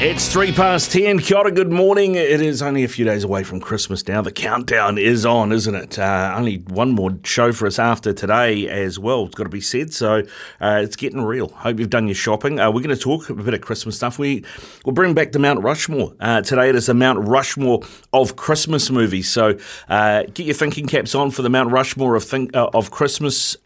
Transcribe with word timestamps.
It's 0.00 0.32
three 0.32 0.52
past 0.52 0.92
ten. 0.92 1.18
Kia 1.18 1.50
good 1.50 1.72
morning. 1.72 2.14
It 2.14 2.40
is 2.40 2.62
only 2.62 2.84
a 2.84 2.88
few 2.88 3.04
days 3.04 3.24
away 3.24 3.42
from 3.42 3.58
Christmas 3.58 4.06
now. 4.06 4.22
The 4.22 4.30
countdown 4.30 4.96
is 4.96 5.26
on, 5.26 5.50
isn't 5.50 5.74
it? 5.74 5.98
Uh, 5.98 6.34
only 6.36 6.58
one 6.58 6.92
more 6.92 7.18
show 7.24 7.50
for 7.50 7.66
us 7.66 7.80
after 7.80 8.12
today 8.12 8.68
as 8.68 8.96
well. 8.96 9.24
It's 9.24 9.34
got 9.34 9.42
to 9.42 9.50
be 9.50 9.60
said. 9.60 9.92
So 9.92 10.22
uh, 10.60 10.82
it's 10.84 10.94
getting 10.94 11.22
real. 11.22 11.48
Hope 11.48 11.80
you've 11.80 11.90
done 11.90 12.06
your 12.06 12.14
shopping. 12.14 12.60
Uh, 12.60 12.70
we're 12.70 12.84
going 12.84 12.94
to 12.94 13.02
talk 13.02 13.28
a 13.28 13.34
bit 13.34 13.54
of 13.54 13.60
Christmas 13.60 13.96
stuff. 13.96 14.20
We 14.20 14.44
will 14.84 14.92
bring 14.92 15.14
back 15.14 15.32
the 15.32 15.40
Mount 15.40 15.64
Rushmore 15.64 16.14
uh, 16.20 16.42
today. 16.42 16.68
It 16.68 16.76
is 16.76 16.86
the 16.86 16.94
Mount 16.94 17.26
Rushmore 17.26 17.80
of 18.12 18.36
Christmas 18.36 18.92
movies. 18.92 19.28
So 19.28 19.58
uh, 19.88 20.22
get 20.32 20.46
your 20.46 20.54
thinking 20.54 20.86
caps 20.86 21.16
on 21.16 21.32
for 21.32 21.42
the 21.42 21.50
Mount 21.50 21.72
Rushmore 21.72 22.14
of 22.14 22.22
think, 22.22 22.54
uh, 22.54 22.70
of 22.72 22.92
Christmas 22.92 23.56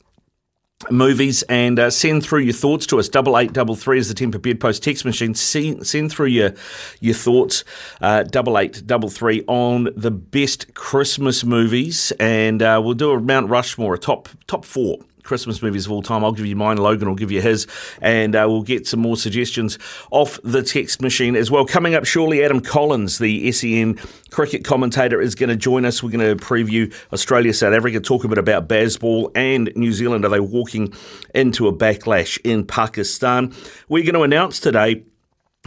movies 0.90 1.42
and 1.44 1.78
uh, 1.78 1.90
send 1.90 2.24
through 2.24 2.40
your 2.40 2.52
thoughts 2.54 2.86
to 2.86 2.98
us. 2.98 3.08
Double 3.08 3.38
eight 3.38 3.52
double 3.52 3.76
three 3.76 3.98
is 3.98 4.08
the 4.08 4.14
Temper 4.14 4.38
Bedpost 4.38 4.82
text 4.82 5.04
machine. 5.04 5.34
Send, 5.34 5.86
send 5.86 6.10
through 6.10 6.26
your 6.26 6.54
your 7.00 7.14
thoughts. 7.14 7.64
Uh, 8.00 8.22
double 8.24 8.58
eight 8.58 8.86
double 8.86 9.08
three 9.08 9.44
on 9.46 9.88
the 9.96 10.10
best 10.10 10.74
Christmas 10.74 11.44
movies, 11.44 12.12
and 12.18 12.62
uh, 12.62 12.80
we'll 12.82 12.94
do 12.94 13.10
a 13.12 13.20
Mount 13.20 13.48
Rushmore, 13.48 13.94
a 13.94 13.98
top 13.98 14.28
top 14.46 14.64
four 14.64 14.98
Christmas 15.22 15.62
movies 15.62 15.86
of 15.86 15.92
all 15.92 16.02
time. 16.02 16.24
I'll 16.24 16.32
give 16.32 16.46
you 16.46 16.56
mine. 16.56 16.76
Logan 16.76 17.08
will 17.08 17.14
give 17.14 17.30
you 17.30 17.40
his, 17.40 17.66
and 18.00 18.34
uh, 18.34 18.46
we'll 18.48 18.62
get 18.62 18.86
some 18.86 19.00
more 19.00 19.16
suggestions 19.16 19.78
off 20.10 20.38
the 20.42 20.62
text 20.62 21.00
machine 21.00 21.36
as 21.36 21.50
well. 21.50 21.64
Coming 21.64 21.94
up 21.94 22.04
shortly, 22.04 22.44
Adam 22.44 22.60
Collins, 22.60 23.18
the 23.18 23.50
SEN 23.52 23.98
cricket 24.30 24.64
commentator, 24.64 25.20
is 25.20 25.34
going 25.34 25.50
to 25.50 25.56
join 25.56 25.84
us. 25.84 26.02
We're 26.02 26.10
going 26.10 26.38
to 26.38 26.44
preview 26.44 26.92
Australia, 27.12 27.52
South 27.54 27.74
Africa, 27.74 28.00
talk 28.00 28.24
a 28.24 28.28
bit 28.28 28.38
about 28.38 28.68
Bazball 28.68 29.30
and 29.34 29.70
New 29.76 29.92
Zealand. 29.92 30.24
Are 30.24 30.28
they 30.28 30.40
walking 30.40 30.92
into 31.34 31.68
a 31.68 31.72
backlash 31.72 32.38
in 32.44 32.66
Pakistan? 32.66 33.54
We're 33.88 34.04
going 34.04 34.14
to 34.14 34.22
announce 34.22 34.60
today 34.60 35.04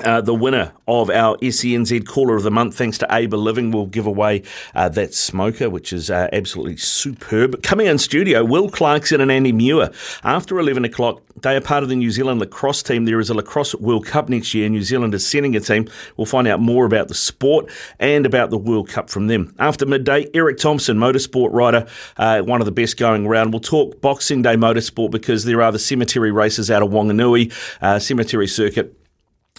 uh, 0.03 0.19
the 0.19 0.35
winner 0.35 0.73
of 0.89 1.09
our 1.09 1.37
SENZ 1.37 2.05
Caller 2.05 2.35
of 2.35 2.43
the 2.43 2.51
Month, 2.51 2.77
thanks 2.77 2.97
to 2.97 3.13
Aba 3.13 3.37
Living, 3.37 3.71
will 3.71 3.85
give 3.85 4.05
away 4.05 4.43
uh, 4.73 4.89
that 4.89 5.13
smoker, 5.13 5.69
which 5.69 5.93
is 5.93 6.11
uh, 6.11 6.27
absolutely 6.33 6.75
superb. 6.75 7.63
Coming 7.63 7.87
in 7.87 7.97
studio, 7.97 8.43
Will 8.43 8.69
Clarkson 8.69 9.21
and 9.21 9.31
Andy 9.31 9.53
Muir. 9.53 9.91
After 10.23 10.59
11 10.59 10.83
o'clock, 10.83 11.21
they 11.41 11.55
are 11.55 11.61
part 11.61 11.81
of 11.81 11.87
the 11.87 11.95
New 11.95 12.11
Zealand 12.11 12.41
lacrosse 12.41 12.83
team. 12.83 13.05
There 13.05 13.21
is 13.21 13.29
a 13.29 13.33
lacrosse 13.33 13.73
World 13.75 14.05
Cup 14.05 14.27
next 14.27 14.53
year. 14.53 14.67
New 14.67 14.81
Zealand 14.81 15.13
is 15.13 15.25
sending 15.25 15.55
a 15.55 15.61
team. 15.61 15.87
We'll 16.17 16.25
find 16.25 16.45
out 16.45 16.59
more 16.59 16.85
about 16.85 17.07
the 17.07 17.13
sport 17.13 17.69
and 17.97 18.25
about 18.25 18.49
the 18.49 18.57
World 18.57 18.89
Cup 18.89 19.09
from 19.09 19.27
them. 19.27 19.55
After 19.59 19.85
midday, 19.85 20.27
Eric 20.33 20.57
Thompson, 20.57 20.97
motorsport 20.97 21.53
rider, 21.53 21.87
uh, 22.17 22.41
one 22.41 22.61
of 22.61 22.65
the 22.65 22.71
best 22.73 22.97
going 22.97 23.25
around. 23.25 23.51
We'll 23.51 23.61
talk 23.61 24.01
Boxing 24.01 24.41
Day 24.41 24.55
motorsport 24.55 25.11
because 25.11 25.45
there 25.45 25.61
are 25.61 25.71
the 25.71 25.79
cemetery 25.79 26.31
races 26.31 26.69
out 26.69 26.83
of 26.83 26.89
Wanganui, 26.89 27.53
uh, 27.81 27.99
cemetery 27.99 28.47
circuit 28.47 28.93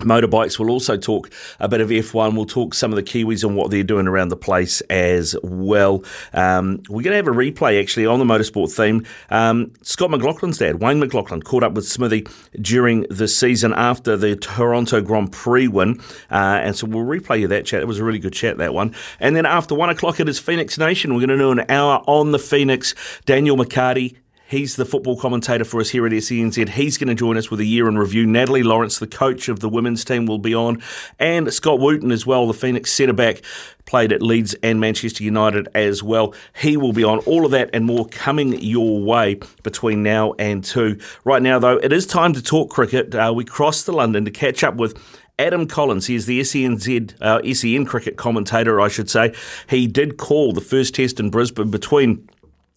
Motorbikes 0.00 0.58
will 0.58 0.70
also 0.70 0.98
talk 0.98 1.30
a 1.58 1.68
bit 1.68 1.80
of 1.80 1.88
F1. 1.88 2.34
We'll 2.36 2.44
talk 2.44 2.74
some 2.74 2.92
of 2.92 2.96
the 2.96 3.02
Kiwis 3.02 3.42
and 3.42 3.56
what 3.56 3.70
they're 3.70 3.82
doing 3.82 4.06
around 4.06 4.28
the 4.28 4.36
place 4.36 4.82
as 4.82 5.34
well. 5.42 6.04
Um, 6.34 6.82
we're 6.90 7.02
going 7.02 7.12
to 7.12 7.16
have 7.16 7.28
a 7.28 7.30
replay 7.30 7.80
actually 7.80 8.04
on 8.04 8.18
the 8.18 8.26
motorsport 8.26 8.70
theme. 8.70 9.06
Um, 9.30 9.72
Scott 9.80 10.10
McLaughlin's 10.10 10.58
dad, 10.58 10.82
Wayne 10.82 11.00
McLaughlin, 11.00 11.40
caught 11.40 11.62
up 11.62 11.72
with 11.72 11.88
Smithy 11.88 12.26
during 12.60 13.06
the 13.08 13.26
season 13.26 13.72
after 13.72 14.18
the 14.18 14.36
Toronto 14.36 15.00
Grand 15.00 15.32
Prix 15.32 15.68
win. 15.68 15.98
Uh, 16.30 16.60
and 16.62 16.76
so 16.76 16.86
we'll 16.86 17.06
replay 17.06 17.40
you 17.40 17.48
that 17.48 17.64
chat. 17.64 17.80
It 17.80 17.86
was 17.86 17.98
a 17.98 18.04
really 18.04 18.18
good 18.18 18.34
chat, 18.34 18.58
that 18.58 18.74
one. 18.74 18.94
And 19.18 19.34
then 19.34 19.46
after 19.46 19.74
one 19.74 19.88
o'clock, 19.88 20.20
it 20.20 20.28
is 20.28 20.38
Phoenix 20.38 20.76
Nation. 20.76 21.14
We're 21.14 21.26
going 21.26 21.38
to 21.38 21.38
do 21.38 21.52
an 21.52 21.64
hour 21.70 22.02
on 22.06 22.32
the 22.32 22.38
Phoenix. 22.38 22.94
Daniel 23.24 23.56
McCarty 23.56 24.16
He's 24.48 24.76
the 24.76 24.84
football 24.84 25.16
commentator 25.16 25.64
for 25.64 25.80
us 25.80 25.90
here 25.90 26.06
at 26.06 26.12
SENZ. 26.12 26.68
He's 26.68 26.98
going 26.98 27.08
to 27.08 27.16
join 27.16 27.36
us 27.36 27.50
with 27.50 27.58
a 27.58 27.64
year 27.64 27.88
in 27.88 27.98
review. 27.98 28.26
Natalie 28.26 28.62
Lawrence, 28.62 29.00
the 29.00 29.06
coach 29.08 29.48
of 29.48 29.58
the 29.58 29.68
women's 29.68 30.04
team, 30.04 30.24
will 30.24 30.38
be 30.38 30.54
on. 30.54 30.80
And 31.18 31.52
Scott 31.52 31.80
Wootton 31.80 32.12
as 32.12 32.26
well, 32.26 32.46
the 32.46 32.54
Phoenix 32.54 32.92
centre 32.92 33.12
back, 33.12 33.42
played 33.86 34.12
at 34.12 34.22
Leeds 34.22 34.54
and 34.62 34.78
Manchester 34.78 35.24
United 35.24 35.66
as 35.74 36.00
well. 36.00 36.32
He 36.60 36.76
will 36.76 36.92
be 36.92 37.02
on. 37.02 37.18
All 37.20 37.44
of 37.44 37.50
that 37.50 37.70
and 37.72 37.84
more 37.84 38.06
coming 38.06 38.60
your 38.60 39.02
way 39.02 39.40
between 39.64 40.04
now 40.04 40.34
and 40.38 40.62
two. 40.62 40.98
Right 41.24 41.42
now, 41.42 41.58
though, 41.58 41.78
it 41.78 41.92
is 41.92 42.06
time 42.06 42.32
to 42.34 42.42
talk 42.42 42.70
cricket. 42.70 43.16
Uh, 43.16 43.32
we 43.34 43.44
cross 43.44 43.82
to 43.84 43.92
London 43.92 44.24
to 44.26 44.30
catch 44.30 44.62
up 44.62 44.76
with 44.76 44.96
Adam 45.38 45.66
Collins, 45.66 46.06
he 46.06 46.14
is 46.14 46.24
the 46.24 46.40
SENZ, 46.40 47.14
uh, 47.20 47.42
SEN 47.52 47.84
cricket 47.84 48.16
commentator, 48.16 48.80
I 48.80 48.88
should 48.88 49.10
say. 49.10 49.34
He 49.68 49.86
did 49.86 50.16
call 50.16 50.54
the 50.54 50.62
first 50.62 50.94
test 50.94 51.20
in 51.20 51.28
Brisbane 51.28 51.70
between 51.70 52.26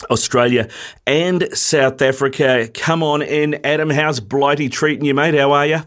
Australia 0.10 0.68
and 1.06 1.48
South 1.54 2.02
Africa. 2.02 2.70
Come 2.74 3.04
on 3.04 3.22
in, 3.22 3.60
Adam. 3.66 3.90
How's 3.90 4.20
Blighty 4.20 4.70
treating 4.70 5.06
you, 5.06 5.14
mate? 5.14 5.36
How 5.36 5.52
are 5.52 5.66
you? 5.66 5.80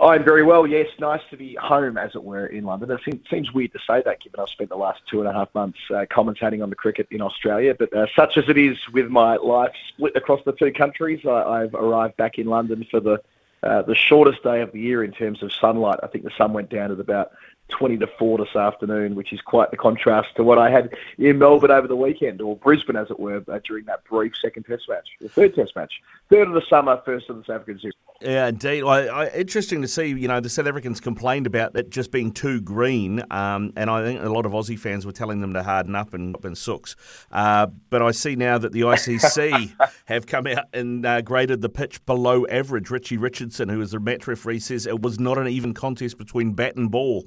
I'm 0.00 0.24
very 0.24 0.42
well, 0.42 0.66
yes. 0.66 0.88
Nice 0.98 1.20
to 1.30 1.36
be 1.36 1.54
home, 1.54 1.96
as 1.96 2.14
it 2.14 2.22
were, 2.22 2.46
in 2.46 2.64
London. 2.64 2.90
It 2.90 3.20
seems 3.30 3.52
weird 3.52 3.72
to 3.72 3.78
say 3.86 4.02
that, 4.04 4.20
given 4.20 4.40
I've 4.40 4.48
spent 4.48 4.70
the 4.70 4.76
last 4.76 5.00
two 5.08 5.20
and 5.20 5.28
a 5.28 5.32
half 5.32 5.54
months 5.54 5.78
uh, 5.90 6.04
commentating 6.10 6.62
on 6.62 6.68
the 6.68 6.76
cricket 6.76 7.06
in 7.10 7.22
Australia. 7.22 7.74
But 7.78 7.94
uh, 7.94 8.06
such 8.14 8.36
as 8.36 8.48
it 8.48 8.58
is 8.58 8.76
with 8.92 9.08
my 9.08 9.36
life 9.36 9.72
split 9.88 10.16
across 10.16 10.40
the 10.44 10.52
two 10.52 10.72
countries, 10.72 11.24
I, 11.24 11.60
have 11.60 11.74
arrived 11.74 12.16
back 12.16 12.38
in 12.38 12.46
London 12.46 12.86
for 12.90 13.00
the 13.00 13.22
uh, 13.62 13.80
the 13.80 13.94
shortest 13.94 14.42
day 14.42 14.60
of 14.60 14.72
the 14.72 14.80
year 14.80 15.02
in 15.02 15.10
terms 15.10 15.42
of 15.42 15.50
sunlight. 15.50 15.98
I 16.02 16.06
think 16.08 16.24
the 16.24 16.32
sun 16.36 16.52
went 16.52 16.68
down 16.68 16.92
at 16.92 17.00
about 17.00 17.30
20 17.68 17.98
to 17.98 18.06
4 18.18 18.38
this 18.38 18.56
afternoon, 18.56 19.14
which 19.14 19.32
is 19.32 19.40
quite 19.40 19.70
the 19.70 19.76
contrast 19.76 20.28
to 20.36 20.44
what 20.44 20.58
I 20.58 20.70
had 20.70 20.94
in 21.18 21.38
Melbourne 21.38 21.70
over 21.70 21.88
the 21.88 21.96
weekend, 21.96 22.40
or 22.40 22.56
Brisbane, 22.56 22.96
as 22.96 23.10
it 23.10 23.18
were, 23.18 23.42
uh, 23.48 23.58
during 23.66 23.84
that 23.86 24.04
brief 24.04 24.34
second 24.40 24.64
test 24.64 24.84
match, 24.88 25.08
the 25.20 25.28
third 25.28 25.54
test 25.54 25.74
match. 25.74 25.92
Third 26.30 26.48
of 26.48 26.54
the 26.54 26.62
summer, 26.68 27.00
first 27.04 27.28
of 27.30 27.36
the 27.36 27.44
South 27.44 27.62
African 27.62 27.80
series. 27.80 27.94
Yeah, 28.20 28.46
indeed. 28.46 28.84
Well, 28.84 29.10
I, 29.10 29.28
interesting 29.28 29.82
to 29.82 29.88
see, 29.88 30.06
you 30.06 30.28
know, 30.28 30.40
the 30.40 30.48
South 30.48 30.66
Africans 30.66 31.00
complained 31.00 31.46
about 31.46 31.76
it 31.76 31.90
just 31.90 32.10
being 32.10 32.32
too 32.32 32.60
green, 32.60 33.22
um, 33.30 33.72
and 33.76 33.90
I 33.90 34.04
think 34.04 34.22
a 34.22 34.28
lot 34.28 34.46
of 34.46 34.52
Aussie 34.52 34.78
fans 34.78 35.04
were 35.04 35.12
telling 35.12 35.40
them 35.40 35.52
to 35.54 35.62
harden 35.62 35.94
up 35.94 36.14
and, 36.14 36.36
and 36.44 36.56
sooks. 36.56 36.96
Uh, 37.32 37.66
but 37.90 38.02
I 38.02 38.12
see 38.12 38.36
now 38.36 38.56
that 38.58 38.72
the 38.72 38.82
ICC 38.82 39.74
have 40.06 40.26
come 40.26 40.46
out 40.46 40.66
and 40.72 41.04
uh, 41.04 41.22
graded 41.22 41.60
the 41.60 41.68
pitch 41.68 42.04
below 42.06 42.46
average. 42.46 42.90
Richie 42.90 43.18
Richardson, 43.18 43.68
who 43.68 43.80
is 43.80 43.90
the 43.90 44.00
match 44.00 44.26
referee, 44.26 44.60
says 44.60 44.86
it 44.86 45.02
was 45.02 45.18
not 45.18 45.38
an 45.38 45.48
even 45.48 45.74
contest 45.74 46.18
between 46.18 46.52
bat 46.52 46.76
and 46.76 46.90
ball. 46.90 47.24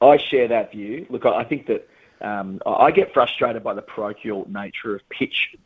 I 0.00 0.16
share 0.16 0.48
that 0.48 0.72
view. 0.72 1.06
Look, 1.10 1.26
I 1.26 1.44
think 1.44 1.66
that 1.66 1.88
um, 2.20 2.60
I 2.66 2.90
get 2.90 3.12
frustrated 3.12 3.62
by 3.62 3.74
the 3.74 3.82
parochial 3.82 4.46
nature 4.48 4.94
of 4.94 5.08
pitch 5.08 5.56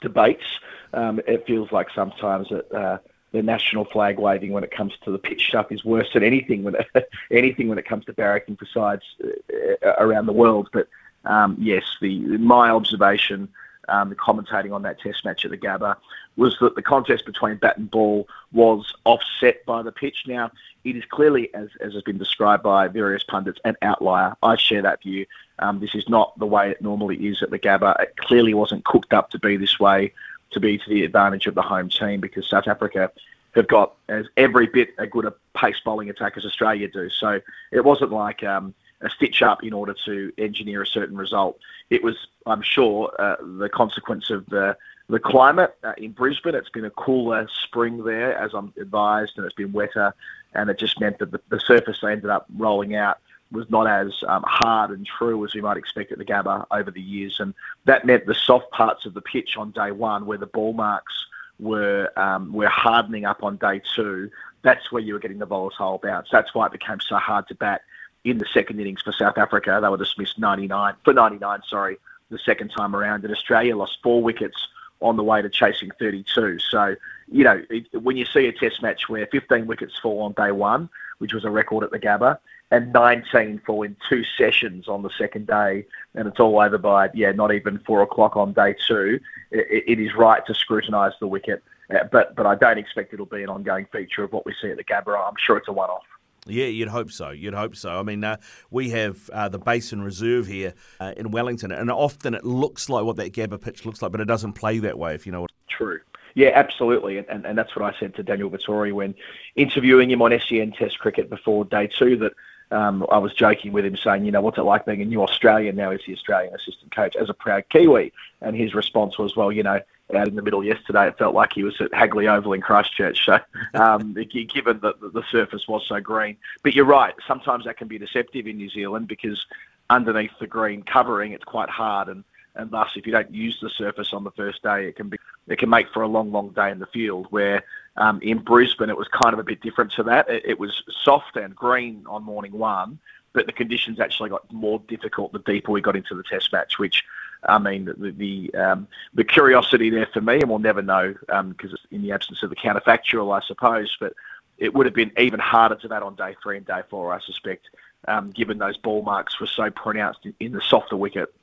debates. 0.00 0.44
Um, 0.92 1.20
it 1.26 1.46
feels 1.46 1.70
like 1.72 1.88
sometimes 1.94 2.48
that 2.48 2.72
uh, 2.72 2.98
the 3.32 3.42
national 3.42 3.84
flag 3.84 4.18
waving 4.18 4.52
when 4.52 4.64
it 4.64 4.70
comes 4.70 4.92
to 5.04 5.10
the 5.10 5.18
pitch 5.18 5.48
stuff 5.48 5.70
is 5.70 5.84
worse 5.84 6.12
than 6.12 6.22
anything 6.22 6.64
when 6.64 6.76
it, 6.76 7.10
anything 7.30 7.68
when 7.68 7.78
it 7.78 7.86
comes 7.86 8.04
to 8.06 8.12
barracking 8.12 8.58
for 8.58 8.66
sides 8.66 9.04
uh, 9.22 9.88
around 9.98 10.26
the 10.26 10.32
world. 10.32 10.68
But 10.72 10.88
um, 11.24 11.56
yes, 11.60 11.84
the 12.00 12.18
my 12.38 12.70
observation 12.70 13.48
um, 13.88 14.14
commentating 14.14 14.72
on 14.72 14.82
that 14.82 15.00
test 15.00 15.24
match 15.24 15.44
at 15.44 15.50
the 15.50 15.58
Gabba, 15.58 15.96
was 16.36 16.56
that 16.60 16.74
the 16.74 16.82
contest 16.82 17.26
between 17.26 17.56
bat 17.56 17.76
and 17.76 17.90
ball 17.90 18.28
was 18.52 18.94
offset 19.04 19.64
by 19.66 19.82
the 19.82 19.92
pitch. 19.92 20.24
Now, 20.26 20.50
it 20.84 20.96
is 20.96 21.04
clearly, 21.06 21.52
as, 21.54 21.68
as 21.80 21.94
has 21.94 22.02
been 22.02 22.18
described 22.18 22.62
by 22.62 22.88
various 22.88 23.22
pundits, 23.22 23.60
an 23.64 23.76
outlier. 23.82 24.34
I 24.42 24.56
share 24.56 24.82
that 24.82 25.02
view. 25.02 25.26
Um, 25.58 25.80
this 25.80 25.94
is 25.94 26.08
not 26.08 26.38
the 26.38 26.46
way 26.46 26.70
it 26.70 26.80
normally 26.80 27.16
is 27.28 27.42
at 27.42 27.50
the 27.50 27.58
Gabba. 27.58 28.00
It 28.00 28.16
clearly 28.16 28.54
wasn't 28.54 28.84
cooked 28.84 29.12
up 29.12 29.30
to 29.30 29.38
be 29.38 29.56
this 29.56 29.78
way, 29.78 30.12
to 30.52 30.60
be 30.60 30.78
to 30.78 30.88
the 30.88 31.04
advantage 31.04 31.46
of 31.46 31.54
the 31.54 31.62
home 31.62 31.90
team, 31.90 32.20
because 32.20 32.48
South 32.48 32.66
Africa 32.66 33.10
have 33.54 33.68
got 33.68 33.94
as 34.08 34.26
every 34.36 34.66
bit 34.66 34.90
a 34.98 35.06
good 35.06 35.24
a 35.24 35.34
pace 35.54 35.80
bowling 35.84 36.08
attack 36.08 36.36
as 36.36 36.46
Australia 36.46 36.88
do. 36.88 37.10
So 37.10 37.40
it 37.72 37.84
wasn't 37.84 38.12
like 38.12 38.42
um, 38.44 38.74
a 39.02 39.10
stitch 39.10 39.42
up 39.42 39.62
in 39.62 39.72
order 39.72 39.94
to 40.04 40.32
engineer 40.38 40.82
a 40.82 40.86
certain 40.86 41.16
result. 41.16 41.58
It 41.88 42.02
was, 42.02 42.16
I'm 42.46 42.62
sure, 42.62 43.12
uh, 43.18 43.36
the 43.58 43.68
consequence 43.68 44.30
of 44.30 44.46
the 44.46 44.76
the 45.08 45.18
climate 45.18 45.76
uh, 45.82 45.92
in 45.98 46.12
Brisbane. 46.12 46.54
It's 46.54 46.68
been 46.68 46.84
a 46.84 46.90
cooler 46.90 47.48
spring 47.64 48.04
there, 48.04 48.36
as 48.38 48.54
I'm 48.54 48.72
advised, 48.80 49.32
and 49.36 49.44
it's 49.44 49.54
been 49.54 49.72
wetter, 49.72 50.14
and 50.54 50.70
it 50.70 50.78
just 50.78 51.00
meant 51.00 51.18
that 51.18 51.32
the, 51.32 51.40
the 51.48 51.58
surface 51.58 51.98
they 52.00 52.12
ended 52.12 52.30
up 52.30 52.46
rolling 52.56 52.94
out 52.94 53.18
was 53.50 53.68
not 53.68 53.88
as 53.88 54.12
um, 54.28 54.44
hard 54.46 54.90
and 54.90 55.04
true 55.04 55.44
as 55.44 55.52
we 55.52 55.60
might 55.60 55.76
expect 55.76 56.12
at 56.12 56.18
the 56.18 56.24
Gabba 56.24 56.64
over 56.70 56.92
the 56.92 57.00
years, 57.00 57.40
and 57.40 57.54
that 57.86 58.06
meant 58.06 58.26
the 58.26 58.34
soft 58.34 58.70
parts 58.70 59.04
of 59.04 59.14
the 59.14 59.20
pitch 59.20 59.56
on 59.56 59.72
day 59.72 59.90
one, 59.90 60.26
where 60.26 60.38
the 60.38 60.46
ball 60.46 60.72
marks 60.72 61.26
were 61.58 62.10
um, 62.16 62.52
were 62.52 62.68
hardening 62.68 63.24
up 63.24 63.42
on 63.42 63.56
day 63.56 63.82
two. 63.96 64.30
That's 64.62 64.92
where 64.92 65.02
you 65.02 65.14
were 65.14 65.20
getting 65.20 65.38
the 65.38 65.46
volatile 65.46 65.98
bounce. 66.02 66.28
That's 66.30 66.54
why 66.54 66.66
it 66.66 66.72
became 66.72 67.00
so 67.00 67.16
hard 67.16 67.48
to 67.48 67.54
bat 67.54 67.82
in 68.24 68.38
the 68.38 68.46
second 68.52 68.80
innings 68.80 69.02
for 69.02 69.12
South 69.12 69.38
Africa. 69.38 69.78
They 69.80 69.88
were 69.88 69.96
dismissed 69.96 70.38
99 70.38 70.94
for 71.04 71.12
99, 71.12 71.60
sorry, 71.68 71.98
the 72.30 72.38
second 72.38 72.70
time 72.70 72.94
around. 72.94 73.24
And 73.24 73.32
Australia 73.32 73.76
lost 73.76 73.98
four 74.02 74.22
wickets 74.22 74.68
on 75.00 75.16
the 75.16 75.22
way 75.22 75.40
to 75.40 75.48
chasing 75.48 75.90
32. 75.98 76.58
So, 76.58 76.94
you 77.30 77.44
know, 77.44 77.62
it, 77.70 77.86
when 78.02 78.16
you 78.16 78.26
see 78.26 78.46
a 78.46 78.52
test 78.52 78.82
match 78.82 79.08
where 79.08 79.26
15 79.26 79.66
wickets 79.66 79.98
fall 79.98 80.22
on 80.22 80.32
day 80.32 80.52
one, 80.52 80.88
which 81.18 81.32
was 81.32 81.44
a 81.44 81.50
record 81.50 81.84
at 81.84 81.90
the 81.90 81.98
Gabba, 81.98 82.38
and 82.70 82.92
19 82.92 83.62
fall 83.66 83.82
in 83.82 83.96
two 84.08 84.22
sessions 84.38 84.88
on 84.88 85.02
the 85.02 85.10
second 85.10 85.46
day, 85.46 85.84
and 86.14 86.28
it's 86.28 86.38
all 86.38 86.60
over 86.60 86.78
by, 86.78 87.10
yeah, 87.14 87.32
not 87.32 87.52
even 87.52 87.78
four 87.80 88.02
o'clock 88.02 88.36
on 88.36 88.52
day 88.52 88.74
two, 88.86 89.18
it, 89.50 89.84
it 89.86 90.00
is 90.00 90.14
right 90.14 90.44
to 90.46 90.54
scrutinise 90.54 91.14
the 91.18 91.26
wicket. 91.26 91.62
Uh, 91.90 92.04
but, 92.12 92.36
but 92.36 92.46
I 92.46 92.54
don't 92.54 92.78
expect 92.78 93.12
it'll 93.12 93.26
be 93.26 93.42
an 93.42 93.48
ongoing 93.48 93.86
feature 93.86 94.22
of 94.22 94.32
what 94.32 94.46
we 94.46 94.54
see 94.60 94.70
at 94.70 94.76
the 94.76 94.84
Gabba. 94.84 95.26
I'm 95.26 95.34
sure 95.44 95.56
it's 95.56 95.68
a 95.68 95.72
one 95.72 95.90
off. 95.90 96.04
Yeah, 96.46 96.66
you'd 96.66 96.88
hope 96.88 97.10
so. 97.10 97.30
You'd 97.30 97.54
hope 97.54 97.76
so. 97.76 97.98
I 97.98 98.02
mean, 98.02 98.24
uh, 98.24 98.38
we 98.70 98.90
have 98.90 99.28
uh, 99.30 99.48
the 99.48 99.58
Basin 99.58 100.02
Reserve 100.02 100.46
here 100.46 100.74
uh, 100.98 101.12
in 101.16 101.30
Wellington, 101.30 101.70
and 101.70 101.90
often 101.90 102.34
it 102.34 102.44
looks 102.44 102.88
like 102.88 103.04
what 103.04 103.16
that 103.16 103.32
Gabba 103.32 103.60
pitch 103.60 103.84
looks 103.84 104.02
like, 104.02 104.12
but 104.12 104.20
it 104.20 104.26
doesn't 104.26 104.54
play 104.54 104.78
that 104.78 104.98
way, 104.98 105.14
if 105.14 105.26
you 105.26 105.32
know 105.32 105.42
what. 105.42 105.50
True. 105.68 106.00
Yeah, 106.34 106.52
absolutely, 106.54 107.18
and, 107.18 107.44
and 107.44 107.58
that's 107.58 107.74
what 107.74 107.92
I 107.92 107.98
said 107.98 108.14
to 108.14 108.22
Daniel 108.22 108.50
Vettori 108.50 108.92
when 108.92 109.14
interviewing 109.56 110.10
him 110.10 110.22
on 110.22 110.38
SEN 110.48 110.72
Test 110.72 110.98
cricket 110.98 111.28
before 111.28 111.64
day 111.64 111.88
two. 111.88 112.16
That 112.16 112.32
um, 112.70 113.04
I 113.10 113.18
was 113.18 113.34
joking 113.34 113.72
with 113.72 113.84
him, 113.84 113.96
saying, 113.96 114.24
you 114.24 114.30
know, 114.30 114.40
what's 114.40 114.56
it 114.56 114.62
like 114.62 114.86
being 114.86 115.02
a 115.02 115.04
new 115.04 115.22
Australian 115.22 115.76
now? 115.76 115.90
He's 115.90 116.00
the 116.06 116.14
Australian 116.14 116.54
assistant 116.54 116.94
coach 116.94 117.16
as 117.16 117.28
a 117.28 117.34
proud 117.34 117.64
Kiwi, 117.68 118.12
and 118.40 118.56
his 118.56 118.74
response 118.74 119.18
was, 119.18 119.34
well, 119.34 119.50
you 119.50 119.64
know, 119.64 119.80
out 120.14 120.28
in 120.28 120.36
the 120.36 120.42
middle 120.42 120.64
yesterday, 120.64 121.08
it 121.08 121.18
felt 121.18 121.34
like 121.34 121.52
he 121.52 121.64
was 121.64 121.80
at 121.80 121.92
Hagley 121.92 122.28
Oval 122.28 122.52
in 122.52 122.60
Christchurch. 122.60 123.24
So, 123.24 123.38
um, 123.74 124.14
given 124.14 124.80
that 124.80 125.00
the 125.00 125.22
surface 125.30 125.66
was 125.68 125.84
so 125.86 126.00
green, 126.00 126.36
but 126.62 126.74
you're 126.74 126.84
right. 126.84 127.14
Sometimes 127.26 127.64
that 127.64 127.76
can 127.76 127.88
be 127.88 127.98
deceptive 127.98 128.46
in 128.46 128.56
New 128.56 128.70
Zealand 128.70 129.08
because 129.08 129.44
underneath 129.88 130.32
the 130.38 130.46
green 130.46 130.82
covering, 130.82 131.32
it's 131.32 131.44
quite 131.44 131.68
hard, 131.68 132.08
and 132.08 132.24
and 132.56 132.70
thus, 132.70 132.90
if 132.96 133.06
you 133.06 133.12
don't 133.12 133.32
use 133.32 133.58
the 133.62 133.70
surface 133.70 134.12
on 134.12 134.24
the 134.24 134.30
first 134.32 134.62
day, 134.62 134.86
it 134.86 134.96
can 134.96 135.08
be 135.08 135.18
it 135.46 135.58
can 135.58 135.68
make 135.68 135.88
for 135.92 136.02
a 136.02 136.08
long, 136.08 136.32
long 136.32 136.50
day 136.50 136.70
in 136.70 136.78
the 136.78 136.86
field. 136.86 137.26
Where 137.30 137.62
um, 137.96 138.20
in 138.22 138.38
Brisbane, 138.38 138.90
it 138.90 138.96
was 138.96 139.08
kind 139.08 139.32
of 139.32 139.38
a 139.38 139.44
bit 139.44 139.60
different 139.60 139.92
to 139.92 140.02
that. 140.04 140.28
It, 140.28 140.44
it 140.44 140.58
was 140.58 140.82
soft 141.04 141.36
and 141.36 141.54
green 141.54 142.04
on 142.08 142.24
morning 142.24 142.52
one, 142.52 142.98
but 143.32 143.46
the 143.46 143.52
conditions 143.52 144.00
actually 144.00 144.30
got 144.30 144.50
more 144.52 144.80
difficult 144.88 145.32
the 145.32 145.38
deeper 145.40 145.70
we 145.70 145.80
got 145.80 145.96
into 145.96 146.14
the 146.14 146.24
Test 146.24 146.52
match, 146.52 146.78
which 146.78 147.04
I 147.48 147.58
mean, 147.58 147.86
the 147.86 148.12
the, 148.12 148.54
um, 148.54 148.88
the 149.14 149.24
curiosity 149.24 149.90
there 149.90 150.08
for 150.12 150.20
me, 150.20 150.34
and 150.40 150.48
we'll 150.48 150.58
never 150.58 150.82
know 150.82 151.12
because 151.12 151.30
um, 151.30 151.56
it's 151.60 151.82
in 151.90 152.02
the 152.02 152.12
absence 152.12 152.42
of 152.42 152.50
the 152.50 152.56
counterfactual, 152.56 153.36
I 153.36 153.44
suppose. 153.46 153.96
But 153.98 154.12
it 154.58 154.74
would 154.74 154.86
have 154.86 154.94
been 154.94 155.12
even 155.18 155.40
harder 155.40 155.74
to 155.76 155.88
that 155.88 156.02
on 156.02 156.14
day 156.14 156.36
three 156.42 156.58
and 156.58 156.66
day 156.66 156.82
four, 156.90 157.12
I 157.12 157.20
suspect, 157.20 157.68
um, 158.06 158.30
given 158.30 158.58
those 158.58 158.76
ball 158.76 159.02
marks 159.02 159.40
were 159.40 159.46
so 159.46 159.70
pronounced 159.70 160.20
in, 160.38 160.52
the 160.52 160.60
softer 160.60 160.96
wicket. 160.96 161.34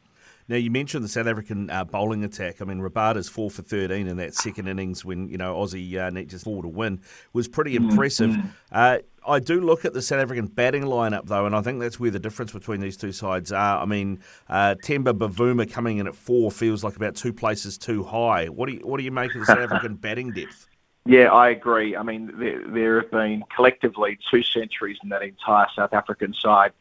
Now 0.48 0.56
you 0.56 0.72
mentioned 0.72 1.04
the 1.04 1.10
South 1.10 1.28
African 1.28 1.70
uh, 1.70 1.84
bowling 1.84 2.24
attack. 2.24 2.62
I 2.62 2.66
mean, 2.66 2.80
Rabada's 2.80 3.28
four 3.28 3.52
for 3.52 3.64
thirteen 3.64 4.08
in 4.08 4.18
that 4.18 4.34
second 4.34 4.68
innings 4.68 5.04
when 5.04 5.28
you 5.28 5.38
know 5.38 5.56
Aussie 5.56 5.98
uh, 5.98 6.10
net 6.10 6.28
just 6.28 6.46
four 6.46 6.62
to 6.62 6.70
win 6.70 7.02
was 7.34 7.48
pretty 7.48 7.74
mm, 7.74 7.90
impressive. 7.90 8.32
Mm-hmm. 8.32 8.48
Uh, 8.72 9.00
I 9.28 9.40
do 9.40 9.62
look 9.62 9.86
at 9.86 9.94
the 9.94 10.02
South 10.02 10.20
African 10.20 10.48
batting 10.48 10.84
lineup 10.84 11.26
though, 11.28 11.46
and 11.46 11.56
I 11.56 11.62
think 11.62 11.80
that's 11.80 12.00
where 12.00 12.12
the 12.12 12.20
difference 12.20 12.52
between 12.52 12.80
these 12.80 12.98
two 12.98 13.12
sides 13.12 13.52
are. 13.52 13.82
I 13.82 13.86
mean, 13.86 14.20
uh, 14.50 14.76
Temba 14.82 15.14
Bavuma 15.14 15.70
coming 15.70 15.98
in 15.98 16.08
at 16.08 16.16
four 16.16 16.52
feels 16.52 16.84
like 16.84 16.96
about 16.96 17.16
two 17.16 17.34
places 17.34 17.78
too 17.78 18.04
high. 18.04 18.48
What 18.48 18.68
do 18.68 18.74
you 18.74 18.80
what 18.80 18.98
do 18.98 19.04
you 19.04 19.12
make 19.12 19.36
of 19.36 19.42
the 19.42 19.46
South 19.46 19.60
African 19.60 19.96
batting 20.02 20.32
depth? 20.32 20.68
Yeah, 21.06 21.32
I 21.32 21.50
agree. 21.50 21.96
I 21.96 22.04
mean, 22.04 22.32
there, 22.38 22.68
there 22.68 23.02
have 23.02 23.12
been 23.12 23.44
collectively 23.56 24.20
two 24.30 24.44
centuries 24.44 24.98
in 25.02 25.10
that 25.10 25.24
entire 25.24 25.68
South 25.74 25.94
African 25.94 26.34
side 26.34 26.74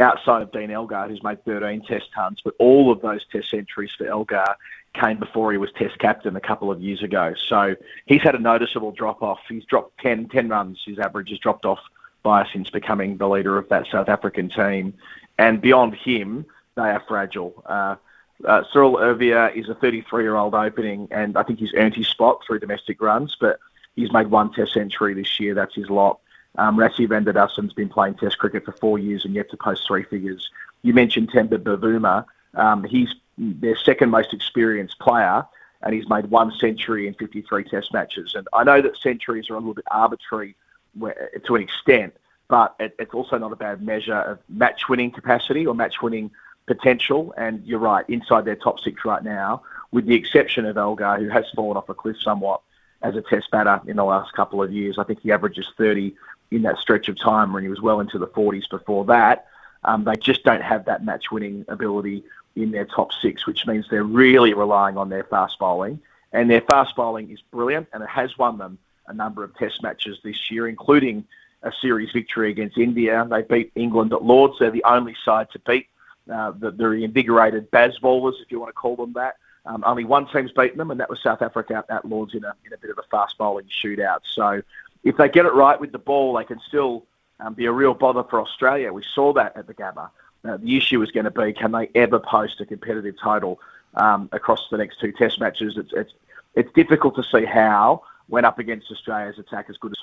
outside 0.00 0.42
of 0.42 0.52
Dean 0.52 0.70
Elgar, 0.70 1.08
who's 1.08 1.22
made 1.22 1.44
13 1.44 1.82
Test 1.86 2.06
tons, 2.14 2.40
but 2.44 2.54
all 2.58 2.90
of 2.90 3.00
those 3.02 3.24
Test 3.30 3.50
centuries 3.50 3.90
for 3.96 4.06
Elgar 4.06 4.56
came 4.98 5.18
before 5.18 5.52
he 5.52 5.58
was 5.58 5.70
Test 5.72 5.98
captain 5.98 6.36
a 6.36 6.40
couple 6.40 6.70
of 6.70 6.80
years 6.80 7.02
ago. 7.02 7.34
So 7.48 7.76
he's 8.06 8.22
had 8.22 8.34
a 8.34 8.38
noticeable 8.38 8.92
drop 8.92 9.22
off. 9.22 9.40
He's 9.48 9.64
dropped 9.64 9.98
10, 9.98 10.28
10 10.28 10.48
runs. 10.48 10.82
His 10.84 10.98
average 10.98 11.30
has 11.30 11.38
dropped 11.38 11.64
off 11.64 11.80
by 12.22 12.46
since 12.52 12.70
becoming 12.70 13.16
the 13.16 13.28
leader 13.28 13.58
of 13.58 13.68
that 13.68 13.86
South 13.90 14.08
African 14.08 14.48
team. 14.48 14.94
And 15.38 15.60
beyond 15.60 15.94
him, 15.94 16.46
they 16.74 16.82
are 16.82 17.02
fragile. 17.06 17.62
Uh, 17.64 17.96
uh, 18.44 18.62
Sarel 18.72 19.00
Erwee 19.00 19.56
is 19.56 19.68
a 19.68 19.74
33 19.74 20.22
year 20.22 20.36
old 20.36 20.54
opening, 20.54 21.08
and 21.10 21.36
I 21.36 21.42
think 21.42 21.58
he's 21.58 21.74
earned 21.74 21.94
his 21.94 22.06
spot 22.06 22.42
through 22.46 22.60
domestic 22.60 23.00
runs, 23.00 23.36
but 23.40 23.58
he's 23.96 24.12
made 24.12 24.28
one 24.28 24.52
Test 24.52 24.72
century 24.72 25.14
this 25.14 25.40
year. 25.40 25.54
That's 25.54 25.74
his 25.74 25.90
lot. 25.90 26.20
Um, 26.56 26.76
Rassie 26.76 27.08
van 27.08 27.24
der 27.24 27.32
Dussen's 27.32 27.72
been 27.72 27.88
playing 27.88 28.14
Test 28.14 28.38
cricket 28.38 28.64
for 28.64 28.72
four 28.72 28.98
years 28.98 29.24
and 29.24 29.34
yet 29.34 29.50
to 29.50 29.56
post 29.56 29.86
three 29.86 30.04
figures. 30.04 30.48
You 30.82 30.94
mentioned 30.94 31.30
Temba 31.30 31.58
Bavuma. 31.58 32.24
Um, 32.54 32.84
he's 32.84 33.14
their 33.38 33.76
second 33.76 34.10
most 34.10 34.34
experienced 34.34 34.98
player, 34.98 35.44
and 35.82 35.94
he's 35.94 36.08
made 36.08 36.26
one 36.26 36.52
century 36.58 37.06
in 37.06 37.14
53 37.14 37.64
Test 37.64 37.92
matches. 37.92 38.34
And 38.34 38.48
I 38.52 38.64
know 38.64 38.82
that 38.82 38.96
centuries 38.96 39.48
are 39.50 39.54
a 39.54 39.58
little 39.58 39.74
bit 39.74 39.84
arbitrary 39.90 40.56
to 41.00 41.54
an 41.54 41.62
extent, 41.62 42.16
but 42.48 42.74
it, 42.80 42.94
it's 42.98 43.14
also 43.14 43.38
not 43.38 43.52
a 43.52 43.56
bad 43.56 43.82
measure 43.82 44.16
of 44.16 44.38
match 44.48 44.88
winning 44.88 45.10
capacity 45.10 45.66
or 45.66 45.74
match 45.74 46.02
winning 46.02 46.30
potential. 46.66 47.32
And 47.36 47.64
you're 47.64 47.78
right, 47.78 48.04
inside 48.08 48.44
their 48.44 48.56
top 48.56 48.80
six 48.80 49.04
right 49.04 49.22
now, 49.22 49.62
with 49.92 50.06
the 50.06 50.14
exception 50.14 50.66
of 50.66 50.76
Elgar, 50.76 51.18
who 51.18 51.28
has 51.28 51.44
fallen 51.54 51.76
off 51.76 51.88
a 51.88 51.94
cliff 51.94 52.16
somewhat 52.20 52.60
as 53.02 53.14
a 53.14 53.22
test 53.22 53.50
batter 53.52 53.80
in 53.86 53.96
the 53.96 54.04
last 54.04 54.32
couple 54.32 54.62
of 54.62 54.72
years. 54.72 54.98
I 54.98 55.04
think 55.04 55.20
he 55.20 55.30
averages 55.30 55.66
30 55.76 56.16
in 56.50 56.62
that 56.62 56.78
stretch 56.78 57.08
of 57.08 57.18
time 57.18 57.52
when 57.52 57.62
he 57.62 57.68
was 57.68 57.80
well 57.80 58.00
into 58.00 58.18
the 58.18 58.26
40s 58.26 58.68
before 58.68 59.04
that. 59.06 59.46
Um, 59.84 60.04
they 60.04 60.16
just 60.16 60.42
don't 60.42 60.62
have 60.62 60.86
that 60.86 61.04
match 61.04 61.30
winning 61.30 61.64
ability 61.68 62.24
in 62.62 62.70
their 62.70 62.84
top 62.84 63.12
six, 63.12 63.46
which 63.46 63.66
means 63.66 63.86
they're 63.88 64.02
really 64.02 64.54
relying 64.54 64.96
on 64.96 65.08
their 65.08 65.24
fast 65.24 65.58
bowling. 65.58 66.00
And 66.32 66.50
their 66.50 66.60
fast 66.60 66.94
bowling 66.96 67.30
is 67.30 67.40
brilliant, 67.50 67.88
and 67.92 68.02
it 68.02 68.08
has 68.08 68.36
won 68.36 68.58
them 68.58 68.78
a 69.06 69.14
number 69.14 69.42
of 69.42 69.56
test 69.56 69.82
matches 69.82 70.18
this 70.22 70.50
year, 70.50 70.68
including 70.68 71.24
a 71.62 71.72
series 71.80 72.12
victory 72.12 72.50
against 72.50 72.76
India. 72.76 73.26
They 73.28 73.42
beat 73.42 73.72
England 73.74 74.12
at 74.12 74.22
Lords. 74.22 74.58
They're 74.58 74.70
the 74.70 74.84
only 74.84 75.16
side 75.24 75.50
to 75.52 75.58
beat 75.60 75.88
uh, 76.30 76.52
the, 76.52 76.70
the 76.70 76.90
invigorated 76.90 77.70
Bazballers, 77.70 78.34
if 78.42 78.52
you 78.52 78.60
want 78.60 78.68
to 78.68 78.74
call 78.74 78.96
them 78.96 79.14
that. 79.14 79.36
Um, 79.64 79.82
only 79.86 80.04
one 80.04 80.26
team's 80.28 80.52
beaten 80.52 80.78
them, 80.78 80.90
and 80.90 81.00
that 81.00 81.10
was 81.10 81.20
South 81.22 81.42
Africa 81.42 81.84
at 81.88 82.04
Lords 82.04 82.34
in 82.34 82.44
a, 82.44 82.54
in 82.64 82.72
a 82.72 82.78
bit 82.78 82.90
of 82.90 82.98
a 82.98 83.02
fast 83.10 83.36
bowling 83.38 83.66
shootout. 83.82 84.20
So 84.24 84.62
if 85.04 85.16
they 85.16 85.28
get 85.28 85.46
it 85.46 85.54
right 85.54 85.78
with 85.78 85.92
the 85.92 85.98
ball, 85.98 86.34
they 86.34 86.44
can 86.44 86.60
still 86.68 87.06
um, 87.40 87.54
be 87.54 87.66
a 87.66 87.72
real 87.72 87.94
bother 87.94 88.24
for 88.24 88.40
Australia. 88.40 88.92
We 88.92 89.04
saw 89.14 89.32
that 89.34 89.56
at 89.56 89.66
the 89.66 89.74
Gabba. 89.74 90.10
Uh, 90.44 90.56
the 90.58 90.76
issue 90.76 91.02
is 91.02 91.10
going 91.10 91.24
to 91.24 91.30
be 91.30 91.52
can 91.52 91.72
they 91.72 91.90
ever 91.94 92.18
post 92.18 92.60
a 92.60 92.66
competitive 92.66 93.14
total 93.22 93.60
um, 93.94 94.28
across 94.32 94.60
the 94.70 94.78
next 94.78 95.00
two 95.00 95.12
Test 95.12 95.40
matches? 95.40 95.76
It's, 95.76 95.92
it's 95.92 96.12
it's 96.54 96.72
difficult 96.72 97.14
to 97.16 97.22
see 97.22 97.44
how 97.44 98.02
when 98.28 98.44
up 98.44 98.58
against 98.58 98.90
Australia's 98.90 99.38
attack 99.38 99.66
as 99.68 99.76
good 99.76 99.92
as. 99.92 99.98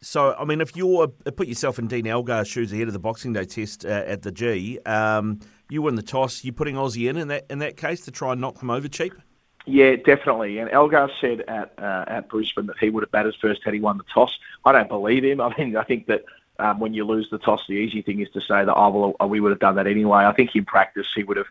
So, 0.00 0.34
I 0.38 0.44
mean, 0.44 0.60
if 0.60 0.76
you're 0.76 1.12
uh, 1.26 1.30
put 1.30 1.48
yourself 1.48 1.78
in 1.78 1.86
Dean 1.86 2.06
Elgar's 2.06 2.48
shoes 2.48 2.72
ahead 2.72 2.88
of 2.88 2.92
the 2.92 2.98
Boxing 2.98 3.32
Day 3.32 3.44
Test 3.44 3.86
uh, 3.86 4.04
at 4.06 4.22
the 4.22 4.32
G, 4.32 4.78
um, 4.84 5.40
you 5.70 5.82
win 5.82 5.94
the 5.94 6.02
toss. 6.02 6.44
You're 6.44 6.52
putting 6.52 6.74
Aussie 6.74 7.08
in 7.08 7.16
in 7.16 7.28
that 7.28 7.46
in 7.48 7.60
that 7.60 7.76
case 7.76 8.04
to 8.04 8.10
try 8.10 8.32
and 8.32 8.40
knock 8.40 8.58
them 8.58 8.70
over 8.70 8.88
cheap. 8.88 9.14
Yeah, 9.66 9.96
definitely. 9.96 10.58
And 10.58 10.70
Elgar 10.70 11.08
said 11.20 11.40
at 11.48 11.72
uh, 11.78 12.04
at 12.06 12.28
Brisbane 12.28 12.66
that 12.66 12.76
he 12.78 12.90
would 12.90 13.02
have 13.02 13.10
batted 13.10 13.34
first 13.40 13.62
had 13.64 13.72
he 13.72 13.80
won 13.80 13.96
the 13.96 14.04
toss. 14.12 14.36
I 14.64 14.72
don't 14.72 14.88
believe 14.88 15.24
him. 15.24 15.40
I 15.40 15.54
mean, 15.56 15.76
I 15.76 15.84
think 15.84 16.06
that 16.06 16.24
um, 16.58 16.78
when 16.78 16.94
you 16.94 17.04
lose 17.04 17.28
the 17.30 17.38
toss, 17.38 17.62
the 17.66 17.74
easy 17.74 18.02
thing 18.02 18.20
is 18.20 18.30
to 18.30 18.40
say 18.40 18.64
that 18.64 18.74
oh 18.74 19.14
well, 19.18 19.28
we 19.28 19.40
would 19.40 19.50
have 19.50 19.60
done 19.60 19.76
that 19.76 19.86
anyway. 19.86 20.24
I 20.24 20.32
think 20.32 20.54
in 20.54 20.64
practice 20.64 21.08
he 21.14 21.24
would 21.24 21.36
have 21.36 21.48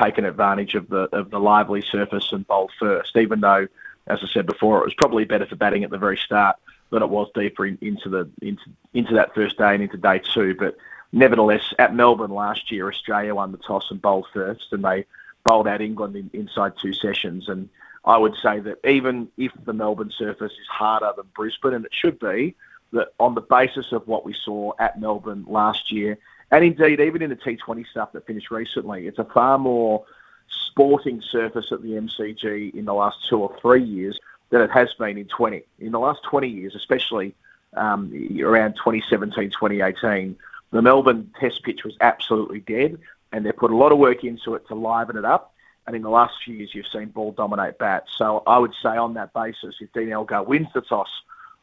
taken 0.00 0.24
advantage 0.24 0.74
of 0.74 0.88
the 0.88 1.08
of 1.12 1.30
the 1.30 1.40
lively 1.40 1.82
surface 1.82 2.32
and 2.32 2.46
bowled 2.46 2.72
first, 2.78 3.16
even 3.16 3.40
though, 3.40 3.66
as 4.06 4.20
I 4.22 4.26
said 4.28 4.46
before, 4.46 4.80
it 4.80 4.84
was 4.84 4.94
probably 4.94 5.24
better 5.24 5.46
for 5.46 5.56
batting 5.56 5.84
at 5.84 5.90
the 5.90 5.98
very 5.98 6.16
start 6.16 6.56
than 6.90 7.02
it 7.02 7.08
was 7.08 7.28
deeper 7.34 7.66
in, 7.66 7.78
into 7.80 8.08
the 8.08 8.28
into 8.42 8.62
into 8.92 9.14
that 9.14 9.34
first 9.34 9.58
day 9.58 9.74
and 9.74 9.82
into 9.82 9.96
day 9.96 10.20
two. 10.20 10.54
But 10.54 10.76
nevertheless, 11.12 11.72
at 11.78 11.94
Melbourne 11.94 12.30
last 12.30 12.70
year, 12.70 12.88
Australia 12.88 13.34
won 13.34 13.52
the 13.52 13.58
toss 13.58 13.90
and 13.90 14.00
bowled 14.00 14.26
first, 14.32 14.72
and 14.72 14.84
they 14.84 15.06
bowled 15.44 15.68
out 15.68 15.80
England 15.80 16.16
in, 16.16 16.30
inside 16.32 16.72
two 16.80 16.92
sessions. 16.92 17.48
And 17.48 17.68
I 18.04 18.18
would 18.18 18.34
say 18.42 18.60
that 18.60 18.78
even 18.86 19.28
if 19.36 19.52
the 19.64 19.72
Melbourne 19.72 20.12
surface 20.16 20.52
is 20.52 20.66
harder 20.68 21.12
than 21.16 21.26
Brisbane, 21.34 21.74
and 21.74 21.84
it 21.84 21.92
should 21.94 22.18
be, 22.18 22.54
that 22.94 23.08
on 23.20 23.34
the 23.34 23.40
basis 23.40 23.92
of 23.92 24.06
what 24.08 24.24
we 24.24 24.34
saw 24.44 24.72
at 24.78 25.00
Melbourne 25.00 25.44
last 25.46 25.92
year, 25.92 26.18
and 26.50 26.64
indeed 26.64 27.00
even 27.00 27.22
in 27.22 27.30
the 27.30 27.36
T20 27.36 27.86
stuff 27.86 28.12
that 28.12 28.26
finished 28.26 28.50
recently, 28.50 29.06
it's 29.06 29.18
a 29.18 29.24
far 29.24 29.58
more 29.58 30.04
sporting 30.48 31.20
surface 31.20 31.72
at 31.72 31.82
the 31.82 31.90
MCG 31.90 32.74
in 32.74 32.84
the 32.84 32.94
last 32.94 33.18
two 33.28 33.40
or 33.40 33.56
three 33.60 33.82
years 33.82 34.18
than 34.50 34.60
it 34.60 34.70
has 34.70 34.92
been 34.94 35.18
in 35.18 35.26
20. 35.26 35.64
In 35.80 35.92
the 35.92 35.98
last 35.98 36.22
20 36.24 36.48
years, 36.48 36.74
especially 36.74 37.34
um, 37.76 38.12
around 38.40 38.74
2017, 38.74 39.50
2018, 39.50 40.36
the 40.70 40.82
Melbourne 40.82 41.30
Test 41.38 41.62
pitch 41.62 41.84
was 41.84 41.96
absolutely 42.00 42.60
dead 42.60 42.98
and 43.32 43.44
they've 43.44 43.56
put 43.56 43.72
a 43.72 43.76
lot 43.76 43.90
of 43.90 43.98
work 43.98 44.22
into 44.22 44.54
it 44.54 44.66
to 44.68 44.74
liven 44.74 45.16
it 45.16 45.24
up. 45.24 45.52
And 45.86 45.94
in 45.94 46.02
the 46.02 46.10
last 46.10 46.34
few 46.44 46.54
years, 46.54 46.74
you've 46.74 46.86
seen 46.86 47.06
ball 47.06 47.32
dominate 47.32 47.78
bat. 47.78 48.04
So 48.16 48.42
I 48.46 48.58
would 48.58 48.72
say 48.82 48.90
on 48.90 49.14
that 49.14 49.34
basis, 49.34 49.74
if 49.80 49.92
Dean 49.92 50.10
Elgar 50.10 50.42
wins 50.42 50.68
the 50.72 50.80
toss 50.80 51.10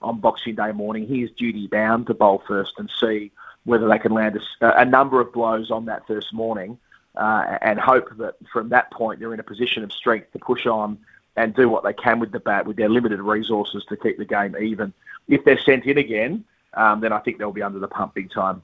on 0.02 0.20
Boxing 0.20 0.56
Day 0.56 0.72
morning, 0.72 1.08
he 1.08 1.24
is 1.24 1.32
duty 1.32 1.68
bound 1.68 2.08
to 2.08 2.14
bowl 2.14 2.44
first 2.48 2.74
and 2.78 2.90
see 3.00 3.32
whether 3.64 3.88
they 3.88 4.00
can 4.00 4.12
land 4.12 4.40
a, 4.62 4.82
a 4.82 4.86
number 4.86 5.22
of 5.22 5.32
blows 5.32 5.72
on 5.72 5.86
that 5.86 6.06
first 6.08 6.34
morning 6.34 6.78
uh, 7.16 7.58
and 7.62 7.80
hope 7.80 8.16
that 8.18 8.36
from 8.52 8.70
that 8.70 8.92
point 8.92 9.20
they're 9.20 9.34
in 9.34 9.40
a 9.40 9.44
position 9.44 9.84
of 9.84 9.92
strength 9.92 10.32
to 10.34 10.40
push 10.40 10.66
on 10.66 10.98
and 11.36 11.56
do 11.56 11.70
what 11.70 11.84
they 11.84 11.94
can 11.94 12.20
with 12.20 12.32
the 12.32 12.40
bat 12.40 12.66
with 12.66 12.78
their 12.78 12.90
limited 12.90 13.20
resources 13.22 13.86
to 13.88 13.96
keep 13.96 14.18
the 14.18 14.26
game 14.26 14.56
even. 14.60 14.94
If 15.28 15.46
they're 15.46 15.60
sent 15.60 15.86
in 15.86 15.98
again, 15.98 16.44
um, 16.74 17.02
then 17.02 17.14
I 17.14 17.20
think 17.20 17.38
they'll 17.38 17.52
be 17.52 17.62
under 17.62 17.80
the 17.80 17.88
pump 17.88 18.16
big 18.16 18.32
time. 18.32 18.64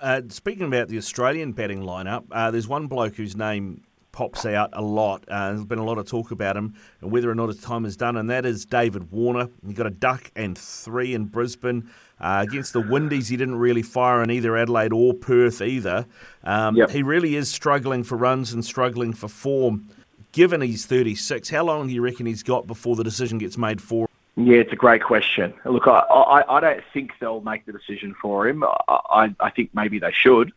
Uh, 0.00 0.22
speaking 0.28 0.66
about 0.66 0.88
the 0.88 0.98
Australian 0.98 1.52
batting 1.52 1.82
lineup, 1.82 2.24
uh, 2.30 2.50
there's 2.50 2.66
one 2.66 2.86
bloke 2.86 3.14
whose 3.14 3.36
name 3.36 3.82
pops 4.16 4.46
out 4.46 4.70
a 4.72 4.80
lot. 4.80 5.22
Uh, 5.28 5.50
there's 5.50 5.66
been 5.66 5.78
a 5.78 5.84
lot 5.84 5.98
of 5.98 6.08
talk 6.08 6.30
about 6.30 6.56
him 6.56 6.74
and 7.02 7.12
whether 7.12 7.30
or 7.30 7.34
not 7.34 7.48
his 7.48 7.60
time 7.60 7.84
is 7.84 7.98
done, 7.98 8.16
and 8.16 8.30
that 8.30 8.46
is 8.46 8.64
David 8.64 9.12
Warner. 9.12 9.50
He 9.66 9.74
got 9.74 9.86
a 9.86 9.90
duck 9.90 10.32
and 10.34 10.56
three 10.56 11.12
in 11.12 11.26
Brisbane. 11.26 11.90
Uh, 12.18 12.42
against 12.48 12.72
the 12.72 12.80
Windies, 12.80 13.28
he 13.28 13.36
didn't 13.36 13.56
really 13.56 13.82
fire 13.82 14.22
in 14.22 14.30
either 14.30 14.56
Adelaide 14.56 14.94
or 14.94 15.12
Perth 15.12 15.60
either. 15.60 16.06
Um, 16.44 16.76
yep. 16.76 16.88
He 16.88 17.02
really 17.02 17.36
is 17.36 17.50
struggling 17.50 18.04
for 18.04 18.16
runs 18.16 18.54
and 18.54 18.64
struggling 18.64 19.12
for 19.12 19.28
form. 19.28 19.90
Given 20.32 20.62
he's 20.62 20.86
36, 20.86 21.50
how 21.50 21.64
long 21.64 21.86
do 21.86 21.92
you 21.92 22.00
reckon 22.00 22.24
he's 22.24 22.42
got 22.42 22.66
before 22.66 22.96
the 22.96 23.04
decision 23.04 23.36
gets 23.36 23.58
made 23.58 23.82
for 23.82 24.08
yeah, 24.38 24.58
it's 24.58 24.72
a 24.72 24.76
great 24.76 25.02
question. 25.02 25.54
Look, 25.64 25.86
I, 25.86 26.00
I, 26.00 26.56
I 26.56 26.60
don't 26.60 26.84
think 26.92 27.12
they'll 27.20 27.40
make 27.40 27.64
the 27.64 27.72
decision 27.72 28.14
for 28.20 28.46
him. 28.46 28.64
I, 28.86 29.34
I 29.40 29.48
think 29.48 29.70
maybe 29.72 29.98
they 29.98 30.12
should, 30.12 30.52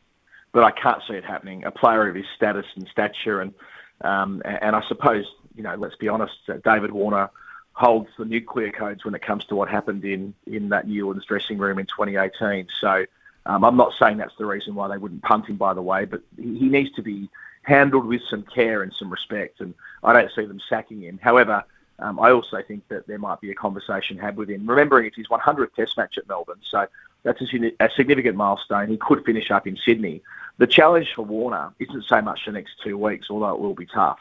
but 0.52 0.64
I 0.64 0.72
can't 0.72 1.02
see 1.08 1.14
it 1.14 1.24
happening. 1.24 1.64
A 1.64 1.72
player 1.72 2.08
of 2.08 2.16
his 2.16 2.26
status 2.36 2.66
and 2.76 2.88
stature, 2.88 3.42
and 3.42 3.54
um, 4.02 4.42
and 4.46 4.76
I 4.76 4.84
suppose 4.88 5.26
you 5.56 5.64
know, 5.64 5.76
let's 5.76 5.96
be 5.96 6.08
honest, 6.08 6.38
uh, 6.48 6.54
David 6.64 6.92
Warner 6.92 7.30
holds 7.74 8.10
the 8.18 8.26
nuclear 8.26 8.72
codes 8.72 9.06
when 9.06 9.16
it 9.16 9.22
comes 9.22 9.46
to 9.46 9.56
what 9.56 9.70
happened 9.70 10.06
in 10.06 10.34
in 10.48 10.70
that 10.70 10.88
Newlands 10.88 11.26
dressing 11.26 11.58
room 11.58 11.80
in 11.80 11.86
2018. 11.86 12.68
So 12.80 13.06
um, 13.46 13.64
I'm 13.64 13.78
not 13.78 13.94
saying 14.00 14.18
that's 14.18 14.36
the 14.38 14.46
reason 14.46 14.76
why 14.76 14.88
they 14.88 14.98
wouldn't 14.98 15.24
punt 15.24 15.48
him, 15.48 15.58
by 15.58 15.74
the 15.74 15.82
way, 15.82 16.06
but 16.06 16.22
he, 16.38 16.58
he 16.58 16.70
needs 16.70 16.92
to 16.94 17.02
be 17.02 17.30
handled 17.64 18.06
with 18.06 18.22
some 18.30 18.44
care 18.44 18.84
and 18.84 18.94
some 18.94 19.10
respect, 19.10 19.60
and 19.60 19.74
I 20.04 20.14
don't 20.14 20.32
see 20.34 20.46
them 20.46 20.62
sacking 20.70 21.02
him. 21.02 21.20
However 21.22 21.64
um, 22.02 22.20
I 22.20 22.32
also 22.32 22.62
think 22.62 22.88
that 22.88 23.08
there 23.08 23.20
might 23.20 23.42
be 23.42 23.52
a 23.52 23.56
conversation 23.56 24.18
had 24.18 24.38
with 24.38 24.50
him. 24.50 24.66
Remembering 24.66 25.08
it's 25.08 25.18
his 25.18 25.28
100th 25.28 25.74
Test 25.74 25.98
match 25.98 26.18
at 26.18 26.28
Melbourne, 26.28 26.62
so 26.70 26.88
that's 27.24 27.42
a, 27.42 27.72
a 27.80 27.90
significant 27.96 28.36
milestone. 28.36 28.88
He 28.88 28.98
could 28.98 29.26
finish 29.26 29.52
up 29.52 29.68
in 29.68 29.78
Sydney. 29.78 30.22
The 30.60 30.68
challenge 30.68 31.14
for 31.16 31.24
Warner 31.24 31.74
isn't 31.80 32.04
so 32.04 32.22
much 32.22 32.46
the 32.46 32.52
next 32.52 32.82
two 32.84 32.98
weeks, 32.98 33.28
although 33.30 33.56
it 33.56 33.60
will 33.60 33.74
be 33.74 33.86
tough. 33.86 34.20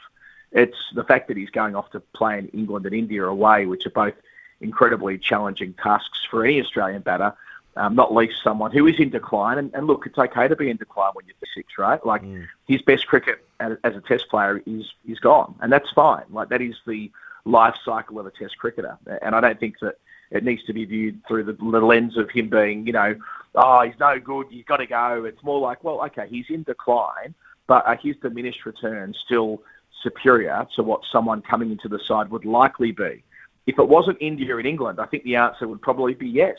It's 0.53 0.77
the 0.95 1.03
fact 1.03 1.29
that 1.29 1.37
he's 1.37 1.51
going 1.51 1.75
off 1.75 1.91
to 1.91 2.01
play 2.01 2.39
in 2.39 2.47
England 2.49 2.87
and 2.87 2.95
India 2.95 3.27
away, 3.27 3.67
which 3.67 3.85
are 3.87 3.91
both 3.91 4.15
incredibly 4.61 5.19
challenging 5.19 5.75
tasks 5.75 6.21
for 6.31 6.45
any 6.45 6.61
Australian 6.61 7.03
batter, 7.03 7.35
um, 7.77 7.97
not 7.97 8.15
least 8.15 8.43
someone 8.43 8.71
who 8.71 8.87
is 8.87 9.01
in 9.01 9.11
decline. 9.11 9.59
And, 9.59 9.75
and, 9.75 9.89
look, 9.89 10.07
it's 10.07 10.17
okay 10.17 10.47
to 10.47 10.55
be 10.55 10.71
in 10.71 10.77
decline 10.77 11.11
when 11.15 11.27
you're 11.27 11.35
six, 11.55 11.77
right? 11.77 12.05
Like 12.07 12.23
mm. 12.23 12.47
his 12.69 12.83
best 12.83 13.09
cricket 13.09 13.45
as, 13.59 13.77
as, 13.83 13.97
a 13.97 14.01
Test 14.01 14.29
player 14.29 14.63
is 14.65 14.93
is 15.07 15.19
gone, 15.19 15.57
and 15.61 15.73
that's 15.73 15.91
fine. 15.91 16.25
Like 16.31 16.51
that 16.51 16.63
is 16.63 16.77
the 16.87 17.11
life 17.45 17.77
cycle 17.85 18.21
of 18.21 18.27
a 18.27 18.31
Test 18.31 18.59
cricketer. 18.59 18.97
And 19.23 19.35
I 19.35 19.41
don't 19.41 19.59
think 19.59 19.81
that 19.81 19.97
it 20.31 20.45
needs 20.45 20.65
to 20.65 20.73
be 20.73 20.85
viewed 20.85 21.21
through 21.27 21.45
the, 21.45 21.53
the 21.53 21.81
lens 21.81 22.17
of 22.17 22.31
him 22.31 22.49
being, 22.49 22.87
you 22.87 22.93
know, 22.93 23.17
oh, 23.55 23.83
he's 23.83 23.99
no 23.99 24.19
good, 24.19 24.47
he's 24.51 24.65
got 24.65 24.79
to 24.79 24.87
go. 24.87 25.25
It's 25.25 25.43
more 25.43 25.61
like, 25.61 25.83
well, 25.85 26.05
okay, 26.07 26.27
he's 26.29 26.47
in 26.49 26.63
decline, 26.63 27.35
but 27.67 27.87
are 27.87 27.97
his 27.97 28.17
diminished 28.17 28.65
returns 28.67 29.17
still 29.25 29.63
superior 30.03 30.67
to 30.77 30.83
what 30.83 31.03
someone 31.11 31.43
coming 31.43 31.71
into 31.71 31.89
the 31.89 31.99
side 31.99 32.31
would 32.31 32.45
likely 32.45 32.93
be? 32.93 33.23
If 33.67 33.79
it 33.79 33.89
wasn't 33.89 34.19
India 34.21 34.57
and 34.57 34.67
England, 34.67 35.01
I 35.01 35.07
think 35.07 35.25
the 35.25 35.37
answer 35.37 35.69
would 35.69 35.83
probably 35.83 36.15
be 36.15 36.29
yes. 36.29 36.57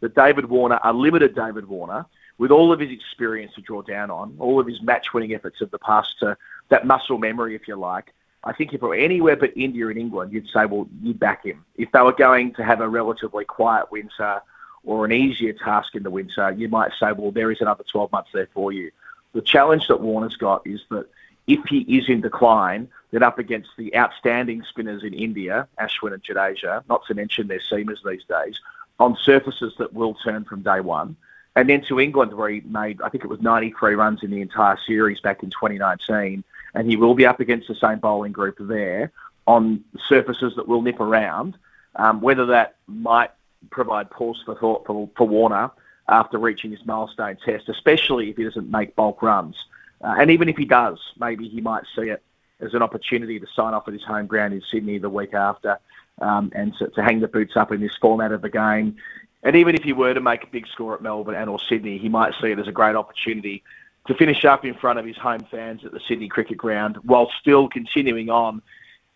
That 0.00 0.14
David 0.14 0.46
Warner, 0.46 0.78
a 0.84 0.92
limited 0.92 1.34
David 1.34 1.66
Warner, 1.66 2.06
with 2.38 2.52
all 2.52 2.72
of 2.72 2.78
his 2.78 2.90
experience 2.90 3.52
to 3.56 3.60
draw 3.60 3.82
down 3.82 4.10
on, 4.10 4.36
all 4.38 4.60
of 4.60 4.66
his 4.66 4.80
match 4.80 5.12
winning 5.12 5.34
efforts 5.34 5.60
of 5.60 5.72
the 5.72 5.78
past, 5.78 6.18
to 6.20 6.36
that 6.68 6.86
muscle 6.86 7.18
memory, 7.18 7.56
if 7.56 7.66
you 7.66 7.74
like, 7.74 8.14
I 8.44 8.52
think 8.52 8.72
if 8.72 8.82
it 8.82 8.86
were 8.86 8.94
anywhere 8.94 9.36
but 9.36 9.56
India 9.56 9.88
and 9.88 9.98
England, 9.98 10.32
you'd 10.32 10.48
say, 10.48 10.64
well, 10.64 10.88
you'd 11.02 11.18
back 11.18 11.44
him. 11.44 11.64
If 11.76 11.90
they 11.92 12.00
were 12.00 12.12
going 12.12 12.54
to 12.54 12.64
have 12.64 12.80
a 12.80 12.88
relatively 12.88 13.44
quiet 13.44 13.90
winter 13.90 14.40
or 14.88 15.04
an 15.04 15.12
easier 15.12 15.52
task 15.52 15.94
in 15.94 16.02
the 16.02 16.10
winter, 16.10 16.50
you 16.52 16.66
might 16.66 16.92
say, 16.98 17.12
well, 17.12 17.30
there 17.30 17.50
is 17.50 17.60
another 17.60 17.84
12 17.92 18.10
months 18.10 18.30
there 18.32 18.48
for 18.54 18.72
you. 18.72 18.90
The 19.34 19.42
challenge 19.42 19.86
that 19.88 20.00
Warner's 20.00 20.36
got 20.36 20.66
is 20.66 20.80
that 20.88 21.06
if 21.46 21.62
he 21.66 21.80
is 21.80 22.08
in 22.08 22.22
decline, 22.22 22.88
then 23.10 23.22
up 23.22 23.38
against 23.38 23.68
the 23.76 23.94
outstanding 23.94 24.62
spinners 24.62 25.04
in 25.04 25.12
India, 25.12 25.68
Ashwin 25.78 26.14
and 26.14 26.24
Jadeja, 26.24 26.84
not 26.88 27.04
to 27.06 27.12
mention 27.12 27.48
their 27.48 27.60
seamers 27.60 27.98
these 28.02 28.24
days, 28.24 28.58
on 28.98 29.14
surfaces 29.22 29.74
that 29.76 29.92
will 29.92 30.14
turn 30.14 30.44
from 30.44 30.62
day 30.62 30.80
one. 30.80 31.16
And 31.54 31.68
then 31.68 31.82
to 31.82 32.00
England, 32.00 32.32
where 32.32 32.48
he 32.48 32.60
made, 32.60 33.02
I 33.02 33.10
think 33.10 33.24
it 33.24 33.28
was 33.28 33.42
93 33.42 33.94
runs 33.94 34.22
in 34.22 34.30
the 34.30 34.40
entire 34.40 34.78
series 34.86 35.20
back 35.20 35.42
in 35.42 35.50
2019 35.50 36.42
and 36.74 36.88
he 36.88 36.96
will 36.96 37.14
be 37.14 37.26
up 37.26 37.40
against 37.40 37.68
the 37.68 37.74
same 37.74 37.98
bowling 37.98 38.32
group 38.32 38.56
there 38.58 39.12
on 39.46 39.84
surfaces 40.06 40.54
that 40.56 40.66
will 40.66 40.80
nip 40.80 41.00
around. 41.00 41.58
Um, 41.96 42.20
whether 42.20 42.46
that 42.46 42.76
might 42.86 43.32
provide 43.70 44.10
pause 44.10 44.40
for 44.44 44.54
thought 44.56 44.86
for, 44.86 45.08
for 45.16 45.26
Warner 45.26 45.70
after 46.08 46.38
reaching 46.38 46.70
his 46.70 46.84
milestone 46.86 47.36
test, 47.44 47.68
especially 47.68 48.30
if 48.30 48.36
he 48.36 48.44
doesn't 48.44 48.70
make 48.70 48.96
bulk 48.96 49.22
runs. 49.22 49.56
Uh, 50.02 50.14
and 50.18 50.30
even 50.30 50.48
if 50.48 50.56
he 50.56 50.64
does, 50.64 50.98
maybe 51.18 51.48
he 51.48 51.60
might 51.60 51.84
see 51.94 52.08
it 52.08 52.22
as 52.60 52.74
an 52.74 52.82
opportunity 52.82 53.38
to 53.38 53.46
sign 53.54 53.74
off 53.74 53.86
at 53.88 53.94
his 53.94 54.04
home 54.04 54.26
ground 54.26 54.54
in 54.54 54.62
Sydney 54.70 54.98
the 54.98 55.10
week 55.10 55.34
after 55.34 55.78
um, 56.20 56.50
and 56.54 56.74
to, 56.78 56.88
to, 56.88 57.02
hang 57.02 57.20
the 57.20 57.28
boots 57.28 57.56
up 57.56 57.72
in 57.72 57.80
this 57.80 57.96
format 58.00 58.32
of 58.32 58.42
the 58.42 58.48
game. 58.48 58.96
And 59.42 59.54
even 59.54 59.74
if 59.74 59.84
he 59.84 59.92
were 59.92 60.14
to 60.14 60.20
make 60.20 60.42
a 60.44 60.48
big 60.48 60.66
score 60.66 60.94
at 60.94 61.02
Melbourne 61.02 61.36
and 61.36 61.48
or 61.48 61.60
Sydney, 61.60 61.98
he 61.98 62.08
might 62.08 62.34
see 62.40 62.48
it 62.48 62.58
as 62.58 62.66
a 62.66 62.72
great 62.72 62.96
opportunity 62.96 63.62
to 64.06 64.14
finish 64.14 64.44
up 64.44 64.64
in 64.64 64.74
front 64.74 64.98
of 64.98 65.04
his 65.04 65.16
home 65.16 65.46
fans 65.50 65.84
at 65.84 65.92
the 65.92 66.00
Sydney 66.08 66.28
Cricket 66.28 66.56
Ground 66.56 66.96
while 67.02 67.30
still 67.40 67.68
continuing 67.68 68.30
on 68.30 68.62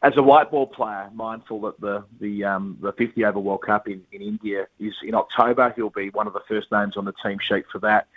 as 0.03 0.17
a 0.17 0.23
white 0.23 0.51
ball 0.51 0.67
player, 0.67 1.09
mindful 1.15 1.61
that 1.63 1.81
the 1.81 2.05
the 2.21 2.45
um, 2.45 2.77
the 2.81 2.93
50 2.93 3.25
over 3.25 3.39
World 3.39 3.63
Cup 3.63 3.89
in, 3.89 4.03
in 4.13 4.21
India 4.21 4.67
is 4.81 4.95
in 5.03 5.15
October. 5.15 5.73
He'll 5.77 5.91
be 5.91 6.11
one 6.11 6.27
of 6.27 6.33
the 6.33 6.43
first 6.49 6.73
names 6.73 6.97
on 6.97 7.05
the 7.05 7.15
team 7.25 7.39
sheet 7.41 7.65
for 7.71 7.79
that. 7.81 8.09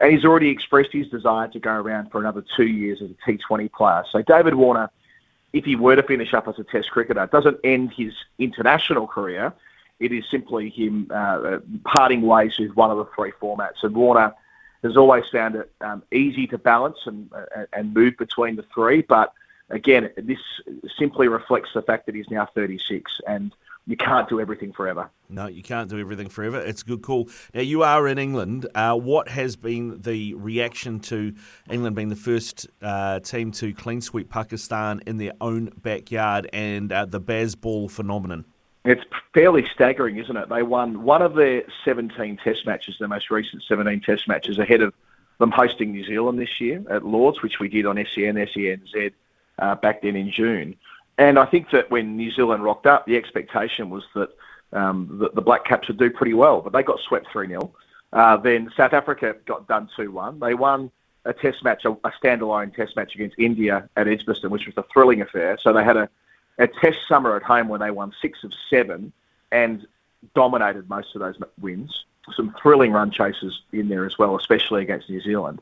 And 0.00 0.12
he's 0.12 0.24
already 0.24 0.48
expressed 0.48 0.92
his 0.92 1.08
desire 1.08 1.48
to 1.48 1.60
go 1.60 1.70
around 1.70 2.10
for 2.10 2.18
another 2.18 2.44
two 2.56 2.66
years 2.66 3.00
as 3.00 3.10
a 3.10 3.30
T20 3.30 3.70
player. 3.72 4.04
So 4.10 4.22
David 4.22 4.54
Warner, 4.54 4.90
if 5.52 5.64
he 5.64 5.76
were 5.76 5.94
to 5.94 6.02
finish 6.02 6.34
up 6.34 6.48
as 6.48 6.58
a 6.58 6.64
Test 6.64 6.90
cricketer, 6.90 7.28
doesn't 7.30 7.58
end 7.62 7.92
his 7.92 8.12
international 8.38 9.06
career. 9.06 9.52
It 10.00 10.10
is 10.12 10.24
simply 10.28 10.70
him 10.70 11.08
uh, 11.14 11.58
parting 11.84 12.22
ways 12.22 12.58
with 12.58 12.74
one 12.74 12.90
of 12.90 12.96
the 12.96 13.06
three 13.14 13.32
formats. 13.40 13.82
And 13.82 13.94
Warner 13.94 14.34
has 14.82 14.96
always 14.96 15.24
found 15.30 15.54
it 15.54 15.70
um, 15.80 16.02
easy 16.10 16.46
to 16.48 16.58
balance 16.58 16.98
and, 17.06 17.30
uh, 17.32 17.66
and 17.72 17.94
move 17.94 18.16
between 18.16 18.56
the 18.56 18.64
three. 18.74 19.02
But 19.02 19.32
again, 19.74 20.10
this 20.16 20.38
simply 20.96 21.28
reflects 21.28 21.70
the 21.74 21.82
fact 21.82 22.06
that 22.06 22.14
he's 22.14 22.30
now 22.30 22.48
36 22.54 23.20
and 23.26 23.52
you 23.86 23.96
can't 23.96 24.28
do 24.28 24.40
everything 24.40 24.72
forever. 24.72 25.10
No, 25.28 25.46
you 25.46 25.62
can't 25.62 25.90
do 25.90 25.98
everything 25.98 26.28
forever. 26.28 26.58
It's 26.58 26.80
a 26.80 26.84
good 26.86 27.02
call. 27.02 27.28
Now, 27.52 27.60
you 27.60 27.82
are 27.82 28.08
in 28.08 28.16
England. 28.18 28.66
Uh, 28.74 28.94
what 28.94 29.28
has 29.28 29.56
been 29.56 30.00
the 30.00 30.32
reaction 30.34 31.00
to 31.00 31.34
England 31.68 31.94
being 31.94 32.08
the 32.08 32.16
first 32.16 32.66
uh, 32.80 33.20
team 33.20 33.50
to 33.52 33.74
clean 33.74 34.00
sweep 34.00 34.30
Pakistan 34.30 35.02
in 35.06 35.18
their 35.18 35.32
own 35.40 35.70
backyard 35.82 36.48
and 36.52 36.92
uh, 36.92 37.04
the 37.04 37.20
Bazball 37.20 37.90
phenomenon? 37.90 38.46
It's 38.86 39.02
fairly 39.34 39.66
staggering, 39.74 40.18
isn't 40.18 40.36
it? 40.36 40.48
They 40.48 40.62
won 40.62 41.02
one 41.02 41.20
of 41.20 41.34
their 41.34 41.64
17 41.84 42.38
Test 42.42 42.64
matches, 42.66 42.96
their 42.98 43.08
most 43.08 43.30
recent 43.30 43.64
17 43.66 44.00
Test 44.00 44.28
matches, 44.28 44.58
ahead 44.58 44.82
of 44.82 44.94
them 45.38 45.50
hosting 45.50 45.90
New 45.90 46.04
Zealand 46.04 46.38
this 46.38 46.60
year 46.60 46.82
at 46.88 47.04
Lords, 47.04 47.42
which 47.42 47.58
we 47.58 47.68
did 47.68 47.86
on 47.86 47.96
SEN, 47.96 48.36
SENZ 48.36 49.12
uh, 49.58 49.74
back 49.76 50.02
then 50.02 50.16
in 50.16 50.30
June. 50.30 50.76
And 51.18 51.38
I 51.38 51.46
think 51.46 51.70
that 51.70 51.90
when 51.90 52.16
New 52.16 52.30
Zealand 52.32 52.64
rocked 52.64 52.86
up, 52.86 53.06
the 53.06 53.16
expectation 53.16 53.90
was 53.90 54.04
that 54.14 54.30
um, 54.72 55.18
the, 55.20 55.30
the, 55.30 55.40
Black 55.40 55.64
Caps 55.64 55.86
would 55.86 55.98
do 55.98 56.10
pretty 56.10 56.34
well, 56.34 56.60
but 56.60 56.72
they 56.72 56.82
got 56.82 56.98
swept 57.00 57.30
3 57.30 57.46
0. 57.46 57.72
Uh, 58.12 58.36
then 58.38 58.70
South 58.76 58.92
Africa 58.92 59.36
got 59.46 59.68
done 59.68 59.88
2 59.96 60.10
1. 60.10 60.40
They 60.40 60.54
won 60.54 60.90
a 61.24 61.32
test 61.32 61.62
match, 61.62 61.84
a, 61.84 61.92
a 61.92 62.12
standalone 62.20 62.74
test 62.74 62.96
match 62.96 63.14
against 63.14 63.38
India 63.38 63.88
at 63.96 64.08
Edgbaston, 64.08 64.50
which 64.50 64.66
was 64.66 64.76
a 64.76 64.84
thrilling 64.92 65.20
affair. 65.20 65.56
So 65.62 65.72
they 65.72 65.84
had 65.84 65.96
a 65.96 66.08
a 66.58 66.66
test 66.66 66.98
summer 67.08 67.36
at 67.36 67.42
home 67.42 67.68
where 67.68 67.78
they 67.78 67.90
won 67.90 68.12
six 68.20 68.44
of 68.44 68.52
seven 68.70 69.12
and 69.50 69.86
dominated 70.34 70.88
most 70.88 71.14
of 71.14 71.20
those 71.20 71.36
wins. 71.60 72.04
Some 72.34 72.54
thrilling 72.60 72.92
run 72.92 73.10
chases 73.10 73.62
in 73.72 73.88
there 73.88 74.06
as 74.06 74.18
well, 74.18 74.36
especially 74.36 74.82
against 74.82 75.10
New 75.10 75.20
Zealand. 75.20 75.60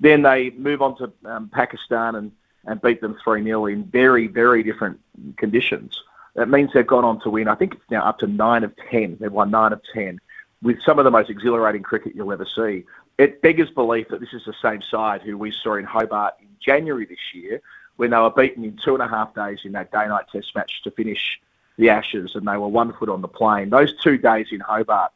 Then 0.00 0.22
they 0.22 0.50
move 0.50 0.82
on 0.82 0.96
to 0.98 1.12
um, 1.24 1.48
Pakistan 1.48 2.16
and, 2.16 2.32
and 2.66 2.80
beat 2.80 3.00
them 3.00 3.16
3 3.22 3.42
0 3.42 3.66
in 3.66 3.84
very, 3.84 4.26
very 4.26 4.62
different 4.62 5.00
conditions. 5.36 6.02
That 6.34 6.48
means 6.48 6.70
they've 6.72 6.86
gone 6.86 7.04
on 7.04 7.20
to 7.20 7.30
win, 7.30 7.48
I 7.48 7.54
think 7.54 7.74
it's 7.74 7.90
now 7.90 8.04
up 8.04 8.18
to 8.20 8.26
9 8.26 8.64
of 8.64 8.74
10. 8.90 9.18
They've 9.20 9.32
won 9.32 9.50
9 9.50 9.72
of 9.72 9.82
10 9.92 10.18
with 10.62 10.80
some 10.82 10.98
of 10.98 11.04
the 11.04 11.10
most 11.10 11.28
exhilarating 11.28 11.82
cricket 11.82 12.14
you'll 12.14 12.32
ever 12.32 12.46
see. 12.46 12.84
It 13.18 13.42
beggars 13.42 13.70
belief 13.70 14.08
that 14.08 14.20
this 14.20 14.32
is 14.32 14.44
the 14.44 14.54
same 14.62 14.80
side 14.80 15.22
who 15.22 15.36
we 15.36 15.50
saw 15.50 15.74
in 15.74 15.84
Hobart 15.84 16.34
in 16.40 16.48
January 16.60 17.04
this 17.04 17.34
year, 17.34 17.60
when 17.96 18.10
they 18.10 18.16
were 18.16 18.30
beaten 18.30 18.64
in 18.64 18.78
two 18.82 18.94
and 18.94 19.02
a 19.02 19.08
half 19.08 19.34
days 19.34 19.60
in 19.64 19.72
that 19.72 19.92
day 19.92 20.06
night 20.08 20.24
test 20.32 20.54
match 20.54 20.82
to 20.84 20.90
finish 20.90 21.40
the 21.76 21.90
Ashes, 21.90 22.34
and 22.34 22.46
they 22.46 22.56
were 22.56 22.68
one 22.68 22.92
foot 22.94 23.08
on 23.08 23.20
the 23.20 23.28
plane. 23.28 23.70
Those 23.70 23.94
two 24.00 24.18
days 24.18 24.46
in 24.50 24.60
Hobart, 24.60 25.12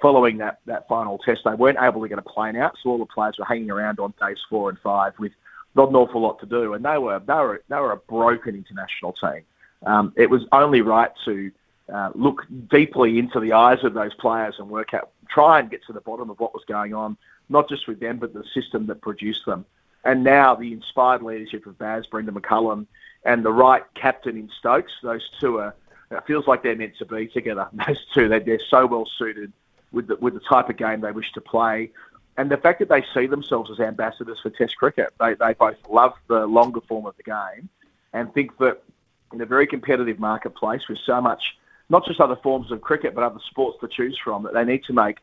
following 0.00 0.38
that, 0.38 0.60
that 0.66 0.88
final 0.88 1.18
test, 1.18 1.42
they 1.44 1.54
weren't 1.54 1.78
able 1.80 2.02
to 2.02 2.08
get 2.08 2.18
a 2.18 2.22
plane 2.22 2.56
out, 2.56 2.76
so 2.82 2.90
all 2.90 2.98
the 2.98 3.06
players 3.06 3.36
were 3.38 3.44
hanging 3.44 3.70
around 3.70 3.98
on 3.98 4.14
days 4.20 4.38
four 4.48 4.68
and 4.70 4.78
five 4.78 5.12
with 5.18 5.32
not 5.74 5.90
an 5.90 5.96
awful 5.96 6.20
lot 6.20 6.40
to 6.40 6.46
do, 6.46 6.74
and 6.74 6.84
they 6.84 6.98
were 6.98 7.20
they 7.20 7.34
were 7.34 7.62
they 7.68 7.76
were 7.76 7.92
a 7.92 7.96
broken 7.96 8.54
international 8.54 9.12
team. 9.12 9.42
Um, 9.86 10.12
it 10.16 10.28
was 10.28 10.42
only 10.52 10.82
right 10.82 11.10
to 11.24 11.50
uh, 11.92 12.10
look 12.14 12.46
deeply 12.70 13.18
into 13.18 13.40
the 13.40 13.52
eyes 13.52 13.82
of 13.82 13.94
those 13.94 14.14
players 14.14 14.56
and 14.58 14.68
work 14.68 14.94
out, 14.94 15.10
try 15.28 15.58
and 15.58 15.70
get 15.70 15.84
to 15.86 15.92
the 15.92 16.00
bottom 16.00 16.30
of 16.30 16.38
what 16.38 16.54
was 16.54 16.62
going 16.66 16.94
on, 16.94 17.16
not 17.48 17.68
just 17.68 17.88
with 17.88 18.00
them, 18.00 18.18
but 18.18 18.32
the 18.32 18.44
system 18.54 18.86
that 18.86 19.00
produced 19.00 19.44
them. 19.46 19.64
and 20.04 20.24
now 20.24 20.54
the 20.54 20.72
inspired 20.72 21.22
leadership 21.22 21.66
of 21.66 21.76
Baz, 21.78 22.06
Brendon 22.06 22.34
McCullum, 22.34 22.86
and 23.24 23.44
the 23.44 23.52
right 23.52 23.82
captain 23.94 24.36
in 24.36 24.48
Stokes. 24.58 24.92
Those 25.02 25.28
two 25.40 25.58
are, 25.58 25.74
it 26.10 26.24
feels 26.26 26.46
like 26.46 26.62
they're 26.62 26.76
meant 26.76 26.96
to 26.98 27.04
be 27.04 27.26
together. 27.26 27.68
Those 27.86 27.98
two, 28.14 28.28
they're, 28.28 28.40
they're 28.40 28.60
so 28.70 28.86
well 28.86 29.06
suited 29.18 29.52
with 29.92 30.06
the, 30.08 30.16
with 30.16 30.34
the 30.34 30.40
type 30.40 30.68
of 30.70 30.76
game 30.76 31.00
they 31.00 31.12
wish 31.12 31.30
to 31.32 31.40
play. 31.40 31.90
And 32.40 32.50
the 32.50 32.56
fact 32.56 32.78
that 32.78 32.88
they 32.88 33.04
see 33.12 33.26
themselves 33.26 33.70
as 33.70 33.80
ambassadors 33.80 34.40
for 34.40 34.48
Test 34.48 34.74
cricket, 34.78 35.12
they, 35.20 35.34
they 35.34 35.52
both 35.52 35.76
love 35.90 36.14
the 36.26 36.46
longer 36.46 36.80
form 36.80 37.04
of 37.04 37.14
the 37.18 37.22
game 37.22 37.68
and 38.14 38.32
think 38.32 38.56
that 38.56 38.82
in 39.30 39.42
a 39.42 39.44
very 39.44 39.66
competitive 39.66 40.18
marketplace 40.18 40.88
with 40.88 40.96
so 41.04 41.20
much, 41.20 41.58
not 41.90 42.06
just 42.06 42.18
other 42.18 42.36
forms 42.36 42.72
of 42.72 42.80
cricket, 42.80 43.14
but 43.14 43.24
other 43.24 43.40
sports 43.50 43.76
to 43.82 43.88
choose 43.88 44.18
from, 44.24 44.44
that 44.44 44.54
they 44.54 44.64
need 44.64 44.82
to 44.84 44.94
make 44.94 45.18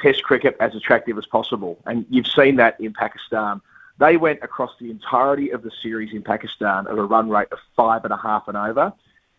Test 0.00 0.22
cricket 0.22 0.56
as 0.58 0.74
attractive 0.74 1.18
as 1.18 1.26
possible. 1.26 1.78
And 1.84 2.06
you've 2.08 2.26
seen 2.26 2.56
that 2.56 2.80
in 2.80 2.94
Pakistan. 2.94 3.60
They 3.98 4.16
went 4.16 4.42
across 4.42 4.70
the 4.80 4.90
entirety 4.90 5.50
of 5.50 5.62
the 5.62 5.70
series 5.82 6.14
in 6.14 6.22
Pakistan 6.22 6.86
at 6.86 6.96
a 6.96 7.04
run 7.04 7.28
rate 7.28 7.48
of 7.52 7.58
five 7.76 8.04
and 8.04 8.12
a 8.14 8.16
half 8.16 8.48
and 8.48 8.56
over. 8.56 8.90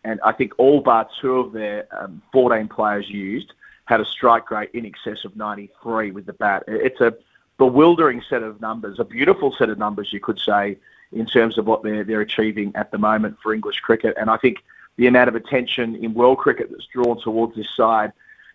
And 0.03 0.19
I 0.23 0.31
think 0.31 0.53
all 0.59 0.79
bar 0.79 1.09
two 1.19 1.39
of 1.39 1.53
their 1.53 1.87
um, 1.91 2.21
14 2.31 2.67
players 2.67 3.09
used 3.09 3.51
had 3.85 4.01
a 4.01 4.05
strike 4.05 4.49
rate 4.51 4.71
in 4.73 4.85
excess 4.85 5.25
of 5.25 5.35
93 5.35 6.11
with 6.11 6.25
the 6.25 6.33
bat. 6.33 6.63
It's 6.67 7.01
a 7.01 7.15
bewildering 7.57 8.21
set 8.27 8.43
of 8.43 8.59
numbers, 8.59 8.99
a 8.99 9.05
beautiful 9.05 9.53
set 9.53 9.69
of 9.69 9.77
numbers, 9.77 10.11
you 10.11 10.19
could 10.19 10.39
say, 10.39 10.77
in 11.11 11.25
terms 11.25 11.57
of 11.57 11.65
what 11.65 11.83
they're, 11.83 12.03
they're 12.03 12.21
achieving 12.21 12.71
at 12.75 12.91
the 12.91 12.97
moment 12.97 13.37
for 13.41 13.53
English 13.53 13.79
cricket. 13.79 14.15
And 14.19 14.29
I 14.29 14.37
think 14.37 14.63
the 14.97 15.07
amount 15.07 15.29
of 15.29 15.35
attention 15.35 15.95
in 15.95 16.13
world 16.13 16.39
cricket 16.39 16.69
that's 16.71 16.87
drawn 16.87 17.21
towards 17.21 17.55
this 17.55 17.69
side 17.75 18.11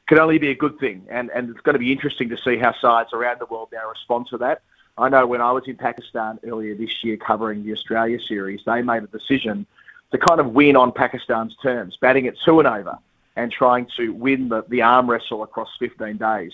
can 0.09 0.19
only 0.19 0.39
be 0.39 0.51
a 0.51 0.55
good 0.55 0.79
thing. 0.79 1.07
And, 1.09 1.31
and 1.31 1.51
it's 1.51 1.61
going 1.61 1.75
to 1.75 1.79
be 1.79 1.93
interesting 1.93 2.29
to 2.31 2.37
see 2.37 2.59
how 2.59 2.75
sides 2.75 3.11
around 3.13 3.39
the 3.41 3.47
world 3.47 3.69
now 3.73 3.89
respond 3.89 4.27
to 4.29 4.39
that. 4.39 4.63
I 4.99 5.09
know 5.09 5.27
when 5.27 5.41
I 5.41 5.53
was 5.53 5.65
in 5.67 5.77
Pakistan 5.77 6.41
earlier 6.45 6.75
this 6.75 7.05
year 7.05 7.17
covering 7.17 7.65
the 7.65 7.73
Australia 7.73 8.19
series, 8.21 8.61
they 8.67 8.83
made 8.83 9.05
a 9.05 9.07
decision 9.07 9.67
to 10.11 10.19
kind 10.19 10.41
of 10.41 10.49
win 10.49 10.75
on 10.77 10.93
Pakistan's 10.93 11.57
terms, 11.63 11.97
batting 12.01 12.27
at 12.27 12.35
two 12.45 12.59
and 12.59 12.67
over 12.67 12.99
and 13.37 13.51
trying 13.51 13.87
to 13.97 14.11
win 14.11 14.49
the, 14.49 14.65
the 14.69 14.83
arm 14.83 15.09
wrestle 15.09 15.43
across 15.43 15.69
15 15.79 16.17
days. 16.17 16.53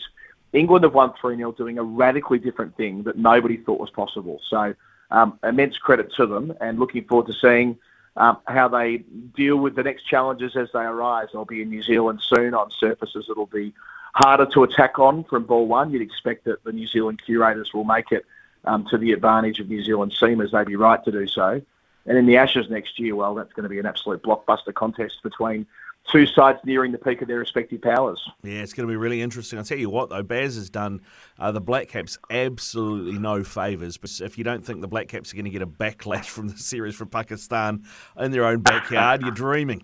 England 0.52 0.84
have 0.84 0.94
won 0.94 1.12
3 1.20 1.36
0, 1.36 1.52
doing 1.52 1.78
a 1.78 1.82
radically 1.82 2.38
different 2.38 2.76
thing 2.76 3.02
that 3.04 3.16
nobody 3.16 3.56
thought 3.56 3.80
was 3.80 3.90
possible. 3.90 4.40
So, 4.48 4.74
um, 5.10 5.38
immense 5.42 5.78
credit 5.78 6.12
to 6.14 6.26
them 6.26 6.54
and 6.60 6.78
looking 6.78 7.04
forward 7.04 7.26
to 7.28 7.32
seeing 7.34 7.78
um, 8.16 8.38
how 8.46 8.68
they 8.68 8.98
deal 9.34 9.56
with 9.56 9.76
the 9.76 9.82
next 9.82 10.04
challenges 10.04 10.56
as 10.56 10.68
they 10.72 10.80
arise. 10.80 11.28
They'll 11.32 11.44
be 11.44 11.62
in 11.62 11.68
New 11.68 11.82
Zealand 11.82 12.20
soon 12.22 12.54
on 12.54 12.70
surfaces 12.70 13.26
that'll 13.28 13.46
be 13.46 13.72
harder 14.14 14.46
to 14.46 14.62
attack 14.62 14.98
on 14.98 15.24
from 15.24 15.44
ball 15.44 15.66
one. 15.66 15.90
You'd 15.90 16.02
expect 16.02 16.44
that 16.44 16.64
the 16.64 16.72
New 16.72 16.86
Zealand 16.86 17.20
curators 17.24 17.72
will 17.74 17.84
make 17.84 18.10
it 18.12 18.24
um, 18.64 18.86
to 18.88 18.98
the 18.98 19.12
advantage 19.12 19.60
of 19.60 19.68
New 19.68 19.84
Zealand 19.84 20.12
seamers. 20.18 20.52
They'd 20.52 20.66
be 20.66 20.76
right 20.76 21.02
to 21.04 21.12
do 21.12 21.26
so. 21.26 21.60
And 22.06 22.16
in 22.16 22.26
the 22.26 22.36
Ashes 22.36 22.70
next 22.70 22.98
year, 22.98 23.14
well, 23.14 23.34
that's 23.34 23.52
going 23.52 23.64
to 23.64 23.68
be 23.68 23.78
an 23.78 23.86
absolute 23.86 24.22
blockbuster 24.22 24.72
contest 24.72 25.22
between 25.22 25.66
two 26.10 26.26
sides 26.26 26.58
nearing 26.64 26.92
the 26.92 26.98
peak 26.98 27.22
of 27.22 27.28
their 27.28 27.38
respective 27.38 27.82
powers. 27.82 28.22
Yeah, 28.42 28.60
it's 28.60 28.72
going 28.72 28.86
to 28.86 28.90
be 28.90 28.96
really 28.96 29.22
interesting. 29.22 29.58
I'll 29.58 29.64
tell 29.64 29.78
you 29.78 29.90
what, 29.90 30.10
though, 30.10 30.22
Baz 30.22 30.56
has 30.56 30.70
done 30.70 31.02
uh, 31.38 31.52
the 31.52 31.60
Black 31.60 31.88
Caps 31.88 32.18
absolutely 32.30 33.18
no 33.18 33.44
favours. 33.44 33.96
But 33.96 34.20
if 34.20 34.38
you 34.38 34.44
don't 34.44 34.64
think 34.64 34.80
the 34.80 34.88
Black 34.88 35.08
Caps 35.08 35.32
are 35.32 35.36
going 35.36 35.44
to 35.44 35.50
get 35.50 35.62
a 35.62 35.66
backlash 35.66 36.24
from 36.26 36.48
the 36.48 36.56
series 36.56 36.94
from 36.94 37.08
Pakistan 37.08 37.84
in 38.18 38.30
their 38.30 38.44
own 38.44 38.60
backyard, 38.60 39.22
you're 39.22 39.30
dreaming. 39.30 39.82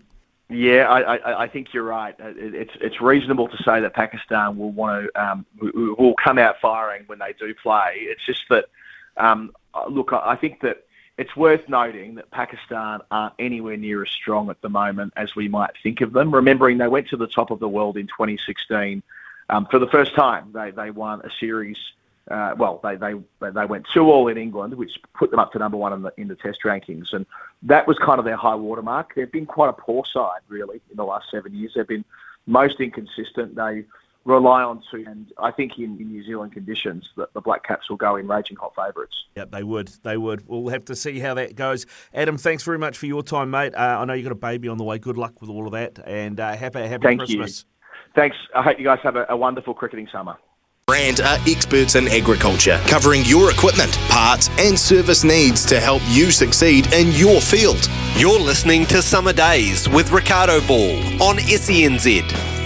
Yeah, 0.48 0.88
I, 0.88 1.16
I, 1.16 1.42
I, 1.44 1.48
think 1.48 1.72
you're 1.72 1.82
right. 1.82 2.14
It's 2.18 2.72
it's 2.78 3.00
reasonable 3.00 3.48
to 3.48 3.56
say 3.62 3.80
that 3.80 3.94
Pakistan 3.94 4.58
will 4.58 4.70
want 4.70 5.06
to 5.14 5.22
um, 5.22 5.46
will 5.58 6.14
come 6.22 6.36
out 6.36 6.56
firing 6.60 7.04
when 7.06 7.18
they 7.18 7.32
do 7.38 7.54
play. 7.54 7.94
It's 7.96 8.24
just 8.26 8.42
that, 8.50 8.66
um, 9.16 9.52
look, 9.88 10.12
I 10.12 10.36
think 10.36 10.60
that 10.60 10.84
it's 11.18 11.36
worth 11.36 11.68
noting 11.68 12.14
that 12.14 12.30
Pakistan 12.30 13.00
aren't 13.10 13.34
anywhere 13.38 13.76
near 13.76 14.02
as 14.02 14.10
strong 14.10 14.50
at 14.50 14.60
the 14.62 14.68
moment 14.68 15.12
as 15.16 15.36
we 15.36 15.48
might 15.48 15.72
think 15.82 16.00
of 16.00 16.12
them. 16.12 16.34
Remembering 16.34 16.78
they 16.78 16.88
went 16.88 17.08
to 17.08 17.16
the 17.16 17.26
top 17.26 17.50
of 17.50 17.60
the 17.60 17.68
world 17.68 17.96
in 17.96 18.06
2016 18.06 19.02
um, 19.50 19.66
for 19.70 19.78
the 19.78 19.86
first 19.88 20.14
time. 20.14 20.50
They 20.52 20.70
they 20.70 20.90
won 20.90 21.20
a 21.22 21.30
series. 21.38 21.76
Uh, 22.30 22.54
well, 22.56 22.80
they, 22.82 22.96
they 22.96 23.14
they 23.40 23.66
went 23.66 23.86
two 23.92 24.10
all 24.10 24.28
in 24.28 24.38
England, 24.38 24.74
which 24.74 24.92
put 25.14 25.30
them 25.30 25.40
up 25.40 25.52
to 25.52 25.58
number 25.58 25.76
one 25.76 25.92
in 25.92 26.02
the 26.02 26.12
in 26.16 26.28
the 26.28 26.36
Test 26.36 26.60
rankings, 26.64 27.12
and 27.12 27.26
that 27.62 27.86
was 27.86 27.98
kind 27.98 28.18
of 28.18 28.24
their 28.24 28.36
high 28.36 28.54
watermark. 28.54 29.14
They've 29.14 29.30
been 29.30 29.46
quite 29.46 29.68
a 29.68 29.74
poor 29.74 30.04
side, 30.10 30.40
really, 30.48 30.80
in 30.90 30.96
the 30.96 31.04
last 31.04 31.30
seven 31.30 31.54
years. 31.54 31.72
They've 31.74 31.86
been 31.86 32.04
most 32.46 32.80
inconsistent. 32.80 33.54
They 33.54 33.84
rely 34.24 34.62
on 34.62 34.82
to. 34.90 35.04
And 35.04 35.32
I 35.38 35.50
think 35.50 35.78
in, 35.78 35.98
in 36.00 36.10
New 36.10 36.24
Zealand 36.24 36.52
conditions, 36.52 37.08
that 37.16 37.32
the 37.34 37.40
Black 37.40 37.64
Caps 37.64 37.88
will 37.90 37.96
go 37.96 38.16
in 38.16 38.26
raging 38.28 38.56
hot 38.56 38.74
favourites. 38.76 39.14
Yep, 39.36 39.50
they 39.50 39.62
would. 39.62 39.88
They 40.02 40.16
would. 40.16 40.46
We'll 40.46 40.68
have 40.68 40.84
to 40.86 40.96
see 40.96 41.18
how 41.18 41.34
that 41.34 41.56
goes. 41.56 41.86
Adam, 42.14 42.38
thanks 42.38 42.62
very 42.62 42.78
much 42.78 42.98
for 42.98 43.06
your 43.06 43.22
time, 43.22 43.50
mate. 43.50 43.74
Uh, 43.74 43.98
I 44.00 44.04
know 44.04 44.12
you've 44.14 44.24
got 44.24 44.32
a 44.32 44.34
baby 44.34 44.68
on 44.68 44.78
the 44.78 44.84
way. 44.84 44.98
Good 44.98 45.16
luck 45.16 45.40
with 45.40 45.50
all 45.50 45.66
of 45.66 45.72
that, 45.72 45.98
and 46.06 46.38
uh, 46.38 46.56
happy 46.56 46.80
happy 46.80 47.02
Thank 47.02 47.20
Christmas. 47.20 47.64
You. 47.64 47.92
Thanks. 48.14 48.36
I 48.54 48.62
hope 48.62 48.78
you 48.78 48.84
guys 48.84 48.98
have 49.02 49.16
a, 49.16 49.26
a 49.28 49.36
wonderful 49.36 49.74
cricketing 49.74 50.08
summer. 50.12 50.36
Brandt 50.86 51.20
are 51.20 51.38
experts 51.46 51.94
in 51.94 52.08
agriculture, 52.08 52.78
covering 52.86 53.22
your 53.24 53.50
equipment, 53.52 53.92
parts, 54.08 54.50
and 54.58 54.78
service 54.78 55.22
needs 55.22 55.64
to 55.66 55.78
help 55.78 56.02
you 56.08 56.32
succeed 56.32 56.92
in 56.92 57.12
your 57.12 57.40
field. 57.40 57.88
You're 58.16 58.40
listening 58.40 58.84
to 58.86 59.00
Summer 59.00 59.32
Days 59.32 59.88
with 59.88 60.10
Ricardo 60.10 60.60
Ball 60.66 60.96
on 61.22 61.36
SENZ. 61.38 62.61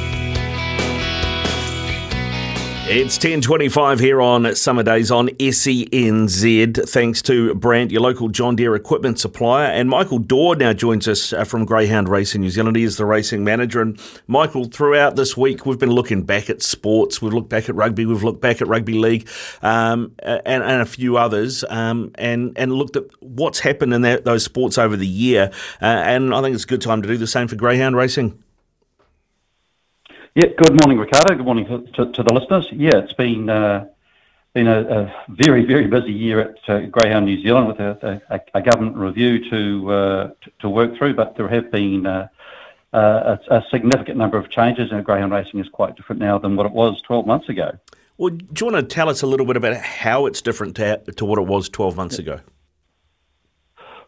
It's 2.88 3.18
10.25 3.18 3.99
here 3.99 4.20
on 4.22 4.55
Summer 4.55 4.85
Days 4.85 5.11
on 5.11 5.31
SENZ. 5.31 6.88
Thanks 6.88 7.20
to 7.22 7.53
Brandt, 7.57 7.90
your 7.90 8.01
local 8.01 8.29
John 8.29 8.55
Deere 8.55 8.77
equipment 8.77 9.18
supplier. 9.18 9.66
And 9.66 9.88
Michael 9.90 10.20
Dorr 10.20 10.55
now 10.55 10.72
joins 10.72 11.09
us 11.09 11.33
uh, 11.33 11.42
from 11.42 11.64
Greyhound 11.64 12.09
Racing 12.09 12.42
New 12.42 12.49
Zealand. 12.49 12.77
He 12.77 12.85
is 12.85 12.96
the 12.96 13.05
racing 13.05 13.42
manager. 13.42 13.83
And 13.83 14.01
Michael, 14.29 14.66
throughout 14.66 15.16
this 15.16 15.37
week, 15.37 15.66
we've 15.66 15.81
been 15.81 15.90
looking 15.90 16.22
back 16.22 16.49
at 16.49 16.62
sports. 16.62 17.20
We've 17.20 17.35
looked 17.35 17.49
back 17.49 17.68
at 17.68 17.75
rugby. 17.75 18.07
We've 18.07 18.22
looked 18.22 18.40
back 18.40 18.62
at 18.62 18.68
rugby 18.68 18.94
league 18.94 19.29
um, 19.62 20.12
and, 20.20 20.62
and, 20.62 20.81
a 20.81 20.87
few 20.87 21.16
others 21.16 21.64
um, 21.68 22.12
and, 22.14 22.57
and 22.57 22.72
looked 22.72 22.94
at 22.94 23.03
what's 23.18 23.59
happened 23.59 23.94
in 23.94 24.03
that, 24.03 24.25
those 24.25 24.44
sports 24.44 24.79
over 24.79 24.96
the 24.96 25.09
year. 25.09 25.51
Uh, 25.83 25.87
and 25.87 26.33
I 26.33 26.40
think 26.40 26.55
it's 26.55 26.62
a 26.62 26.68
good 26.68 26.83
time 26.83 27.03
to 27.03 27.09
do 27.09 27.16
the 27.16 27.27
same 27.27 27.49
for 27.49 27.57
Greyhound 27.57 27.96
Racing. 27.96 28.40
Yeah, 30.37 30.49
good 30.55 30.79
morning, 30.83 30.99
Ricardo. 30.99 31.35
Good 31.35 31.46
morning 31.46 31.64
to, 31.94 32.12
to, 32.12 32.22
the 32.22 32.35
listeners. 32.35 32.68
Yeah, 32.70 32.99
it's 32.99 33.14
been 33.14 33.49
uh, 33.49 33.87
been 34.53 34.66
a, 34.66 34.83
a, 34.83 35.25
very 35.31 35.64
very 35.64 35.87
busy 35.87 36.12
year 36.12 36.40
at 36.40 36.59
uh, 36.68 36.81
Greyhound 36.81 37.25
New 37.25 37.40
Zealand 37.40 37.68
with 37.68 37.81
a, 37.81 38.20
a, 38.29 38.40
a 38.53 38.61
government 38.61 38.99
review 38.99 39.49
to, 39.49 39.90
uh, 39.90 40.27
to, 40.42 40.51
to 40.59 40.68
work 40.68 40.94
through, 40.99 41.14
but 41.14 41.38
there 41.38 41.49
have 41.49 41.70
been 41.72 42.05
uh, 42.05 42.29
a, 42.92 43.62
significant 43.70 44.18
number 44.18 44.37
of 44.37 44.51
changes, 44.51 44.92
and 44.92 45.03
Greyhound 45.07 45.33
racing 45.33 45.59
is 45.59 45.70
quite 45.70 45.96
different 45.96 46.20
now 46.20 46.37
than 46.37 46.55
what 46.55 46.66
it 46.66 46.72
was 46.72 47.01
12 47.07 47.27
months 47.27 47.49
ago. 47.49 47.70
Well, 48.18 48.29
do 48.29 48.66
you 48.66 48.70
want 48.70 48.90
to 48.90 48.94
tell 48.94 49.09
us 49.09 49.22
a 49.22 49.27
little 49.27 49.46
bit 49.46 49.57
about 49.57 49.79
how 49.79 50.27
it's 50.27 50.42
different 50.42 50.77
to, 50.77 50.99
to 51.16 51.25
what 51.25 51.38
it 51.38 51.46
was 51.46 51.70
12 51.70 51.96
months 51.96 52.18
ago? 52.18 52.40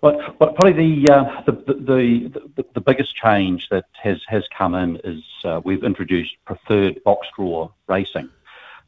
Probably 0.00 0.72
the, 0.72 1.12
uh, 1.12 1.42
the, 1.46 2.80
biggest 2.84 3.16
change 3.16 3.68
that 3.70 3.86
has, 4.00 4.20
come 4.56 4.74
in 4.74 5.00
is 5.02 5.24
uh, 5.44 5.60
we've 5.64 5.82
introduced 5.82 6.36
preferred 6.44 7.02
box 7.02 7.26
draw 7.34 7.70
racing. 7.88 8.30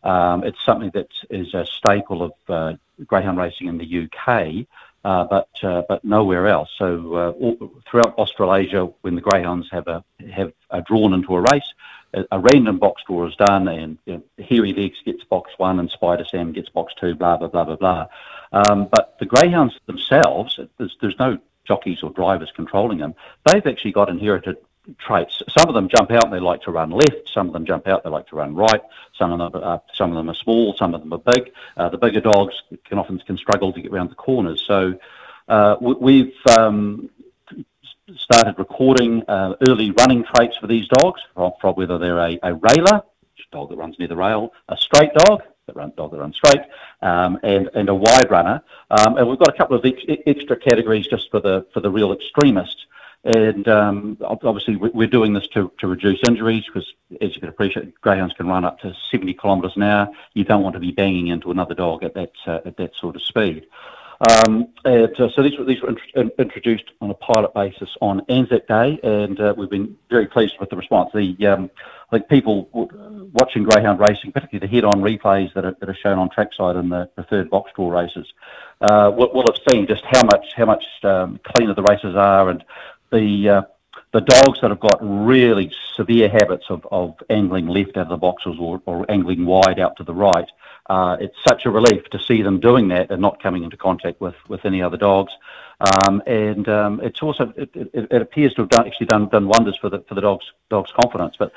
Um, 0.04 0.44
it's 0.44 0.64
something 0.64 0.90
that 0.94 1.08
is 1.28 1.52
a 1.52 1.66
staple 1.66 2.22
of 2.22 2.32
uh, 2.48 2.74
greyhound 3.06 3.38
racing 3.38 3.66
in 3.66 3.78
the 3.78 4.04
UK, 4.04 4.66
but 5.02 5.48
but 5.62 6.04
nowhere 6.04 6.46
else. 6.46 6.70
So 6.78 7.74
throughout 7.90 8.16
Australasia, 8.16 8.84
when 9.02 9.16
the 9.16 9.20
greyhounds 9.20 9.68
have 9.72 9.88
a 9.88 10.04
have 10.32 10.52
are 10.70 10.82
drawn 10.82 11.12
into 11.12 11.34
a 11.34 11.40
race, 11.40 11.74
a, 12.14 12.38
random 12.38 12.78
box 12.78 13.02
draw 13.06 13.26
is 13.26 13.36
done, 13.36 13.68
and 13.68 13.98
Hairy 14.38 14.72
Legs 14.72 14.98
gets 15.04 15.24
box 15.24 15.52
one, 15.56 15.78
and 15.80 15.90
Spider 15.90 16.24
Sam 16.24 16.52
gets 16.52 16.68
box 16.68 16.94
two, 16.94 17.14
blah 17.14 17.36
blah 17.36 17.48
blah 17.48 17.64
blah 17.64 17.76
blah. 17.76 18.06
Um, 18.52 18.88
but 18.90 19.16
the 19.20 19.26
greyhounds 19.26 19.78
themselves, 19.86 20.58
there's, 20.78 20.96
there's 21.00 21.18
no 21.18 21.38
jockeys 21.66 22.02
or 22.02 22.10
drivers 22.10 22.50
controlling 22.54 22.98
them. 22.98 23.14
They've 23.46 23.66
actually 23.66 23.92
got 23.92 24.08
inherited 24.08 24.56
traits. 24.98 25.42
Some 25.48 25.68
of 25.68 25.74
them 25.74 25.88
jump 25.88 26.10
out 26.10 26.24
and 26.24 26.32
they 26.32 26.40
like 26.40 26.62
to 26.62 26.70
run 26.70 26.90
left. 26.90 27.30
Some 27.32 27.46
of 27.46 27.52
them 27.52 27.66
jump 27.66 27.86
out 27.86 28.02
they 28.02 28.10
like 28.10 28.26
to 28.28 28.36
run 28.36 28.54
right. 28.54 28.82
Some 29.16 29.32
of 29.32 29.52
them 29.52 29.62
are, 29.62 29.82
some 29.94 30.10
of 30.10 30.16
them 30.16 30.30
are 30.30 30.34
small. 30.34 30.74
Some 30.76 30.94
of 30.94 31.00
them 31.00 31.12
are 31.12 31.18
big. 31.18 31.52
Uh, 31.76 31.88
the 31.90 31.98
bigger 31.98 32.20
dogs 32.20 32.54
can 32.84 32.98
often 32.98 33.18
can 33.18 33.36
struggle 33.36 33.72
to 33.72 33.80
get 33.80 33.92
around 33.92 34.10
the 34.10 34.14
corners. 34.16 34.64
So 34.66 34.98
uh, 35.48 35.76
we've 35.80 36.34
um, 36.48 37.10
started 38.16 38.54
recording 38.58 39.22
uh, 39.28 39.54
early 39.68 39.90
running 39.92 40.24
traits 40.24 40.56
for 40.56 40.66
these 40.66 40.88
dogs, 40.88 41.20
from, 41.34 41.52
from 41.60 41.74
whether 41.74 41.98
they're 41.98 42.18
a, 42.18 42.38
a 42.42 42.54
railer, 42.54 42.96
a 42.96 43.52
dog 43.52 43.68
that 43.70 43.76
runs 43.76 43.98
near 43.98 44.08
the 44.08 44.16
rail, 44.16 44.52
a 44.68 44.76
straight 44.76 45.12
dog, 45.14 45.42
that 45.70 45.76
run, 45.76 45.92
dog 45.96 46.10
that 46.12 46.18
runs 46.18 46.36
straight, 46.36 46.62
um, 47.02 47.38
and 47.42 47.70
and 47.74 47.88
a 47.88 47.94
wide 47.94 48.30
runner. 48.30 48.62
Um, 48.90 49.16
and 49.16 49.28
we've 49.28 49.38
got 49.38 49.48
a 49.48 49.56
couple 49.56 49.76
of 49.76 49.84
ex- 49.84 50.04
extra 50.26 50.56
categories 50.56 51.06
just 51.06 51.30
for 51.30 51.40
the 51.40 51.66
for 51.72 51.80
the 51.80 51.90
real 51.90 52.12
extremists. 52.12 52.86
And 53.22 53.68
um, 53.68 54.16
obviously, 54.22 54.76
we're 54.76 55.06
doing 55.06 55.34
this 55.34 55.46
to, 55.48 55.70
to 55.80 55.86
reduce 55.86 56.20
injuries 56.26 56.64
because, 56.64 56.90
as 57.20 57.34
you 57.34 57.40
can 57.40 57.50
appreciate, 57.50 58.00
greyhounds 58.00 58.32
can 58.32 58.48
run 58.48 58.64
up 58.64 58.80
to 58.80 58.96
70 59.10 59.34
kilometres 59.34 59.76
an 59.76 59.82
hour. 59.82 60.08
You 60.32 60.44
don't 60.44 60.62
want 60.62 60.72
to 60.72 60.80
be 60.80 60.92
banging 60.92 61.26
into 61.26 61.50
another 61.50 61.74
dog 61.74 62.02
at 62.02 62.14
that 62.14 62.32
uh, 62.46 62.60
at 62.64 62.78
that 62.78 62.94
sort 62.96 63.16
of 63.16 63.22
speed. 63.22 63.66
Um, 64.20 64.68
uh, 64.84 65.06
so 65.16 65.42
these 65.42 65.58
were, 65.58 65.94
introduced 66.38 66.84
on 67.00 67.10
a 67.10 67.14
pilot 67.14 67.54
basis 67.54 67.88
on 68.02 68.20
Anzac 68.28 68.68
Day, 68.68 69.00
and 69.02 69.40
uh, 69.40 69.54
we've 69.56 69.70
been 69.70 69.96
very 70.10 70.26
pleased 70.26 70.56
with 70.60 70.68
the 70.68 70.76
response. 70.76 71.10
The 71.14 71.46
um, 71.46 71.70
I 72.12 72.18
think 72.18 72.28
people 72.28 72.68
watching 73.32 73.62
greyhound 73.62 73.98
racing, 73.98 74.32
particularly 74.32 74.66
the 74.66 74.74
head-on 74.74 75.00
replays 75.00 75.54
that 75.54 75.64
are, 75.64 75.96
shown 76.02 76.18
on 76.18 76.28
trackside 76.28 76.76
in 76.76 76.90
the 76.90 77.06
preferred 77.14 77.48
box 77.48 77.70
draw 77.74 77.90
races, 77.90 78.26
uh, 78.82 79.10
will, 79.14 79.44
have 79.46 79.58
seen 79.70 79.86
just 79.86 80.04
how 80.04 80.22
much 80.24 80.52
how 80.54 80.66
much 80.66 80.84
um, 81.02 81.40
cleaner 81.42 81.74
the 81.74 81.82
races 81.82 82.14
are, 82.14 82.50
and 82.50 82.62
the 83.10 83.66
the 84.12 84.20
dogs 84.20 84.60
that 84.60 84.70
have 84.70 84.80
got 84.80 84.98
really 85.00 85.72
severe 85.94 86.28
habits 86.28 86.66
of, 86.68 86.86
of 86.90 87.14
angling 87.30 87.68
left 87.68 87.96
out 87.96 88.02
of 88.02 88.08
the 88.08 88.16
boxes 88.16 88.56
or, 88.58 88.82
or 88.84 89.08
angling 89.10 89.46
wide 89.46 89.78
out 89.78 89.96
to 89.96 90.04
the 90.04 90.14
right, 90.14 90.48
uh, 90.88 91.16
it's 91.20 91.36
such 91.46 91.64
a 91.64 91.70
relief 91.70 92.02
to 92.10 92.18
see 92.18 92.42
them 92.42 92.58
doing 92.58 92.88
that 92.88 93.10
and 93.10 93.22
not 93.22 93.40
coming 93.40 93.62
into 93.62 93.76
contact 93.76 94.20
with, 94.20 94.34
with 94.48 94.64
any 94.64 94.82
other 94.82 94.96
dogs. 94.96 95.32
Um, 95.80 96.22
and 96.26 96.68
um, 96.68 97.00
it's 97.00 97.22
also 97.22 97.54
it, 97.56 97.70
it, 97.74 98.08
it, 98.10 98.22
appears 98.22 98.52
to 98.54 98.62
have 98.62 98.68
done, 98.68 98.86
actually 98.86 99.06
done 99.06 99.28
done 99.28 99.48
wonders 99.48 99.78
for 99.80 99.88
the 99.88 100.00
for 100.00 100.14
the 100.14 100.20
dog's 100.20 100.44
dog's 100.68 100.92
confidence. 100.92 101.36
But 101.38 101.52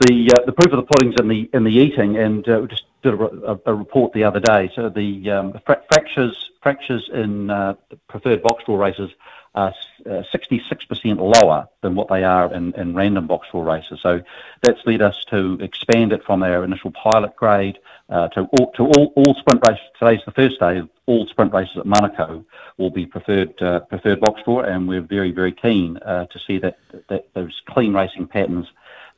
the 0.00 0.30
uh, 0.34 0.46
the 0.46 0.52
proof 0.52 0.72
of 0.72 0.78
the 0.78 0.94
pudding's 0.94 1.16
in 1.20 1.28
the 1.28 1.50
in 1.52 1.64
the 1.64 1.72
eating, 1.72 2.16
and 2.16 2.48
uh, 2.48 2.60
we 2.62 2.68
just 2.68 2.84
did 3.02 3.12
a, 3.12 3.52
a, 3.52 3.58
a, 3.66 3.74
report 3.74 4.14
the 4.14 4.24
other 4.24 4.40
day. 4.40 4.70
So 4.74 4.88
the 4.88 5.30
um, 5.30 5.60
fra- 5.66 5.82
fractures 5.92 6.52
fractures 6.62 7.10
in 7.12 7.50
uh, 7.50 7.74
preferred 8.08 8.42
box 8.42 8.64
draw 8.64 8.76
races 8.78 9.10
are 9.56 9.74
66% 10.06 11.18
uh, 11.18 11.22
lower 11.22 11.66
than 11.80 11.94
what 11.94 12.08
they 12.08 12.22
are 12.22 12.52
in, 12.52 12.74
in 12.74 12.94
random 12.94 13.26
box 13.26 13.48
draw 13.50 13.62
races. 13.62 13.98
So 14.02 14.20
that's 14.62 14.80
led 14.84 15.02
us 15.02 15.24
to 15.30 15.58
expand 15.60 16.12
it 16.12 16.22
from 16.24 16.42
our 16.42 16.62
initial 16.62 16.92
pilot 16.92 17.34
grade 17.34 17.78
uh, 18.10 18.28
to, 18.28 18.42
all, 18.42 18.72
to 18.72 18.82
all, 18.84 19.12
all 19.16 19.34
sprint 19.34 19.66
races. 19.66 19.84
Today's 19.98 20.20
the 20.26 20.32
first 20.32 20.60
day. 20.60 20.82
All 21.06 21.26
sprint 21.26 21.52
races 21.52 21.78
at 21.78 21.86
Manukau 21.86 22.44
will 22.78 22.90
be 22.90 23.06
preferred 23.06 23.60
uh, 23.62 23.80
preferred 23.80 24.20
box 24.20 24.42
draw, 24.44 24.60
and 24.60 24.88
we're 24.88 25.00
very 25.00 25.30
very 25.30 25.52
keen 25.52 25.96
uh, 25.98 26.26
to 26.26 26.38
see 26.40 26.58
that, 26.58 26.78
that 27.08 27.28
those 27.34 27.62
clean 27.68 27.94
racing 27.94 28.26
patterns 28.26 28.66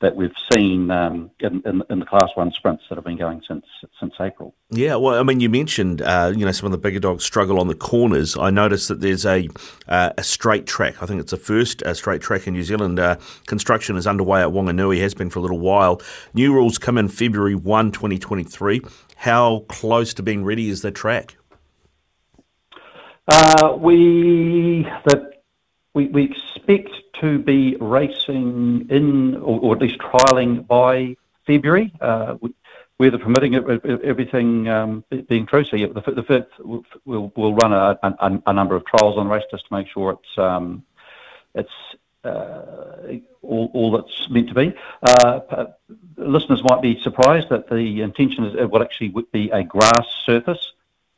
that 0.00 0.14
we've 0.14 0.34
seen 0.52 0.90
um, 0.90 1.30
in, 1.40 1.62
in, 1.64 1.82
in, 1.90 1.98
the 1.98 2.06
Class 2.06 2.30
One 2.34 2.52
sprints 2.52 2.84
that 2.88 2.94
have 2.94 3.04
been 3.04 3.16
going 3.16 3.42
since 3.48 3.64
since 3.98 4.14
April. 4.20 4.54
Yeah, 4.70 4.94
well, 4.96 5.18
I 5.18 5.22
mean, 5.22 5.40
you 5.40 5.48
mentioned 5.48 6.02
uh, 6.02 6.32
you 6.34 6.44
know 6.44 6.52
some 6.52 6.66
of 6.66 6.72
the 6.72 6.78
bigger 6.78 7.00
dogs 7.00 7.24
struggle 7.24 7.58
on 7.58 7.68
the 7.68 7.74
corners. 7.74 8.36
I 8.36 8.50
noticed 8.50 8.88
that 8.88 9.00
there's 9.00 9.26
a 9.26 9.48
uh, 9.88 10.10
a 10.16 10.22
straight 10.22 10.66
track. 10.66 11.02
I 11.02 11.06
think 11.06 11.20
it's 11.20 11.32
the 11.32 11.36
first 11.36 11.82
uh, 11.82 11.94
straight 11.94 12.20
track 12.20 12.46
in 12.46 12.54
New 12.54 12.62
Zealand. 12.62 13.00
Uh, 13.00 13.16
construction 13.46 13.96
is 13.96 14.06
underway 14.06 14.40
at 14.40 14.48
Wanganui. 14.48 15.00
Has 15.00 15.14
been 15.14 15.30
for 15.30 15.40
a 15.40 15.42
little 15.42 15.60
while. 15.60 16.00
New 16.32 16.52
rules 16.52 16.78
come 16.78 16.96
in 16.96 17.08
February 17.08 17.54
1, 17.54 17.92
2023. 17.92 18.82
How 19.16 19.64
close 19.68 20.14
to 20.14 20.22
being 20.22 20.44
ready 20.44 20.68
is 20.68 20.82
the 20.82 20.92
track? 20.92 21.36
Uh, 23.26 23.76
we 23.78 24.86
the 25.04 25.37
we, 26.06 26.24
expect 26.24 26.90
to 27.20 27.38
be 27.38 27.76
racing 27.80 28.86
in, 28.90 29.36
or, 29.36 29.74
at 29.74 29.82
least 29.82 29.98
trialling 29.98 30.66
by 30.66 31.16
February. 31.46 31.92
Uh, 32.00 32.36
weather 32.98 33.18
permitting, 33.18 33.54
everything 33.54 34.68
um, 34.68 35.04
being 35.28 35.46
true. 35.46 35.64
So 35.64 35.76
yeah, 35.76 35.86
the, 35.88 36.24
first, 36.26 36.48
we'll, 37.04 37.54
run 37.54 37.72
a, 37.72 38.52
number 38.52 38.76
of 38.76 38.84
trials 38.86 39.16
on 39.16 39.28
the 39.28 39.34
race 39.34 39.44
just 39.50 39.66
to 39.68 39.74
make 39.74 39.88
sure 39.88 40.12
it's 40.12 40.38
um, 40.38 40.84
it's 41.54 41.70
uh, 42.24 43.18
all, 43.42 43.70
all 43.72 43.90
that's 43.92 44.28
meant 44.30 44.48
to 44.48 44.54
be. 44.54 44.74
Uh, 45.02 45.66
listeners 46.16 46.62
might 46.68 46.82
be 46.82 47.00
surprised 47.02 47.48
that 47.50 47.68
the 47.68 48.02
intention 48.02 48.44
is 48.44 48.54
it 48.54 48.70
will 48.70 48.82
actually 48.82 49.14
be 49.32 49.50
a 49.50 49.62
grass 49.62 50.06
surface. 50.24 50.72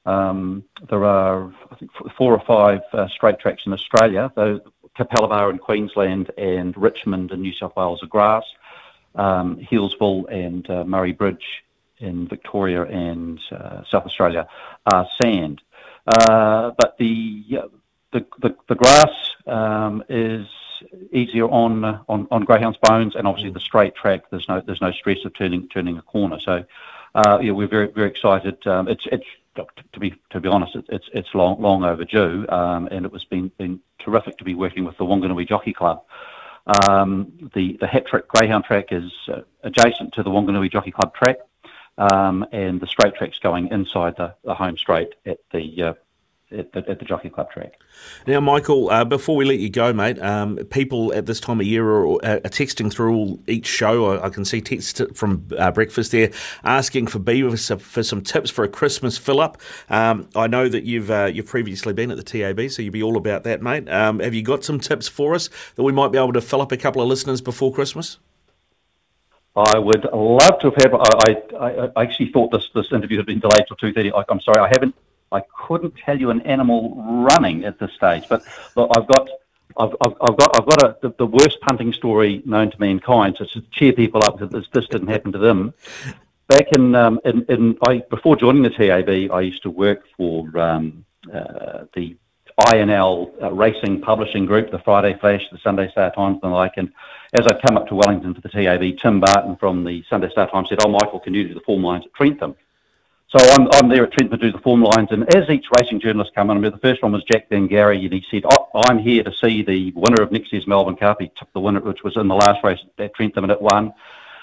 Um, 0.06 0.64
there 0.88 1.04
are, 1.04 1.52
I 1.70 1.74
think, 1.76 1.90
four 2.16 2.32
or 2.32 2.40
five 2.40 2.80
uh, 2.92 3.08
straight 3.08 3.38
tracks 3.38 3.62
in 3.66 3.72
Australia. 3.72 4.32
Capalaba 4.98 5.50
in 5.50 5.58
Queensland 5.58 6.30
and 6.36 6.76
Richmond 6.76 7.30
in 7.32 7.40
New 7.40 7.52
South 7.52 7.76
Wales 7.76 8.02
are 8.02 8.06
grass. 8.06 8.44
Um, 9.14 9.56
Healesville 9.56 10.30
and 10.30 10.68
uh, 10.70 10.84
Murray 10.84 11.12
Bridge 11.12 11.64
in 11.98 12.28
Victoria 12.28 12.82
and 12.84 13.40
uh, 13.52 13.82
South 13.84 14.06
Australia 14.06 14.48
are 14.92 15.06
sand. 15.20 15.60
Uh, 16.06 16.72
but 16.78 16.96
the, 16.98 17.44
the, 18.12 18.26
the, 18.40 18.56
the 18.68 18.74
grass 18.74 19.12
um, 19.46 20.02
is 20.08 20.46
easier 21.12 21.46
on, 21.46 21.84
on 22.08 22.26
on 22.30 22.44
greyhounds' 22.44 22.78
bones, 22.82 23.14
and 23.16 23.26
obviously 23.26 23.50
the 23.50 23.60
straight 23.60 23.94
track. 23.94 24.30
There's 24.30 24.48
no 24.48 24.60
there's 24.60 24.80
no 24.80 24.92
stress 24.92 25.24
of 25.24 25.34
turning 25.34 25.68
turning 25.68 25.98
a 25.98 26.02
corner. 26.02 26.38
So 26.40 26.64
uh, 27.14 27.38
yeah, 27.42 27.52
we're 27.52 27.68
very 27.68 27.88
very 27.88 28.08
excited. 28.08 28.66
Um, 28.66 28.88
it's 28.88 29.06
it's 29.10 29.26
to 29.92 30.00
be 30.00 30.14
to 30.30 30.40
be 30.40 30.48
honest, 30.48 30.76
it's 30.88 31.08
it's 31.12 31.28
long 31.34 31.60
long 31.60 31.84
overdue, 31.84 32.46
um, 32.48 32.88
and 32.90 33.04
it 33.04 33.12
was 33.12 33.24
been 33.24 33.50
been 33.58 33.80
terrific 33.98 34.38
to 34.38 34.44
be 34.44 34.54
working 34.54 34.84
with 34.84 34.96
the 34.98 35.04
Wanganui 35.04 35.48
Jockey 35.48 35.72
Club. 35.72 36.02
Um, 36.66 37.50
the 37.54 37.76
the 37.80 37.86
Hatrick 37.86 38.28
greyhound 38.28 38.64
track 38.64 38.92
is 38.92 39.10
uh, 39.28 39.42
adjacent 39.62 40.14
to 40.14 40.22
the 40.22 40.30
Wanganui 40.30 40.70
Jockey 40.70 40.90
Club 40.90 41.14
track, 41.14 41.38
um, 41.98 42.46
and 42.52 42.80
the 42.80 42.86
straight 42.86 43.14
track's 43.14 43.38
going 43.38 43.68
inside 43.68 44.16
the, 44.16 44.34
the 44.44 44.54
home 44.54 44.76
straight 44.76 45.14
at 45.26 45.38
the 45.52 45.82
uh, 45.82 45.94
at 46.52 46.72
the, 46.72 46.88
at 46.88 46.98
the 46.98 47.04
Jockey 47.04 47.30
Club 47.30 47.50
track. 47.50 47.80
Now, 48.26 48.40
Michael, 48.40 48.90
uh, 48.90 49.04
before 49.04 49.36
we 49.36 49.44
let 49.44 49.58
you 49.58 49.70
go, 49.70 49.92
mate, 49.92 50.20
um, 50.20 50.56
people 50.56 51.12
at 51.14 51.26
this 51.26 51.40
time 51.40 51.60
of 51.60 51.66
year 51.66 51.88
are, 51.88 52.24
are 52.24 52.40
texting 52.40 52.92
through 52.92 53.14
all, 53.14 53.40
each 53.46 53.66
show. 53.66 54.12
I, 54.12 54.26
I, 54.26 54.30
can 54.30 54.44
see 54.44 54.60
texts 54.60 55.00
from 55.14 55.46
uh, 55.56 55.70
breakfast 55.70 56.12
there 56.12 56.30
asking 56.64 57.06
for 57.08 57.18
Beaver 57.18 57.56
for 57.56 58.02
some 58.02 58.22
tips 58.22 58.50
for 58.50 58.64
a 58.64 58.68
Christmas 58.68 59.16
fill 59.16 59.40
up. 59.40 59.60
Um, 59.88 60.28
I 60.34 60.46
know 60.46 60.68
that 60.68 60.84
you've 60.84 61.10
uh, 61.10 61.30
you've 61.32 61.46
previously 61.46 61.92
been 61.92 62.10
at 62.10 62.16
the 62.16 62.22
TAB, 62.22 62.70
so 62.70 62.82
you'd 62.82 62.92
be 62.92 63.02
all 63.02 63.16
about 63.16 63.44
that, 63.44 63.62
mate. 63.62 63.88
Um, 63.88 64.20
have 64.20 64.34
you 64.34 64.42
got 64.42 64.64
some 64.64 64.80
tips 64.80 65.08
for 65.08 65.34
us 65.34 65.48
that 65.76 65.82
we 65.82 65.92
might 65.92 66.12
be 66.12 66.18
able 66.18 66.32
to 66.32 66.40
fill 66.40 66.62
up 66.62 66.72
a 66.72 66.76
couple 66.76 67.02
of 67.02 67.08
listeners 67.08 67.40
before 67.40 67.72
Christmas? 67.72 68.18
I 69.56 69.78
would 69.78 70.04
love 70.12 70.58
to 70.60 70.70
have 70.70 70.76
had. 70.76 70.94
I, 70.94 71.42
I, 71.58 71.90
I 71.96 72.02
actually 72.02 72.30
thought 72.32 72.52
this, 72.52 72.68
this 72.74 72.86
interview 72.92 73.16
had 73.16 73.26
been 73.26 73.40
delayed 73.40 73.64
till 73.66 73.76
two 73.76 73.92
thirty. 73.92 74.12
I'm 74.12 74.40
sorry, 74.40 74.60
I 74.60 74.68
haven't 74.68 74.94
I 75.32 75.42
couldn't 75.66 75.94
tell 75.96 76.18
you 76.18 76.30
an 76.30 76.40
animal 76.42 76.94
running 77.28 77.64
at 77.64 77.78
this 77.78 77.92
stage, 77.92 78.24
but 78.28 78.42
look, 78.76 78.90
I've 78.96 79.06
got. 79.06 79.28
I've, 79.76 79.94
I've, 80.00 80.36
got 80.36 80.60
I've 80.60 80.68
got 80.68 80.82
a, 80.82 80.96
the, 81.00 81.14
the, 81.16 81.26
worst 81.26 81.60
punting 81.60 81.92
story 81.92 82.42
known 82.44 82.72
to 82.72 82.80
mankind, 82.80 83.36
so 83.38 83.44
to 83.44 83.62
cheer 83.70 83.92
people 83.92 84.20
up 84.24 84.40
that 84.40 84.50
this, 84.50 84.66
this 84.72 84.86
didn't 84.88 85.08
happen 85.08 85.30
to 85.30 85.38
them. 85.38 85.72
Back 86.48 86.72
in, 86.72 86.96
um, 86.96 87.20
in, 87.24 87.46
in 87.48 87.78
I, 87.86 88.02
before 88.10 88.34
joining 88.34 88.64
the 88.64 88.70
TAB, 88.70 89.32
I 89.32 89.40
used 89.40 89.62
to 89.62 89.70
work 89.70 90.02
for 90.16 90.58
um, 90.58 91.04
uh, 91.32 91.84
the 91.94 92.16
INL 92.66 93.30
uh, 93.42 93.52
Racing 93.52 94.00
Publishing 94.00 94.44
Group, 94.44 94.70
the 94.70 94.78
Friday 94.80 95.16
Flash, 95.18 95.42
the 95.50 95.58
Sunday 95.58 95.90
Star 95.90 96.12
Times, 96.12 96.40
and 96.42 96.50
the 96.50 96.54
like. 96.54 96.72
And 96.76 96.92
as 97.32 97.46
I'd 97.46 97.62
come 97.62 97.76
up 97.76 97.86
to 97.88 97.94
Wellington 97.94 98.34
for 98.34 98.40
the 98.40 98.48
TAB, 98.48 98.98
Tim 98.98 99.20
Barton 99.20 99.56
from 99.56 99.84
the 99.84 100.04
Sunday 100.10 100.28
Star 100.30 100.50
Times 100.50 100.68
said, 100.68 100.78
"Oh, 100.84 100.88
Michael, 100.88 101.20
can 101.20 101.32
you 101.32 101.48
do 101.48 101.54
the 101.54 101.60
form 101.60 101.82
lines 101.82 102.04
at 102.04 102.12
Trentham?" 102.14 102.56
So 103.36 103.38
I'm, 103.38 103.68
I'm 103.74 103.88
there 103.88 104.04
at 104.04 104.12
Trentham 104.12 104.40
to 104.40 104.50
do 104.50 104.52
the 104.52 104.62
form 104.62 104.82
lines, 104.82 105.08
and 105.12 105.32
as 105.34 105.48
each 105.48 105.66
racing 105.78 106.00
journalist 106.00 106.34
come 106.34 106.50
in, 106.50 106.56
I 106.56 106.60
mean, 106.60 106.72
the 106.72 106.78
first 106.78 107.00
one 107.00 107.12
was 107.12 107.22
Jack 107.22 107.48
Van 107.48 107.68
Gary, 107.68 108.04
and 108.04 108.12
he 108.12 108.24
said, 108.28 108.42
oh, 108.50 108.68
I'm 108.74 108.98
here 108.98 109.22
to 109.22 109.32
see 109.32 109.62
the 109.62 109.92
winner 109.94 110.20
of 110.20 110.32
next 110.32 110.52
year's 110.52 110.66
Melbourne 110.66 110.96
Cup. 110.96 111.20
He 111.20 111.30
took 111.36 111.52
the 111.52 111.60
winner, 111.60 111.80
which 111.80 112.02
was 112.02 112.16
in 112.16 112.26
the 112.26 112.34
last 112.34 112.64
race 112.64 112.80
at 112.98 113.14
Trentham, 113.14 113.44
and 113.44 113.52
it 113.52 113.62
won. 113.62 113.94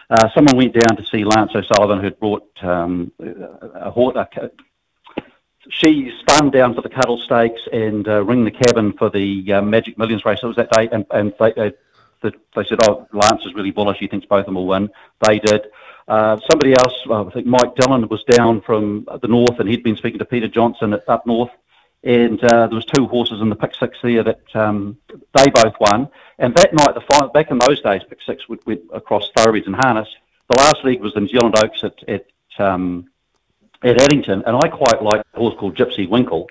Uh, 0.10 0.30
someone 0.34 0.56
went 0.56 0.74
down 0.74 0.96
to 0.96 1.06
see 1.06 1.26
Lance 1.26 1.52
O'Sullivan, 1.54 2.00
who'd 2.00 2.18
brought 2.18 2.50
um, 2.62 3.12
a, 3.20 3.92
horse. 3.92 4.16
She 5.70 6.14
spun 6.22 6.50
down 6.50 6.74
for 6.74 6.82
the 6.82 6.88
Cuddle 6.88 7.20
Stakes 7.20 7.62
and 7.74 8.08
uh, 8.08 8.24
ring 8.24 8.46
the 8.46 8.52
cabin 8.52 8.94
for 8.94 9.10
the 9.10 9.52
uh, 9.52 9.62
Magic 9.62 9.98
Millions 9.98 10.24
race. 10.24 10.40
It 10.42 10.48
was 10.48 10.56
that 10.56 10.72
day, 10.72 10.88
and, 10.94 11.06
and 11.12 11.34
they, 11.38 11.52
they, 11.52 12.32
they 12.56 12.64
said, 12.64 12.80
"Oh, 12.88 13.06
Lance 13.12 13.46
is 13.46 13.54
really 13.54 13.72
bullish. 13.72 13.98
He 14.00 14.08
thinks 14.08 14.26
both 14.26 14.40
of 14.40 14.46
them 14.46 14.56
will 14.56 14.68
win." 14.68 14.90
They 15.28 15.40
did. 15.40 15.68
Uh, 16.08 16.40
somebody 16.50 16.74
else, 16.74 16.96
I 17.12 17.24
think 17.34 17.48
Mike 17.48 17.76
Dillon 17.76 18.08
was 18.08 18.24
down 18.24 18.62
from 18.62 19.08
the 19.22 19.28
north, 19.28 19.60
and 19.60 19.68
he'd 19.68 19.84
been 19.84 19.98
speaking 19.98 20.20
to 20.20 20.26
Peter 20.26 20.48
Johnson 20.48 20.94
at, 20.94 21.08
up 21.10 21.28
north, 21.28 21.52
and 22.04 22.42
uh, 22.44 22.68
there 22.68 22.76
was 22.76 22.86
two 22.86 23.08
horses 23.08 23.42
in 23.42 23.50
the 23.50 23.56
pick 23.56 23.76
six 23.76 23.98
there 24.02 24.24
that 24.24 24.56
um, 24.56 24.98
they 25.10 25.50
both 25.54 25.74
won. 25.82 26.08
And 26.40 26.56
that 26.56 26.74
night, 26.74 26.94
the 26.94 27.02
final, 27.02 27.30
back 27.30 27.52
in 27.52 27.60
those 27.60 27.82
days, 27.82 28.04
pick 28.08 28.20
six 28.26 28.48
went, 28.48 28.66
went 28.66 28.82
across 28.94 29.30
thoroughbreds 29.36 29.68
and 29.68 29.76
harness. 29.76 30.08
The 30.50 30.58
last 30.58 30.86
leg 30.86 31.02
was 31.02 31.14
the 31.14 31.22
New 31.22 31.28
Zealand 31.28 31.56
Oaks 31.62 31.84
at 31.84 32.02
at, 32.08 32.26
um, 32.58 33.10
at 33.84 34.02
Addington, 34.02 34.44
and 34.46 34.56
I 34.56 34.70
quite 34.70 35.04
like 35.04 35.22
a 35.34 35.38
horse 35.38 35.56
called 35.60 35.76
Gypsy 35.76 36.08
Winkle. 36.08 36.50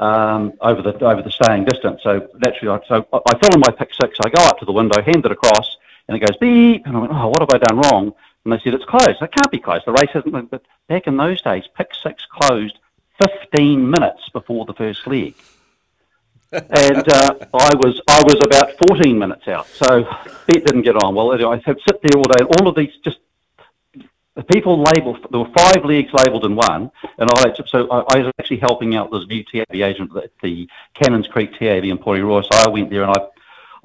Um, 0.00 0.52
over 0.60 0.80
the 0.80 0.94
over 1.04 1.22
the 1.22 1.30
staying 1.30 1.64
distance, 1.64 2.02
so 2.04 2.28
naturally, 2.36 2.80
I, 2.80 2.86
so 2.86 3.04
I, 3.12 3.16
I 3.16 3.38
fill 3.38 3.54
in 3.54 3.60
my 3.66 3.72
pick 3.76 3.92
six. 4.00 4.16
I 4.22 4.28
go 4.28 4.40
up 4.42 4.58
to 4.60 4.64
the 4.64 4.70
window, 4.70 5.02
hand 5.02 5.26
it 5.26 5.32
across, 5.32 5.76
and 6.06 6.16
it 6.16 6.20
goes 6.20 6.36
beep, 6.38 6.86
and 6.86 6.96
I 6.96 7.00
went, 7.00 7.12
"Oh, 7.12 7.26
what 7.26 7.40
have 7.40 7.50
I 7.52 7.58
done 7.58 7.78
wrong?" 7.78 8.14
And 8.48 8.58
they 8.58 8.62
said, 8.64 8.74
it's 8.74 8.84
closed. 8.86 9.20
It 9.20 9.32
can't 9.32 9.50
be 9.50 9.58
closed. 9.58 9.84
The 9.84 9.92
race 9.92 10.10
hasn't 10.14 10.50
But 10.50 10.62
back 10.88 11.06
in 11.06 11.18
those 11.18 11.42
days, 11.42 11.64
pick 11.76 11.90
six 12.02 12.24
closed 12.24 12.78
15 13.22 13.90
minutes 13.90 14.30
before 14.30 14.64
the 14.64 14.72
first 14.72 15.06
leg. 15.06 15.34
and 16.52 17.12
uh, 17.12 17.34
I 17.52 17.74
was 17.74 18.00
I 18.08 18.22
was 18.22 18.40
about 18.42 18.72
14 18.88 19.18
minutes 19.18 19.48
out. 19.48 19.66
So 19.66 20.04
bet 20.46 20.64
didn't 20.64 20.80
get 20.80 20.96
on. 20.96 21.14
Well, 21.14 21.34
anyway, 21.34 21.60
I 21.62 21.68
had 21.68 21.78
sit 21.86 22.00
there 22.00 22.16
all 22.16 22.24
day. 22.24 22.42
All 22.42 22.68
of 22.68 22.74
these 22.74 22.96
just 23.04 23.18
people 24.44 24.82
labelled, 24.82 25.26
there 25.30 25.40
were 25.40 25.52
five 25.54 25.84
leagues 25.84 26.12
labelled 26.14 26.46
in 26.46 26.56
one, 26.56 26.90
and 27.18 27.28
I 27.34 27.52
so 27.66 27.86
I, 27.90 27.98
I, 28.14 28.18
was 28.20 28.32
actually 28.38 28.58
helping 28.60 28.94
out 28.94 29.10
this 29.10 29.26
new 29.26 29.44
TAB 29.44 29.74
agent 29.74 30.16
at 30.16 30.30
the 30.42 30.66
Cannons 30.94 31.26
Creek 31.26 31.52
TAB 31.58 31.84
in 31.84 31.98
Porirua. 31.98 32.44
So 32.44 32.50
I 32.52 32.70
went 32.70 32.88
there 32.88 33.02
and 33.02 33.10
I, 33.10 33.26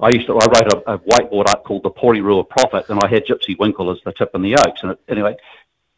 I 0.00 0.08
used 0.10 0.26
to, 0.26 0.38
I 0.38 0.46
wrote 0.46 0.72
a, 0.72 0.94
a 0.94 0.98
whiteboard 0.98 1.48
up 1.48 1.64
called 1.64 1.82
the 1.82 1.90
Porirua 1.90 2.48
Profit, 2.48 2.88
and 2.88 3.00
I 3.00 3.08
had 3.08 3.26
Gypsy 3.26 3.58
Winkle 3.58 3.90
as 3.90 3.98
the 4.04 4.12
tip 4.12 4.30
in 4.34 4.42
the 4.42 4.56
Oaks. 4.56 4.82
And 4.82 4.92
it, 4.92 5.00
anyway, 5.08 5.36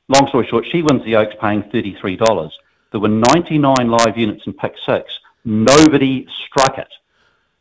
long 0.09 0.29
story 0.29 0.47
short, 0.47 0.67
she 0.71 0.83
wins 0.83 1.05
the 1.05 1.17
Oaks 1.17 1.35
paying 1.41 1.63
$33. 1.65 2.51
There 2.93 3.01
were 3.01 3.09
99 3.09 3.75
live 3.89 4.17
units 4.17 4.47
in 4.47 4.53
pick 4.53 4.75
six. 4.85 5.19
Nobody 5.45 6.27
struck 6.47 6.79
it. 6.79 6.93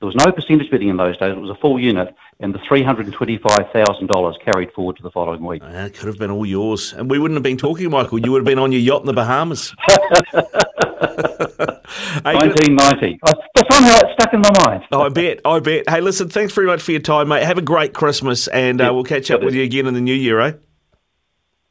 There 0.06 0.14
was 0.14 0.24
no 0.24 0.32
percentage 0.32 0.70
bidding 0.70 0.90
in 0.90 0.98
those 0.98 1.18
days. 1.18 1.32
It 1.32 1.40
was 1.40 1.50
a 1.50 1.56
full 1.56 1.80
unit, 1.80 2.14
and 2.40 2.54
the 2.54 2.60
$325,000 2.60 4.46
carried 4.46 4.72
forward 4.72 4.98
to 4.98 5.02
the 5.02 5.10
following 5.10 5.44
week. 5.44 5.64
It 5.64 5.96
could 5.96 6.06
have 6.06 6.20
been 6.20 6.30
all 6.30 6.46
yours. 6.46 6.94
And 6.94 7.10
we 7.10 7.18
wouldn't 7.18 7.38
have 7.38 7.44
been 7.44 7.58
talking, 7.58 7.90
Michael. 7.90 8.20
You 8.20 8.32
would 8.32 8.42
have 8.42 8.46
been 8.46 8.60
on 8.60 8.72
your 8.72 8.82
yacht 8.82 9.02
in 9.02 9.08
the 9.08 9.14
Bahamas. 9.14 9.74
1990. 12.22 13.18
But 13.24 13.36
somehow 13.72 13.98
it's 14.04 14.14
stuck 14.14 14.32
in 14.32 14.42
my 14.42 14.52
mind. 14.64 14.84
I 14.92 15.10
bet. 15.10 15.40
I 15.44 15.60
bet. 15.60 15.90
Hey, 15.90 16.02
listen, 16.02 16.30
thanks 16.30 16.54
very 16.54 16.68
much 16.68 16.84
for 16.84 16.92
your 16.92 17.02
time, 17.02 17.30
mate. 17.30 17.42
Have 17.42 17.58
a 17.58 17.64
great 17.64 17.96
Christmas, 17.96 18.48
and 18.50 18.80
uh, 18.80 18.92
we'll 18.94 19.06
catch 19.06 19.32
up 19.32 19.42
with 19.42 19.56
you 19.56 19.64
again 19.64 19.88
in 19.88 19.96
the 19.96 20.02
new 20.02 20.14
year, 20.14 20.40
eh? 20.40 20.52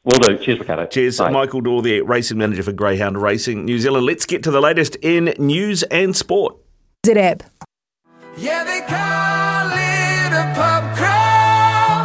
Will 0.03 0.19
do. 0.19 0.37
Cheers, 0.39 0.59
Ricardo. 0.59 0.87
Cheers. 0.87 1.19
Bye. 1.19 1.29
Michael 1.29 1.61
Dorr, 1.61 1.81
the 1.81 2.01
racing 2.01 2.37
manager 2.37 2.63
for 2.63 2.73
Greyhound 2.73 3.21
Racing 3.21 3.63
New 3.63 3.79
Zealand. 3.79 4.05
Let's 4.05 4.25
get 4.25 4.43
to 4.43 4.51
the 4.51 4.59
latest 4.59 4.97
in 5.01 5.33
news 5.39 5.83
and 5.83 6.13
sport. 6.13 6.57
ZAP. 7.05 7.43
Yeah, 8.37 8.65
they 8.65 8.81
call 8.81 9.71
it 9.71 10.31
a 10.35 10.51
pub 10.59 10.83
crawl. 10.99 12.03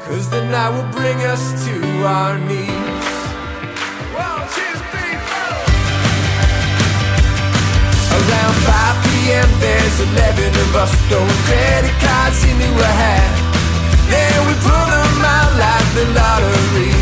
Cause 0.00 0.30
the 0.30 0.40
night 0.40 0.70
will 0.70 0.88
bring 0.90 1.20
us 1.20 1.66
to 1.66 1.76
our 2.00 2.38
knees. 2.38 3.04
cheers, 4.56 4.80
Around 8.08 8.54
5 8.64 9.04
p.m., 9.04 9.48
there's 9.60 10.00
11 10.00 10.48
of 10.64 10.76
us 10.80 10.96
throwing 11.12 11.42
credit 11.44 11.92
cards 12.00 12.40
into 12.48 12.72
a 12.72 12.92
hat. 12.96 13.28
Then 14.08 14.32
we 14.48 14.54
pull 14.64 14.88
them 14.96 15.24
out 15.28 15.52
like 15.60 15.88
the 15.92 16.08
lottery, 16.16 16.96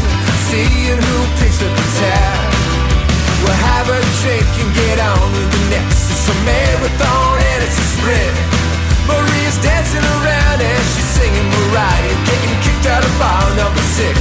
seeing 0.50 0.98
who 0.98 1.16
picks 1.38 1.62
up 1.62 1.70
the 1.70 1.86
tab. 2.02 2.45
We'll 3.46 3.62
have 3.62 3.86
a 3.86 4.02
drink 4.26 4.42
and 4.58 4.74
get 4.74 4.98
on 4.98 5.22
with 5.30 5.46
the 5.54 5.62
next. 5.70 6.10
It's 6.10 6.26
a 6.26 6.36
marathon 6.42 7.38
and 7.38 7.60
it's 7.62 7.78
a 7.78 7.86
sprint. 7.94 8.34
Maria's 9.06 9.54
dancing 9.62 10.02
around 10.02 10.58
and 10.58 10.82
she's 10.90 11.06
singing 11.14 11.46
Mariah, 11.46 12.16
getting 12.26 12.54
kicked 12.66 12.90
out 12.90 13.06
of 13.06 13.12
bar 13.22 13.46
number 13.54 13.84
six. 13.94 14.18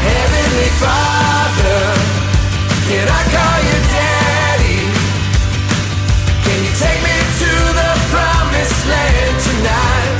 Heavenly 0.00 0.70
Father, 0.80 1.84
can 2.88 3.04
I 3.04 3.22
call 3.36 3.58
you 3.68 3.78
Daddy? 3.92 4.80
Can 6.40 6.58
you 6.64 6.72
take 6.80 7.00
me 7.04 7.16
to 7.44 7.52
the 7.76 7.90
promised 8.08 8.80
land 8.88 9.36
tonight? 9.44 10.16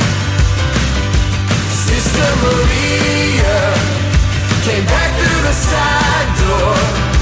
Sister 1.89 2.29
Maria 2.45 3.57
came 4.69 4.85
back 4.85 5.11
through 5.17 5.43
the 5.49 5.57
side 5.57 6.29
door. 6.45 7.14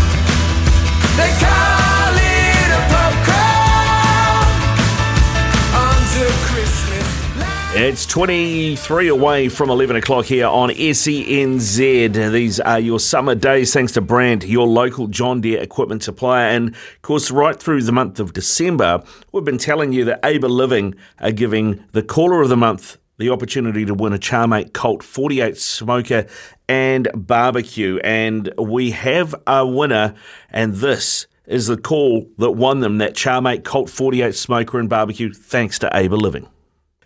It's 7.75 8.07
23 8.07 9.09
away 9.09 9.49
from 9.49 9.69
11 9.69 9.97
o'clock 9.97 10.27
here 10.27 10.47
on 10.47 10.69
SENZ. 10.69 12.31
These 12.31 12.61
are 12.61 12.79
your 12.79 13.01
summer 13.01 13.35
days 13.35 13.73
thanks 13.73 13.93
to 13.93 14.01
Brandt, 14.01 14.47
your 14.47 14.67
local 14.67 15.09
John 15.09 15.41
Deere 15.41 15.61
equipment 15.61 16.03
supplier. 16.03 16.49
And 16.49 16.69
of 16.75 17.03
course, 17.03 17.31
right 17.31 17.59
through 17.59 17.83
the 17.83 17.93
month 17.93 18.21
of 18.21 18.35
December, 18.35 19.03
we've 19.33 19.45
been 19.45 19.59
telling 19.59 19.93
you 19.93 20.05
that 20.05 20.25
Aber 20.25 20.49
Living 20.49 20.95
are 21.19 21.33
giving 21.33 21.83
the 21.93 22.03
caller 22.03 22.41
of 22.41 22.51
the 22.51 22.57
month 22.57 22.99
the 23.23 23.31
opportunity 23.31 23.85
to 23.85 23.95
win 23.95 24.13
a 24.13 24.19
Charmate 24.19 24.73
Colt 24.73 25.05
48 25.05 25.57
smoker 25.57 26.27
and 26.69 27.09
barbecue. 27.15 27.99
And 28.03 28.53
we 28.59 28.91
have 28.91 29.33
a 29.47 29.65
winner, 29.65 30.15
and 30.51 30.75
this 30.75 31.29
is 31.47 31.69
the 31.69 31.77
call 31.77 32.29
that 32.39 32.51
won 32.51 32.81
them 32.81 32.99
that 32.99 33.15
Charmate 33.15 33.63
Colt 33.63 33.89
48 33.89 34.35
smoker 34.35 34.81
and 34.81 34.89
barbecue, 34.89 35.33
thanks 35.33 35.79
to 35.79 35.97
Aber 35.97 36.17
Living. 36.17 36.49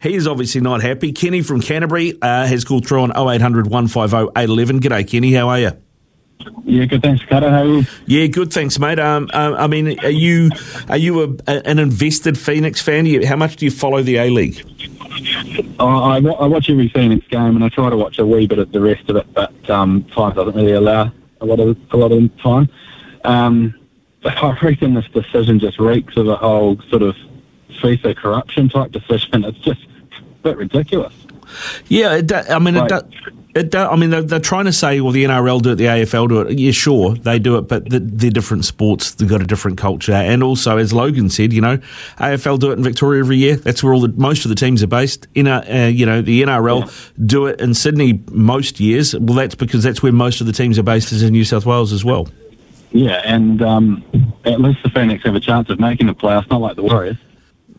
He's 0.00 0.26
obviously 0.26 0.62
not 0.62 0.80
happy. 0.80 1.12
Kenny 1.12 1.42
from 1.42 1.60
Canterbury 1.60 2.14
uh, 2.22 2.46
has 2.46 2.64
called 2.64 2.86
through 2.86 3.02
on 3.02 3.10
0800 3.10 3.66
150 3.66 4.30
811. 4.40 4.80
G'day, 4.80 5.06
Kenny. 5.06 5.34
How 5.34 5.50
are 5.50 5.60
you? 5.60 5.72
Yeah, 6.64 6.84
good. 6.84 7.02
Thanks, 7.02 7.24
Carter. 7.24 7.50
How 7.50 7.62
are 7.62 7.66
you? 7.66 7.84
Yeah, 8.06 8.26
good. 8.26 8.52
Thanks, 8.52 8.78
mate. 8.78 8.98
Um, 8.98 9.28
um, 9.34 9.54
I 9.54 9.66
mean, 9.66 9.98
are 10.00 10.08
you 10.08 10.50
are 10.88 10.96
you 10.96 11.22
a, 11.22 11.28
a, 11.46 11.66
an 11.66 11.78
invested 11.78 12.38
Phoenix 12.38 12.80
fan? 12.80 13.04
You, 13.04 13.26
how 13.26 13.36
much 13.36 13.56
do 13.56 13.64
you 13.64 13.70
follow 13.70 14.02
the 14.02 14.16
A 14.16 14.30
League? 14.30 14.64
I, 15.78 16.18
I, 16.18 16.46
watch 16.46 16.70
every 16.70 16.88
Phoenix 16.88 17.26
game, 17.28 17.56
and 17.56 17.64
I 17.64 17.68
try 17.68 17.90
to 17.90 17.96
watch 17.96 18.18
a 18.18 18.26
wee 18.26 18.46
bit 18.46 18.58
of 18.58 18.72
the 18.72 18.80
rest 18.80 19.08
of 19.08 19.16
it, 19.16 19.32
but 19.34 19.70
um, 19.70 20.04
time 20.04 20.34
doesn't 20.34 20.54
really 20.54 20.72
allow 20.72 21.12
a 21.40 21.46
lot 21.46 21.60
of 21.60 21.76
a 21.90 21.96
lot 21.96 22.12
of 22.12 22.36
time. 22.38 22.68
Um, 23.24 23.74
but 24.22 24.36
I 24.42 24.58
reckon 24.60 24.94
this 24.94 25.08
decision 25.08 25.58
just 25.58 25.78
reeks 25.78 26.16
of 26.16 26.28
a 26.28 26.36
whole 26.36 26.80
sort 26.88 27.02
of 27.02 27.16
FIFA 27.82 28.16
corruption 28.16 28.68
type 28.68 28.92
decision. 28.92 29.44
It's 29.44 29.58
just 29.58 29.84
a 30.18 30.22
bit 30.42 30.56
ridiculous. 30.56 31.14
Yeah, 31.88 32.16
it, 32.16 32.32
I 32.32 32.58
mean, 32.58 32.74
like, 32.74 32.90
it, 32.90 33.04
it, 33.56 33.74
I 33.74 33.96
mean, 33.96 34.10
they're, 34.10 34.22
they're, 34.22 34.38
trying 34.38 34.66
to 34.66 34.72
say, 34.72 35.00
well, 35.00 35.12
the 35.12 35.24
NRL 35.24 35.62
do 35.62 35.72
it, 35.72 35.76
the 35.76 35.86
AFL 35.86 36.28
do 36.28 36.40
it. 36.42 36.58
Yeah, 36.58 36.72
sure, 36.72 37.14
they 37.14 37.38
do 37.38 37.56
it, 37.56 37.62
but 37.62 37.88
they're 37.88 38.30
different 38.30 38.66
sports. 38.66 39.12
They've 39.12 39.28
got 39.28 39.40
a 39.40 39.46
different 39.46 39.78
culture. 39.78 40.12
And 40.12 40.42
also, 40.42 40.76
as 40.76 40.92
Logan 40.92 41.30
said, 41.30 41.52
you 41.52 41.62
know, 41.62 41.78
AFL 42.18 42.58
do 42.58 42.70
it 42.70 42.74
in 42.74 42.84
Victoria 42.84 43.20
every 43.20 43.38
year. 43.38 43.56
That's 43.56 43.82
where 43.82 43.94
all 43.94 44.00
the 44.00 44.12
most 44.16 44.44
of 44.44 44.50
the 44.50 44.54
teams 44.54 44.82
are 44.82 44.88
based. 44.88 45.26
In 45.34 45.46
a, 45.46 45.64
uh, 45.68 45.86
you 45.86 46.04
know, 46.04 46.20
the 46.20 46.42
NRL 46.42 46.86
yeah. 46.86 47.24
do 47.26 47.46
it 47.46 47.60
in 47.60 47.72
Sydney 47.72 48.22
most 48.30 48.78
years. 48.78 49.16
Well, 49.16 49.36
that's 49.36 49.54
because 49.54 49.82
that's 49.82 50.02
where 50.02 50.12
most 50.12 50.40
of 50.42 50.46
the 50.46 50.52
teams 50.52 50.78
are 50.78 50.82
based, 50.84 51.10
is 51.12 51.22
in 51.22 51.32
New 51.32 51.44
South 51.44 51.64
Wales 51.64 51.92
as 51.92 52.04
well. 52.04 52.28
Yeah, 52.92 53.22
and 53.24 53.62
um, 53.62 54.04
at 54.44 54.60
least 54.60 54.82
the 54.82 54.90
Phoenix 54.90 55.24
have 55.24 55.34
a 55.34 55.40
chance 55.40 55.70
of 55.70 55.80
making 55.80 56.06
the 56.06 56.14
playoffs, 56.14 56.48
not 56.50 56.60
like 56.60 56.76
the 56.76 56.82
Warriors. 56.82 57.16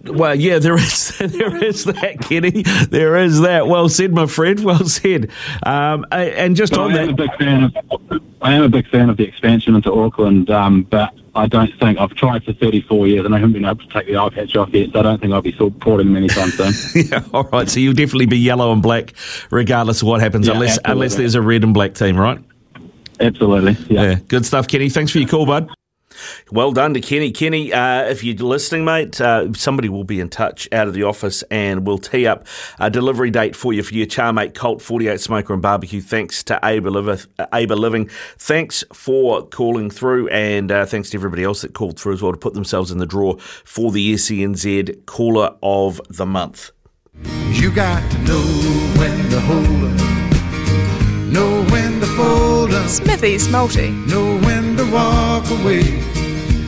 Well, 0.04 0.36
yeah, 0.36 0.60
there 0.60 0.78
is 0.78 1.18
there 1.20 1.64
is 1.64 1.86
that, 1.86 2.22
Kenny. 2.22 2.64
There 2.90 3.18
is 3.18 3.42
that. 3.42 3.68
Well 3.68 3.90
said, 3.90 4.14
my 4.14 4.26
friend. 4.26 4.64
Well 4.64 4.86
said. 4.86 5.32
Um, 5.64 6.06
and 6.12 6.56
just 6.56 6.74
but 6.74 6.82
on 6.82 6.94
I 6.94 7.02
am 7.02 7.08
that, 7.08 7.14
a 7.14 7.28
big 7.28 7.36
fan 7.38 7.64
of 7.64 8.22
I 8.42 8.54
am 8.54 8.64
a 8.64 8.70
big 8.70 8.88
fan 8.90 9.10
of 9.10 9.18
the 9.18 9.24
expansion 9.24 9.76
into 9.76 9.92
Auckland, 9.92 10.50
um, 10.50 10.84
but 10.84 11.14
I 11.36 11.48
don't 11.48 11.72
think 11.80 12.00
I've 12.00 12.14
tried 12.14 12.44
for 12.44 12.54
34 12.54 13.08
years 13.08 13.26
and 13.26 13.34
I 13.34 13.40
haven't 13.40 13.54
been 13.54 13.66
able 13.66 13.78
to 13.78 13.88
take 13.88 14.08
the 14.08 14.18
eye 14.18 14.30
patch 14.30 14.56
off 14.56 14.70
yet. 14.74 14.92
So 14.92 15.00
I 15.00 15.04
don't 15.04 15.20
think 15.20 15.34
I'll 15.34 15.42
be 15.42 15.52
supporting 15.54 16.08
them 16.08 16.18
anytime 16.18 16.50
soon. 16.50 16.74
yeah, 17.12 17.24
all 17.34 17.44
right. 17.44 17.70
So 17.70 17.80
you'll 17.80 17.94
definitely 17.94 18.26
be 18.26 18.38
yellow 18.38 18.72
and 18.72 18.82
black, 18.82 19.14
regardless 19.52 20.02
of 20.02 20.08
what 20.08 20.20
happens, 20.20 20.48
yeah, 20.48 20.54
unless 20.54 20.78
absolutely. 20.78 20.92
unless 20.92 21.16
there's 21.16 21.36
a 21.36 21.42
red 21.42 21.64
and 21.64 21.74
black 21.74 21.94
team, 21.94 22.18
right? 22.18 22.40
Absolutely. 23.20 23.74
Yeah. 23.94 24.04
yeah. 24.04 24.16
Good 24.28 24.46
stuff, 24.46 24.68
Kenny. 24.68 24.90
Thanks 24.90 25.12
for 25.12 25.20
your 25.20 25.28
call, 25.28 25.46
bud. 25.46 25.70
Well 26.52 26.72
done 26.72 26.94
to 26.94 27.02
Kenny. 27.02 27.32
Kenny, 27.32 27.74
uh, 27.74 28.04
if 28.04 28.24
you're 28.24 28.36
listening, 28.36 28.86
mate, 28.86 29.20
uh, 29.20 29.54
somebody 29.54 29.90
will 29.90 30.04
be 30.04 30.20
in 30.20 30.30
touch 30.30 30.68
out 30.72 30.88
of 30.88 30.94
the 30.94 31.04
office 31.04 31.44
and 31.52 31.86
we'll 31.86 31.98
tee 31.98 32.28
up 32.28 32.46
a 32.80 32.90
delivery 32.90 33.32
date 33.32 33.56
for 33.56 33.74
you 33.74 33.84
for 33.84 33.94
your 33.94 34.06
Charmate 34.06 34.54
Colt 34.54 34.82
48 34.82 35.20
Smoker 35.20 35.54
and 35.54 35.62
Barbecue. 35.62 36.02
Thanks 36.02 36.44
to 36.44 36.60
Aber, 36.66 36.90
Living. 37.76 38.10
Thanks 38.38 38.84
for 38.94 39.46
calling 39.48 39.90
through 39.90 40.28
and 40.30 40.72
uh, 40.72 40.86
thanks 40.86 41.10
to 41.12 41.18
everybody 41.18 41.44
else 41.44 41.62
that 41.62 41.74
called 41.74 42.00
through 42.00 42.14
as 42.14 42.22
well 42.22 42.32
to 42.32 42.38
put 42.38 42.54
themselves 42.54 42.92
in 42.92 42.98
the 42.98 43.06
draw 43.06 43.38
for 43.38 43.92
the 43.92 44.14
SENZ 44.14 45.06
Caller 45.06 45.56
of 45.64 46.02
the 46.10 46.26
Month. 46.26 46.72
You 47.50 47.72
got 47.72 48.12
to 48.12 48.18
know 48.20 48.42
when 48.98 49.28
hold 49.48 50.17
know 51.32 51.64
when 51.72 52.00
to 52.00 52.06
fold 52.18 52.74
up, 52.74 52.88
Smithy's 52.88 53.50
Multi, 53.50 53.92
know 53.92 54.38
when 54.40 54.78
to 54.78 54.90
walk 54.92 55.50
away 55.50 55.82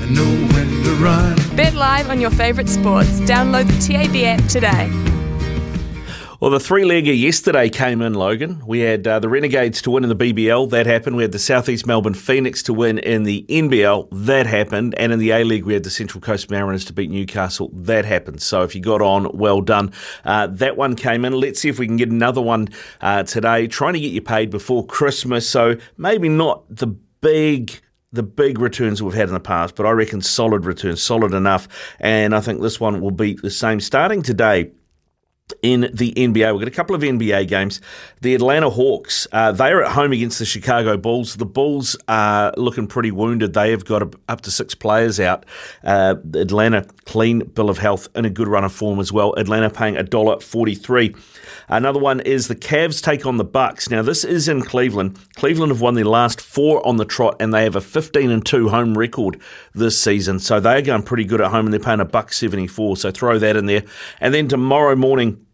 And 0.01 0.15
know 0.15 0.53
when 0.53 0.83
to 0.83 0.91
run. 1.03 1.35
Bet 1.55 1.75
live 1.75 2.09
on 2.09 2.19
your 2.21 2.31
favourite 2.31 2.69
sports. 2.69 3.19
Download 3.21 3.65
the 3.67 3.79
TAB 3.79 4.15
app 4.25 4.47
today. 4.47 4.89
Well, 6.41 6.51
the 6.51 6.59
three 6.61 6.83
legger 6.83 7.19
yesterday 7.19 7.67
came 7.67 8.01
in, 8.01 8.13
Logan. 8.13 8.63
We 8.65 8.79
had 8.79 9.05
uh, 9.05 9.19
the 9.19 9.27
Renegades 9.27 9.81
to 9.81 9.91
win 9.91 10.05
in 10.05 10.09
the 10.09 10.15
BBL. 10.15 10.69
That 10.69 10.85
happened. 10.85 11.17
We 11.17 11.23
had 11.23 11.33
the 11.33 11.37
Southeast 11.39 11.85
Melbourne 11.85 12.13
Phoenix 12.13 12.63
to 12.63 12.73
win 12.73 12.97
in 12.97 13.23
the 13.23 13.45
NBL. 13.49 14.07
That 14.13 14.47
happened. 14.47 14.95
And 14.97 15.11
in 15.11 15.19
the 15.19 15.31
A 15.31 15.43
League, 15.43 15.65
we 15.65 15.73
had 15.73 15.83
the 15.83 15.89
Central 15.89 16.21
Coast 16.21 16.49
Mariners 16.49 16.85
to 16.85 16.93
beat 16.93 17.09
Newcastle. 17.09 17.69
That 17.73 18.05
happened. 18.05 18.41
So 18.41 18.63
if 18.63 18.73
you 18.73 18.79
got 18.79 19.01
on, 19.01 19.37
well 19.37 19.59
done. 19.59 19.91
Uh, 20.23 20.47
that 20.47 20.77
one 20.77 20.95
came 20.95 21.25
in. 21.25 21.33
Let's 21.33 21.59
see 21.59 21.67
if 21.67 21.77
we 21.77 21.87
can 21.87 21.97
get 21.97 22.07
another 22.07 22.39
one 22.39 22.69
uh, 23.01 23.23
today. 23.23 23.67
Trying 23.67 23.95
to 23.95 23.99
get 23.99 24.13
you 24.13 24.21
paid 24.21 24.49
before 24.49 24.85
Christmas. 24.85 25.49
So 25.49 25.75
maybe 25.97 26.29
not 26.29 26.63
the 26.73 26.87
big 26.87 27.81
the 28.11 28.23
big 28.23 28.59
returns 28.59 29.03
we've 29.03 29.13
had 29.13 29.27
in 29.27 29.33
the 29.33 29.39
past, 29.39 29.75
but 29.75 29.85
I 29.85 29.91
reckon 29.91 30.21
solid 30.21 30.65
returns, 30.65 31.01
solid 31.01 31.33
enough. 31.33 31.67
And 31.99 32.33
I 32.33 32.39
think 32.39 32.61
this 32.61 32.79
one 32.79 33.01
will 33.01 33.11
be 33.11 33.33
the 33.33 33.51
same. 33.51 33.79
Starting 33.79 34.23
today, 34.23 34.71
in 35.61 35.89
the 35.93 36.13
NBA. 36.13 36.51
We've 36.51 36.61
got 36.61 36.67
a 36.67 36.71
couple 36.71 36.95
of 36.95 37.01
NBA 37.01 37.47
games. 37.47 37.81
The 38.21 38.35
Atlanta 38.35 38.69
Hawks, 38.69 39.27
uh, 39.31 39.51
they 39.51 39.71
are 39.71 39.83
at 39.83 39.91
home 39.91 40.11
against 40.11 40.39
the 40.39 40.45
Chicago 40.45 40.97
Bulls. 40.97 41.35
The 41.35 41.45
Bulls 41.45 41.97
are 42.07 42.53
looking 42.57 42.87
pretty 42.87 43.11
wounded. 43.11 43.53
They 43.53 43.71
have 43.71 43.85
got 43.85 44.15
up 44.27 44.41
to 44.41 44.51
six 44.51 44.75
players 44.75 45.19
out. 45.19 45.45
Uh, 45.83 46.15
Atlanta, 46.33 46.85
clean 47.05 47.39
bill 47.39 47.69
of 47.69 47.77
health 47.77 48.07
in 48.15 48.25
a 48.25 48.29
good 48.29 48.47
run 48.47 48.63
of 48.63 48.73
form 48.73 48.99
as 48.99 49.11
well. 49.11 49.33
Atlanta 49.35 49.69
paying 49.69 49.95
$1.43. 49.95 51.17
Another 51.67 51.99
one 51.99 52.19
is 52.21 52.47
the 52.47 52.55
Cavs 52.55 53.01
take 53.01 53.25
on 53.25 53.37
the 53.37 53.43
Bucks. 53.43 53.89
Now 53.89 54.01
this 54.01 54.23
is 54.23 54.47
in 54.47 54.61
Cleveland. 54.61 55.17
Cleveland 55.35 55.71
have 55.71 55.81
won 55.81 55.95
their 55.95 56.05
last 56.05 56.41
four 56.41 56.85
on 56.85 56.97
the 56.97 57.05
trot, 57.05 57.35
and 57.39 57.53
they 57.53 57.63
have 57.63 57.75
a 57.75 57.81
15 57.81 58.31
and 58.31 58.45
two 58.45 58.69
home 58.69 58.97
record 58.97 59.41
this 59.73 60.01
season. 60.01 60.39
So 60.39 60.59
they 60.59 60.77
are 60.77 60.81
going 60.81 61.03
pretty 61.03 61.25
good 61.25 61.41
at 61.41 61.51
home, 61.51 61.65
and 61.65 61.73
they're 61.73 61.79
paying 61.79 61.99
a 61.99 62.05
buck 62.05 62.33
74. 62.33 62.97
So 62.97 63.11
throw 63.11 63.39
that 63.39 63.55
in 63.55 63.65
there. 63.65 63.83
And 64.19 64.33
then 64.33 64.47
tomorrow 64.47 64.95
morning 64.95 65.45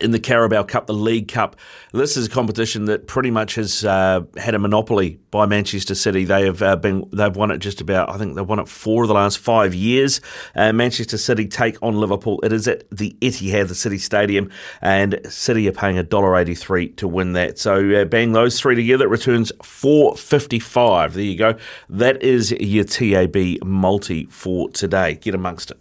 in 0.00 0.12
the 0.12 0.20
Carabao 0.20 0.62
Cup, 0.62 0.86
the 0.86 0.94
League 0.94 1.26
Cup. 1.26 1.56
This 1.92 2.16
is 2.16 2.26
a 2.26 2.30
competition 2.30 2.84
that 2.84 3.08
pretty 3.08 3.30
much 3.30 3.56
has 3.56 3.84
uh, 3.84 4.20
had 4.36 4.54
a 4.54 4.58
monopoly 4.58 5.18
by 5.32 5.46
Manchester 5.46 5.96
City. 5.96 6.24
They 6.24 6.44
have 6.44 6.62
uh, 6.62 6.76
been 6.76 7.08
they've 7.12 7.34
won 7.34 7.50
it 7.50 7.58
just 7.58 7.80
about 7.80 8.08
I 8.08 8.16
think 8.16 8.36
they've 8.36 8.46
won 8.46 8.60
it 8.60 8.68
four 8.68 9.02
of 9.02 9.08
the 9.08 9.14
last 9.14 9.38
five 9.38 9.74
years. 9.74 10.20
Uh, 10.54 10.72
Manchester 10.72 11.18
City 11.18 11.48
take 11.48 11.76
on 11.82 11.98
Liverpool. 11.98 12.40
It 12.44 12.52
is 12.52 12.68
at 12.68 12.88
the 12.90 13.16
Etihad, 13.20 13.66
the 13.66 13.74
City 13.74 13.98
Stadium, 13.98 14.50
and 14.80 15.20
City 15.28 15.68
are 15.68 15.72
paying 15.72 15.98
a 15.98 16.04
dollar 16.04 16.36
eighty 16.36 16.54
three 16.54 16.90
to 16.90 17.08
win 17.08 17.32
that. 17.32 17.58
So 17.58 17.90
uh, 17.90 18.04
bang 18.04 18.30
those 18.30 18.60
three 18.60 18.76
together, 18.76 19.06
it 19.06 19.10
returns 19.10 19.50
four 19.60 20.16
fifty 20.16 20.60
five. 20.60 21.14
There 21.14 21.24
you 21.24 21.36
go. 21.36 21.56
That 21.88 22.22
is 22.22 22.52
your 22.52 22.84
TAB 22.84 23.64
multi 23.64 24.26
for 24.26 24.70
today. 24.70 25.14
Get 25.14 25.34
amongst 25.34 25.72
it 25.72 25.80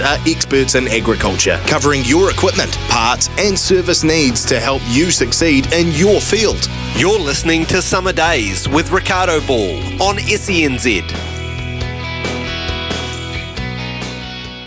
are 0.00 0.18
experts 0.26 0.74
in 0.74 0.88
agriculture, 0.88 1.60
covering 1.66 2.02
your 2.04 2.30
equipment, 2.30 2.76
parts, 2.88 3.28
and 3.38 3.58
service 3.58 4.02
needs 4.02 4.44
to 4.46 4.58
help 4.58 4.82
you 4.86 5.10
succeed 5.10 5.72
in 5.72 5.92
your 5.92 6.20
field. 6.20 6.68
You're 6.96 7.18
listening 7.18 7.66
to 7.66 7.80
Summer 7.80 8.12
Days 8.12 8.68
with 8.68 8.90
Ricardo 8.90 9.40
Ball 9.46 9.78
on 10.02 10.16
SENZ. 10.16 11.06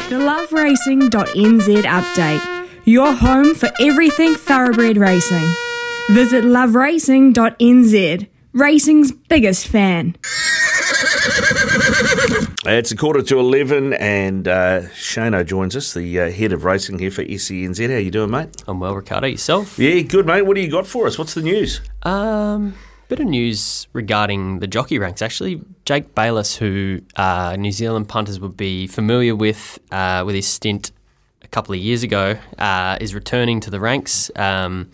The 0.09 0.15
loveracing.nz 0.19 1.83
update. 1.83 2.69
Your 2.85 3.13
home 3.13 3.55
for 3.55 3.69
everything 3.79 4.35
thoroughbred 4.35 4.97
racing. 4.97 5.47
Visit 6.09 6.43
loveracing.nz, 6.43 8.27
racing's 8.51 9.11
biggest 9.11 9.67
fan. 9.67 10.15
It's 12.65 12.93
a 12.93 12.95
quarter 12.95 13.21
to 13.21 13.39
11, 13.39 13.91
and 13.95 14.47
uh, 14.47 14.83
Shano 14.93 15.45
joins 15.45 15.75
us, 15.75 15.93
the 15.93 16.21
uh, 16.21 16.31
head 16.31 16.53
of 16.53 16.63
racing 16.63 16.97
here 16.97 17.11
for 17.11 17.21
SENZ. 17.25 17.91
How 17.91 17.97
you 17.97 18.09
doing, 18.09 18.31
mate? 18.31 18.63
I'm 18.65 18.79
well, 18.79 18.95
Ricardo. 18.95 19.27
Yourself? 19.27 19.77
Yeah, 19.77 19.99
good, 19.99 20.25
mate. 20.25 20.43
What 20.43 20.55
do 20.55 20.61
you 20.61 20.71
got 20.71 20.87
for 20.87 21.05
us? 21.05 21.19
What's 21.19 21.33
the 21.33 21.41
news? 21.41 21.81
Um, 22.03 22.75
bit 23.09 23.19
of 23.19 23.25
news 23.25 23.89
regarding 23.91 24.59
the 24.59 24.67
jockey 24.67 24.97
ranks. 24.97 25.21
Actually, 25.21 25.61
Jake 25.83 26.15
Bayliss, 26.15 26.55
who 26.55 27.01
uh, 27.17 27.57
New 27.59 27.73
Zealand 27.73 28.07
punters 28.07 28.39
would 28.39 28.55
be 28.55 28.87
familiar 28.87 29.35
with 29.35 29.77
uh, 29.91 30.23
with 30.25 30.35
his 30.35 30.47
stint 30.47 30.93
a 31.41 31.49
couple 31.49 31.75
of 31.75 31.81
years 31.81 32.01
ago, 32.01 32.37
uh, 32.59 32.97
is 33.01 33.13
returning 33.13 33.59
to 33.59 33.71
the 33.71 33.81
ranks. 33.81 34.31
Um, 34.37 34.89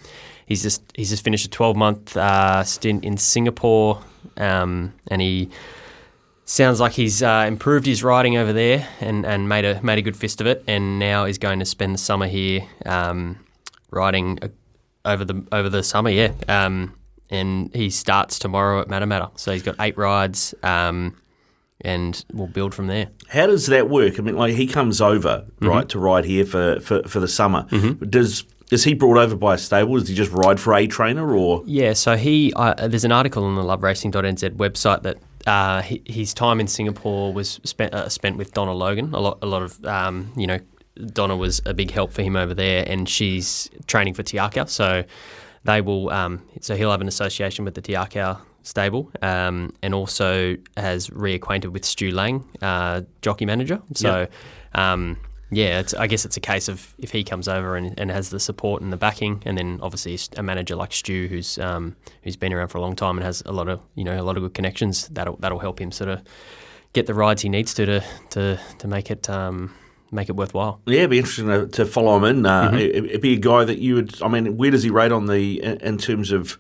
he's 0.48 0.64
just 0.64 0.82
he's 0.96 1.12
just 1.12 1.24
finished 1.24 1.46
a 1.46 1.50
12 1.50 1.76
month 1.76 2.18
uh, 2.18 2.64
stint 2.64 3.06
in 3.06 3.16
Singapore, 3.18 4.02
um, 4.38 4.92
and 5.12 5.22
he 5.22 5.52
sounds 6.50 6.80
like 6.80 6.94
he's 6.94 7.22
uh, 7.22 7.46
improved 7.48 7.86
his 7.86 8.04
riding 8.04 8.36
over 8.38 8.52
there 8.52 8.88
and, 9.00 9.26
and 9.26 9.48
made 9.48 9.66
a 9.66 9.82
made 9.84 10.00
a 10.00 10.02
good 10.02 10.18
fist 10.18 10.42
of 10.42 10.48
it, 10.48 10.64
and 10.68 11.00
now 11.00 11.26
is 11.26 11.38
going 11.38 11.60
to 11.60 11.66
spend 11.66 11.94
the 11.94 11.98
summer 12.00 12.28
here 12.28 12.62
um, 12.86 13.38
riding 13.92 14.40
uh, 14.42 14.48
over 15.06 15.24
the 15.26 15.46
over 15.52 15.70
the 15.70 15.84
summer. 15.84 16.10
Yeah, 16.10 16.32
um, 16.48 16.96
and 17.30 17.74
he 17.76 17.90
starts 17.90 18.40
tomorrow 18.40 18.82
at 18.82 18.88
Matamata, 18.88 19.32
so 19.40 19.52
he's 19.54 19.64
got 19.64 19.76
eight 19.80 19.98
rides. 19.98 20.54
Um, 20.64 21.16
and 21.82 22.26
we'll 22.34 22.48
build 22.48 22.76
from 22.76 22.88
there. 22.88 23.08
How 23.30 23.48
does 23.48 23.68
that 23.68 23.90
work? 23.90 24.20
I 24.20 24.22
mean, 24.22 24.36
like 24.36 24.54
he 24.56 24.68
comes 24.68 25.00
over 25.00 25.46
Mm-hmm. 25.62 25.68
right 25.68 25.88
to 25.90 26.00
ride 26.00 26.26
here 26.26 26.44
for, 26.46 26.80
for, 26.82 27.04
for 27.04 27.20
the 27.22 27.28
summer. 27.28 27.64
Does 28.10 28.44
is 28.72 28.84
he 28.84 28.94
brought 28.94 29.18
over 29.18 29.36
by 29.36 29.56
a 29.56 29.58
stable? 29.58 29.98
Does 29.98 30.10
he 30.10 30.14
just 30.16 30.32
ride 30.32 30.60
for 30.60 30.74
a 30.74 30.88
trainer 30.88 31.34
or? 31.34 31.64
Yeah, 31.66 31.94
so 31.94 32.18
he 32.18 32.52
uh, 32.56 32.88
there's 32.88 33.06
an 33.06 33.12
article 33.14 33.46
on 33.46 33.56
the 33.56 33.62
loveracing.nz 33.64 34.50
website 34.58 35.04
that 35.04 35.18
uh, 35.48 35.82
his 35.82 36.34
time 36.34 36.60
in 36.60 36.68
Singapore 36.68 37.34
was 37.34 37.60
spent 37.64 37.94
uh, 37.94 38.10
spent 38.10 38.38
with 38.38 38.54
Donna 38.54 38.74
Logan. 38.74 39.14
A 39.14 39.20
lot, 39.20 39.40
a 39.42 39.46
lot 39.46 39.62
of 39.62 39.84
um, 39.86 40.32
you 40.36 40.48
know, 40.48 40.60
Donna 41.08 41.36
was 41.36 41.62
a 41.66 41.74
big 41.74 41.92
help 41.92 42.12
for 42.12 42.22
him 42.22 42.36
over 42.36 42.54
there, 42.54 42.84
and 42.88 43.08
she's 43.08 43.70
training 43.88 44.14
for 44.14 44.24
Te 44.24 44.38
Akau. 44.38 44.68
So 44.68 45.04
they 45.64 45.82
will. 45.82 46.10
Um, 46.10 46.44
so 46.62 46.76
he'll 46.76 46.92
have 46.92 47.02
an 47.02 47.08
association 47.08 47.66
with 47.66 47.76
the 47.76 47.82
Te 47.82 47.94
Akau 47.94 48.40
stable, 48.64 49.12
um, 49.22 49.74
and 49.82 49.94
also 49.94 50.58
has 50.78 51.10
reacquainted 51.10 51.72
with 51.72 51.86
Stu 51.86 52.12
Lang, 52.12 52.46
uh, 52.62 53.02
jockey 53.22 53.46
manager. 53.46 53.82
So. 53.94 54.28
Um, 54.76 55.18
yeah, 55.52 55.80
it's, 55.80 55.94
I 55.94 56.08
guess 56.08 56.26
it's 56.26 56.38
a 56.38 56.42
case 56.42 56.68
of 56.68 56.94
if 57.00 57.12
he 57.12 57.24
comes 57.24 57.48
over 57.48 57.76
and, 57.76 58.00
and 58.00 58.12
has 58.12 58.30
the 58.30 58.40
support 58.40 58.82
and 58.82 58.92
the 58.94 58.98
backing, 58.98 59.42
and 59.46 59.58
then 59.58 59.80
obviously 59.82 60.18
a 60.38 60.44
manager 60.44 60.76
like 60.76 60.94
Stu, 60.94 61.28
who's 61.28 61.58
um, 61.58 61.96
who's 62.24 62.36
been 62.36 62.54
around 62.54 62.68
for 62.70 62.78
a 62.78 62.82
long 62.82 62.96
time 62.96 63.18
and 63.18 63.26
has 63.26 63.42
a 63.46 63.52
lot 63.52 63.68
of 63.68 63.80
you 63.96 64.04
know 64.04 64.20
a 64.20 64.24
lot 64.24 64.38
of 64.38 64.44
good 64.44 64.54
connections, 64.54 65.08
that'll 65.10 65.38
that'll 65.38 65.60
help 65.60 65.80
him 65.82 65.92
sort 65.92 66.10
of 66.10 66.22
get 66.94 67.06
the 67.08 67.14
rides 67.14 67.42
he 67.42 67.50
needs 67.50 67.74
to 67.76 67.86
to 67.86 68.04
to, 68.32 68.60
to 68.78 68.88
make 68.88 69.10
it 69.12 69.30
um, 69.30 69.74
make 70.12 70.30
it 70.30 70.36
worthwhile. 70.36 70.82
Yeah, 70.86 71.00
it'd 71.00 71.10
be 71.12 71.18
interesting 71.20 71.48
to, 71.48 71.68
to 71.68 71.86
follow 71.86 72.16
him 72.18 72.24
in. 72.26 72.46
Uh, 72.46 72.70
Mm-hmm. 72.70 72.78
it, 72.78 73.06
it'd 73.06 73.22
be 73.22 73.34
a 73.34 73.40
guy 73.40 73.64
that 73.66 73.80
you 73.80 73.96
would. 73.96 74.22
I 74.22 74.28
mean, 74.28 74.58
where 74.58 74.72
does 74.72 74.84
he 74.84 74.90
rate 74.90 75.12
on 75.12 75.26
the 75.28 75.64
in, 75.64 75.78
in 75.82 75.98
terms 75.98 76.32
of 76.32 76.58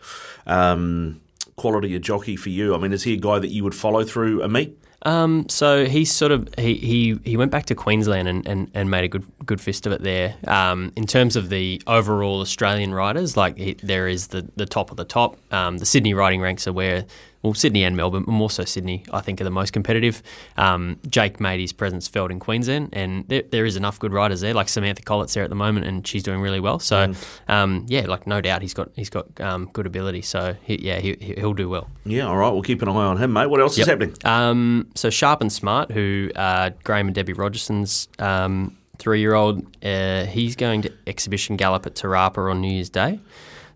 um, 0.47 1.21
quality 1.55 1.95
of 1.95 2.01
jockey 2.01 2.35
for 2.35 2.49
you? 2.49 2.73
I 2.75 2.77
mean, 2.77 2.93
is 2.93 3.03
he 3.03 3.13
a 3.13 3.17
guy 3.17 3.39
that 3.39 3.49
you 3.49 3.63
would 3.63 3.75
follow 3.75 4.03
through 4.03 4.41
a 4.43 4.47
meet? 4.47 4.77
Um, 5.03 5.47
so 5.47 5.85
he's 5.85 6.11
sort 6.11 6.31
of 6.31 6.49
he, 6.57 6.75
he, 6.75 7.19
he 7.23 7.37
went 7.37 7.51
back 7.51 7.65
to 7.67 7.75
Queensland 7.75 8.27
and, 8.27 8.45
and, 8.47 8.69
and 8.73 8.91
made 8.91 9.03
a 9.03 9.07
good 9.07 9.25
good 9.45 9.61
fist 9.61 9.85
of 9.85 9.93
it 9.93 10.01
there. 10.03 10.35
Um, 10.47 10.91
in 10.95 11.05
terms 11.05 11.35
of 11.35 11.49
the 11.49 11.81
overall 11.87 12.41
Australian 12.41 12.93
riders, 12.93 13.37
like 13.37 13.57
he, 13.57 13.73
there 13.75 14.07
is 14.07 14.27
the, 14.27 14.47
the 14.55 14.65
top 14.65 14.91
of 14.91 14.97
the 14.97 15.05
top. 15.05 15.37
Um, 15.53 15.77
the 15.77 15.85
Sydney 15.85 16.13
riding 16.13 16.41
ranks 16.41 16.67
are 16.67 16.73
where 16.73 17.05
well 17.41 17.53
Sydney 17.53 17.83
and 17.83 17.95
Melbourne, 17.95 18.23
but 18.23 18.31
more 18.31 18.49
so 18.49 18.65
Sydney, 18.65 19.03
I 19.11 19.21
think 19.21 19.39
are 19.39 19.43
the 19.43 19.49
most 19.49 19.71
competitive. 19.71 20.21
Um, 20.57 20.99
Jake 21.07 21.39
made 21.39 21.59
his 21.59 21.71
presence 21.71 22.07
felt 22.07 22.31
in 22.31 22.39
Queensland, 22.39 22.89
and 22.93 23.27
there, 23.27 23.43
there 23.43 23.65
is 23.65 23.75
enough 23.75 23.99
good 23.99 24.13
riders 24.13 24.41
there. 24.41 24.53
Like 24.53 24.69
Samantha 24.69 25.01
Collett's 25.01 25.33
there 25.33 25.43
at 25.43 25.49
the 25.49 25.55
moment, 25.55 25.85
and 25.85 26.05
she's 26.05 26.23
doing 26.23 26.41
really 26.41 26.59
well. 26.59 26.79
So 26.79 27.13
um, 27.47 27.85
yeah, 27.87 28.01
like 28.07 28.27
no 28.27 28.41
doubt 28.41 28.61
he's 28.61 28.73
got 28.73 28.89
he's 28.95 29.09
got 29.09 29.27
um, 29.39 29.69
good 29.71 29.85
ability. 29.85 30.21
So 30.21 30.55
he, 30.63 30.79
yeah, 30.81 30.99
he, 30.99 31.15
he'll 31.37 31.53
do 31.53 31.69
well. 31.69 31.89
Yeah, 32.05 32.27
all 32.27 32.37
right. 32.37 32.51
We'll 32.51 32.61
keep 32.63 32.81
an 32.81 32.89
eye 32.89 32.91
on 32.91 33.17
him, 33.17 33.33
mate. 33.33 33.47
What 33.47 33.61
else 33.61 33.77
is 33.77 33.87
happening? 33.87 34.15
Um, 34.25 34.89
so 34.95 35.09
Sharp 35.09 35.41
and 35.41 35.51
Smart, 35.51 35.91
who 35.91 36.31
uh, 36.35 36.71
Graham 36.83 37.07
and 37.07 37.15
Debbie 37.15 37.33
Rogerson's 37.33 38.07
um, 38.19 38.75
three-year-old, 38.97 39.65
uh, 39.85 40.25
he's 40.25 40.55
going 40.55 40.81
to 40.81 40.91
exhibition 41.07 41.55
gallop 41.55 41.85
at 41.85 41.95
Te 41.95 42.07
Rapa 42.07 42.51
on 42.51 42.59
New 42.61 42.71
Year's 42.71 42.89
Day. 42.89 43.19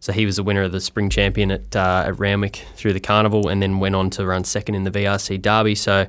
So 0.04 0.12
he 0.12 0.26
was 0.26 0.36
the 0.36 0.44
winner 0.44 0.64
of 0.64 0.74
the 0.74 0.82
spring 0.82 1.10
champion 1.10 1.50
at 1.50 1.74
uh, 1.78 2.04
at 2.08 2.20
Randwick 2.20 2.66
through 2.76 2.92
the 2.92 3.00
carnival, 3.00 3.48
and 3.48 3.62
then 3.62 3.80
went 3.80 3.96
on 3.96 4.10
to 4.10 4.26
run 4.26 4.44
second 4.44 4.76
in 4.76 4.84
the 4.84 4.92
VRC 4.92 5.42
Derby. 5.42 5.76
So 5.76 6.08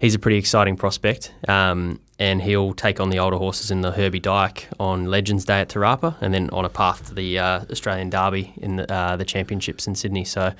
he's 0.00 0.16
a 0.16 0.18
pretty 0.18 0.36
exciting 0.36 0.76
prospect, 0.76 1.32
um, 1.46 2.00
and 2.18 2.42
he'll 2.42 2.74
take 2.74 2.98
on 2.98 3.10
the 3.10 3.20
older 3.20 3.36
horses 3.36 3.70
in 3.70 3.82
the 3.82 3.92
Herbie 3.92 4.18
Dyke 4.18 4.66
on 4.80 5.04
Legends 5.04 5.44
Day 5.44 5.60
at 5.60 5.68
Te 5.68 5.78
Rapa, 5.78 6.16
and 6.20 6.34
then 6.34 6.50
on 6.50 6.64
a 6.64 6.68
path 6.68 7.06
to 7.06 7.14
the 7.14 7.38
uh, 7.38 7.64
Australian 7.70 8.10
Derby 8.10 8.52
in 8.56 8.74
the, 8.74 8.92
uh, 8.92 9.14
the 9.14 9.24
championships 9.24 9.86
in 9.86 9.94
Sydney. 9.94 10.24
So, 10.24 10.52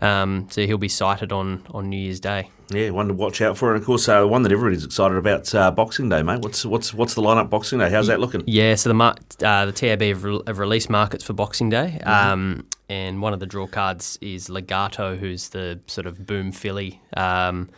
um, 0.00 0.48
so 0.50 0.66
he'll 0.66 0.78
be 0.78 0.88
sighted 0.88 1.30
on 1.30 1.64
on 1.70 1.90
New 1.90 1.96
Year's 1.96 2.18
Day. 2.18 2.50
Yeah, 2.72 2.90
one 2.90 3.08
to 3.08 3.14
watch 3.14 3.40
out 3.40 3.56
for, 3.58 3.72
and 3.72 3.80
of 3.80 3.86
course, 3.86 4.08
uh, 4.08 4.24
one 4.24 4.42
that 4.42 4.52
everybody's 4.52 4.84
excited 4.84 5.16
about, 5.16 5.54
uh, 5.54 5.70
Boxing 5.70 6.08
Day, 6.08 6.22
mate. 6.22 6.40
What's 6.40 6.64
what's 6.64 6.92
what's 6.92 7.14
the 7.14 7.22
lineup 7.22 7.50
Boxing 7.50 7.78
Day? 7.78 7.90
How's 7.90 8.06
that 8.06 8.20
looking? 8.20 8.42
Yeah, 8.46 8.74
so 8.74 8.90
the 8.90 8.94
mar- 8.94 9.16
uh, 9.42 9.66
the 9.66 9.72
TAB 9.72 10.02
have, 10.02 10.24
re- 10.24 10.40
have 10.46 10.58
released 10.58 10.90
markets 10.90 11.24
for 11.24 11.32
Boxing 11.32 11.70
Day, 11.70 11.98
um, 12.00 12.66
and 12.88 13.22
one 13.22 13.32
of 13.32 13.40
the 13.40 13.46
draw 13.46 13.66
cards 13.66 14.18
is 14.20 14.48
Legato, 14.48 15.16
who's 15.16 15.50
the 15.50 15.80
sort 15.86 16.06
of 16.06 16.26
boom 16.26 16.52
filly, 16.52 17.00
um, 17.16 17.68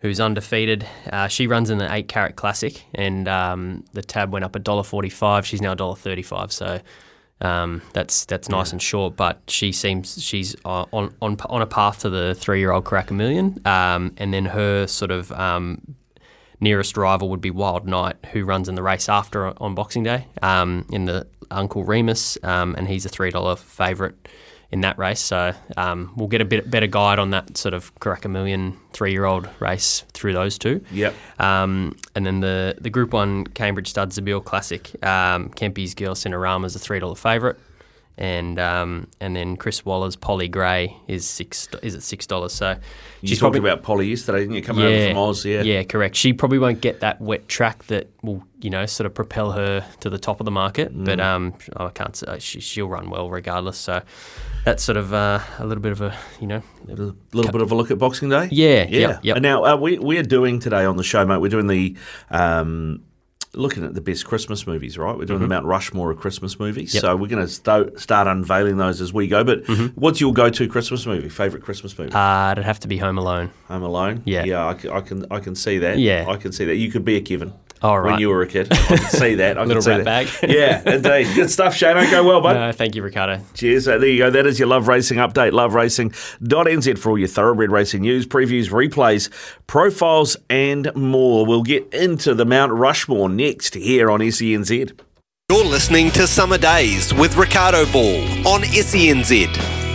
who's 0.00 0.20
undefeated. 0.20 0.86
Uh, 1.12 1.28
she 1.28 1.46
runs 1.46 1.70
in 1.70 1.78
the 1.78 1.92
eight 1.92 2.08
carat 2.08 2.36
classic, 2.36 2.84
and 2.94 3.28
um, 3.28 3.84
the 3.92 4.02
tab 4.02 4.32
went 4.32 4.44
up 4.44 4.54
a 4.56 4.58
dollar 4.58 4.82
forty 4.82 5.10
five. 5.10 5.46
She's 5.46 5.60
now 5.60 5.72
a 5.72 5.76
dollar 5.76 5.96
thirty 5.96 6.22
five. 6.22 6.52
So. 6.52 6.80
Um, 7.40 7.82
that's 7.92 8.26
that's 8.26 8.48
nice 8.48 8.72
and 8.72 8.82
short, 8.82 9.16
but 9.16 9.40
she 9.48 9.72
seems 9.72 10.22
she's 10.22 10.54
uh, 10.64 10.84
on 10.92 11.14
on 11.22 11.36
on 11.48 11.62
a 11.62 11.66
path 11.66 12.00
to 12.00 12.10
the 12.10 12.34
three 12.34 12.58
year 12.60 12.70
old 12.72 12.84
Karaka 12.84 13.12
Million, 13.12 13.60
um, 13.64 14.12
and 14.18 14.34
then 14.34 14.46
her 14.46 14.86
sort 14.86 15.10
of 15.10 15.32
um, 15.32 15.94
nearest 16.60 16.96
rival 16.96 17.30
would 17.30 17.40
be 17.40 17.50
Wild 17.50 17.86
Knight, 17.86 18.16
who 18.32 18.44
runs 18.44 18.68
in 18.68 18.74
the 18.74 18.82
race 18.82 19.08
after 19.08 19.60
on 19.62 19.74
Boxing 19.74 20.02
Day 20.02 20.26
um, 20.42 20.86
in 20.92 21.06
the 21.06 21.26
Uncle 21.50 21.84
Remus, 21.84 22.36
um, 22.42 22.74
and 22.76 22.88
he's 22.88 23.06
a 23.06 23.08
three 23.08 23.30
dollar 23.30 23.56
favourite 23.56 24.14
in 24.72 24.82
that 24.82 24.96
race. 24.98 25.20
So 25.20 25.52
um, 25.76 26.12
we'll 26.16 26.28
get 26.28 26.40
a 26.40 26.44
bit 26.44 26.70
better 26.70 26.86
guide 26.86 27.18
on 27.18 27.30
that 27.30 27.56
sort 27.56 27.74
of 27.74 27.94
Karaka 27.96 28.30
Million 28.30 28.76
three 28.92 29.12
year 29.12 29.24
old 29.24 29.48
race 29.60 30.04
through 30.12 30.32
those 30.34 30.58
two. 30.58 30.84
Yep. 30.92 31.14
Um, 31.40 31.96
and 32.14 32.24
then 32.24 32.40
the, 32.40 32.76
the 32.80 32.90
Group 32.90 33.12
1 33.12 33.46
Cambridge 33.48 33.88
Stud 33.88 34.10
Zabeel 34.10 34.44
Classic, 34.44 34.88
um, 35.04 35.48
Kempy's 35.50 35.94
Girl 35.94 36.14
Cinerama 36.14 36.66
is 36.66 36.76
a 36.76 36.78
$3 36.78 37.16
favourite. 37.18 37.56
And 38.18 38.58
um, 38.58 39.06
and 39.18 39.34
then 39.34 39.56
Chris 39.56 39.82
Waller's 39.86 40.14
Polly 40.14 40.46
Gray 40.46 40.94
is 41.08 41.26
six 41.26 41.68
is 41.82 41.94
at 41.94 42.02
six 42.02 42.26
dollars. 42.26 42.52
So 42.52 42.72
You 43.22 43.28
she's 43.28 43.38
talked 43.38 43.54
probably- 43.54 43.70
about 43.70 43.82
Polly 43.82 44.08
yesterday, 44.08 44.40
didn't 44.40 44.56
you? 44.56 44.62
Coming 44.62 44.84
over 44.84 45.08
from 45.08 45.16
Oz, 45.16 45.46
yeah. 45.46 45.62
yeah, 45.62 45.84
correct. 45.84 46.16
She 46.16 46.34
probably 46.34 46.58
won't 46.58 46.82
get 46.82 47.00
that 47.00 47.18
wet 47.22 47.48
track 47.48 47.84
that 47.84 48.10
will, 48.22 48.44
you 48.60 48.68
know, 48.68 48.84
sort 48.84 49.06
of 49.06 49.14
propel 49.14 49.52
her 49.52 49.86
to 50.00 50.10
the 50.10 50.18
top 50.18 50.38
of 50.38 50.44
the 50.44 50.50
market. 50.50 50.90
But 50.92 51.18
Mm. 51.18 51.24
um, 51.24 51.54
I 51.78 51.88
can't 51.88 52.14
say 52.14 52.38
she, 52.40 52.60
she'll 52.60 52.88
run 52.90 53.08
well 53.08 53.30
regardless. 53.30 53.78
So 53.78 54.02
that's 54.64 54.82
sort 54.82 54.96
of 54.96 55.12
uh, 55.12 55.40
a 55.58 55.66
little 55.66 55.82
bit 55.82 55.92
of 55.92 56.00
a, 56.00 56.16
you 56.40 56.46
know, 56.46 56.62
A 56.88 56.90
little 57.32 57.52
bit 57.52 57.60
of 57.62 57.72
a 57.72 57.74
look 57.74 57.90
at 57.90 57.98
Boxing 57.98 58.28
Day. 58.28 58.48
Yeah, 58.50 58.86
yeah. 58.88 58.98
yep, 58.98 59.20
yep. 59.22 59.36
And 59.36 59.42
now 59.42 59.64
uh, 59.64 59.76
we 59.76 59.98
we 59.98 60.18
are 60.18 60.22
doing 60.22 60.58
today 60.60 60.84
on 60.84 60.96
the 60.96 61.04
show, 61.04 61.24
mate. 61.26 61.38
We're 61.40 61.48
doing 61.48 61.66
the 61.66 61.96
um, 62.30 63.02
looking 63.54 63.84
at 63.84 63.94
the 63.94 64.00
best 64.00 64.26
Christmas 64.26 64.66
movies, 64.66 64.96
right? 64.96 65.16
We're 65.16 65.24
doing 65.24 65.40
the 65.40 65.48
Mount 65.48 65.66
Rushmore 65.66 66.10
of 66.12 66.18
Christmas 66.18 66.58
movies. 66.60 66.90
Mm-hmm. 66.94 66.96
Yep. 66.98 67.02
Mm-hmm. 67.04 67.12
So 67.12 67.16
we're 67.16 67.28
going 67.28 67.44
to 67.46 67.52
sto- 67.52 67.94
start 67.96 68.28
unveiling 68.28 68.76
those 68.76 69.00
as 69.00 69.12
we 69.12 69.26
go. 69.26 69.42
But 69.42 69.66
what's 69.96 70.20
your 70.20 70.32
go-to 70.32 70.68
Christmas 70.68 71.04
movie? 71.04 71.28
Favorite 71.28 71.62
Christmas 71.62 71.98
movie? 71.98 72.12
uh, 72.12 72.52
it'd 72.52 72.64
have 72.64 72.78
to 72.80 72.88
be 72.88 72.96
Home 72.98 73.18
Alone. 73.18 73.50
Home 73.68 73.82
Alone. 73.82 74.22
yeah. 74.24 74.44
yeah. 74.44 74.64
I, 74.66 74.96
I 74.98 75.00
can 75.00 75.26
I 75.30 75.40
can 75.40 75.54
see 75.54 75.78
that. 75.78 75.98
Yeah. 75.98 76.26
I 76.28 76.36
can 76.36 76.52
see 76.52 76.64
that. 76.66 76.76
You 76.76 76.90
could 76.92 77.04
be 77.04 77.16
a 77.16 77.20
Kevin. 77.20 77.52
Oh, 77.82 77.94
right. 77.96 78.12
When 78.12 78.20
you 78.20 78.28
were 78.28 78.42
a 78.42 78.46
kid, 78.46 78.68
I 78.70 78.76
can 78.76 78.98
see 78.98 79.34
that. 79.36 79.56
I 79.56 79.60
can 79.62 79.68
Little 79.68 79.82
see 79.82 79.90
rat 79.90 80.04
that. 80.04 80.40
bag. 80.42 80.50
yeah, 80.50 80.82
indeed. 80.94 81.34
Good 81.34 81.50
stuff, 81.50 81.74
Shane. 81.74 81.94
Don't 81.96 82.10
go 82.10 82.22
well, 82.24 82.40
bud. 82.42 82.52
No, 82.52 82.72
thank 82.72 82.94
you, 82.94 83.02
Ricardo. 83.02 83.40
Cheers. 83.54 83.86
So 83.86 83.98
there 83.98 84.08
you 84.08 84.18
go. 84.18 84.30
That 84.30 84.46
is 84.46 84.58
your 84.58 84.68
Love 84.68 84.86
Racing 84.86 85.16
update. 85.18 85.52
LoveRacing.nz 85.52 86.98
for 86.98 87.10
all 87.10 87.18
your 87.18 87.28
thoroughbred 87.28 87.70
racing 87.70 88.02
news, 88.02 88.26
previews, 88.26 88.68
replays, 88.70 89.30
profiles, 89.66 90.36
and 90.50 90.94
more. 90.94 91.46
We'll 91.46 91.62
get 91.62 91.92
into 91.94 92.34
the 92.34 92.44
Mount 92.44 92.72
Rushmore 92.72 93.28
next 93.30 93.74
here 93.74 94.10
on 94.10 94.20
SENZ. 94.20 94.98
You're 95.50 95.64
listening 95.64 96.10
to 96.12 96.26
Summer 96.26 96.58
Days 96.58 97.12
with 97.14 97.36
Ricardo 97.36 97.84
Ball 97.90 98.22
on 98.46 98.60
SENZ. 98.62 99.89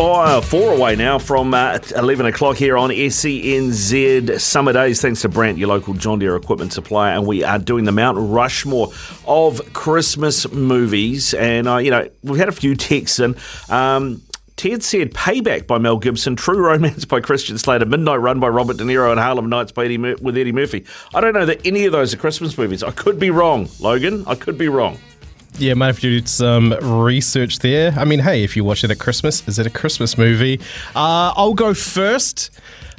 Fire 0.00 0.40
four 0.40 0.72
away 0.72 0.96
now 0.96 1.18
from 1.18 1.52
uh, 1.52 1.78
11 1.94 2.24
o'clock 2.24 2.56
here 2.56 2.78
on 2.78 2.88
SENZ 2.88 4.40
Summer 4.40 4.72
Days. 4.72 5.02
Thanks 5.02 5.20
to 5.20 5.28
Brandt, 5.28 5.58
your 5.58 5.68
local 5.68 5.92
John 5.92 6.18
Deere 6.18 6.36
equipment 6.36 6.72
supplier. 6.72 7.14
And 7.14 7.26
we 7.26 7.44
are 7.44 7.58
doing 7.58 7.84
the 7.84 7.92
Mount 7.92 8.16
Rushmore 8.18 8.94
of 9.26 9.60
Christmas 9.74 10.50
movies. 10.50 11.34
And, 11.34 11.68
uh, 11.68 11.76
you 11.76 11.90
know, 11.90 12.08
we've 12.22 12.38
had 12.38 12.48
a 12.48 12.52
few 12.52 12.76
texts 12.76 13.20
in. 13.20 13.36
Um, 13.68 14.22
Ted 14.56 14.82
said 14.82 15.12
Payback 15.12 15.66
by 15.66 15.76
Mel 15.76 15.98
Gibson, 15.98 16.34
True 16.34 16.64
Romance 16.64 17.04
by 17.04 17.20
Christian 17.20 17.58
Slater, 17.58 17.84
Midnight 17.84 18.20
Run 18.20 18.40
by 18.40 18.48
Robert 18.48 18.78
De 18.78 18.84
Niro, 18.84 19.10
and 19.10 19.20
Harlem 19.20 19.50
Nights 19.50 19.72
by 19.72 19.84
Eddie 19.84 19.98
Mur- 19.98 20.16
with 20.22 20.38
Eddie 20.38 20.52
Murphy. 20.52 20.86
I 21.12 21.20
don't 21.20 21.34
know 21.34 21.44
that 21.44 21.66
any 21.66 21.84
of 21.84 21.92
those 21.92 22.14
are 22.14 22.16
Christmas 22.16 22.56
movies. 22.56 22.82
I 22.82 22.90
could 22.92 23.18
be 23.20 23.28
wrong, 23.28 23.68
Logan. 23.80 24.24
I 24.26 24.34
could 24.34 24.56
be 24.56 24.68
wrong. 24.68 24.96
Yeah, 25.60 25.74
might 25.74 25.88
have 25.88 26.00
to 26.00 26.20
do 26.20 26.26
some 26.26 26.72
research 26.80 27.58
there. 27.58 27.92
I 27.96 28.04
mean, 28.04 28.20
hey, 28.20 28.42
if 28.44 28.56
you 28.56 28.64
watch 28.64 28.82
it 28.82 28.90
at 28.90 28.98
Christmas, 28.98 29.46
is 29.46 29.58
it 29.58 29.66
a 29.66 29.70
Christmas 29.70 30.16
movie? 30.16 30.58
Uh, 30.94 31.34
I'll 31.36 31.54
go 31.54 31.74
first. 31.74 32.50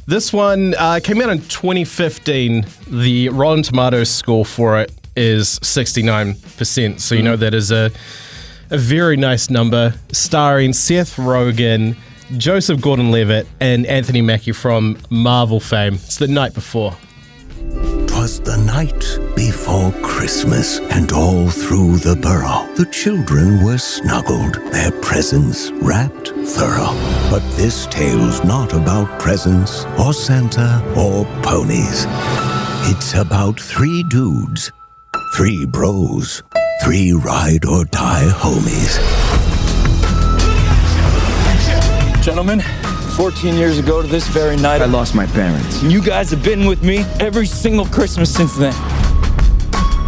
This 0.05 0.31
one 0.31 0.75
uh, 0.77 0.99
came 1.03 1.21
out 1.21 1.29
in 1.29 1.39
2015. 1.41 2.65
The 2.87 3.29
Rotten 3.29 3.63
Tomatoes 3.63 4.09
score 4.09 4.45
for 4.45 4.79
it 4.79 4.91
is 5.15 5.59
69%. 5.59 6.99
So 6.99 7.15
you 7.15 7.23
know 7.23 7.35
that 7.35 7.53
is 7.53 7.71
a 7.71 7.91
a 8.71 8.77
very 8.77 9.17
nice 9.17 9.49
number, 9.49 9.93
starring 10.13 10.71
Seth 10.71 11.17
Rogen, 11.17 11.97
Joseph 12.37 12.79
Gordon-Levitt, 12.79 13.45
and 13.59 13.85
Anthony 13.85 14.21
Mackie 14.21 14.53
from 14.53 14.97
Marvel 15.09 15.59
fame. 15.59 15.95
It's 15.95 16.17
the 16.17 16.27
night 16.27 16.53
before. 16.53 16.95
Twas 18.21 18.39
the 18.39 18.57
night 18.57 19.03
before 19.35 19.91
Christmas, 20.03 20.77
and 20.91 21.11
all 21.11 21.49
through 21.49 21.97
the 21.97 22.15
borough 22.15 22.71
the 22.75 22.85
children 22.91 23.63
were 23.63 23.79
snuggled, 23.79 24.53
their 24.71 24.91
presents 25.01 25.71
wrapped 25.81 26.27
thorough. 26.45 26.93
But 27.31 27.41
this 27.57 27.87
tale's 27.87 28.43
not 28.43 28.73
about 28.73 29.19
presents, 29.19 29.85
or 29.97 30.13
Santa, 30.13 30.83
or 30.95 31.25
ponies. 31.41 32.05
It's 32.91 33.15
about 33.15 33.59
three 33.59 34.03
dudes, 34.03 34.71
three 35.35 35.65
bros, 35.65 36.43
three 36.83 37.13
ride 37.13 37.65
or 37.65 37.85
die 37.85 38.29
homies. 38.35 38.99
Gentlemen, 42.21 42.61
14 43.21 43.53
years 43.53 43.77
ago 43.77 44.01
to 44.01 44.07
this 44.07 44.27
very 44.29 44.55
night, 44.57 44.81
I 44.81 44.85
lost 44.85 45.13
my 45.13 45.27
parents. 45.27 45.83
You 45.83 46.01
guys 46.01 46.31
have 46.31 46.43
been 46.43 46.65
with 46.65 46.81
me 46.81 47.05
every 47.19 47.45
single 47.45 47.85
Christmas 47.85 48.33
since 48.33 48.55
then. 48.55 48.73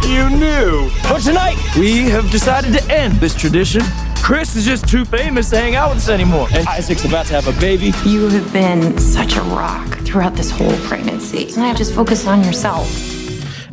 You 0.02 0.28
knew. 0.30 0.90
But 1.04 1.20
tonight, 1.20 1.56
we 1.78 2.10
have 2.10 2.28
decided 2.32 2.72
to 2.76 2.92
end 2.92 3.12
this 3.20 3.32
tradition. 3.32 3.82
Chris 4.16 4.56
is 4.56 4.64
just 4.64 4.88
too 4.88 5.04
famous 5.04 5.48
to 5.50 5.56
hang 5.56 5.76
out 5.76 5.90
with 5.90 5.98
us 5.98 6.08
anymore. 6.08 6.48
And 6.52 6.66
Isaac's 6.66 7.04
about 7.04 7.26
to 7.26 7.34
have 7.34 7.46
a 7.46 7.60
baby. 7.60 7.92
You 8.04 8.28
have 8.30 8.52
been 8.52 8.98
such 8.98 9.36
a 9.36 9.42
rock 9.42 9.88
throughout 9.98 10.34
this 10.34 10.50
whole 10.50 10.76
pregnancy. 10.78 11.50
So 11.50 11.60
now 11.60 11.66
you 11.66 11.68
have 11.68 11.78
just 11.78 11.94
focus 11.94 12.26
on 12.26 12.42
yourself. 12.42 13.13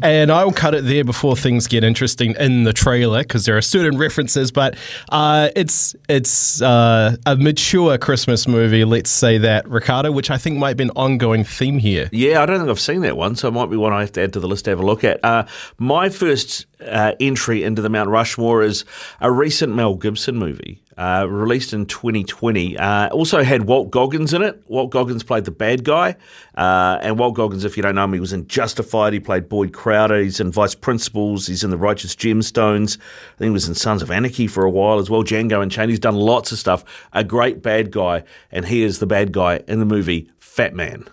And 0.02 0.32
I 0.32 0.44
will 0.44 0.52
cut 0.52 0.74
it 0.74 0.86
there 0.86 1.04
before 1.04 1.36
things 1.36 1.68
get 1.68 1.84
interesting 1.84 2.36
in 2.40 2.64
the 2.64 2.74
trailer 2.74 3.20
because 3.20 3.46
there 3.46 3.58
are 3.58 3.62
certain 3.62 3.98
references, 3.98 4.52
but 4.52 4.76
uh, 5.10 5.50
it's 5.56 5.96
it's 6.10 6.62
uh, 6.62 7.16
a 7.26 7.36
mature 7.36 7.98
Christmas 7.98 8.48
movie, 8.48 8.84
let's 8.84 9.10
say 9.10 9.38
that, 9.38 9.68
Ricardo, 9.70 10.12
which 10.12 10.32
I 10.32 10.38
think 10.38 10.58
might 10.58 10.78
be 10.78 10.84
an 10.84 10.92
ongoing 10.96 11.44
theme 11.44 11.78
here. 11.78 12.10
Yeah, 12.12 12.42
I 12.42 12.46
don't 12.46 12.60
think 12.60 12.70
I've 12.70 12.80
seen 12.80 13.02
that 13.02 13.18
one, 13.18 13.36
so 13.36 13.48
it 13.48 13.52
might 13.52 13.70
be 13.70 13.78
one 13.78 13.94
I 13.94 14.02
have 14.02 14.12
to 14.14 14.22
add 14.24 14.34
to 14.34 14.40
the 14.40 14.48
list 14.48 14.66
to 14.66 14.72
have 14.72 14.80
a 14.80 14.86
look 14.86 15.04
at. 15.04 15.24
Uh, 15.24 15.46
my 15.78 16.10
first 16.10 16.66
uh, 16.86 17.14
entry 17.20 17.64
into 17.64 17.82
the 17.82 17.90
Mount 17.90 18.10
Rushmore 18.10 18.64
is 18.64 18.86
a 19.20 19.32
recent 19.32 19.76
Mel 19.76 19.96
Gibson 19.96 20.36
movie. 20.36 20.82
Uh, 20.98 21.26
released 21.30 21.74
in 21.74 21.86
2020. 21.86 22.78
Uh, 22.78 23.10
also 23.10 23.44
had 23.44 23.64
Walt 23.64 23.90
Goggins 23.92 24.34
in 24.34 24.42
it. 24.42 24.62
Walt 24.68 24.92
Goggins 24.92 25.24
played 25.24 25.46
the 25.46 25.52
bad 25.52 25.84
guy. 25.84 26.16
Uh, 26.56 27.00
and 27.02 27.18
Walt 27.18 27.36
Goggins, 27.36 27.64
if 27.64 27.78
you 27.78 27.84
don't 27.84 27.96
know 27.96 28.04
him, 28.04 28.14
he 28.14 28.20
was 28.20 28.34
in 28.34 28.48
Justified. 28.48 29.14
He 29.14 29.20
played 29.20 29.50
Boyd 29.50 29.74
Crowder. 29.74 30.20
He's 30.20 30.40
in 30.40 30.52
Vice 30.52 30.76
Principals. 30.76 31.48
He's 31.48 31.64
in 31.64 31.70
The 31.70 31.78
Righteous 31.78 32.16
Gemstones. 32.16 32.98
I 32.98 33.38
think 33.38 33.48
he 33.48 33.50
was 33.50 33.68
in 33.68 33.76
Sons 33.76 34.02
of 34.02 34.12
Anarchy 34.12 34.48
for 34.48 34.66
a 34.66 34.70
while 34.70 35.00
as 35.00 35.10
well. 35.10 35.24
Django 35.24 35.62
Unchained. 35.62 35.90
He's 35.90 36.00
done 36.00 36.16
lots 36.16 36.52
of 36.52 36.60
stuff. 36.60 36.84
A 37.14 37.24
great 37.24 37.62
bad 37.62 37.92
guy. 37.92 38.24
And 38.52 38.66
he 38.66 38.84
is 38.84 39.00
the 39.00 39.08
bad 39.08 39.32
guy 39.32 39.62
in 39.68 39.80
the 39.80 39.86
movie 39.86 40.30
Fat 40.40 40.76
Man. 40.76 41.08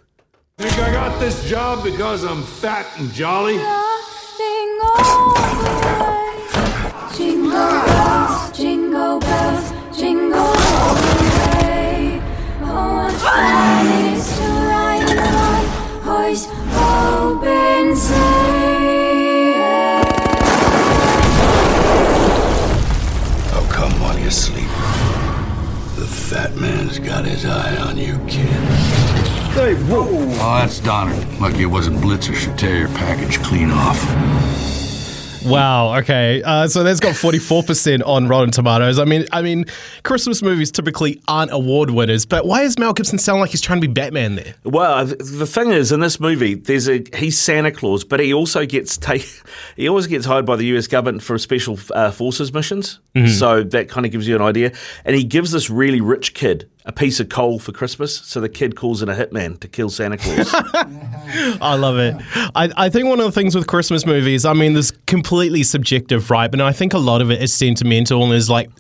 Think 0.59 0.73
I 0.79 0.93
got 0.93 1.21
this 1.21 1.49
job 1.49 1.85
because 1.85 2.25
I'm 2.25 2.43
fat 2.43 2.87
and 2.99 3.13
jolly? 3.13 3.59
Jingle 8.89 9.21
bells, 9.21 9.71
jingle 9.99 10.39
all 10.39 10.95
the 10.95 11.11
way. 11.61 12.23
Oh, 12.63 13.05
what 13.05 13.13
fun 13.13 13.87
it 13.87 14.17
is 14.17 14.27
to 14.39 14.45
ride 14.45 15.11
in 15.11 15.19
a 15.19 15.21
one-horse 16.07 16.45
open 16.73 17.95
sleigh. 17.95 19.53
Oh, 23.53 23.69
come 23.71 23.93
while 24.01 24.19
you 24.19 24.31
sleep. 24.31 24.71
The 25.97 26.07
fat 26.07 26.57
man's 26.57 26.99
got 26.99 27.27
his 27.27 27.45
eye 27.45 27.77
on 27.77 27.99
you, 27.99 28.19
kid. 28.27 28.49
Hey, 29.53 29.75
whoa! 29.75 30.07
Oh, 30.09 30.59
that's 30.61 30.81
Donner. 30.81 31.15
Lucky 31.39 31.65
it 31.65 31.67
wasn't 31.67 31.99
Blitzen 31.99 32.35
should 32.35 32.57
tear 32.57 32.79
your 32.79 32.89
package 32.89 33.39
clean 33.41 33.71
off. 33.71 34.78
Wow. 35.45 35.99
Okay. 35.99 36.43
Uh, 36.43 36.69
so 36.69 36.83
that's 36.83 37.01
got 37.01 37.15
forty 37.17 37.39
four 37.39 37.63
percent 37.63 38.03
on 38.03 38.29
Rotten 38.29 38.51
Tomatoes. 38.51 38.99
I 38.99 39.05
mean, 39.05 39.27
I 39.33 39.43
mean, 39.43 39.65
Christmas 40.03 40.43
movies 40.43 40.71
typically 40.71 41.21
aren't 41.29 41.53
award 41.53 41.91
winners, 41.91 42.27
but 42.27 42.47
why 42.47 42.63
does 42.63 42.79
Mel 42.79 42.93
Gibson 42.93 43.19
sound 43.19 43.41
like 43.41 43.51
he's 43.51 43.61
trying 43.61 43.81
to 43.81 43.87
be 43.87 43.93
Batman 43.93 44.37
there? 44.37 44.55
Well, 44.65 45.07
the 45.07 45.47
thing 45.47 45.71
is, 45.71 45.93
in 45.93 46.01
this 46.01 46.21
movie, 46.21 46.55
there's 46.55 46.89
a 46.89 47.05
he's 47.15 47.39
Santa 47.39 47.71
Claus, 47.71 48.05
but 48.05 48.21
he 48.21 48.33
also 48.35 48.67
gets 48.67 48.97
take, 48.97 49.29
he 49.77 49.89
always 49.89 50.07
gets 50.07 50.27
hired 50.27 50.47
by 50.47 50.57
the 50.57 50.65
U.S. 50.67 50.87
government 50.87 51.23
for 51.23 51.39
special 51.39 51.79
uh, 51.93 52.11
forces 52.11 52.53
missions. 52.53 53.01
Mhm. 53.15 53.29
So 53.29 53.63
that 53.63 53.89
kind 53.89 54.07
of 54.07 54.13
gives 54.13 54.27
you 54.29 54.37
an 54.37 54.43
idea. 54.43 54.73
And 55.05 55.17
he 55.17 55.25
gives 55.25 55.51
this 55.53 55.71
really 55.71 56.01
rich 56.01 56.35
kid 56.35 56.69
a 56.85 56.93
piece 56.93 57.21
of 57.21 57.29
coal 57.29 57.59
for 57.59 57.73
Christmas. 57.73 58.17
So 58.17 58.41
the 58.41 58.49
kid 58.49 58.75
calls 58.75 59.03
in 59.03 59.09
a 59.09 59.15
hitman 59.15 59.61
to 59.61 59.69
kill 59.69 59.91
Santa 59.91 60.17
Claus. 60.17 60.51
I 60.55 61.75
love 61.75 61.99
it. 61.99 62.17
I, 62.55 62.71
I 62.77 62.89
think 62.89 63.09
one 63.09 63.21
of 63.21 63.27
the 63.27 63.33
things 63.33 63.55
with 63.55 63.67
Christmas 63.67 64.07
movies, 64.07 64.45
I 64.45 64.55
mean, 64.55 64.73
there's 64.73 64.93
completely 65.07 65.63
subjective, 65.65 66.31
right? 66.31 66.51
But 66.51 66.61
I 66.61 66.73
think 66.73 66.95
a 66.95 66.99
lot 66.99 67.21
of 67.21 67.31
it 67.31 67.43
is 67.43 67.53
sentimental 67.53 68.25
and 68.25 68.33
is 68.33 68.49
like, 68.49 68.71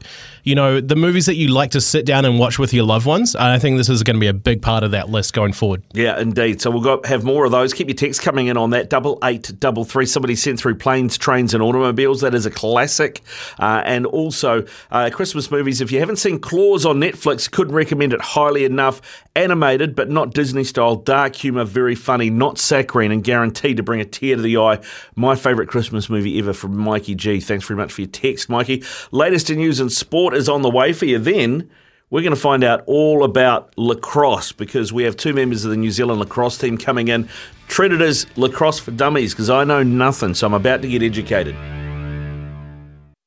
you 0.48 0.54
know, 0.54 0.80
the 0.80 0.96
movies 0.96 1.26
that 1.26 1.34
you 1.36 1.48
like 1.48 1.72
to 1.72 1.80
sit 1.80 2.06
down 2.06 2.24
and 2.24 2.38
watch 2.38 2.58
with 2.58 2.72
your 2.72 2.84
loved 2.84 3.04
ones. 3.04 3.34
And 3.34 3.44
I 3.44 3.58
think 3.58 3.76
this 3.76 3.90
is 3.90 4.02
going 4.02 4.16
to 4.16 4.20
be 4.20 4.28
a 4.28 4.32
big 4.32 4.62
part 4.62 4.82
of 4.82 4.92
that 4.92 5.10
list 5.10 5.34
going 5.34 5.52
forward. 5.52 5.82
Yeah, 5.92 6.18
indeed. 6.18 6.62
So 6.62 6.70
we'll 6.70 6.80
go 6.80 7.02
have 7.04 7.22
more 7.22 7.44
of 7.44 7.52
those. 7.52 7.74
Keep 7.74 7.88
your 7.88 7.94
texts 7.94 8.24
coming 8.24 8.46
in 8.46 8.56
on 8.56 8.70
that 8.70 8.88
double 8.88 9.18
eight 9.24 9.52
double 9.60 9.84
three. 9.84 10.06
Somebody 10.06 10.34
sent 10.34 10.58
through 10.58 10.76
planes, 10.76 11.18
trains, 11.18 11.52
and 11.52 11.62
automobiles. 11.62 12.22
That 12.22 12.34
is 12.34 12.46
a 12.46 12.50
classic. 12.50 13.22
Uh, 13.58 13.82
and 13.84 14.06
also 14.06 14.64
uh, 14.90 15.10
Christmas 15.12 15.50
movies. 15.50 15.82
If 15.82 15.92
you 15.92 16.00
haven't 16.00 16.16
seen 16.16 16.38
Klaus 16.38 16.86
on 16.86 16.96
Netflix, 16.98 17.50
couldn't 17.50 17.74
recommend 17.74 18.14
it 18.14 18.22
highly 18.22 18.64
enough. 18.64 19.02
Animated, 19.36 19.94
but 19.94 20.10
not 20.10 20.32
Disney 20.32 20.64
style. 20.64 20.96
Dark 20.96 21.36
humor, 21.36 21.64
very 21.64 21.94
funny, 21.94 22.30
not 22.30 22.58
saccharine, 22.58 23.12
and 23.12 23.22
guaranteed 23.22 23.76
to 23.76 23.82
bring 23.82 24.00
a 24.00 24.04
tear 24.04 24.34
to 24.34 24.42
the 24.42 24.56
eye. 24.56 24.80
My 25.14 25.36
favourite 25.36 25.68
Christmas 25.68 26.08
movie 26.08 26.38
ever 26.38 26.54
from 26.54 26.76
Mikey 26.76 27.14
G. 27.14 27.38
Thanks 27.38 27.66
very 27.66 27.76
much 27.76 27.92
for 27.92 28.00
your 28.00 28.10
text, 28.10 28.48
Mikey. 28.48 28.82
Latest 29.12 29.50
in 29.50 29.58
news 29.58 29.78
and 29.78 29.92
sport 29.92 30.34
is 30.38 30.48
on 30.48 30.62
the 30.62 30.70
way 30.70 30.92
for 30.92 31.04
you. 31.04 31.18
Then. 31.18 31.70
We're 32.10 32.22
going 32.22 32.34
to 32.34 32.40
find 32.40 32.64
out 32.64 32.84
all 32.86 33.22
about 33.22 33.76
lacrosse 33.76 34.52
because 34.52 34.94
we 34.94 35.02
have 35.02 35.14
two 35.14 35.34
members 35.34 35.66
of 35.66 35.70
the 35.70 35.76
New 35.76 35.90
Zealand 35.90 36.20
lacrosse 36.20 36.56
team 36.56 36.78
coming 36.78 37.08
in. 37.08 37.28
Treat 37.66 37.92
it 37.92 38.00
as 38.00 38.26
lacrosse 38.38 38.78
for 38.78 38.92
dummies 38.92 39.34
because 39.34 39.50
I 39.50 39.64
know 39.64 39.82
nothing, 39.82 40.32
so 40.32 40.46
I'm 40.46 40.54
about 40.54 40.80
to 40.80 40.88
get 40.88 41.02
educated. 41.02 41.54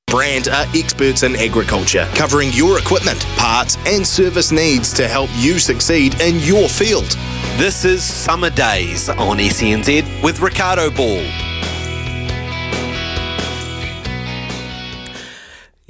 Brandt 0.07 0.49
are 0.49 0.65
experts 0.75 1.21
in 1.21 1.35
agriculture, 1.35 2.09
covering 2.15 2.49
your 2.53 2.79
equipment, 2.79 3.19
parts, 3.37 3.77
and 3.85 4.05
service 4.05 4.51
needs 4.51 4.91
to 4.95 5.07
help 5.07 5.29
you 5.35 5.59
succeed 5.59 6.19
in 6.19 6.39
your 6.39 6.67
field. 6.67 7.15
This 7.57 7.85
is 7.85 8.03
Summer 8.03 8.49
Days 8.49 9.09
on 9.09 9.37
SENZ 9.37 10.23
with 10.23 10.41
Ricardo 10.41 10.89
Ball. 10.89 11.50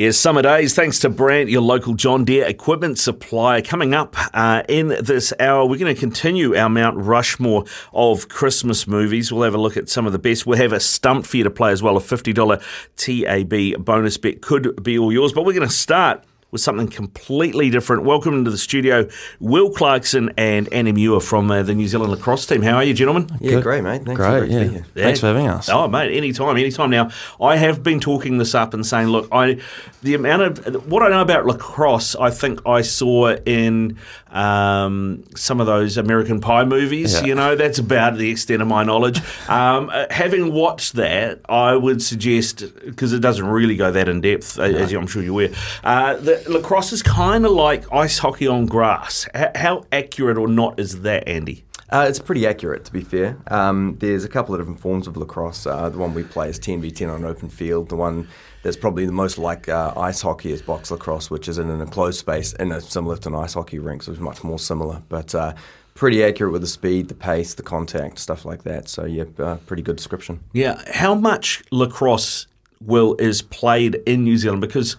Yes, 0.02 0.18
summer 0.18 0.42
days. 0.42 0.74
Thanks 0.74 0.98
to 1.02 1.10
Brandt, 1.10 1.52
your 1.52 1.62
local 1.62 1.94
John 1.94 2.26
Deere 2.26 2.48
equipment 2.48 2.98
supplier. 2.98 3.62
Coming 3.62 3.94
up 3.94 4.16
uh, 4.34 4.64
in 4.68 4.88
this 4.88 5.32
hour, 5.40 5.64
we're 5.64 5.78
going 5.78 5.94
to 5.94 6.00
continue 6.00 6.56
our 6.56 6.70
Mount 6.70 6.98
Rushmore 6.98 7.66
of 7.94 8.28
Christmas 8.28 8.88
movies. 8.88 9.32
We'll 9.32 9.44
have 9.44 9.54
a 9.54 9.60
look 9.60 9.78
at 9.78 9.90
some 9.90 10.08
of 10.08 10.12
the 10.12 10.18
best. 10.18 10.48
We'll 10.48 10.58
have 10.58 10.74
a 10.74 10.80
stump 10.80 11.28
for 11.28 11.38
you 11.38 11.44
to 11.44 11.52
play 11.52 11.72
as 11.72 11.84
well. 11.84 11.98
A 11.98 12.00
$50 12.00 12.64
TAB 12.96 13.86
bonus 13.86 14.18
bet 14.18 14.42
could 14.42 14.82
be 14.82 14.98
all 14.98 15.14
yours. 15.14 15.34
But 15.34 15.46
we're 15.46 15.54
going 15.54 15.70
to 15.70 15.72
start 15.72 16.24
with 16.52 16.62
something 16.62 16.88
completely 16.88 17.70
different. 17.70 18.04
Welcome 18.04 18.34
into 18.34 18.52
the 18.52 18.58
studio, 18.58 19.08
Will 19.40 19.72
Clarkson 19.72 20.32
and 20.38 20.72
Andy 20.74 20.92
Muir 20.92 21.20
from 21.22 21.50
uh, 21.50 21.64
the 21.64 21.74
New 21.74 21.88
Zealand 21.88 22.12
lacrosse 22.12 22.46
team. 22.46 22.62
How 22.62 22.76
are 22.76 22.84
you, 22.84 22.94
gentlemen? 22.94 23.30
Yeah, 23.40 23.52
Good. 23.52 23.64
great, 23.64 23.84
mate. 23.84 24.04
Thanks. 24.04 24.20
Great, 24.20 24.50
Great 24.50 24.72
yeah. 24.72 24.82
Thanks 24.94 25.22
for 25.22 25.28
having 25.28 25.48
us. 25.48 25.70
Oh, 25.70 25.88
mate, 25.88 26.16
anytime, 26.16 26.58
anytime. 26.58 26.90
Now, 26.90 27.10
I 27.40 27.56
have 27.56 27.82
been 27.84 28.00
talking 28.00 28.38
this 28.38 28.54
up 28.54 28.74
and 28.74 28.86
saying, 28.86 29.08
look, 29.08 29.30
I 29.32 29.60
the 30.04 30.16
amount 30.16 30.42
of 30.42 30.92
what 30.92 31.04
I 31.04 31.10
know 31.10 31.22
about 31.22 31.46
lacrosse, 31.46 32.16
I 32.16 32.32
think 32.32 32.60
I 32.66 32.82
saw 32.82 33.36
in 33.46 33.98
um, 34.32 35.24
some 35.36 35.60
of 35.60 35.68
those 35.68 35.98
American 35.98 36.42
Pie 36.42 36.66
movies. 36.66 37.14
Yeah. 37.14 37.28
You 37.28 37.36
know, 37.36 37.56
that's 37.56 37.80
about 37.80 38.18
the 38.18 38.32
extent 38.32 38.62
of 38.62 38.68
my 38.68 38.84
knowledge. 38.84 39.20
um, 39.48 39.90
uh, 39.90 40.08
having 40.10 40.54
watched 40.54 40.94
that, 40.94 41.42
I 41.48 41.76
would 41.76 42.02
suggest 42.02 42.64
because 42.84 43.14
it 43.14 43.20
doesn't 43.20 43.46
really 43.46 43.76
go 43.76 43.92
that 43.92 44.10
in 44.10 44.22
depth, 44.22 44.58
uh, 44.60 44.64
as 44.64 44.92
I'm 44.92 45.08
sure 45.08 45.22
you're 45.22 45.32
aware. 45.32 45.50
Uh, 45.84 46.16
that 46.16 46.41
lacrosse 46.48 46.94
is 46.94 47.04
kind 47.04 47.46
of 47.46 47.52
like 47.52 47.92
ice 47.92 48.18
hockey 48.18 48.48
on 48.48 48.66
grass. 48.66 49.28
How 49.56 49.86
accurate 49.92 50.38
or 50.38 50.48
not 50.48 50.80
is 50.80 51.02
that, 51.02 51.28
Andy? 51.28 51.64
Uh, 51.90 52.06
it's 52.08 52.20
pretty 52.20 52.48
accurate, 52.48 52.86
to 52.86 52.94
be 52.94 53.02
fair. 53.02 53.38
Um, 53.48 53.98
there's 54.00 54.24
a 54.24 54.30
couple 54.30 54.56
of 54.56 54.62
different 54.62 54.80
forms 54.80 55.08
of 55.08 55.18
lacrosse. 55.18 55.68
Uh, 55.68 55.90
the 55.90 55.98
one 55.98 56.14
we 56.14 56.24
play 56.24 56.50
is 56.50 56.58
10v10 56.58 57.10
on 57.14 57.24
an 57.24 57.26
open 57.26 57.50
field. 57.50 57.90
The 57.90 57.98
one 57.98 58.30
that's 58.64 58.78
probably 58.78 59.06
the 59.06 59.12
most 59.12 59.38
like 59.38 59.68
uh, 59.68 59.94
ice 59.98 60.22
hockey 60.22 60.54
is 60.54 60.62
box 60.62 60.90
lacrosse, 60.90 61.30
which 61.30 61.50
is 61.50 61.58
in 61.58 61.70
an 61.70 61.82
enclosed 61.82 62.20
space 62.20 62.54
in 62.54 62.72
a 62.72 62.80
similar 62.80 63.18
to 63.18 63.30
an 63.30 63.36
ice 63.36 63.56
hockey 63.56 63.80
rink, 63.80 64.04
so 64.04 64.14
it's 64.14 64.22
much 64.22 64.42
more 64.42 64.58
similar. 64.58 65.02
But 65.10 65.36
uh, 65.36 65.54
pretty 65.96 66.24
accurate 66.24 66.54
with 66.54 66.62
the 66.62 66.68
speed, 66.68 67.10
the 67.10 67.14
pace, 67.14 67.56
the 67.56 67.64
contact, 67.64 68.20
stuff 68.20 68.46
like 68.46 68.64
that. 68.64 68.88
So, 68.88 69.06
yeah, 69.06 69.26
uh, 69.38 69.58
pretty 69.66 69.84
good 69.84 69.98
description. 69.98 70.40
Yeah, 70.54 70.82
how 70.94 71.14
much 71.14 71.62
lacrosse 71.72 72.48
will 72.80 73.16
is 73.16 73.42
played 73.42 73.96
in 74.06 74.24
New 74.24 74.38
Zealand? 74.38 74.62
Because 74.62 74.96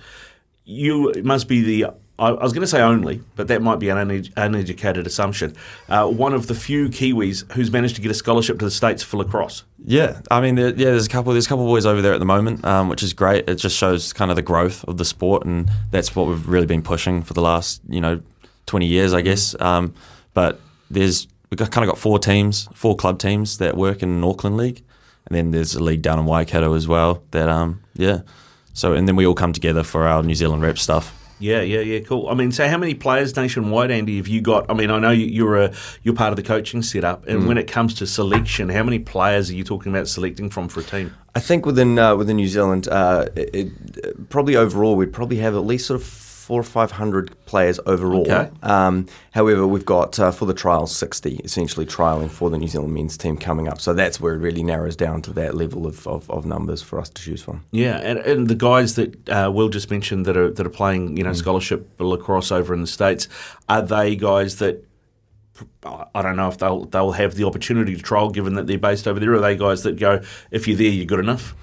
you 0.65 1.13
must 1.23 1.49
be 1.49 1.63
the 1.63 1.95
I 2.19 2.31
was 2.31 2.53
going 2.53 2.63
to 2.63 2.69
say 2.69 2.81
only, 2.81 3.21
but 3.35 3.49
that 3.49 3.63
might 3.63 3.81
be 3.81 3.89
an 3.89 3.99
uneducated 4.37 5.07
assumption. 5.07 5.57
Uh, 5.89 6.07
one 6.07 6.35
of 6.35 6.47
the 6.47 6.55
few 6.55 6.89
Kiwis 6.89 7.51
who's 7.53 7.73
managed 7.73 7.97
to 7.97 8.03
get 8.03 8.11
a 8.13 8.15
scholarship 8.15 8.61
to 8.61 8.67
the 8.67 8.71
states 8.71 9.03
for 9.03 9.17
lacrosse. 9.17 9.65
Yeah, 9.85 10.21
I 10.31 10.41
mean, 10.41 10.55
there, 10.55 10.69
yeah, 10.69 10.91
there's 10.91 11.07
a 11.07 11.09
couple. 11.09 11.33
There's 11.33 11.47
a 11.47 11.49
couple 11.49 11.65
of 11.65 11.69
boys 11.69 11.85
over 11.85 12.01
there 12.01 12.13
at 12.13 12.21
the 12.21 12.27
moment, 12.27 12.65
um, 12.65 12.89
which 12.89 13.03
is 13.03 13.13
great. 13.13 13.49
It 13.49 13.57
just 13.57 13.77
shows 13.77 14.13
kind 14.13 14.31
of 14.31 14.37
the 14.37 14.43
growth 14.43 14.85
of 14.85 14.99
the 14.99 15.05
sport, 15.05 15.45
and 15.45 15.69
that's 15.91 16.15
what 16.15 16.29
we've 16.29 16.47
really 16.47 16.67
been 16.67 16.83
pushing 16.83 17.23
for 17.23 17.35
the 17.35 17.41
last, 17.41 17.81
you 17.89 18.01
know, 18.01 18.21
20 18.67 18.87
years, 18.87 19.13
I 19.13 19.23
guess. 19.23 19.61
Um, 19.61 19.93
but 20.33 20.61
there's 20.91 21.27
we've 21.51 21.59
got, 21.59 21.73
kind 21.73 21.85
of 21.85 21.93
got 21.93 21.99
four 21.99 22.21
teams, 22.21 22.69
four 22.73 22.95
club 22.95 23.19
teams 23.19 23.59
that 23.59 23.77
work 23.77 24.03
in 24.03 24.11
an 24.11 24.23
Auckland 24.23 24.57
league, 24.57 24.85
and 25.27 25.37
then 25.37 25.51
there's 25.51 25.75
a 25.75 25.83
league 25.83 26.03
down 26.03 26.21
in 26.21 26.27
Waikato 26.27 26.75
as 26.75 26.87
well. 26.87 27.25
That 27.33 27.49
um, 27.49 27.83
yeah. 27.95 28.21
So 28.73 28.93
and 28.95 29.07
then 29.07 29.17
we 29.17 29.27
all 29.27 29.35
come 29.35 29.53
together 29.53 29.83
for 29.83 30.07
our 30.07 30.23
New 30.23 30.35
Zealand 30.35 30.63
rep 30.63 30.79
stuff. 30.79 31.19
Yeah, 31.39 31.61
yeah, 31.63 31.81
yeah, 31.81 31.99
cool. 32.01 32.29
I 32.29 32.35
mean, 32.35 32.53
so 32.53 32.69
how 32.69 32.79
many 32.79 32.95
players 32.95 33.35
nationwide, 33.35 33.91
Andy, 33.91 34.17
have 34.19 34.29
you 34.29 34.41
got? 34.41 34.71
I 34.71 34.75
mean, 34.75 34.93
I 34.93 35.01
know 35.01 35.11
you- 35.11 35.27
you're 35.27 35.57
a 35.61 35.73
you're 36.05 36.15
part 36.15 36.31
of 36.31 36.37
the 36.37 36.43
coaching 36.45 36.83
setup, 36.83 37.27
and 37.27 37.43
Mm. 37.43 37.47
when 37.49 37.59
it 37.59 37.67
comes 37.67 37.95
to 37.95 38.07
selection, 38.07 38.69
how 38.69 38.85
many 38.85 39.01
players 39.01 39.51
are 39.51 39.55
you 39.55 39.65
talking 39.65 39.91
about 39.93 40.07
selecting 40.07 40.51
from 40.51 40.69
for 40.69 40.81
a 40.81 40.85
team? 40.85 41.11
I 41.35 41.41
think 41.41 41.67
within 41.67 41.99
uh, 41.99 42.15
within 42.15 42.37
New 42.37 42.47
Zealand, 42.47 42.87
uh, 42.89 43.27
it, 43.35 43.51
it, 43.55 44.31
probably 44.31 44.55
overall, 44.55 44.95
we'd 44.95 45.13
probably 45.13 45.39
have 45.39 45.55
at 45.57 45.65
least 45.67 45.87
sort 45.87 46.01
of 46.01 46.07
four 46.53 46.61
or 46.61 46.65
five 46.65 46.91
hundred 46.91 47.35
players 47.47 47.81
overall. 47.87 48.31
Okay. 48.31 48.51
Um, 48.63 49.07
however, 49.31 49.67
we've 49.67 49.87
got 49.87 50.19
uh, 50.21 50.31
for 50.31 50.45
the 50.45 50.53
trials 50.53 50.95
sixty 50.95 51.37
essentially 51.45 51.87
trialing 51.87 52.31
for 52.31 52.51
the 52.51 52.59
New 52.59 52.69
Zealand 52.69 52.93
men's 52.93 53.17
team 53.17 53.39
coming 53.39 53.69
up. 53.69 53.81
So 53.81 53.95
that's 53.95 54.21
where 54.21 54.35
it 54.35 54.39
really 54.39 54.63
narrows 54.63 54.95
down 54.95 55.23
to 55.23 55.33
that 55.33 55.55
level 55.55 55.87
of, 55.87 56.07
of, 56.07 56.31
of 56.31 56.45
numbers 56.45 56.83
for 56.83 57.01
us 57.01 57.09
to 57.09 57.23
choose 57.23 57.43
from. 57.43 57.65
Yeah, 57.71 57.97
and, 57.97 58.19
and 58.19 58.49
the 58.49 58.55
guys 58.55 58.97
that 58.97 59.29
uh, 59.31 59.51
Will 59.51 59.71
just 59.71 59.91
mentioned 59.91 60.27
that 60.27 60.37
are 60.37 60.51
that 60.51 60.67
are 60.67 60.71
playing, 60.71 61.17
you 61.17 61.25
know, 61.25 61.31
Mm. 61.31 61.37
scholarship 61.37 61.89
lacrosse 61.99 62.53
over 62.53 62.75
in 62.75 62.83
the 62.83 62.87
states, 62.87 63.29
are 63.71 63.81
they 63.81 64.15
guys 64.15 64.57
that 64.57 64.85
I 65.85 66.23
don't 66.23 66.37
know 66.37 66.49
if 66.49 66.59
they'll 66.59 66.85
they'll 66.85 67.13
have 67.13 67.35
the 67.35 67.45
opportunity 67.45 67.97
to 67.97 68.03
trial, 68.03 68.31
given 68.31 68.55
that 68.55 68.67
they're 68.67 68.79
based 68.79 69.09
over 69.09 69.19
there. 69.19 69.33
Are 69.35 69.41
they 69.41 69.57
guys 69.57 69.83
that 69.83 69.97
go, 69.99 70.21
if 70.51 70.69
you're 70.69 70.77
there, 70.77 70.89
you're 70.89 71.07
good 71.07 71.19
enough? 71.19 71.55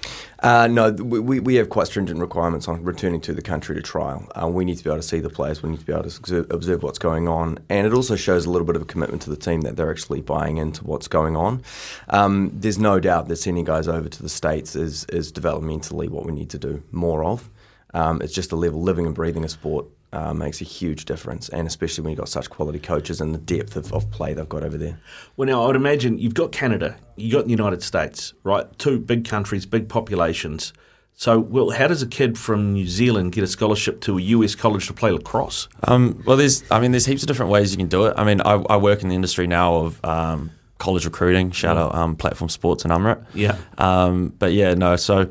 Uh, 0.42 0.66
no, 0.66 0.90
we, 0.90 1.38
we 1.38 1.54
have 1.56 1.68
quite 1.68 1.86
stringent 1.86 2.18
requirements 2.18 2.66
on 2.66 2.82
returning 2.82 3.20
to 3.20 3.34
the 3.34 3.42
country 3.42 3.74
to 3.74 3.82
trial. 3.82 4.26
Uh, 4.34 4.48
we 4.48 4.64
need 4.64 4.78
to 4.78 4.84
be 4.84 4.88
able 4.88 4.98
to 4.98 5.06
see 5.06 5.20
the 5.20 5.28
players, 5.28 5.62
we 5.62 5.70
need 5.70 5.80
to 5.80 5.84
be 5.84 5.92
able 5.92 6.08
to 6.08 6.46
observe, 6.50 6.82
what's 6.82 6.98
going 6.98 7.28
on, 7.28 7.58
and 7.68 7.86
it 7.86 7.92
also 7.92 8.16
shows 8.16 8.46
a 8.46 8.50
little 8.50 8.66
bit 8.66 8.74
of 8.76 8.82
a 8.82 8.86
commitment 8.86 9.20
to 9.22 9.30
the 9.30 9.36
team 9.36 9.60
that 9.62 9.76
they're 9.76 9.90
actually 9.90 10.22
buying 10.22 10.56
into 10.56 10.82
what's 10.84 11.08
going 11.08 11.36
on. 11.36 11.62
Um, 12.08 12.50
there's 12.54 12.78
no 12.78 13.00
doubt 13.00 13.28
that 13.28 13.36
sending 13.36 13.64
guys 13.64 13.86
over 13.86 14.08
to 14.08 14.22
the 14.22 14.30
States 14.30 14.74
is, 14.74 15.04
is 15.06 15.30
developmentally 15.30 16.08
what 16.08 16.24
we 16.24 16.32
need 16.32 16.48
to 16.50 16.58
do 16.58 16.82
more 16.90 17.22
of. 17.24 17.50
Um, 17.92 18.22
it's 18.22 18.32
just 18.32 18.52
a 18.52 18.56
level, 18.56 18.80
living 18.80 19.04
and 19.04 19.14
breathing 19.14 19.44
a 19.44 19.48
sport. 19.48 19.86
Uh, 20.12 20.34
makes 20.34 20.60
a 20.60 20.64
huge 20.64 21.04
difference, 21.04 21.48
and 21.50 21.68
especially 21.68 22.02
when 22.02 22.10
you've 22.10 22.18
got 22.18 22.28
such 22.28 22.50
quality 22.50 22.80
coaches 22.80 23.20
and 23.20 23.32
the 23.32 23.38
depth 23.38 23.76
of, 23.76 23.92
of 23.92 24.10
play 24.10 24.34
they've 24.34 24.48
got 24.48 24.64
over 24.64 24.76
there. 24.76 24.98
Well, 25.36 25.46
now 25.46 25.62
I 25.62 25.68
would 25.68 25.76
imagine 25.76 26.18
you've 26.18 26.34
got 26.34 26.50
Canada, 26.50 26.96
you've 27.14 27.32
got 27.32 27.44
the 27.44 27.52
United 27.52 27.80
States, 27.80 28.34
right? 28.42 28.66
Two 28.76 28.98
big 28.98 29.24
countries, 29.24 29.66
big 29.66 29.88
populations. 29.88 30.72
So, 31.20 31.38
well, 31.38 31.68
how 31.68 31.86
does 31.86 32.02
a 32.02 32.06
kid 32.06 32.38
from 32.38 32.72
New 32.72 32.86
Zealand 32.86 33.32
get 33.32 33.44
a 33.44 33.46
scholarship 33.46 34.00
to 34.00 34.16
a 34.16 34.20
US 34.22 34.54
college 34.54 34.86
to 34.86 34.94
play 34.94 35.10
lacrosse? 35.10 35.68
Um, 35.84 36.22
well, 36.26 36.38
there's, 36.38 36.64
I 36.70 36.80
mean, 36.80 36.92
there's 36.92 37.04
heaps 37.04 37.22
of 37.22 37.26
different 37.28 37.52
ways 37.52 37.72
you 37.72 37.76
can 37.76 37.88
do 37.88 38.06
it. 38.06 38.14
I 38.16 38.24
mean, 38.24 38.40
I, 38.40 38.54
I 38.54 38.78
work 38.78 39.02
in 39.02 39.10
the 39.10 39.14
industry 39.14 39.46
now 39.46 39.76
of 39.76 40.04
um, 40.04 40.50
college 40.78 41.04
recruiting. 41.04 41.50
Shout 41.50 41.76
out 41.76 41.94
um, 41.94 42.16
Platform 42.16 42.48
Sports 42.48 42.84
and 42.84 42.92
UMRET. 42.92 43.24
Yeah. 43.34 43.58
Um, 43.78 44.34
but 44.38 44.54
yeah, 44.54 44.72
no. 44.72 44.96
So 44.96 45.30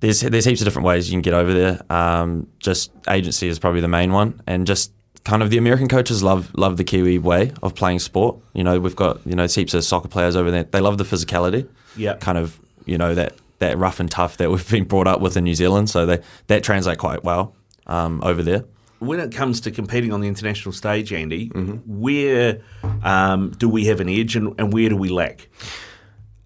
there's 0.00 0.20
there's 0.20 0.44
heaps 0.44 0.60
of 0.60 0.66
different 0.66 0.86
ways 0.86 1.08
you 1.08 1.14
can 1.14 1.22
get 1.22 1.34
over 1.34 1.52
there. 1.52 1.80
Um, 1.90 2.48
just 2.58 2.90
agency 3.08 3.48
is 3.48 3.58
probably 3.58 3.80
the 3.80 3.88
main 3.88 4.12
one, 4.12 4.40
and 4.46 4.66
just 4.66 4.92
kind 5.24 5.42
of 5.42 5.50
the 5.50 5.58
American 5.58 5.88
coaches 5.88 6.22
love 6.22 6.52
love 6.56 6.76
the 6.76 6.84
Kiwi 6.84 7.18
way 7.18 7.52
of 7.62 7.74
playing 7.74 7.98
sport. 7.98 8.38
You 8.54 8.64
know, 8.64 8.78
we've 8.78 8.96
got 8.96 9.26
you 9.26 9.34
know 9.34 9.46
heaps 9.46 9.74
of 9.74 9.84
soccer 9.84 10.08
players 10.08 10.36
over 10.36 10.50
there. 10.50 10.64
They 10.64 10.80
love 10.80 10.98
the 10.98 11.04
physicality. 11.04 11.68
Yeah. 11.96 12.14
Kind 12.16 12.38
of 12.38 12.58
you 12.84 12.98
know 12.98 13.14
that 13.14 13.34
that 13.58 13.78
rough 13.78 14.00
and 14.00 14.10
tough 14.10 14.36
that 14.36 14.50
we've 14.50 14.70
been 14.70 14.84
brought 14.84 15.06
up 15.06 15.20
with 15.20 15.36
in 15.36 15.44
New 15.44 15.54
Zealand. 15.54 15.90
So 15.90 16.06
they, 16.06 16.20
that 16.46 16.62
translate 16.62 16.98
quite 16.98 17.24
well 17.24 17.54
um, 17.86 18.20
over 18.22 18.42
there. 18.42 18.64
When 18.98 19.20
it 19.20 19.30
comes 19.32 19.60
to 19.62 19.70
competing 19.70 20.10
on 20.12 20.22
the 20.22 20.28
international 20.28 20.72
stage, 20.72 21.12
Andy, 21.12 21.48
where 21.84 22.60
um, 23.02 23.50
do 23.50 23.68
we 23.68 23.84
have 23.86 24.00
an 24.00 24.08
edge 24.08 24.36
and, 24.36 24.58
and 24.58 24.72
where 24.72 24.88
do 24.88 24.96
we 24.96 25.10
lack? 25.10 25.48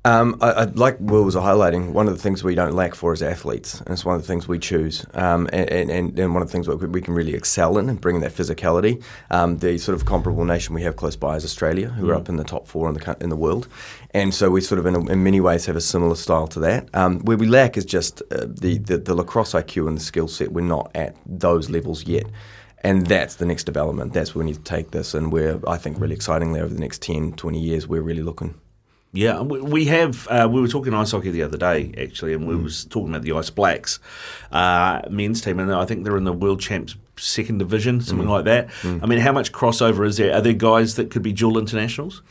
Um, 0.07 0.39
I, 0.41 0.51
I, 0.51 0.65
like 0.65 0.97
Will 0.99 1.25
was 1.25 1.35
highlighting, 1.35 1.93
one 1.93 2.09
of 2.09 2.17
the 2.17 2.23
things 2.23 2.43
we 2.43 2.55
don't 2.55 2.73
lack 2.73 2.95
for 2.95 3.13
is 3.13 3.23
athletes, 3.23 3.81
and 3.81 3.91
it's 3.91 4.03
one 4.03 4.17
of 4.17 4.23
the 4.23 4.27
things 4.27 4.49
we 4.49 4.59
choose, 4.59 5.05
um, 5.13 5.47
and, 5.53 5.91
and, 5.91 6.19
and 6.19 6.33
one 6.33 6.41
of 6.43 6.49
the 6.49 6.53
things 6.53 6.67
we 6.69 7.03
can 7.03 7.13
really 7.13 7.35
excel 7.35 7.77
in 7.77 7.91
and 7.91 8.01
bring 8.01 8.21
that 8.21 8.33
physicality. 8.33 9.03
Um, 9.31 9.59
the 9.59 9.77
sort 9.77 9.95
of 9.95 10.07
comparable 10.07 10.47
nation 10.47 10.75
we 10.75 10.81
have 10.85 10.97
close 10.97 11.17
by 11.17 11.37
is 11.37 11.45
Australia, 11.45 11.91
who 11.91 12.09
are 12.09 12.15
Mm. 12.15 12.21
up 12.21 12.29
in 12.31 12.37
the 12.39 12.45
top 12.45 12.67
four 12.67 12.89
in 12.89 12.95
the 12.95 13.17
in 13.21 13.29
the 13.29 13.37
world, 13.37 13.69
and 14.13 14.33
so 14.33 14.49
we 14.49 14.63
sort 14.63 14.79
of 14.79 14.87
in, 14.87 14.95
a, 14.95 15.01
in 15.13 15.23
many 15.23 15.39
ways 15.39 15.67
have 15.67 15.77
a 15.77 15.83
similar 15.83 16.15
style 16.15 16.47
to 16.49 16.61
that. 16.61 16.89
Um, 16.95 17.21
where 17.27 17.37
we 17.37 17.47
lack 17.47 17.77
is 17.77 17.85
just 17.85 18.23
uh, 18.33 18.47
the, 18.49 18.79
the 18.79 18.97
the 18.97 19.15
lacrosse 19.15 19.53
IQ 19.53 19.87
and 19.87 19.99
the 19.99 20.03
skill 20.03 20.29
set. 20.29 20.53
We're 20.53 20.63
not 20.63 20.91
at 20.95 21.15
those 21.27 21.69
levels 21.69 22.07
yet. 22.07 22.25
And 22.83 23.07
that's 23.07 23.35
the 23.35 23.45
next 23.45 23.65
development. 23.65 24.15
That's 24.15 24.35
where 24.35 24.43
we 24.43 24.51
need 24.53 24.57
to 24.57 24.63
take 24.63 24.91
this. 24.93 25.13
And 25.13 25.31
we're, 25.31 25.61
I 25.69 25.77
think, 25.77 26.01
really 26.01 26.15
excitingly 26.15 26.61
over 26.61 26.73
the 26.73 26.81
next 26.81 27.03
10, 27.03 27.35
20 27.35 27.61
years, 27.61 27.87
we're 27.87 28.01
really 28.01 28.23
looking. 28.23 28.55
Yeah, 29.13 29.41
we- 29.41 29.61
we 29.61 29.85
have. 29.87 30.29
Uh, 30.29 30.49
we 30.51 30.61
were 30.61 30.69
talking 30.69 30.95
ice 30.95 31.11
hockey 31.11 31.31
the 31.33 31.43
other 31.43 31.59
day, 31.59 31.93
actually, 32.01 32.33
and 32.33 32.47
we 32.47 32.55
Mm. 32.55 32.63
was 32.63 32.85
talking 32.85 33.09
about 33.11 33.23
the 33.23 33.33
Ice 33.33 33.51
Blacks 33.51 33.99
uh, 34.53 35.01
men's 35.11 35.41
team, 35.41 35.59
and 35.59 35.73
I 35.73 35.85
think 35.85 36.05
they're 36.05 36.17
in 36.17 36.25
the 36.25 36.33
World 36.33 36.61
Champs 36.61 36.95
second 37.17 37.59
division, 37.59 38.01
something 38.01 38.27
Mm. 38.29 38.31
like 38.31 38.45
that. 38.45 38.69
Mm. 38.83 39.01
I 39.03 39.07
mean, 39.07 39.19
how 39.19 39.33
much 39.33 39.53
crossover 39.53 40.07
is 40.07 40.17
there? 40.17 40.33
Are 40.35 40.41
there 40.41 40.53
guys 40.53 40.95
that 40.95 41.11
could 41.11 41.23
be 41.23 41.33
dual 41.33 41.59
internationals? 41.59 42.23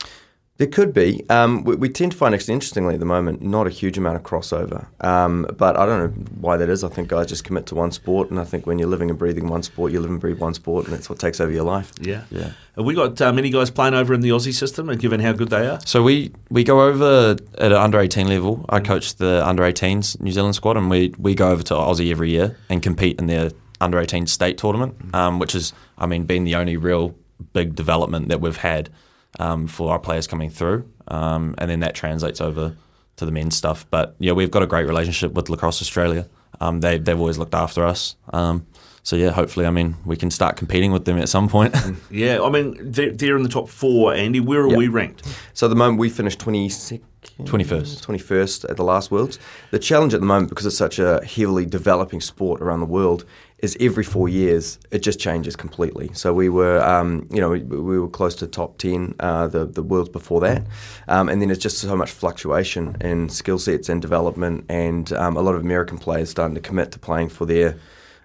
There 0.60 0.68
could 0.68 0.92
be. 0.92 1.24
Um, 1.30 1.64
we, 1.64 1.74
we 1.76 1.88
tend 1.88 2.12
to 2.12 2.18
find, 2.18 2.34
actually, 2.34 2.52
interestingly, 2.52 2.92
at 2.92 3.00
the 3.00 3.06
moment, 3.06 3.40
not 3.40 3.66
a 3.66 3.70
huge 3.70 3.96
amount 3.96 4.16
of 4.16 4.22
crossover. 4.24 4.86
Um, 5.02 5.46
but 5.56 5.74
I 5.78 5.86
don't 5.86 5.98
know 5.98 6.22
why 6.38 6.58
that 6.58 6.68
is. 6.68 6.84
I 6.84 6.90
think 6.90 7.08
guys 7.08 7.28
just 7.28 7.44
commit 7.44 7.64
to 7.68 7.74
one 7.74 7.92
sport, 7.92 8.28
and 8.28 8.38
I 8.38 8.44
think 8.44 8.66
when 8.66 8.78
you're 8.78 8.86
living 8.86 9.08
and 9.08 9.18
breathing 9.18 9.48
one 9.48 9.62
sport, 9.62 9.90
you 9.90 10.00
live 10.00 10.10
and 10.10 10.20
breathe 10.20 10.38
one 10.38 10.52
sport, 10.52 10.84
and 10.84 10.94
that's 10.94 11.08
what 11.08 11.18
takes 11.18 11.40
over 11.40 11.50
your 11.50 11.64
life. 11.64 11.92
Yeah, 11.98 12.24
yeah. 12.30 12.50
Have 12.76 12.84
we 12.84 12.92
got 12.92 13.18
uh, 13.22 13.32
many 13.32 13.48
guys 13.48 13.70
playing 13.70 13.94
over 13.94 14.12
in 14.12 14.20
the 14.20 14.28
Aussie 14.28 14.52
system, 14.52 14.90
and 14.90 15.00
given 15.00 15.18
how 15.20 15.32
good 15.32 15.48
they 15.48 15.66
are? 15.66 15.80
So 15.86 16.02
we, 16.02 16.30
we 16.50 16.62
go 16.62 16.82
over 16.82 17.36
at 17.56 17.72
an 17.72 17.78
under 17.78 17.98
18 17.98 18.28
level. 18.28 18.66
I 18.68 18.80
coach 18.80 19.14
the 19.14 19.42
under 19.48 19.62
18s 19.62 20.20
New 20.20 20.30
Zealand 20.30 20.56
squad, 20.56 20.76
and 20.76 20.90
we, 20.90 21.14
we 21.16 21.34
go 21.34 21.52
over 21.52 21.62
to 21.62 21.74
Aussie 21.74 22.10
every 22.10 22.32
year 22.32 22.58
and 22.68 22.82
compete 22.82 23.18
in 23.18 23.28
their 23.28 23.50
under 23.80 23.98
18 23.98 24.26
state 24.26 24.58
tournament, 24.58 25.14
um, 25.14 25.38
which 25.38 25.54
is, 25.54 25.72
I 25.96 26.04
mean, 26.04 26.24
been 26.24 26.44
the 26.44 26.56
only 26.56 26.76
real 26.76 27.14
big 27.54 27.74
development 27.74 28.28
that 28.28 28.42
we've 28.42 28.58
had 28.58 28.90
um, 29.38 29.66
for 29.66 29.92
our 29.92 29.98
players 29.98 30.26
coming 30.26 30.50
through. 30.50 30.90
Um, 31.08 31.54
and 31.58 31.70
then 31.70 31.80
that 31.80 31.94
translates 31.94 32.40
over 32.40 32.74
to 33.16 33.24
the 33.26 33.32
men's 33.32 33.56
stuff. 33.56 33.86
But 33.90 34.14
yeah, 34.18 34.32
we've 34.32 34.50
got 34.50 34.62
a 34.62 34.66
great 34.66 34.86
relationship 34.86 35.32
with 35.32 35.48
Lacrosse 35.48 35.80
Australia. 35.82 36.28
Um, 36.60 36.80
they, 36.80 36.98
they've 36.98 37.18
always 37.18 37.38
looked 37.38 37.54
after 37.54 37.84
us. 37.84 38.16
Um, 38.32 38.66
so 39.02 39.16
yeah, 39.16 39.30
hopefully, 39.30 39.64
I 39.66 39.70
mean, 39.70 39.96
we 40.04 40.16
can 40.16 40.30
start 40.30 40.56
competing 40.56 40.92
with 40.92 41.04
them 41.06 41.16
at 41.18 41.28
some 41.28 41.48
point. 41.48 41.74
Yeah, 42.10 42.42
I 42.42 42.50
mean, 42.50 42.76
they're, 42.80 43.12
they're 43.12 43.36
in 43.36 43.42
the 43.42 43.48
top 43.48 43.68
four, 43.68 44.12
Andy. 44.12 44.40
Where 44.40 44.60
are 44.62 44.68
Yep. 44.68 44.78
we 44.78 44.88
ranked? 44.88 45.22
So 45.54 45.66
at 45.66 45.70
the 45.70 45.74
moment, 45.76 45.98
we 45.98 46.10
finished 46.10 46.38
22nd, 46.38 47.00
21st. 47.40 48.04
21st 48.04 48.68
at 48.70 48.76
the 48.76 48.84
last 48.84 49.10
Worlds. 49.10 49.38
The 49.70 49.78
challenge 49.78 50.12
at 50.12 50.20
the 50.20 50.26
moment, 50.26 50.50
because 50.50 50.66
it's 50.66 50.76
such 50.76 50.98
a 50.98 51.24
heavily 51.24 51.64
developing 51.64 52.20
sport 52.20 52.60
around 52.60 52.80
the 52.80 52.86
world, 52.86 53.24
is 53.62 53.76
every 53.80 54.04
four 54.04 54.28
years 54.28 54.78
it 54.90 55.00
just 55.00 55.20
changes 55.20 55.56
completely. 55.56 56.10
So 56.14 56.32
we 56.32 56.48
were, 56.48 56.82
um, 56.82 57.28
you 57.30 57.40
know, 57.40 57.50
we, 57.50 57.60
we 57.60 57.98
were 57.98 58.08
close 58.08 58.34
to 58.36 58.46
top 58.46 58.78
10 58.78 59.14
uh, 59.20 59.48
the, 59.48 59.66
the 59.66 59.82
Worlds 59.82 60.08
before 60.08 60.40
that. 60.40 60.62
Um, 61.08 61.28
and 61.28 61.40
then 61.40 61.50
it's 61.50 61.62
just 61.62 61.78
so 61.78 61.96
much 61.96 62.10
fluctuation 62.10 62.96
in 63.00 63.28
skill 63.28 63.58
sets 63.58 63.88
and 63.88 64.00
development, 64.00 64.64
and 64.68 65.12
um, 65.12 65.36
a 65.36 65.42
lot 65.42 65.54
of 65.54 65.60
American 65.62 65.98
players 65.98 66.30
starting 66.30 66.54
to 66.54 66.60
commit 66.60 66.92
to 66.92 66.98
playing 66.98 67.28
for 67.28 67.46
their 67.46 67.76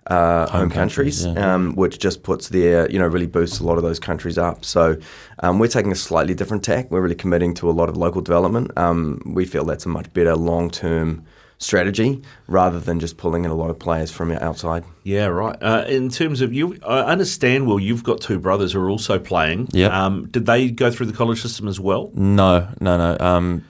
uh, 0.07 0.45
home, 0.47 0.61
Home 0.61 0.69
countries, 0.69 1.23
countries, 1.23 1.41
yeah. 1.41 1.55
um, 1.55 1.75
which 1.75 1.97
just 1.97 2.21
puts 2.21 2.49
their, 2.49 2.89
you 2.91 2.99
know, 2.99 3.07
really 3.07 3.25
boosts 3.25 3.59
a 3.59 3.63
lot 3.63 3.77
of 3.77 3.83
those 3.83 3.99
countries 3.99 4.37
up. 4.37 4.63
So 4.63 4.97
um, 5.39 5.57
we're 5.57 5.67
taking 5.67 5.91
a 5.91 5.95
slightly 5.95 6.35
different 6.35 6.63
tack. 6.63 6.91
We're 6.91 7.01
really 7.01 7.15
committing 7.15 7.55
to 7.55 7.69
a 7.69 7.73
lot 7.73 7.89
of 7.89 7.97
local 7.97 8.21
development. 8.21 8.71
Um, 8.77 9.19
we 9.25 9.45
feel 9.45 9.65
that's 9.65 9.85
a 9.87 9.89
much 9.89 10.13
better 10.13 10.35
long 10.35 10.69
term 10.69 11.25
strategy 11.57 12.21
rather 12.47 12.79
than 12.79 12.99
just 12.99 13.17
pulling 13.17 13.45
in 13.45 13.51
a 13.51 13.55
lot 13.55 13.69
of 13.69 13.79
players 13.79 14.11
from 14.11 14.31
outside. 14.31 14.83
Yeah, 15.03 15.27
right. 15.27 15.57
Uh, 15.61 15.85
in 15.87 16.09
terms 16.09 16.41
of 16.41 16.53
you, 16.53 16.77
I 16.85 16.99
understand. 16.99 17.67
Well, 17.67 17.79
you've 17.79 18.03
got 18.03 18.21
two 18.21 18.39
brothers 18.39 18.73
who 18.73 18.81
are 18.81 18.89
also 18.89 19.19
playing. 19.19 19.69
Yep. 19.71 19.91
Um, 19.91 20.27
did 20.27 20.45
they 20.45 20.69
go 20.69 20.91
through 20.91 21.07
the 21.07 21.13
college 21.13 21.41
system 21.41 21.67
as 21.67 21.79
well? 21.79 22.11
No, 22.13 22.67
no, 22.79 22.97
no. 22.97 23.17
Um, 23.25 23.63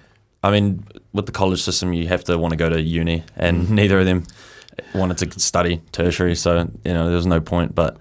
I 0.43 0.51
mean, 0.51 0.85
with 1.13 1.25
the 1.25 1.31
college 1.31 1.61
system, 1.61 1.93
you 1.93 2.07
have 2.07 2.23
to 2.25 2.37
want 2.37 2.51
to 2.51 2.57
go 2.57 2.69
to 2.69 2.81
uni, 2.81 3.23
and 3.35 3.69
neither 3.71 3.99
of 3.99 4.05
them 4.05 4.25
wanted 4.93 5.31
to 5.31 5.39
study 5.39 5.81
tertiary, 5.91 6.35
so 6.35 6.69
you 6.83 6.93
know 6.93 7.05
there 7.07 7.15
was 7.15 7.25
no 7.25 7.41
point. 7.41 7.73
But 7.73 7.97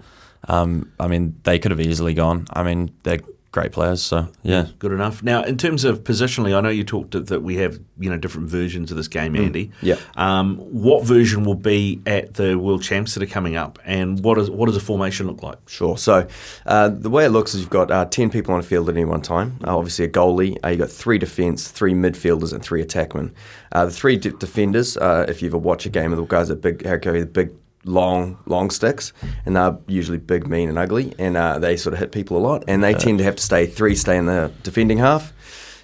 um, 0.47 0.91
I 0.99 1.07
mean, 1.07 1.35
they 1.43 1.59
could 1.59 1.71
have 1.71 1.81
easily 1.81 2.13
gone. 2.13 2.45
I 2.51 2.63
mean, 2.63 2.91
they're 3.03 3.21
great 3.55 3.71
players, 3.71 4.01
so 4.01 4.27
yeah. 4.43 4.67
Good 4.79 4.91
enough. 4.91 5.23
Now, 5.23 5.41
in 5.43 5.57
terms 5.57 5.85
of 5.85 6.03
positionally, 6.03 6.53
I 6.55 6.59
know 6.59 6.67
you 6.69 6.83
talked 6.83 7.11
that 7.27 7.41
we 7.41 7.55
have 7.55 7.79
you 7.97 8.09
know 8.09 8.17
different 8.17 8.49
versions 8.49 8.91
of 8.91 8.97
this 8.97 9.07
game, 9.07 9.33
Mm. 9.33 9.45
Andy. 9.45 9.71
Yeah. 9.81 9.95
Um, 10.17 10.57
what 10.57 11.05
version 11.05 11.45
will 11.45 11.55
be 11.55 12.01
at 12.05 12.33
the 12.33 12.59
World 12.59 12.83
Champs 12.83 13.13
that 13.13 13.23
are 13.23 13.33
coming 13.33 13.55
up, 13.55 13.79
and 13.85 14.21
what 14.23 14.37
is 14.37 14.49
what 14.51 14.65
does 14.65 14.75
the 14.75 14.81
formation 14.81 15.25
look 15.27 15.41
like? 15.41 15.57
Sure. 15.67 15.97
So 15.97 16.27
uh, 16.65 16.89
the 16.89 17.09
way 17.09 17.25
it 17.25 17.29
looks 17.29 17.53
is 17.55 17.61
you've 17.61 17.69
got 17.69 17.89
uh, 17.91 18.03
10 18.05 18.29
people 18.29 18.53
on 18.53 18.59
a 18.59 18.63
field 18.63 18.89
at 18.89 18.95
any 18.95 19.05
one 19.05 19.21
time. 19.21 19.57
Uh, 19.65 19.77
obviously, 19.77 20.03
a 20.05 20.09
goalie. 20.09 20.57
Uh, 20.63 20.67
you've 20.69 20.79
got 20.79 20.89
three 20.89 21.17
defence, 21.17 21.69
three 21.69 21.93
midfielders, 21.93 22.51
and 22.53 22.61
three 22.61 22.83
attackmen. 22.83 23.31
Uh, 23.71 23.85
the 23.85 23.91
three 23.91 24.17
de- 24.17 24.31
defenders, 24.31 24.97
uh, 24.97 25.25
if 25.29 25.41
you 25.41 25.47
ever 25.47 25.57
watch 25.57 25.85
a 25.85 25.89
game 25.89 26.11
of 26.11 26.17
the 26.17 26.25
guys 26.25 26.49
that 26.49 26.61
big, 26.61 26.79
carry 27.01 27.21
the 27.21 27.25
big, 27.25 27.51
long, 27.85 28.37
long 28.45 28.69
sticks, 28.71 29.13
and 29.45 29.55
they're 29.55 29.77
usually 29.87 30.17
big, 30.17 30.47
mean, 30.47 30.69
and 30.69 30.77
ugly, 30.77 31.13
and 31.17 31.37
uh, 31.37 31.59
they 31.59 31.77
sort 31.77 31.93
of 31.93 31.99
hit 31.99 32.11
people 32.11 32.35
a 32.37 32.39
lot, 32.39 32.63
and 32.67 32.83
they 32.83 32.91
Yeah. 32.91 32.97
tend 32.97 33.17
to 33.19 33.23
have 33.23 33.35
to 33.37 33.43
stay, 33.43 33.65
three 33.65 33.95
stay 33.95 34.17
in 34.17 34.25
the 34.25 34.51
defending 34.63 34.97
half. 34.97 35.31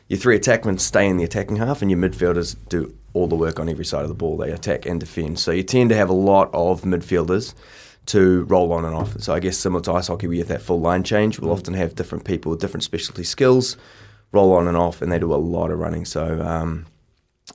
Your 0.08 0.20
three 0.20 0.38
attackmen 0.38 0.80
stay 0.80 1.08
in 1.08 1.18
the 1.18 1.24
attacking 1.24 1.58
half, 1.58 1.82
and 1.82 1.90
your 1.90 2.00
midfielders 2.00 2.56
do 2.70 2.94
all 3.14 3.28
the 3.28 3.36
work 3.36 3.60
on 3.60 3.70
every 3.70 3.86
side 3.86 4.02
of 4.04 4.08
the 4.10 4.14
ball. 4.16 4.36
They 4.38 4.52
attack 4.52 4.86
and 4.86 5.00
defend. 5.00 5.40
So 5.40 5.52
you 5.52 5.64
tend 5.64 5.90
to 5.90 5.96
have 5.96 6.10
a 6.10 6.14
lot 6.14 6.50
of 6.54 6.82
midfielders 6.82 7.54
to 8.08 8.44
roll 8.46 8.74
on 8.74 8.84
and 8.84 8.96
off. 8.96 9.16
So 9.20 9.34
I 9.34 9.40
guess 9.40 9.58
similar 9.58 9.82
to 9.84 9.94
ice 9.94 10.08
hockey, 10.08 10.28
we 10.28 10.40
have 10.40 10.48
that 10.48 10.62
full 10.62 10.82
line 10.82 11.04
change. 11.04 11.40
We'll 11.40 11.52
often 11.52 11.74
have 11.76 11.96
different 11.96 12.24
people 12.26 12.50
with 12.50 12.60
different 12.60 12.84
specialty 12.84 13.24
skills 13.24 13.78
roll 14.34 14.54
on 14.54 14.68
and 14.68 14.76
off, 14.78 15.02
and 15.02 15.12
they 15.12 15.20
do 15.20 15.34
a 15.34 15.36
lot 15.36 15.72
of 15.72 15.80
running. 15.80 16.06
So 16.06 16.42
um, 16.42 16.86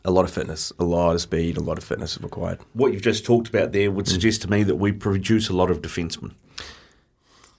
a 0.04 0.10
lot 0.10 0.24
of 0.24 0.30
fitness, 0.30 0.72
a 0.78 0.84
lot 0.84 1.14
of 1.14 1.20
speed, 1.20 1.56
a 1.56 1.60
lot 1.60 1.78
of 1.78 1.84
fitness 1.84 2.16
is 2.16 2.22
required. 2.22 2.58
What 2.74 2.92
you've 2.92 3.02
just 3.02 3.24
talked 3.24 3.48
about 3.48 3.72
there 3.72 3.90
Mm. 3.90 3.94
would 3.94 4.08
suggest 4.08 4.42
to 4.42 4.50
me 4.50 4.62
that 4.62 4.76
we 4.76 4.92
produce 4.92 5.48
a 5.48 5.52
lot 5.52 5.70
of 5.70 5.82
defensemen. 5.82 6.32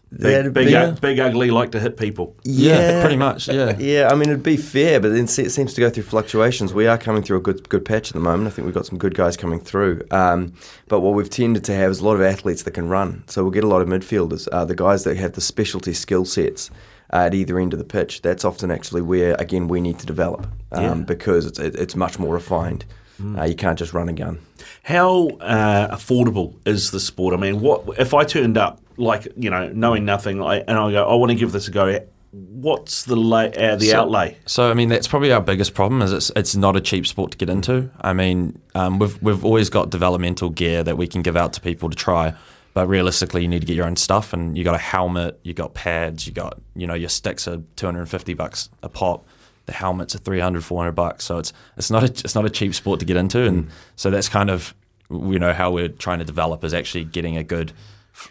Big, 0.09 0.53
big, 0.53 0.67
be- 0.67 0.99
big, 1.01 1.19
ugly, 1.19 1.51
like 1.51 1.71
to 1.73 1.81
hit 1.81 1.97
people. 1.97 2.33
Yeah, 2.45 3.01
pretty 3.01 3.17
much, 3.17 3.49
yeah. 3.49 3.77
Yeah, 3.77 4.07
I 4.09 4.15
mean, 4.15 4.29
it'd 4.29 4.41
be 4.41 4.55
fair, 4.55 5.01
but 5.01 5.09
then 5.09 5.25
it 5.25 5.27
seems 5.51 5.73
to 5.73 5.81
go 5.81 5.89
through 5.89 6.03
fluctuations. 6.03 6.73
We 6.73 6.88
are 6.88 6.97
coming 6.97 7.23
through 7.23 7.38
a 7.39 7.41
good 7.41 7.67
good 7.67 7.83
patch 7.83 8.07
at 8.07 8.13
the 8.13 8.21
moment. 8.21 8.47
I 8.47 8.51
think 8.51 8.65
we've 8.65 8.73
got 8.73 8.85
some 8.85 8.97
good 8.97 9.15
guys 9.15 9.35
coming 9.35 9.59
through. 9.59 10.03
Um, 10.11 10.53
but 10.88 11.01
what 11.01 11.13
we've 11.13 11.29
tended 11.29 11.65
to 11.65 11.73
have 11.75 11.91
is 11.91 11.99
a 11.99 12.05
lot 12.05 12.13
of 12.15 12.21
athletes 12.21 12.63
that 12.63 12.71
can 12.71 12.88
run. 12.88 13.25
So 13.27 13.43
we'll 13.43 13.51
get 13.51 13.65
a 13.65 13.67
lot 13.67 13.81
of 13.81 13.89
midfielders, 13.89 14.47
uh, 14.53 14.63
the 14.63 14.75
guys 14.75 15.03
that 15.03 15.17
have 15.17 15.33
the 15.33 15.41
specialty 15.41 15.93
skill 15.93 16.23
sets 16.23 16.71
uh, 17.14 17.18
at 17.28 17.34
either 17.34 17.60
end 17.60 17.74
of 17.74 17.80
the 17.80 17.86
pitch. 17.86 18.22
That's 18.22 18.43
often 18.45 18.72
actually 18.72 19.01
where, 19.01 19.36
again, 19.39 19.68
we 19.68 19.82
need 19.82 19.99
to 19.99 20.05
develop 20.05 20.47
um, 20.72 20.84
Yeah. 20.84 20.93
because 21.05 21.45
it's, 21.45 21.60
it's 21.60 21.95
much 21.95 22.20
more 22.20 22.34
refined. 22.34 22.86
Mm. 23.22 23.39
Uh, 23.39 23.45
you 23.45 23.55
can't 23.55 23.80
just 23.80 23.93
run 23.93 24.10
a 24.10 24.14
gun. 24.14 24.39
How 24.84 25.28
uh, 25.39 25.95
affordable 25.95 26.55
is 26.68 26.91
the 26.91 26.99
sport? 26.99 27.34
I 27.34 27.38
mean, 27.38 27.62
what 27.62 27.84
if 27.99 28.14
I 28.14 28.24
turned 28.24 28.58
up 28.58 28.80
like 28.97 29.28
you 29.36 29.49
know 29.49 29.70
knowing 29.74 30.05
nothing, 30.05 30.41
I, 30.41 30.58
and 30.60 30.72
I 30.78 30.91
go, 30.91 31.08
I 31.10 31.16
want 31.16 31.32
to 31.32 31.36
give 31.36 31.51
this 31.51 31.68
a 31.68 31.72
go. 31.72 31.99
What's 32.32 33.05
the 33.05 33.16
la- 33.16 33.45
uh, 33.45 33.76
the 33.78 33.88
So- 33.88 34.01
outlay? 34.01 34.38
So 34.45 34.70
I 34.70 34.74
mean, 34.76 34.89
that's 34.89 35.08
probably 35.08 35.32
our 35.32 35.41
biggest 35.41 35.74
problem. 35.74 36.01
Is 36.03 36.14
it's 36.14 36.32
it's 36.36 36.55
not 36.55 36.76
a 36.76 36.82
cheap 36.82 37.08
sport 37.08 37.32
to 37.32 37.38
get 37.38 37.49
into. 37.49 37.89
I 38.01 38.14
mean, 38.14 38.62
um, 38.76 38.99
we've 38.99 39.20
we've 39.24 39.43
always 39.43 39.70
got 39.72 39.89
developmental 39.89 40.49
gear 40.51 40.84
that 40.84 40.97
we 40.97 41.08
can 41.08 41.22
give 41.24 41.36
out 41.36 41.53
to 41.53 41.62
people 41.62 41.89
to 41.89 41.95
try, 41.95 42.34
but 42.78 42.86
realistically, 42.86 43.41
you 43.41 43.47
need 43.47 43.61
to 43.61 43.65
get 43.65 43.75
your 43.75 43.88
own 43.88 43.95
stuff, 43.95 44.34
and 44.34 44.55
you 44.55 44.63
got 44.63 44.75
a 44.75 44.78
helmet, 44.78 45.39
you 45.41 45.51
got 45.51 45.73
pads, 45.73 46.28
you 46.28 46.32
got 46.32 46.61
you 46.75 46.86
know 46.86 46.93
your 46.93 47.09
sticks 47.09 47.47
are 47.47 47.59
two 47.75 47.88
hundred 47.88 48.01
and 48.01 48.09
fifty 48.09 48.36
bucks 48.36 48.69
a 48.84 48.88
pop. 48.88 49.25
The 49.65 49.73
helmets 49.73 50.13
are 50.13 50.19
300, 50.19 50.63
400 50.63 50.91
bucks. 50.91 51.25
So 51.25 51.39
it's 51.39 51.53
it's 51.75 51.89
not 51.89 52.03
a, 52.03 52.05
it's 52.05 52.36
not 52.36 52.45
a 52.45 52.51
cheap 52.51 52.75
sport 52.75 52.99
to 52.99 53.05
get 53.07 53.17
into, 53.17 53.41
and 53.41 53.65
mm. 53.65 53.69
so 53.95 54.11
that's 54.11 54.30
kind 54.30 54.51
of 54.51 54.75
you 55.09 55.39
know 55.39 55.53
how 55.53 55.71
we're 55.71 55.88
trying 55.88 56.19
to 56.19 56.25
develop 56.25 56.63
is 56.63 56.75
actually 56.75 57.05
getting 57.05 57.36
a 57.36 57.43
good 57.43 57.73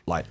like 0.07 0.27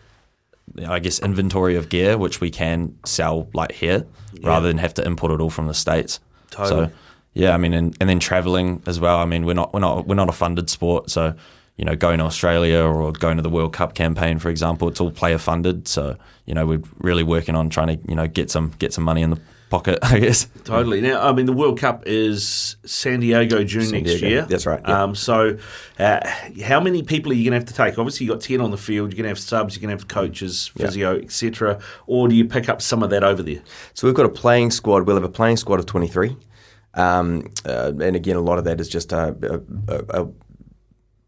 you 0.75 0.85
know, 0.85 0.93
I 0.93 0.99
guess 0.99 1.19
inventory 1.19 1.75
of 1.75 1.89
gear 1.89 2.17
which 2.17 2.39
we 2.39 2.49
can 2.49 2.97
sell 3.05 3.49
like 3.53 3.73
here 3.73 4.05
rather 4.43 4.69
than 4.69 4.77
have 4.77 4.93
to 4.93 5.05
import 5.05 5.33
it 5.33 5.41
all 5.41 5.49
from 5.49 5.67
the 5.67 5.73
states. 5.73 6.21
Totally. 6.51 6.87
So 6.87 6.93
yeah, 7.33 7.53
I 7.53 7.57
mean, 7.57 7.73
and, 7.73 7.97
and 7.99 8.09
then 8.09 8.21
traveling 8.21 8.81
as 8.87 8.97
well. 8.97 9.17
I 9.17 9.25
mean, 9.25 9.45
we're 9.45 9.55
not 9.55 9.73
we're 9.73 9.81
not 9.81 10.07
we're 10.07 10.15
not 10.15 10.29
a 10.29 10.31
funded 10.31 10.69
sport, 10.69 11.09
so 11.09 11.35
you 11.77 11.85
know, 11.85 11.95
going 11.95 12.19
to 12.19 12.25
Australia 12.25 12.81
or 12.83 13.11
going 13.11 13.37
to 13.37 13.43
the 13.43 13.49
World 13.49 13.73
Cup 13.73 13.93
campaign, 13.95 14.39
for 14.39 14.49
example, 14.49 14.87
it's 14.87 15.01
all 15.01 15.11
player 15.11 15.37
funded. 15.37 15.87
So 15.87 16.17
you 16.45 16.53
know, 16.53 16.65
we're 16.65 16.83
really 16.99 17.23
working 17.23 17.55
on 17.55 17.69
trying 17.69 17.97
to 17.97 18.09
you 18.09 18.15
know 18.15 18.27
get 18.27 18.51
some 18.51 18.71
get 18.79 18.93
some 18.93 19.03
money 19.03 19.21
in 19.21 19.31
the 19.31 19.39
pocket, 19.69 19.97
I 20.03 20.19
guess. 20.19 20.47
Totally. 20.63 21.01
Now, 21.01 21.27
I 21.27 21.33
mean, 21.33 21.47
the 21.47 21.53
World 21.53 21.79
Cup 21.79 22.03
is 22.05 22.75
San 22.85 23.19
Diego 23.19 23.63
June 23.63 23.85
San 23.85 24.03
next 24.03 24.21
year. 24.21 24.43
that's 24.43 24.65
right, 24.67 24.79
yeah. 24.87 25.03
Um, 25.03 25.15
so, 25.15 25.57
uh, 25.97 26.19
how 26.63 26.79
many 26.79 27.01
people 27.01 27.31
are 27.31 27.35
you 27.35 27.43
going 27.49 27.59
to 27.59 27.65
have 27.65 27.67
to 27.67 27.73
take? 27.73 27.97
Obviously, 27.97 28.27
you've 28.27 28.35
got 28.35 28.43
10 28.43 28.61
on 28.61 28.69
the 28.69 28.77
field, 28.77 29.11
you're 29.11 29.17
going 29.17 29.23
to 29.23 29.29
have 29.29 29.39
subs, 29.39 29.75
you're 29.75 29.81
going 29.81 29.95
to 29.97 29.99
have 29.99 30.07
coaches, 30.07 30.71
Yeah. 30.75 30.85
physio, 30.85 31.17
etc. 31.19 31.79
Or 32.05 32.27
do 32.27 32.35
you 32.35 32.45
pick 32.45 32.69
up 32.69 32.79
some 32.81 33.01
of 33.01 33.09
that 33.09 33.23
over 33.23 33.41
there? 33.41 33.61
So 33.95 34.07
we've 34.07 34.15
got 34.15 34.27
a 34.27 34.29
playing 34.29 34.69
squad. 34.69 35.07
We'll 35.07 35.15
have 35.15 35.25
a 35.25 35.29
playing 35.29 35.57
squad 35.57 35.79
of 35.79 35.87
23. 35.87 36.37
Um, 36.93 37.51
uh, 37.65 37.91
and 37.99 38.15
again, 38.15 38.35
a 38.35 38.41
lot 38.41 38.57
of 38.59 38.63
that 38.65 38.79
is 38.79 38.87
just 38.87 39.11
a, 39.11 39.35
uh, 39.89 40.01
uh, 40.11 40.25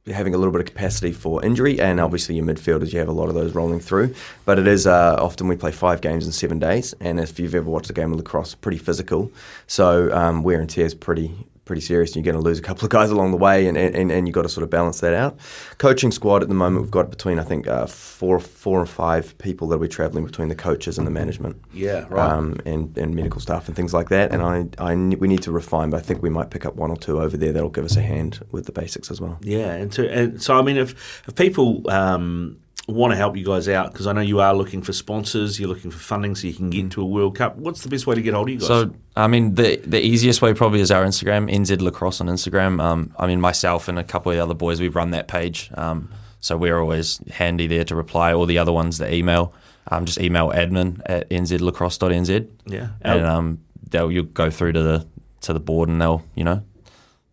having 0.07 0.33
a 0.33 0.37
little 0.37 0.51
bit 0.51 0.61
of 0.61 0.67
capacity 0.67 1.11
for 1.11 1.43
injury. 1.43 1.79
And 1.79 1.99
obviously, 1.99 2.35
your 2.35 2.45
midfielders, 2.45 2.93
you 2.93 2.99
have 2.99 3.07
a 3.07 3.13
lot 3.13 3.29
of 3.29 3.35
those 3.35 3.53
rolling 3.53 3.79
through. 3.79 4.13
But 4.45 4.59
it 4.59 4.67
is 4.67 4.87
uh, 4.87 5.17
often 5.19 5.47
we 5.47 5.55
play 5.55 5.71
five 5.71 6.01
games 6.01 6.25
in 6.25 6.31
seven 6.31 6.59
days. 6.59 6.93
And 6.99 7.19
if 7.19 7.39
you've 7.39 7.55
ever 7.55 7.69
watched 7.69 7.89
a 7.89 7.93
game 7.93 8.11
of 8.11 8.17
lacrosse, 8.17 8.55
pretty 8.55 8.77
physical. 8.77 9.31
So 9.67 10.13
um, 10.15 10.43
wear 10.43 10.59
and 10.59 10.69
tear 10.69 10.85
is 10.85 10.95
pretty 10.95 11.31
pretty 11.67 11.81
serious 11.81 12.15
and 12.15 12.25
you're 12.25 12.31
going 12.33 12.41
to 12.41 12.47
lose 12.47 12.57
a 12.57 12.61
couple 12.63 12.83
of 12.85 12.89
guys 12.89 13.11
along 13.11 13.31
the 13.31 13.37
way 13.37 13.67
and, 13.67 13.77
and, 13.77 14.11
and 14.11 14.27
you've 14.27 14.33
got 14.33 14.41
to 14.43 14.49
sort 14.49 14.63
of 14.63 14.69
balance 14.69 15.01
that 15.01 15.13
out. 15.13 15.37
Coaching 15.77 16.11
squad 16.11 16.41
at 16.41 16.47
the 16.47 16.55
moment 16.55 16.81
we've 16.81 16.91
got 16.91 17.09
between 17.11 17.37
I 17.37 17.43
think 17.43 17.67
uh, 17.67 17.85
four 17.85 18.39
four 18.39 18.81
or 18.81 18.85
five 18.87 19.37
people 19.37 19.67
that 19.67 19.77
we're 19.77 19.87
travelling 19.87 20.25
between 20.25 20.47
the 20.47 20.55
coaches 20.55 20.97
and 20.97 21.05
the 21.05 21.11
management 21.11 21.61
Yeah, 21.73 22.05
right. 22.09 22.31
um, 22.31 22.57
and, 22.65 22.97
and 22.97 23.13
medical 23.13 23.39
staff 23.41 23.67
and 23.67 23.75
things 23.75 23.93
like 23.93 24.09
that. 24.09 24.31
And 24.31 24.41
I, 24.41 24.67
I 24.79 24.95
we 24.95 25.27
need 25.27 25.43
to 25.43 25.51
refine, 25.51 25.89
but 25.91 25.97
I 25.97 26.01
think 26.01 26.23
we 26.23 26.29
might 26.29 26.49
pick 26.49 26.65
up 26.65 26.75
one 26.75 26.89
or 26.89 26.97
two 26.97 27.21
over 27.21 27.37
there 27.37 27.51
that'll 27.53 27.69
give 27.69 27.85
us 27.85 27.97
a 27.97 28.01
hand 28.01 28.39
with 28.51 28.65
the 28.65 28.71
basics 28.71 29.11
as 29.11 29.19
well. 29.21 29.37
Yeah, 29.41 29.71
and, 29.73 29.91
to, 29.91 30.09
and 30.09 30.41
so 30.41 30.57
I 30.57 30.61
mean, 30.61 30.77
if 30.77 31.23
if 31.27 31.35
people 31.35 31.87
um, 31.91 32.57
want 32.87 33.11
to 33.11 33.17
help 33.17 33.35
you 33.35 33.45
guys 33.45 33.67
out, 33.67 33.91
because 33.91 34.07
I 34.07 34.13
know 34.13 34.21
you 34.21 34.39
are 34.39 34.53
looking 34.53 34.81
for 34.81 34.93
sponsors, 34.93 35.59
you're 35.59 35.69
looking 35.69 35.91
for 35.91 35.99
funding 35.99 36.35
so 36.35 36.47
you 36.47 36.53
can 36.53 36.69
get 36.69 36.79
into 36.79 37.01
a 37.01 37.05
World 37.05 37.35
Cup. 37.35 37.57
What's 37.57 37.81
the 37.81 37.89
best 37.89 38.07
way 38.07 38.15
to 38.15 38.21
get 38.21 38.33
hold 38.33 38.47
of 38.47 38.53
you 38.53 38.59
guys? 38.59 38.67
So, 38.67 38.93
I 39.15 39.27
mean, 39.27 39.55
the 39.55 39.77
the 39.77 40.03
easiest 40.03 40.41
way 40.41 40.53
probably 40.53 40.79
is 40.79 40.91
our 40.91 41.03
Instagram, 41.03 41.53
NZ 41.53 41.81
Lacrosse 41.81 42.21
on 42.21 42.27
Instagram. 42.27 42.81
Um, 42.81 43.13
I 43.19 43.27
mean, 43.27 43.41
myself 43.41 43.87
and 43.87 43.99
a 43.99 44.03
couple 44.03 44.31
of 44.31 44.37
the 44.37 44.43
other 44.43 44.53
boys, 44.53 44.79
we 44.79 44.87
run 44.87 45.11
that 45.11 45.27
page. 45.27 45.69
Um, 45.73 46.09
so 46.39 46.55
we're 46.55 46.79
always 46.79 47.19
handy 47.29 47.67
there 47.67 47.83
to 47.85 47.95
reply. 47.95 48.33
All 48.33 48.45
the 48.45 48.57
other 48.57 48.71
ones, 48.71 48.99
the 48.99 49.13
email, 49.13 49.53
um, 49.89 50.05
just 50.05 50.19
email 50.19 50.49
admin 50.49 51.01
at 51.05 51.29
nzlacrosse.nz. 51.29 52.49
Yeah. 52.65 52.89
And 53.01 53.25
um, 53.25 53.59
they'll 53.89 54.11
you'll 54.11 54.25
go 54.25 54.49
through 54.49 54.73
to 54.73 54.81
the 54.81 55.07
to 55.41 55.53
the 55.53 55.59
board 55.59 55.89
and 55.89 56.01
they'll 56.01 56.23
you 56.35 56.43
know 56.43 56.63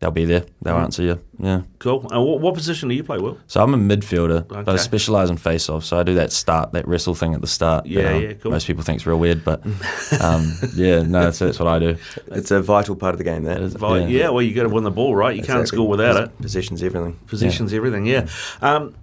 they'll 0.05 0.11
be 0.11 0.27
there. 0.27 0.45
They'll 0.61 0.75
Mhm. 0.77 0.85
answer 0.85 1.03
you. 1.03 1.19
Yeah. 1.39 1.63
cool. 1.79 2.07
And 2.11 2.23
what, 2.25 2.41
what 2.41 2.55
position 2.55 2.89
do 2.91 2.95
you 2.95 3.03
play, 3.03 3.17
Will? 3.19 3.39
So 3.47 3.63
I'm 3.63 3.73
a 3.75 3.79
midfielder, 3.79 4.47
but 4.47 4.69
I 4.69 4.77
specialise 4.77 5.31
in 5.31 5.37
face-off. 5.39 5.83
So 5.85 5.99
I 5.99 6.03
do 6.03 6.15
that 6.17 6.31
start, 6.31 6.73
that 6.73 6.87
wrestle 6.87 7.15
thing 7.15 7.33
at 7.35 7.41
the 7.41 7.47
start. 7.47 7.85
that, 7.85 7.91
Yeah, 7.91 8.11
um, 8.13 8.23
yeah, 8.23 8.33
cool. 8.35 8.53
Most 8.53 8.67
people 8.67 8.83
think 8.85 8.97
it's 8.99 9.07
real 9.07 9.19
weird, 9.19 9.43
but 9.45 9.65
um, 10.21 10.53
yeah, 10.75 11.03
no, 11.03 11.23
that's, 11.25 11.39
that's 11.39 11.59
what 11.59 11.69
I 11.69 11.79
do. 11.79 11.97
It's 12.29 12.51
a 12.51 12.61
vital 12.61 12.95
part 12.97 13.15
of 13.15 13.19
the 13.19 13.25
game. 13.25 13.45
That 13.45 13.61
is. 13.63 13.75
Vi- 13.75 14.07
yeah. 14.09 14.29
well, 14.29 14.43
you 14.43 14.55
got 14.55 14.65
to 14.65 14.69
win 14.69 14.85
the 14.85 14.91
ball, 14.91 15.17
right? 15.17 15.35
You 15.35 15.43
can't 15.43 15.67
score 15.67 15.89
without 15.89 16.17
Pos- 16.17 16.27
it. 16.29 16.43
Positions 16.43 16.83
everything. 16.83 17.15
Positions, 17.27 17.73
everything, 17.73 18.05
yeah. 18.07 18.27
Um, 18.61 18.95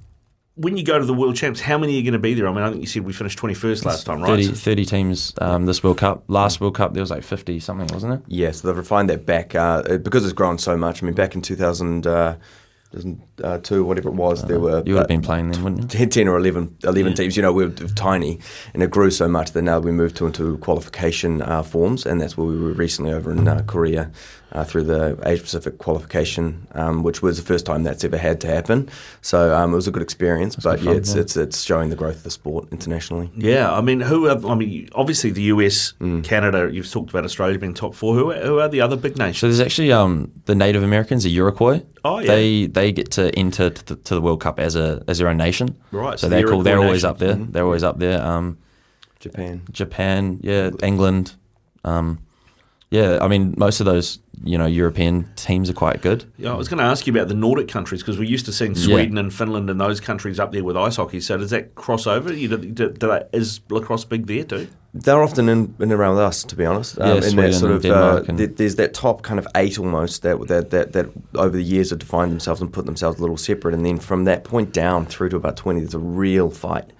when 0.62 0.78
you 0.78 0.84
go 0.84 0.98
to 1.00 1.06
the 1.06 1.14
World 1.14 1.36
Champs, 1.36 1.60
how 1.60 1.78
many 1.78 1.98
are 2.00 2.04
going 2.04 2.14
to 2.14 2.20
be 2.20 2.34
there? 2.34 2.48
I 2.48 2.54
mean, 2.54 2.64
I 2.64 2.70
think 2.70 2.82
you 2.82 2.88
said 2.88 3.04
we 3.04 3.14
finished 3.14 3.38
21st 3.40 3.86
last 3.86 4.06
time, 4.06 4.22
right? 4.22 4.28
30, 4.30 4.44
So- 4.44 4.54
30 4.54 4.86
teams 4.86 5.34
um, 5.40 5.66
this 5.66 5.84
World 5.84 5.98
Cup. 5.98 6.24
Last 6.28 6.62
World 6.62 6.76
Cup, 6.76 6.94
there 6.94 7.02
was 7.02 7.12
like 7.12 7.24
50 7.24 7.60
something, 7.60 7.88
wasn't 7.94 8.14
it? 8.14 8.22
Yeah, 8.28 8.52
so 8.52 8.68
they've 8.68 8.78
refined 8.78 9.10
that 9.10 9.26
back 9.26 9.56
uh, 9.56 9.98
because 9.98 10.24
it's 10.24 10.34
grown 10.34 10.58
so 10.58 10.78
much. 10.78 11.02
I 11.02 11.06
mean, 11.06 11.16
back 11.16 11.36
in 11.36 11.42
2000, 11.42 12.06
uh, 12.08 12.36
2002, 12.94 13.84
whatever 13.86 14.10
it 14.10 14.16
was, 14.16 14.44
there 14.46 14.60
were 14.60 14.78
Uh, 14.80 14.84
You 14.86 14.94
would 14.96 15.00
have 15.00 15.06
uh, 15.06 15.08
been 15.08 15.22
playing 15.22 15.50
then, 15.52 15.64
wouldn't 15.64 15.82
you? 15.94 16.00
10, 16.00 16.10
10 16.10 16.28
or 16.28 16.38
11, 16.38 16.76
11 16.84 17.14
teams. 17.14 17.36
You 17.38 17.42
know, 17.44 17.54
we 17.54 17.66
were 17.66 17.72
tiny, 17.72 18.40
and 18.74 18.84
it 18.84 18.92
grew 18.92 19.10
so 19.12 19.28
much 19.30 19.54
that 19.54 19.62
now 19.62 19.80
we 19.80 19.92
moved 19.92 20.18
to 20.18 20.26
into 20.28 20.58
qualification 20.58 21.42
uh, 21.42 21.64
forms, 21.64 22.06
and 22.06 22.20
that's 22.20 22.36
where 22.38 22.46
we 22.48 22.60
were 22.60 22.74
recently 22.74 23.14
over 23.14 23.32
in 23.32 23.48
uh, 23.48 23.64
Korea 23.66 24.12
uh, 24.54 24.64
through 24.64 24.84
the 24.84 25.18
Asia 25.26 25.42
Pacific 25.44 25.78
qualification, 25.78 26.68
um, 26.74 27.04
which 27.04 27.22
was 27.22 27.38
the 27.38 27.44
first 27.44 27.66
time 27.66 27.84
that's 27.84 28.04
ever 28.04 28.18
had 28.18 28.42
to 28.42 28.48
happen. 28.48 28.90
So 29.22 29.56
um, 29.56 29.72
it 29.72 29.76
was 29.76 29.88
a 29.88 29.92
good 29.92 30.02
experience, 30.04 30.56
but 30.56 30.80
yeah, 30.80 30.86
fun, 30.92 30.96
it's, 30.98 31.16
yeah. 31.16 31.22
it's 31.22 31.38
it's 31.38 31.62
showing 31.64 31.90
the 31.90 31.96
growth 31.96 32.18
of 32.18 32.24
the 32.24 32.32
sport 32.32 32.68
internationally. 32.72 33.32
Yeah, 33.36 33.72
I 33.72 33.82
mean, 33.82 34.02
who 34.02 34.28
are, 34.28 34.46
I 34.46 34.56
mean, 34.56 34.90
obviously 34.94 35.32
the 35.32 35.44
US, 35.44 35.94
Mm. 36.02 36.24
Canada, 36.24 36.70
you've 36.72 36.90
talked 36.90 37.10
about 37.12 37.24
Australia 37.26 37.58
being 37.60 37.74
top 37.74 37.94
four. 37.96 38.16
Who 38.16 38.32
are, 38.32 38.40
who 38.42 38.60
are 38.60 38.68
the 38.70 38.82
other 38.82 38.96
big 38.98 39.18
nations? 39.18 39.38
So 39.40 39.48
there's 39.48 39.60
actually 39.62 39.92
um, 39.92 40.32
the 40.46 40.56
Native 40.56 40.84
Americans, 40.84 41.24
the 41.24 41.34
Iroquois. 41.36 41.82
Oh, 42.04 42.20
yeah. 42.20 42.28
They 42.28 42.66
they 42.68 42.92
get 42.92 43.12
to 43.12 43.30
enter 43.38 43.70
to 43.70 43.86
the, 43.86 43.96
to 43.96 44.16
the 44.16 44.22
World 44.22 44.42
Cup 44.42 44.60
as 44.60 44.76
a 44.76 45.04
as 45.08 45.20
their 45.20 45.28
own 45.30 45.38
nation. 45.38 45.78
Right, 45.92 46.20
So, 46.20 46.26
so 46.26 46.30
the 46.30 46.36
they're 46.38 46.48
cool. 46.48 46.64
They're 46.64 46.74
Iroquois 46.74 46.88
always 46.88 47.04
up 47.04 47.18
there. 47.20 47.36
Mhm. 47.36 47.52
They're 47.54 47.64
always 47.66 47.84
up 47.84 48.00
there. 48.00 48.22
Um, 48.22 48.58
Japan. 49.20 49.62
Japan. 49.72 50.40
Yeah. 50.42 50.72
England. 50.82 51.36
Um, 51.84 52.20
yeah. 52.90 53.20
I 53.22 53.28
mean, 53.28 53.54
most 53.58 53.80
of 53.80 53.86
those 53.86 54.20
you 54.44 54.58
know 54.58 54.66
European 54.66 55.30
teams 55.36 55.70
are 55.70 55.74
quite 55.74 56.02
good. 56.02 56.26
Yeah, 56.38 56.52
I 56.54 56.56
was 56.56 56.68
going 56.70 56.80
to 56.80 56.84
ask 56.84 57.06
you 57.08 57.14
about 57.14 57.28
the 57.28 57.34
Nordic 57.36 57.68
countries 57.68 58.02
because 58.02 58.18
we're 58.18 58.30
used 58.30 58.46
to 58.48 58.54
seeing 58.54 58.76
Yeah. 58.76 58.84
Sweden 58.86 59.18
and 59.18 59.34
Finland 59.34 59.70
and 59.70 59.80
those 59.80 60.00
countries 60.00 60.40
up 60.40 60.52
there 60.52 60.64
with 60.64 60.76
ice 60.78 60.96
hockey. 60.96 61.20
So 61.22 61.38
does 61.38 61.52
that 61.52 61.76
cross 61.76 62.08
over? 62.08 62.34
You, 62.34 62.48
do, 62.48 62.58
do, 62.58 62.90
do 62.90 63.08
they, 63.08 63.24
is 63.34 63.62
lacrosse 63.70 64.06
big 64.06 64.28
there 64.28 64.44
too? 64.44 64.68
They're 64.94 65.24
often 65.24 65.48
in, 65.48 65.74
in 65.80 65.92
around 65.94 66.16
with 66.16 66.24
us, 66.26 66.44
to 66.44 66.56
be 66.56 66.66
honest. 66.66 67.00
Um, 67.00 67.08
Yeah, 67.08 67.16
in 67.16 67.22
Sweden 67.22 67.52
that 67.52 67.54
sort 67.58 67.72
of, 67.72 67.86
uh, 67.86 68.24
and- 68.28 68.38
there- 68.38 68.48
there's 68.48 68.76
that 68.76 68.94
top 68.94 69.22
kind 69.22 69.40
of 69.40 69.48
eight 69.56 69.80
almost 69.80 70.22
that, 70.24 70.46
that 70.48 70.70
that 70.72 70.92
that 70.94 71.06
over 71.36 71.56
the 71.56 71.64
years 71.64 71.92
have 71.92 72.00
defined 72.00 72.32
themselves 72.32 72.60
and 72.60 72.74
put 72.74 72.86
themselves 72.86 73.18
a 73.18 73.22
little 73.22 73.38
separate, 73.38 73.74
and 73.74 73.86
then 73.86 74.00
from 74.00 74.26
that 74.26 74.44
point 74.44 74.74
down 74.74 75.06
through 75.06 75.30
to 75.30 75.38
about 75.38 75.56
twenty, 75.56 75.80
there's 75.80 75.94
a 75.94 76.00
real 76.00 76.50
fight. 76.52 76.92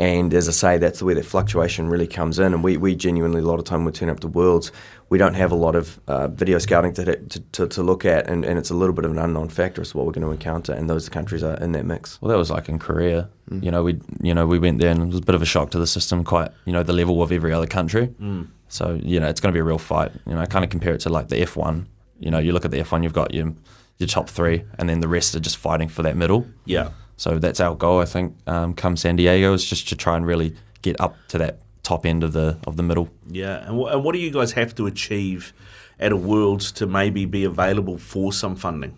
And 0.00 0.32
as 0.32 0.48
I 0.48 0.52
say, 0.52 0.78
that's 0.78 1.02
where 1.02 1.14
that 1.14 1.26
fluctuation 1.26 1.90
really 1.90 2.06
comes 2.06 2.38
in. 2.38 2.54
And 2.54 2.64
we, 2.64 2.78
we 2.78 2.96
genuinely, 2.96 3.40
a 3.40 3.44
lot 3.44 3.58
of 3.58 3.66
time, 3.66 3.84
we 3.84 3.92
turn 3.92 4.08
up 4.08 4.20
to 4.20 4.28
Worlds, 4.28 4.72
we 5.10 5.18
don't 5.18 5.34
have 5.34 5.52
a 5.52 5.56
lot 5.56 5.76
of 5.76 6.00
uh, 6.08 6.28
video 6.28 6.58
scouting 6.58 6.94
to, 6.94 7.16
to, 7.16 7.40
to, 7.40 7.66
to 7.66 7.82
look 7.82 8.06
at, 8.06 8.26
and, 8.26 8.46
and 8.46 8.58
it's 8.58 8.70
a 8.70 8.74
little 8.74 8.94
bit 8.94 9.04
of 9.04 9.10
an 9.10 9.18
unknown 9.18 9.50
factor 9.50 9.82
as 9.82 9.90
to 9.90 9.98
what 9.98 10.06
we're 10.06 10.12
going 10.12 10.26
to 10.26 10.30
encounter. 10.30 10.72
And 10.72 10.88
those 10.88 11.10
countries 11.10 11.42
are 11.42 11.54
in 11.56 11.72
that 11.72 11.84
mix. 11.84 12.18
Well, 12.22 12.30
that 12.30 12.38
was 12.38 12.50
like 12.50 12.70
in 12.70 12.78
Korea. 12.78 13.28
You 13.50 13.70
know, 13.70 13.82
we 13.82 14.00
you 14.22 14.32
know 14.32 14.46
we 14.46 14.58
went 14.60 14.78
there 14.78 14.92
and 14.92 15.02
it 15.02 15.06
was 15.06 15.18
a 15.18 15.22
bit 15.22 15.34
of 15.34 15.42
a 15.42 15.44
shock 15.44 15.72
to 15.72 15.78
the 15.78 15.86
system. 15.86 16.22
Quite 16.22 16.52
you 16.66 16.72
know 16.72 16.84
the 16.84 16.92
level 16.92 17.20
of 17.20 17.32
every 17.32 17.52
other 17.52 17.66
country. 17.66 18.06
Mm. 18.06 18.46
So 18.68 18.98
you 19.02 19.18
know 19.18 19.26
it's 19.26 19.40
going 19.40 19.52
to 19.52 19.56
be 19.56 19.60
a 19.60 19.64
real 19.64 19.78
fight. 19.78 20.12
You 20.24 20.34
know, 20.34 20.40
I 20.40 20.46
kind 20.46 20.64
of 20.64 20.70
compare 20.70 20.94
it 20.94 21.00
to 21.00 21.08
like 21.08 21.28
the 21.28 21.40
F 21.40 21.56
one. 21.56 21.88
You 22.20 22.30
know, 22.30 22.38
you 22.38 22.52
look 22.52 22.64
at 22.64 22.70
the 22.70 22.78
F 22.78 22.92
one, 22.92 23.02
you've 23.02 23.12
got 23.12 23.34
your 23.34 23.52
your 23.98 24.06
top 24.06 24.30
three, 24.30 24.64
and 24.78 24.88
then 24.88 25.00
the 25.00 25.08
rest 25.08 25.34
are 25.34 25.40
just 25.40 25.56
fighting 25.56 25.88
for 25.88 26.02
that 26.04 26.16
middle. 26.16 26.46
Yeah. 26.64 26.90
So 27.20 27.38
that's 27.38 27.60
our 27.60 27.74
goal, 27.74 28.00
I 28.00 28.06
think. 28.06 28.34
Um, 28.46 28.72
come 28.72 28.96
San 28.96 29.16
Diego, 29.16 29.52
is 29.52 29.62
just 29.62 29.90
to 29.90 29.94
try 29.94 30.16
and 30.16 30.26
really 30.26 30.56
get 30.80 30.98
up 31.02 31.16
to 31.28 31.36
that 31.36 31.58
top 31.82 32.06
end 32.06 32.24
of 32.24 32.32
the 32.32 32.56
of 32.66 32.78
the 32.78 32.82
middle. 32.82 33.10
Yeah, 33.30 33.58
and, 33.68 33.78
wh- 33.78 33.92
and 33.92 34.02
what 34.02 34.14
do 34.14 34.18
you 34.18 34.30
guys 34.30 34.52
have 34.52 34.74
to 34.76 34.86
achieve 34.86 35.52
at 35.98 36.12
a 36.12 36.16
Worlds 36.16 36.72
to 36.72 36.86
maybe 36.86 37.26
be 37.26 37.44
available 37.44 37.98
for 37.98 38.32
some 38.32 38.56
funding? 38.56 38.96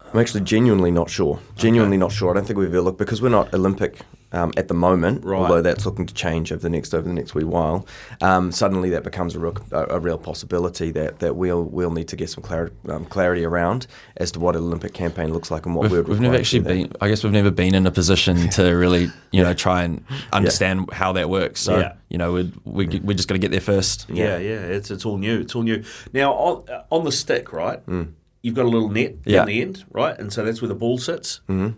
I'm 0.00 0.18
actually 0.18 0.44
genuinely 0.44 0.90
not 0.90 1.10
sure. 1.10 1.40
Genuinely 1.56 1.98
not 1.98 2.10
sure. 2.10 2.30
I 2.30 2.34
don't 2.34 2.46
think 2.46 2.58
we've 2.58 2.68
ever 2.68 2.80
looked 2.80 2.98
because 2.98 3.20
we're 3.20 3.28
not 3.28 3.52
Olympic 3.52 3.98
um, 4.32 4.52
at 4.56 4.68
the 4.68 4.74
moment. 4.74 5.24
Right. 5.24 5.38
Although 5.38 5.62
that's 5.62 5.84
looking 5.86 6.06
to 6.06 6.14
change 6.14 6.52
over 6.52 6.60
the 6.62 6.70
next 6.70 6.94
over 6.94 7.06
the 7.06 7.14
next 7.14 7.34
wee 7.34 7.44
while. 7.44 7.86
Um, 8.20 8.52
suddenly, 8.52 8.90
that 8.90 9.04
becomes 9.04 9.34
a 9.34 9.38
real 9.40 9.56
a, 9.72 9.96
a 9.96 9.98
real 10.00 10.18
possibility 10.18 10.90
that, 10.92 11.18
that 11.20 11.36
we'll 11.36 11.64
we'll 11.64 11.90
need 11.90 12.08
to 12.08 12.16
get 12.16 12.30
some 12.30 12.42
clarity 12.42 12.74
um, 12.88 13.04
clarity 13.06 13.44
around 13.44 13.86
as 14.16 14.32
to 14.32 14.40
what 14.40 14.56
an 14.56 14.62
Olympic 14.62 14.92
campaign 14.94 15.32
looks 15.32 15.50
like 15.50 15.66
and 15.66 15.74
what 15.74 15.82
We've, 15.90 15.92
we'd 15.92 16.08
we've 16.08 16.20
never 16.20 16.36
actually 16.36 16.60
been. 16.60 16.92
I 17.00 17.08
guess 17.08 17.22
we've 17.24 17.32
never 17.32 17.50
been 17.50 17.74
in 17.74 17.86
a 17.86 17.90
position 17.90 18.48
to 18.56 18.72
really, 18.72 19.10
you 19.30 19.42
know, 19.42 19.54
try 19.54 19.82
and 19.84 20.04
understand 20.32 20.90
how 20.92 21.12
that 21.12 21.28
works. 21.30 21.60
So 21.60 21.78
Yeah. 21.78 21.92
you 22.08 22.18
know, 22.18 22.32
we'd, 22.32 22.52
we 22.64 22.86
we 23.00 23.14
just 23.14 23.28
going 23.28 23.40
to 23.40 23.44
get 23.44 23.50
there 23.52 23.60
first. 23.60 24.06
Yeah, 24.08 24.38
yeah, 24.38 24.56
it's 24.60 24.90
it's 24.90 25.04
all 25.04 25.18
new. 25.18 25.40
It's 25.40 25.54
all 25.54 25.62
new. 25.62 25.82
Now 26.12 26.32
on, 26.34 26.64
on 26.90 27.04
the 27.04 27.12
stick, 27.12 27.52
right? 27.52 27.80
You've 28.44 28.54
got 28.56 28.64
a 28.64 28.68
little 28.68 28.88
net 28.88 29.14
Yeah. 29.24 29.38
down 29.38 29.46
the 29.46 29.62
end, 29.62 29.84
right? 29.92 30.18
And 30.18 30.32
so 30.32 30.44
that's 30.44 30.60
where 30.60 30.68
the 30.68 30.74
ball 30.74 30.98
sits. 30.98 31.40
Mhm. 31.48 31.74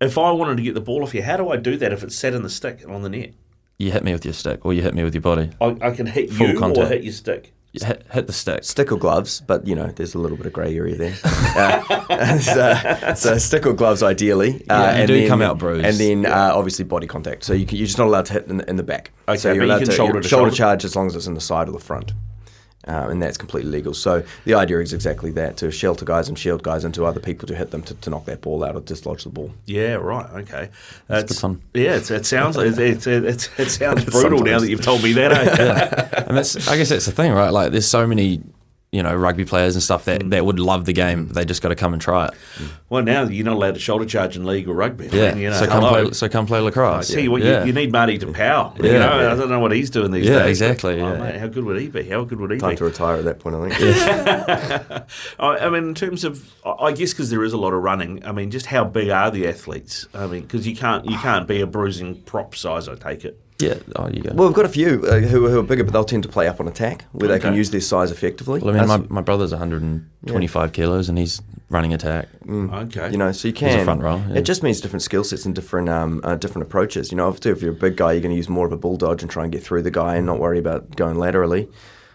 If 0.00 0.16
I 0.16 0.30
wanted 0.30 0.56
to 0.56 0.62
get 0.62 0.74
the 0.74 0.80
ball 0.80 1.02
off 1.02 1.14
you, 1.14 1.22
how 1.22 1.36
do 1.36 1.50
I 1.50 1.56
do 1.56 1.76
that 1.76 1.92
if 1.92 2.02
it's 2.02 2.16
sat 2.16 2.32
in 2.32 2.42
the 2.42 2.48
stick 2.48 2.82
and 2.82 2.90
on 2.92 3.02
the 3.02 3.10
net? 3.10 3.34
You 3.78 3.90
hit 3.92 4.02
me 4.02 4.12
with 4.12 4.24
your 4.24 4.34
stick, 4.34 4.64
or 4.64 4.72
you 4.72 4.80
hit 4.82 4.94
me 4.94 5.04
with 5.04 5.14
your 5.14 5.20
body. 5.22 5.50
I, 5.60 5.76
I 5.82 5.90
can 5.90 6.06
hit 6.06 6.30
Full 6.32 6.48
you 6.48 6.58
contact. 6.58 6.86
or 6.86 6.88
hit 6.88 7.02
your 7.04 7.12
stick. 7.12 7.52
You 7.72 7.86
hit, 7.86 8.04
hit 8.10 8.26
the 8.26 8.32
stick. 8.32 8.64
Stick 8.64 8.90
or 8.92 8.96
gloves, 8.96 9.42
but 9.46 9.66
you 9.66 9.74
know, 9.74 9.86
there's 9.88 10.14
a 10.14 10.18
little 10.18 10.36
bit 10.36 10.46
of 10.46 10.52
grey 10.54 10.74
area 10.74 10.96
there. 10.96 11.14
uh, 11.24 12.38
so, 12.38 13.14
so 13.14 13.38
stick 13.38 13.66
or 13.66 13.72
gloves, 13.74 14.02
ideally. 14.02 14.56
Uh, 14.68 14.74
Yeah, 14.74 14.92
you 14.94 14.98
and 15.00 15.06
do 15.06 15.18
then, 15.20 15.28
come 15.28 15.42
out 15.42 15.58
bruised. 15.58 15.84
And 15.86 15.96
then 15.96 16.26
uh, 16.26 16.52
obviously 16.54 16.84
body 16.86 17.06
contact. 17.06 17.44
So 17.44 17.52
you 17.52 17.66
can, 17.66 17.76
you're 17.78 17.86
just 17.86 17.98
not 17.98 18.06
allowed 18.06 18.26
to 18.26 18.32
hit 18.32 18.46
in 18.48 18.56
the, 18.56 18.68
in 18.70 18.76
the 18.76 18.82
back. 18.82 19.12
Okay, 19.28 19.38
so 19.38 19.52
you're 19.52 19.64
you 19.64 19.68
allowed 19.68 19.78
can 19.80 19.86
to 19.88 19.92
shoulder 19.92 20.12
you're 20.14 20.22
to 20.22 20.28
shoulder 20.28 20.44
shoulder? 20.50 20.56
charge 20.56 20.84
as 20.84 20.96
long 20.96 21.06
as 21.08 21.14
it's 21.14 21.26
in 21.26 21.34
the 21.34 21.40
side 21.40 21.68
or 21.68 21.72
the 21.72 21.78
front. 21.78 22.12
Uh, 22.88 23.08
and 23.10 23.22
that's 23.22 23.36
completely 23.36 23.70
legal. 23.70 23.92
So 23.92 24.22
the 24.46 24.54
idea 24.54 24.80
is 24.80 24.94
exactly 24.94 25.30
that: 25.32 25.58
to 25.58 25.70
shelter 25.70 26.06
guys 26.06 26.28
and 26.28 26.38
shield 26.38 26.62
guys 26.62 26.84
into 26.84 27.04
other 27.04 27.20
people 27.20 27.46
to 27.48 27.54
hit 27.54 27.72
them 27.72 27.82
to, 27.82 27.94
to 27.94 28.10
knock 28.10 28.24
that 28.24 28.40
ball 28.40 28.64
out 28.64 28.74
or 28.74 28.80
dislodge 28.80 29.24
the 29.24 29.28
ball. 29.28 29.52
Yeah, 29.66 29.94
right. 29.94 30.28
Okay, 30.30 30.70
That's 31.06 31.34
good 31.34 31.40
fun. 31.40 31.62
Yeah, 31.74 31.96
it's, 31.96 32.10
it 32.10 32.24
sounds 32.24 32.56
it, 32.56 32.78
it, 32.78 33.06
it, 33.06 33.50
it 33.58 33.70
sounds 33.70 34.02
It's 34.04 34.10
brutal 34.10 34.40
now 34.40 34.60
that 34.60 34.70
you've 34.70 34.80
told 34.80 35.02
me 35.02 35.12
that. 35.12 35.30
Eh? 35.30 35.44
yeah. 35.58 36.24
And 36.26 36.36
that's, 36.36 36.68
I 36.68 36.76
guess 36.78 36.88
that's 36.88 37.06
the 37.06 37.12
thing, 37.12 37.32
right? 37.32 37.50
Like, 37.50 37.72
there's 37.72 37.86
so 37.86 38.06
many 38.06 38.40
you 38.92 39.04
know 39.04 39.14
rugby 39.14 39.44
players 39.44 39.76
and 39.76 39.82
stuff 39.82 40.04
that, 40.06 40.20
mm. 40.22 40.30
that 40.30 40.44
would 40.44 40.58
love 40.58 40.84
the 40.84 40.92
game. 40.92 41.28
They 41.28 41.44
just 41.44 41.62
got 41.62 41.68
to 41.68 41.76
come 41.76 41.92
and 41.92 42.02
try 42.02 42.26
it. 42.26 42.32
Well, 42.88 43.04
now 43.04 43.22
you're 43.22 43.44
not 43.44 43.54
allowed 43.54 43.74
to 43.74 43.80
shoulder 43.80 44.04
charge 44.04 44.36
in 44.36 44.44
league 44.44 44.68
or 44.68 44.74
rugby. 44.74 45.08
I 45.12 45.14
Yeah. 45.14 45.30
mean, 45.34 45.42
you 45.44 45.50
know, 45.50 45.56
so 45.60 45.66
come 45.68 45.82
hello. 45.84 46.02
play. 46.06 46.12
So 46.12 46.28
come 46.28 46.46
play 46.46 46.58
lacrosse. 46.58 47.08
I 47.08 47.14
tell 47.14 47.22
you 47.22 47.30
what, 47.30 47.40
Yeah. 47.42 47.60
you, 47.60 47.66
you 47.68 47.72
need 47.72 47.92
Marty 47.92 48.18
Taupau. 48.18 48.76
You 48.82 48.90
Yeah. 48.90 48.98
know, 48.98 49.20
Yeah. 49.20 49.32
I 49.32 49.36
don't 49.36 49.48
know 49.48 49.60
what 49.60 49.70
he's 49.70 49.90
doing 49.90 50.10
these 50.10 50.26
Yeah, 50.26 50.42
days. 50.42 50.58
but- 50.58 50.70
exactly, 50.70 51.00
oh, 51.00 51.12
yeah. 51.14 51.38
how 51.38 51.46
good 51.46 51.64
would 51.64 51.80
he 51.80 51.86
be? 51.86 52.02
How 52.08 52.24
good 52.24 52.40
would 52.40 52.50
he 52.50 52.58
Time 52.58 52.70
be? 52.70 52.76
to 52.76 52.84
retire 52.84 53.16
at 53.16 53.24
that 53.26 53.38
point, 53.38 53.54
I 53.54 53.68
think. 53.68 55.04
I 55.38 55.56
I 55.66 55.68
mean, 55.70 55.84
in 55.90 55.94
terms 55.94 56.24
of, 56.24 56.50
I 56.66 56.86
I 56.90 56.92
guess 56.92 57.12
because 57.12 57.30
there 57.30 57.44
is 57.44 57.52
a 57.52 57.56
lot 57.58 57.72
of 57.72 57.82
running. 57.82 58.24
I 58.24 58.32
mean, 58.32 58.50
just 58.50 58.66
how 58.66 58.82
big 58.84 59.08
are 59.10 59.30
the 59.30 59.46
athletes? 59.46 60.08
I 60.12 60.26
mean, 60.26 60.42
because 60.42 60.66
you 60.66 60.74
can't 60.74 61.08
you 61.08 61.16
can't 61.18 61.46
be 61.46 61.60
a 61.60 61.66
bruising 61.66 62.16
prop 62.22 62.56
size. 62.56 62.88
I 62.88 62.96
take 62.96 63.24
it. 63.24 63.38
Yeah. 63.60 63.74
Oh, 63.96 64.08
you 64.08 64.22
go. 64.22 64.30
Well, 64.34 64.48
we've 64.48 64.56
got 64.56 64.64
a 64.66 64.70
few 64.70 65.04
uh, 65.06 65.20
who, 65.20 65.48
who 65.48 65.58
are 65.58 65.62
bigger, 65.62 65.84
but 65.84 65.92
they'll 65.92 66.04
tend 66.04 66.22
to 66.24 66.28
play 66.28 66.48
up 66.48 66.60
on 66.60 66.68
attack, 66.68 67.04
where 67.12 67.28
they 67.28 67.38
can 67.38 67.54
use 67.54 67.70
their 67.70 67.80
size 67.80 68.10
effectively. 68.10 68.60
Well, 68.60 68.74
I 68.76 68.80
mean, 68.80 68.88
my, 68.88 68.96
my 69.08 69.20
brother's 69.20 69.50
125 69.52 70.72
kilos 70.72 71.08
and 71.08 71.18
he's 71.18 71.40
running 71.68 71.94
attack. 71.94 72.28
Okay. 72.48 73.10
You 73.10 73.16
know, 73.18 73.32
so 73.32 73.48
you 73.48 73.54
He's 73.54 73.62
a 73.62 73.76
can. 73.76 73.84
front 73.84 74.02
row, 74.02 74.16
yeah. 74.28 74.38
It 74.38 74.42
just 74.42 74.62
means 74.62 74.80
different 74.80 75.02
skill 75.02 75.24
sets 75.24 75.44
and 75.44 75.54
different 75.54 75.88
um, 75.88 76.20
uh, 76.24 76.34
different 76.36 76.66
approaches. 76.66 77.10
You 77.10 77.16
know, 77.16 77.28
obviously, 77.28 77.52
if 77.52 77.62
you're 77.62 77.72
a 77.72 77.74
big 77.74 77.96
guy, 77.96 78.12
you're 78.12 78.22
going 78.22 78.32
to 78.32 78.36
use 78.36 78.48
more 78.48 78.66
of 78.66 78.72
a 78.72 78.76
bulldog 78.76 79.22
and 79.22 79.30
try 79.30 79.44
and 79.44 79.52
get 79.52 79.62
through 79.62 79.82
the 79.82 79.90
guy 79.90 80.16
and 80.16 80.26
not 80.26 80.38
worry 80.40 80.58
about 80.58 80.96
going 80.96 81.16
laterally. 81.18 81.68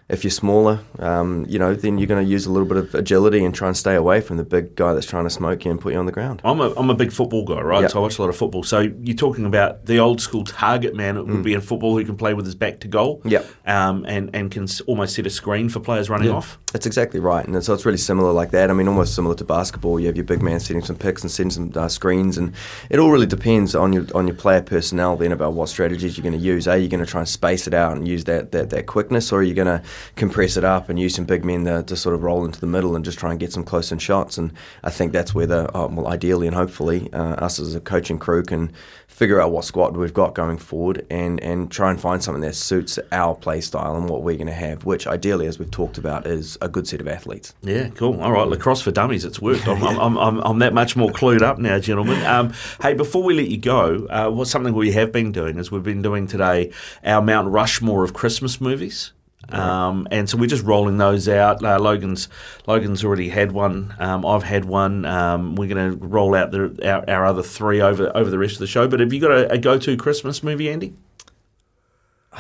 If 0.08 0.24
you're 0.24 0.30
smaller, 0.30 0.82
um, 1.00 1.48
you 1.50 1.58
know, 1.58 1.74
then 1.74 1.98
you're 1.98 2.06
going 2.06 2.24
to 2.24 2.30
use 2.30 2.46
a 2.46 2.52
little 2.52 2.68
bit 2.68 2.78
of 2.78 2.94
agility 2.94 3.44
and 3.44 3.56
try 3.56 3.68
and 3.68 3.76
stay 3.76 3.96
away 3.96 4.22
from 4.22 4.38
the 4.38 4.44
big 4.44 4.76
guy 4.76 4.94
that's 4.94 5.08
trying 5.08 5.24
to 5.24 5.32
smoke 5.32 5.66
you 5.66 5.72
and 5.72 5.82
put 5.82 5.94
you 5.94 6.00
on 6.00 6.06
the 6.06 6.12
ground. 6.12 6.42
I'm 6.44 6.62
a, 6.62 6.72
I'm 6.78 6.92
a 6.92 6.94
big 6.94 7.12
football 7.12 7.44
guy, 7.44 7.60
right? 7.62 7.82
Yeah. 7.82 7.88
So 7.88 7.98
I 7.98 8.02
watch 8.04 8.20
a 8.20 8.22
lot 8.22 8.30
of 8.30 8.38
football. 8.38 8.62
So 8.62 8.82
you're 8.82 9.18
talking 9.18 9.46
about 9.46 9.88
the 9.88 9.98
old 9.98 10.22
school 10.22 10.44
target 10.44 10.96
man. 10.96 11.18
It 11.18 11.26
would 11.26 11.44
be 11.44 11.54
in 11.54 11.62
football 11.62 11.98
who 11.98 12.06
can 12.06 12.18
play 12.18 12.36
with 12.36 12.46
his 12.46 12.54
back 12.54 12.82
to 12.82 12.88
goal. 12.88 13.22
Mm. 13.22 13.32
Yeah. 13.32 13.44
Um, 13.66 14.06
and, 14.08 14.30
and 14.36 14.52
can 14.52 14.68
almost 14.86 15.16
set 15.16 15.26
a 15.26 15.30
screen 15.32 15.70
for 15.70 15.80
players 15.80 16.08
running 16.08 16.30
off. 16.30 16.60
That's 16.72 16.86
exactly 16.86 17.22
right, 17.22 17.48
and 17.48 17.64
so 17.64 17.74
it's 17.74 17.86
really 17.86 17.98
similar 17.98 18.34
like 18.34 18.52
that. 18.52 18.70
I 18.70 18.74
mean, 18.74 18.90
almost 18.90 19.16
similar 19.16 19.34
to 19.36 19.46
basketball. 19.46 19.98
You 19.98 20.08
have 20.08 20.18
your 20.18 20.26
big 20.26 20.42
man 20.42 20.60
setting 20.60 20.84
some 20.84 20.98
picks 20.98 21.22
and 21.22 21.32
setting 21.32 21.50
some 21.50 21.72
uh, 21.74 21.88
screens, 21.88 22.38
and 22.38 22.54
it 22.90 23.00
all 23.00 23.12
really 23.12 23.28
depends 23.28 23.76
on 23.76 23.94
your 23.94 24.06
on 24.14 24.28
your 24.28 24.36
player 24.36 24.62
personnel 24.62 25.16
then 25.16 25.32
about 25.32 25.54
what 25.54 25.70
strategies 25.70 26.18
you're 26.18 26.24
going 26.24 26.38
to 26.38 26.46
use. 26.46 26.68
Are 26.68 26.78
you 26.78 26.90
going 26.90 27.00
to 27.00 27.10
try 27.10 27.22
and 27.22 27.30
space 27.30 27.66
it 27.66 27.74
out 27.74 27.96
and 27.96 28.06
use 28.06 28.26
that 28.26 28.52
that, 28.52 28.72
that 28.72 28.88
quickness, 28.88 29.32
or 29.32 29.40
are 29.40 29.44
you 29.44 29.54
going 29.54 29.68
to 29.68 29.82
compress 30.16 30.58
it 30.58 30.64
up 30.64 30.90
and 30.90 31.00
use 31.00 31.16
some 31.16 31.26
big 31.26 31.44
men 31.44 31.66
to, 31.66 31.84
to 31.84 31.96
sort 31.96 32.16
of 32.16 32.24
roll 32.24 32.46
into 32.46 32.60
the 32.60 32.68
middle 32.68 32.96
and 32.96 33.06
just 33.06 33.20
try 33.20 33.32
and 33.32 33.40
get 33.40 33.52
some 33.52 33.64
close 33.64 33.92
in 33.92 34.00
shots? 34.00 34.38
And 34.38 34.52
I 34.84 34.90
think 34.90 35.12
that's 35.12 35.34
where 35.34 35.48
the 35.48 35.76
uh, 35.76 35.88
well, 35.88 36.08
ideally 36.08 36.48
and 36.48 36.56
hopefully, 36.56 37.10
uh, 37.14 37.36
us 37.36 37.60
as 37.60 37.76
a 37.76 37.80
coaching 37.80 38.20
crew 38.20 38.44
can 38.44 38.72
figure 39.08 39.40
out 39.40 39.52
what 39.52 39.64
squad 39.64 39.96
we've 39.96 40.14
got 40.14 40.36
going 40.36 40.58
forward 40.58 41.06
and 41.10 41.42
and 41.42 41.72
try 41.72 41.90
and 41.90 42.02
find 42.02 42.22
something 42.22 42.42
that 42.42 42.54
suits 42.54 43.00
our 43.14 43.34
play 43.34 43.62
style 43.62 43.96
and 43.96 44.10
what 44.10 44.24
we're 44.24 44.36
going 44.36 44.48
to 44.48 44.54
have, 44.54 44.86
which 44.86 45.08
ideally, 45.08 45.48
as 45.48 45.58
we've 45.58 45.72
talked 45.72 45.98
about, 45.98 46.28
is 46.28 46.58
a 46.62 46.68
good 46.68 46.88
set 46.88 47.00
of 47.00 47.08
athletes. 47.08 47.54
Yeah, 47.62 47.90
cool. 47.90 48.20
All 48.22 48.32
right, 48.32 48.48
lacrosse 48.48 48.82
for 48.82 48.92
dummies. 48.92 49.24
It's 49.24 49.42
worked. 49.42 49.68
I'm, 49.68 49.82
I'm, 50.00 50.18
I'm, 50.18 50.40
I'm, 50.40 50.60
that 50.60 50.74
much 50.74 50.96
more 50.96 51.10
clued 51.10 51.42
up 51.42 51.58
now, 51.60 51.80
gentlemen. 51.80 52.24
Um, 52.26 52.54
hey, 52.82 52.94
before 52.94 53.24
we 53.24 53.34
let 53.34 53.48
you 53.48 53.58
go, 53.58 54.08
uh, 54.10 54.30
what's 54.30 54.52
something 54.52 54.74
we 54.74 54.92
have 54.92 55.12
been 55.12 55.32
doing 55.32 55.58
is 55.58 55.72
we've 55.72 55.84
been 55.84 56.02
doing 56.02 56.28
today 56.28 56.72
our 57.04 57.22
Mount 57.22 57.50
Rushmore 57.50 58.04
of 58.04 58.14
Christmas 58.14 58.60
movies. 58.60 59.12
Um, 59.50 60.08
and 60.12 60.30
so 60.30 60.38
we're 60.38 60.48
just 60.48 60.64
rolling 60.64 60.98
those 60.98 61.28
out. 61.30 61.64
Uh, 61.64 61.80
Logan's 61.80 62.30
Logan's 62.68 63.04
already 63.04 63.30
had 63.30 63.52
one. 63.52 63.94
Um, 64.00 64.26
I've 64.26 64.44
had 64.44 64.66
one. 64.66 65.06
Um, 65.06 65.56
we're 65.56 65.74
going 65.74 65.92
to 65.92 66.06
roll 66.06 66.36
out 66.36 66.52
the, 66.52 66.80
our, 66.90 67.10
our 67.10 67.26
other 67.26 67.44
three 67.44 67.82
over 67.82 68.12
over 68.16 68.30
the 68.30 68.38
rest 68.40 68.54
of 68.54 68.60
the 68.60 68.68
show. 68.68 68.88
But 68.88 69.00
have 69.00 69.14
you 69.14 69.20
got 69.22 69.32
a, 69.32 69.52
a 69.52 69.58
go 69.58 69.78
to 69.78 69.98
Christmas 69.98 70.44
movie, 70.44 70.70
Andy? 70.70 70.94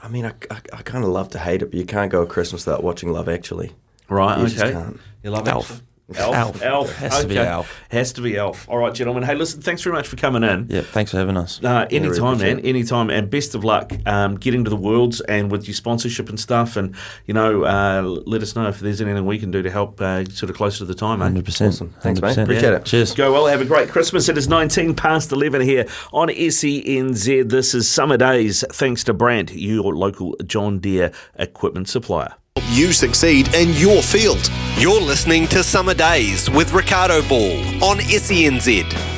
I 0.00 0.08
mean, 0.08 0.26
I, 0.26 0.32
I, 0.50 0.60
I 0.72 0.82
kind 0.82 1.04
of 1.04 1.10
love 1.10 1.28
to 1.30 1.38
hate 1.38 1.62
it, 1.62 1.66
but 1.70 1.74
you 1.74 1.84
can't 1.84 2.10
go 2.10 2.22
a 2.22 2.26
Christmas 2.26 2.64
without 2.64 2.82
watching 2.84 3.10
Love 3.12 3.28
Actually. 3.28 3.74
Right, 4.08 4.38
You 4.38 4.46
just 4.46 4.62
okay. 4.62 4.72
can't. 4.72 5.00
You 5.22 5.30
love 5.30 5.46
Elf. 5.48 5.70
Elf. 5.70 5.82
Elf. 6.16 6.34
Elf. 6.34 6.62
Elf. 6.62 6.96
Has 6.96 7.20
to 7.20 7.28
be 7.28 7.38
okay. 7.38 7.48
Elf. 7.48 7.82
Has 7.90 8.12
to 8.14 8.22
be 8.22 8.36
Elf. 8.36 8.66
All 8.68 8.78
right, 8.78 8.94
gentlemen. 8.94 9.24
Hey, 9.24 9.34
listen, 9.34 9.60
thanks 9.60 9.82
very 9.82 9.94
much 9.94 10.08
for 10.08 10.16
coming 10.16 10.42
in. 10.42 10.66
Yeah. 10.70 10.80
Thanks 10.80 11.10
for 11.10 11.18
having 11.18 11.36
us. 11.36 11.62
Uh, 11.62 11.86
really 11.90 11.96
anytime, 11.96 12.34
appreciate 12.34 12.56
man. 12.56 12.64
Anytime. 12.64 13.10
And 13.10 13.28
best 13.28 13.54
of 13.54 13.62
luck 13.62 13.92
um, 14.06 14.36
getting 14.36 14.64
to 14.64 14.70
the 14.70 14.76
Worlds 14.76 15.20
and 15.22 15.50
with 15.50 15.68
your 15.68 15.74
sponsorship 15.74 16.30
and 16.30 16.40
stuff. 16.40 16.76
And, 16.76 16.94
you 17.26 17.34
know, 17.34 17.64
uh, 17.64 18.00
let 18.26 18.42
us 18.42 18.56
know 18.56 18.68
if 18.68 18.80
there's 18.80 19.02
anything 19.02 19.26
we 19.26 19.38
can 19.38 19.50
do 19.50 19.62
to 19.62 19.70
help 19.70 20.00
uh, 20.00 20.24
sort 20.26 20.48
of 20.48 20.56
closer 20.56 20.78
to 20.78 20.84
the 20.86 20.94
time, 20.94 21.20
eh? 21.20 21.28
100%. 21.28 21.68
Awesome. 21.68 21.94
Thanks, 22.00 22.22
mate. 22.22 22.36
100%. 22.36 22.42
Appreciate 22.44 22.72
it. 22.72 22.84
Cheers. 22.86 23.14
Go 23.14 23.30
well. 23.32 23.46
Have 23.46 23.60
a 23.60 23.66
great 23.66 23.90
Christmas. 23.90 24.30
It 24.30 24.38
is 24.38 24.48
19 24.48 24.94
past 24.94 25.30
11 25.30 25.60
here 25.60 25.86
on 26.12 26.28
SENZ. 26.28 27.50
This 27.50 27.74
is 27.74 27.90
Summer 27.90 28.16
Days, 28.16 28.64
thanks 28.72 29.04
to 29.04 29.12
Brandt, 29.12 29.52
your 29.52 29.94
local 29.94 30.36
John 30.46 30.78
Deere 30.78 31.12
equipment 31.36 31.88
supplier. 31.88 32.34
You 32.70 32.92
succeed 32.92 33.54
in 33.54 33.72
your 33.72 34.02
field. 34.02 34.50
You're 34.76 35.00
listening 35.00 35.46
to 35.48 35.62
Summer 35.62 35.94
Days 35.94 36.50
with 36.50 36.72
Ricardo 36.72 37.26
Ball 37.28 37.58
on 37.82 37.98
SENZ. 37.98 39.17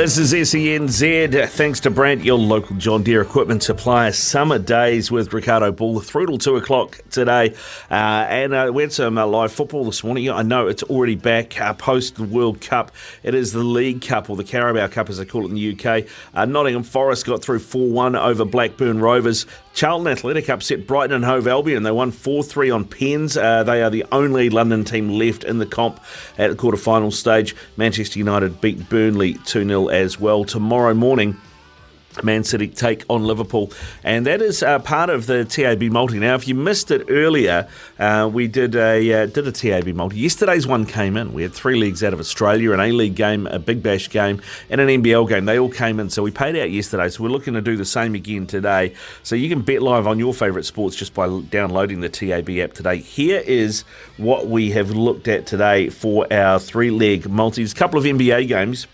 This 0.00 0.16
is 0.16 0.32
SENZ. 0.32 1.50
Thanks 1.50 1.78
to 1.80 1.90
Brandt, 1.90 2.24
your 2.24 2.38
local 2.38 2.74
John 2.76 3.02
Deere 3.02 3.20
equipment 3.20 3.62
supplier. 3.62 4.12
Summer 4.12 4.58
days 4.58 5.10
with 5.10 5.34
Ricardo 5.34 5.72
Bull 5.72 6.00
through 6.00 6.24
till 6.28 6.38
two 6.38 6.56
o'clock 6.56 7.00
today, 7.10 7.54
uh, 7.90 8.24
and 8.30 8.54
uh, 8.54 8.70
we 8.72 8.84
had 8.84 8.94
some 8.94 9.18
uh, 9.18 9.26
live 9.26 9.52
football 9.52 9.84
this 9.84 10.02
morning. 10.02 10.30
I 10.30 10.40
know 10.40 10.68
it's 10.68 10.82
already 10.84 11.16
back 11.16 11.60
uh, 11.60 11.74
post 11.74 12.14
the 12.14 12.24
World 12.24 12.62
Cup. 12.62 12.92
It 13.22 13.34
is 13.34 13.52
the 13.52 13.62
League 13.62 14.00
Cup 14.00 14.30
or 14.30 14.36
the 14.36 14.44
Carabao 14.44 14.88
Cup, 14.88 15.10
as 15.10 15.18
they 15.18 15.26
call 15.26 15.44
it 15.44 15.50
in 15.50 15.54
the 15.54 15.78
UK. 15.78 16.06
Uh, 16.32 16.46
Nottingham 16.46 16.82
Forest 16.82 17.26
got 17.26 17.42
through 17.42 17.58
four-one 17.58 18.16
over 18.16 18.46
Blackburn 18.46 19.00
Rovers. 19.00 19.44
Charlton 19.74 20.08
Athletic 20.08 20.48
upset 20.48 20.86
Brighton 20.86 21.14
and 21.14 21.24
Hove 21.24 21.46
Albion. 21.46 21.82
They 21.82 21.92
won 21.92 22.10
4 22.10 22.42
3 22.42 22.70
on 22.70 22.84
pens. 22.86 23.36
Uh, 23.36 23.62
they 23.62 23.82
are 23.82 23.90
the 23.90 24.04
only 24.10 24.50
London 24.50 24.84
team 24.84 25.10
left 25.10 25.44
in 25.44 25.58
the 25.58 25.66
comp 25.66 26.00
at 26.38 26.48
the 26.48 26.56
quarter-final 26.56 27.10
stage. 27.10 27.54
Manchester 27.76 28.18
United 28.18 28.60
beat 28.60 28.88
Burnley 28.88 29.34
2 29.44 29.66
0 29.66 29.89
as 29.90 30.18
well. 30.18 30.44
Tomorrow 30.44 30.94
morning, 30.94 31.36
Man 32.24 32.42
City 32.44 32.68
take 32.68 33.04
on 33.08 33.24
Liverpool, 33.24 33.70
and 34.02 34.26
that 34.26 34.42
is 34.42 34.62
uh, 34.62 34.80
part 34.80 35.10
of 35.10 35.26
the 35.26 35.44
TAB 35.44 35.82
multi. 35.84 36.18
Now, 36.18 36.34
if 36.34 36.48
you 36.48 36.54
missed 36.54 36.90
it 36.90 37.06
earlier, 37.08 37.68
uh, 37.98 38.28
we 38.32 38.48
did 38.48 38.74
a 38.74 39.22
uh, 39.22 39.26
did 39.26 39.46
a 39.46 39.52
TAB 39.52 39.86
multi. 39.94 40.18
Yesterday's 40.18 40.66
one 40.66 40.86
came 40.86 41.16
in. 41.16 41.32
We 41.32 41.42
had 41.42 41.54
three 41.54 41.76
leagues 41.76 42.02
out 42.02 42.12
of 42.12 42.18
Australia, 42.18 42.72
an 42.72 42.80
A 42.80 42.90
League 42.90 43.14
game, 43.14 43.46
a 43.46 43.58
Big 43.58 43.82
Bash 43.82 44.10
game, 44.10 44.42
and 44.68 44.80
an 44.80 44.88
NBL 44.88 45.28
game. 45.28 45.44
They 45.44 45.58
all 45.58 45.70
came 45.70 46.00
in, 46.00 46.10
so 46.10 46.22
we 46.22 46.32
paid 46.32 46.56
out 46.56 46.70
yesterday. 46.70 47.08
So 47.08 47.22
we're 47.22 47.30
looking 47.30 47.54
to 47.54 47.62
do 47.62 47.76
the 47.76 47.84
same 47.84 48.14
again 48.14 48.46
today. 48.46 48.94
So 49.22 49.36
you 49.36 49.48
can 49.48 49.62
bet 49.62 49.80
live 49.80 50.06
on 50.06 50.18
your 50.18 50.34
favourite 50.34 50.64
sports 50.64 50.96
just 50.96 51.14
by 51.14 51.28
downloading 51.48 52.00
the 52.00 52.08
TAB 52.08 52.50
app 52.58 52.72
today. 52.72 52.98
Here 52.98 53.40
is 53.46 53.82
what 54.16 54.48
we 54.48 54.72
have 54.72 54.90
looked 54.90 55.28
at 55.28 55.46
today 55.46 55.90
for 55.90 56.30
our 56.32 56.58
three 56.58 56.90
leg 56.90 57.28
multis. 57.28 57.72
A 57.72 57.76
couple 57.76 57.98
of 57.98 58.04
NBA 58.04 58.48
games. 58.48 58.88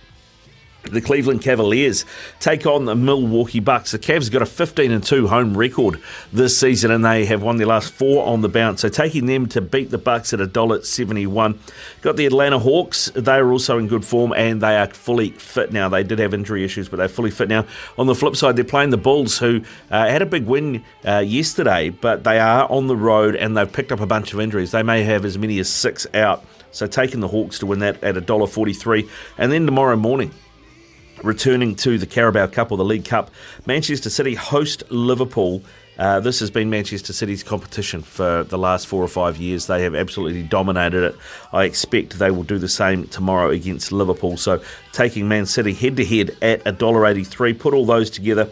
The 0.90 1.00
Cleveland 1.00 1.42
Cavaliers 1.42 2.04
take 2.40 2.66
on 2.66 2.84
the 2.84 2.94
Milwaukee 2.94 3.60
Bucks. 3.60 3.90
The 3.90 3.98
Cavs 3.98 4.30
got 4.30 4.42
a 4.42 4.46
15 4.46 4.92
and 4.92 5.02
2 5.02 5.26
home 5.26 5.56
record 5.56 6.00
this 6.32 6.58
season 6.58 6.90
and 6.90 7.04
they 7.04 7.24
have 7.26 7.42
won 7.42 7.56
their 7.56 7.66
last 7.66 7.92
four 7.92 8.26
on 8.26 8.40
the 8.40 8.48
bounce. 8.48 8.82
So 8.82 8.88
taking 8.88 9.26
them 9.26 9.46
to 9.48 9.60
beat 9.60 9.90
the 9.90 9.98
Bucks 9.98 10.32
at 10.32 10.40
$1.71. 10.40 11.58
Got 12.02 12.16
the 12.16 12.26
Atlanta 12.26 12.58
Hawks. 12.58 13.10
They 13.14 13.34
are 13.34 13.50
also 13.50 13.78
in 13.78 13.88
good 13.88 14.04
form 14.04 14.32
and 14.32 14.60
they 14.60 14.76
are 14.76 14.86
fully 14.88 15.30
fit 15.30 15.72
now. 15.72 15.88
They 15.88 16.02
did 16.04 16.18
have 16.18 16.32
injury 16.32 16.64
issues, 16.64 16.88
but 16.88 16.96
they're 16.98 17.08
fully 17.08 17.30
fit 17.30 17.48
now. 17.48 17.66
On 17.98 18.06
the 18.06 18.14
flip 18.14 18.36
side, 18.36 18.56
they're 18.56 18.64
playing 18.64 18.90
the 18.90 18.96
Bulls, 18.96 19.38
who 19.38 19.62
uh, 19.90 20.08
had 20.08 20.22
a 20.22 20.26
big 20.26 20.46
win 20.46 20.84
uh, 21.04 21.18
yesterday, 21.18 21.90
but 21.90 22.24
they 22.24 22.38
are 22.38 22.70
on 22.70 22.86
the 22.86 22.96
road 22.96 23.34
and 23.36 23.56
they've 23.56 23.72
picked 23.72 23.92
up 23.92 24.00
a 24.00 24.06
bunch 24.06 24.32
of 24.32 24.40
injuries. 24.40 24.70
They 24.70 24.82
may 24.82 25.02
have 25.02 25.24
as 25.24 25.38
many 25.38 25.58
as 25.58 25.68
six 25.68 26.06
out. 26.14 26.44
So 26.72 26.86
taking 26.86 27.20
the 27.20 27.28
Hawks 27.28 27.58
to 27.60 27.66
win 27.66 27.78
that 27.80 28.02
at 28.04 28.14
$1.43. 28.16 29.08
And 29.38 29.50
then 29.50 29.64
tomorrow 29.64 29.96
morning, 29.96 30.32
returning 31.26 31.74
to 31.76 31.98
the 31.98 32.06
Carabao 32.06 32.46
Cup 32.46 32.70
or 32.70 32.78
the 32.78 32.84
League 32.84 33.04
Cup, 33.04 33.30
Manchester 33.66 34.08
City 34.08 34.34
host 34.34 34.84
Liverpool 34.90 35.62
Uh, 35.98 36.20
this 36.20 36.40
has 36.40 36.50
been 36.50 36.68
Manchester 36.68 37.12
City's 37.14 37.42
competition 37.42 38.02
for 38.02 38.44
the 38.44 38.58
last 38.58 38.86
four 38.86 39.02
or 39.02 39.08
five 39.08 39.38
years. 39.38 39.66
They 39.66 39.82
have 39.82 39.94
absolutely 39.94 40.42
dominated 40.42 41.02
it. 41.04 41.16
I 41.52 41.64
expect 41.64 42.18
they 42.18 42.30
will 42.30 42.42
do 42.42 42.58
the 42.58 42.68
same 42.68 43.06
tomorrow 43.06 43.48
against 43.50 43.92
Liverpool. 43.92 44.36
So 44.36 44.60
taking 44.92 45.26
Man 45.26 45.46
City 45.46 45.72
head 45.72 45.96
to 45.96 46.04
head 46.04 46.36
at 46.42 46.64
$1.83, 46.64 47.58
put 47.58 47.72
all 47.72 47.86
those 47.86 48.10
together. 48.10 48.48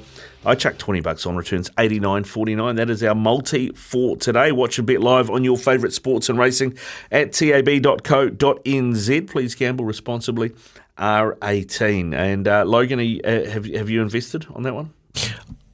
I 0.47 0.55
chuck 0.55 0.77
20 0.77 1.01
bucks 1.01 1.25
on 1.27 1.37
returns 1.37 1.71
89.49. 1.71 2.77
That 2.77 2.91
is 2.91 3.03
our 3.03 3.15
multi 3.15 3.71
for 3.73 4.17
today. 4.17 4.53
Watch 4.53 4.79
a 4.79 4.83
bet 4.83 5.01
live 5.01 5.31
on 5.31 5.43
your 5.43 5.57
favourite 5.57 5.95
sports 5.95 6.29
and 6.29 6.39
racing 6.39 6.77
at 7.11 7.33
tab.co.nz. 7.33 9.27
Please 9.31 9.55
gamble 9.55 9.87
responsibly. 9.87 10.53
R18. 10.99 12.15
And 12.15 12.49
uh, 12.49 12.65
Logan, 12.65 12.99
uh, 13.25 13.51
have, 13.51 13.65
have 13.67 13.91
you 13.91 14.03
invested 14.03 14.47
on 14.55 14.63
that 14.65 14.75
one? 14.75 14.93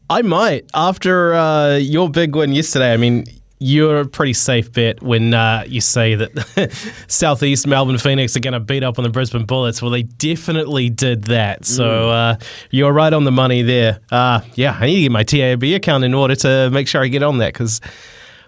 I 0.08 0.22
might. 0.22 0.68
After 0.74 1.34
uh, 1.34 1.76
your 1.76 2.10
big 2.10 2.34
win 2.34 2.52
yesterday, 2.52 2.92
I 2.92 2.96
mean, 2.96 3.24
you're 3.62 4.00
a 4.00 4.06
pretty 4.06 4.32
safe 4.32 4.72
bet 4.72 5.02
when 5.02 5.34
uh, 5.34 5.64
you 5.68 5.80
say 5.82 6.14
that 6.14 6.72
Southeast 7.08 7.66
Melbourne 7.66 7.98
Phoenix 7.98 8.34
are 8.36 8.40
going 8.40 8.54
to 8.54 8.60
beat 8.60 8.82
up 8.82 8.98
on 8.98 9.02
the 9.04 9.10
Brisbane 9.10 9.44
Bullets. 9.44 9.82
Well, 9.82 9.90
they 9.90 10.02
definitely 10.04 10.88
did 10.88 11.24
that. 11.24 11.64
So 11.66 11.84
Mm. 11.84 12.34
uh, 12.34 12.44
you're 12.70 12.92
right 12.92 13.12
on 13.12 13.24
the 13.24 13.30
money 13.30 13.62
there. 13.62 14.00
Uh, 14.10 14.40
yeah, 14.54 14.76
I 14.80 14.86
need 14.86 14.94
to 14.96 15.00
get 15.02 15.12
my 15.12 15.22
TAB 15.24 15.62
account 15.64 16.04
in 16.04 16.14
order 16.14 16.34
to 16.36 16.70
make 16.70 16.88
sure 16.88 17.02
I 17.02 17.08
get 17.08 17.22
on 17.22 17.38
that 17.38 17.52
because 17.52 17.80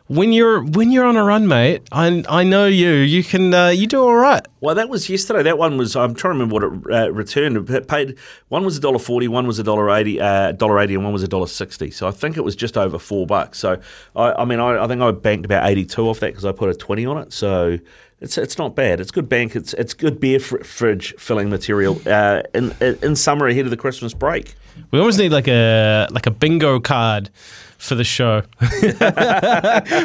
when 0.08 0.32
you're 0.32 0.62
when 0.62 0.90
you're 0.90 1.04
on 1.04 1.16
a 1.16 1.24
run, 1.24 1.46
mate, 1.48 1.82
I 1.92 2.24
I 2.28 2.44
know 2.44 2.66
you. 2.66 2.90
You 2.90 3.22
can 3.22 3.54
uh, 3.54 3.68
you 3.68 3.86
do 3.86 4.02
all 4.02 4.14
right. 4.14 4.46
Well, 4.60 4.74
that 4.74 4.88
was 4.88 5.08
yesterday. 5.08 5.42
That 5.42 5.58
one 5.58 5.76
was. 5.78 5.96
I'm 5.96 6.14
trying 6.14 6.34
to 6.34 6.44
remember 6.44 6.54
what 6.54 6.64
it 6.64 6.94
uh, 6.94 7.12
returned. 7.12 7.70
It 7.70 7.88
paid 7.88 8.18
one 8.48 8.64
was 8.64 8.76
a 8.76 8.80
dollar 8.80 8.98
forty, 8.98 9.28
one 9.28 9.46
was 9.46 9.58
a 9.58 9.64
dollar 9.64 9.90
eighty, 9.90 10.20
uh, 10.20 10.52
dollar 10.52 10.78
eighty, 10.80 10.94
and 10.94 11.04
one 11.04 11.12
was 11.12 11.22
a 11.22 11.28
dollar 11.28 11.46
sixty. 11.46 11.90
So 11.90 12.06
I 12.06 12.10
think 12.10 12.36
it 12.36 12.42
was 12.42 12.56
just 12.56 12.76
over 12.76 12.98
four 12.98 13.26
bucks. 13.26 13.58
So 13.58 13.80
I, 14.16 14.32
I 14.32 14.44
mean, 14.44 14.60
I, 14.60 14.84
I 14.84 14.88
think 14.88 15.00
I 15.00 15.10
banked 15.12 15.44
about 15.44 15.68
eighty 15.68 15.84
two 15.84 16.08
off 16.08 16.20
that 16.20 16.28
because 16.28 16.44
I 16.44 16.52
put 16.52 16.68
a 16.68 16.74
twenty 16.74 17.06
on 17.06 17.18
it. 17.18 17.32
So 17.32 17.78
it's 18.20 18.38
it's 18.38 18.58
not 18.58 18.76
bad. 18.76 19.00
It's 19.00 19.10
good 19.10 19.28
bank. 19.28 19.56
It's 19.56 19.72
it's 19.74 19.94
good 19.94 20.20
beer 20.20 20.40
fr- 20.40 20.62
fridge 20.62 21.14
filling 21.18 21.48
material. 21.50 22.00
Uh, 22.06 22.42
in 22.54 22.72
in 22.80 23.16
summer 23.16 23.46
ahead 23.46 23.64
of 23.64 23.70
the 23.70 23.76
Christmas 23.76 24.14
break. 24.14 24.54
We 24.90 24.98
almost 24.98 25.18
need 25.18 25.32
like 25.32 25.48
a 25.48 26.08
like 26.10 26.26
a 26.26 26.30
bingo 26.30 26.80
card 26.80 27.30
for 27.82 27.96
the 27.96 28.04
show 28.04 28.42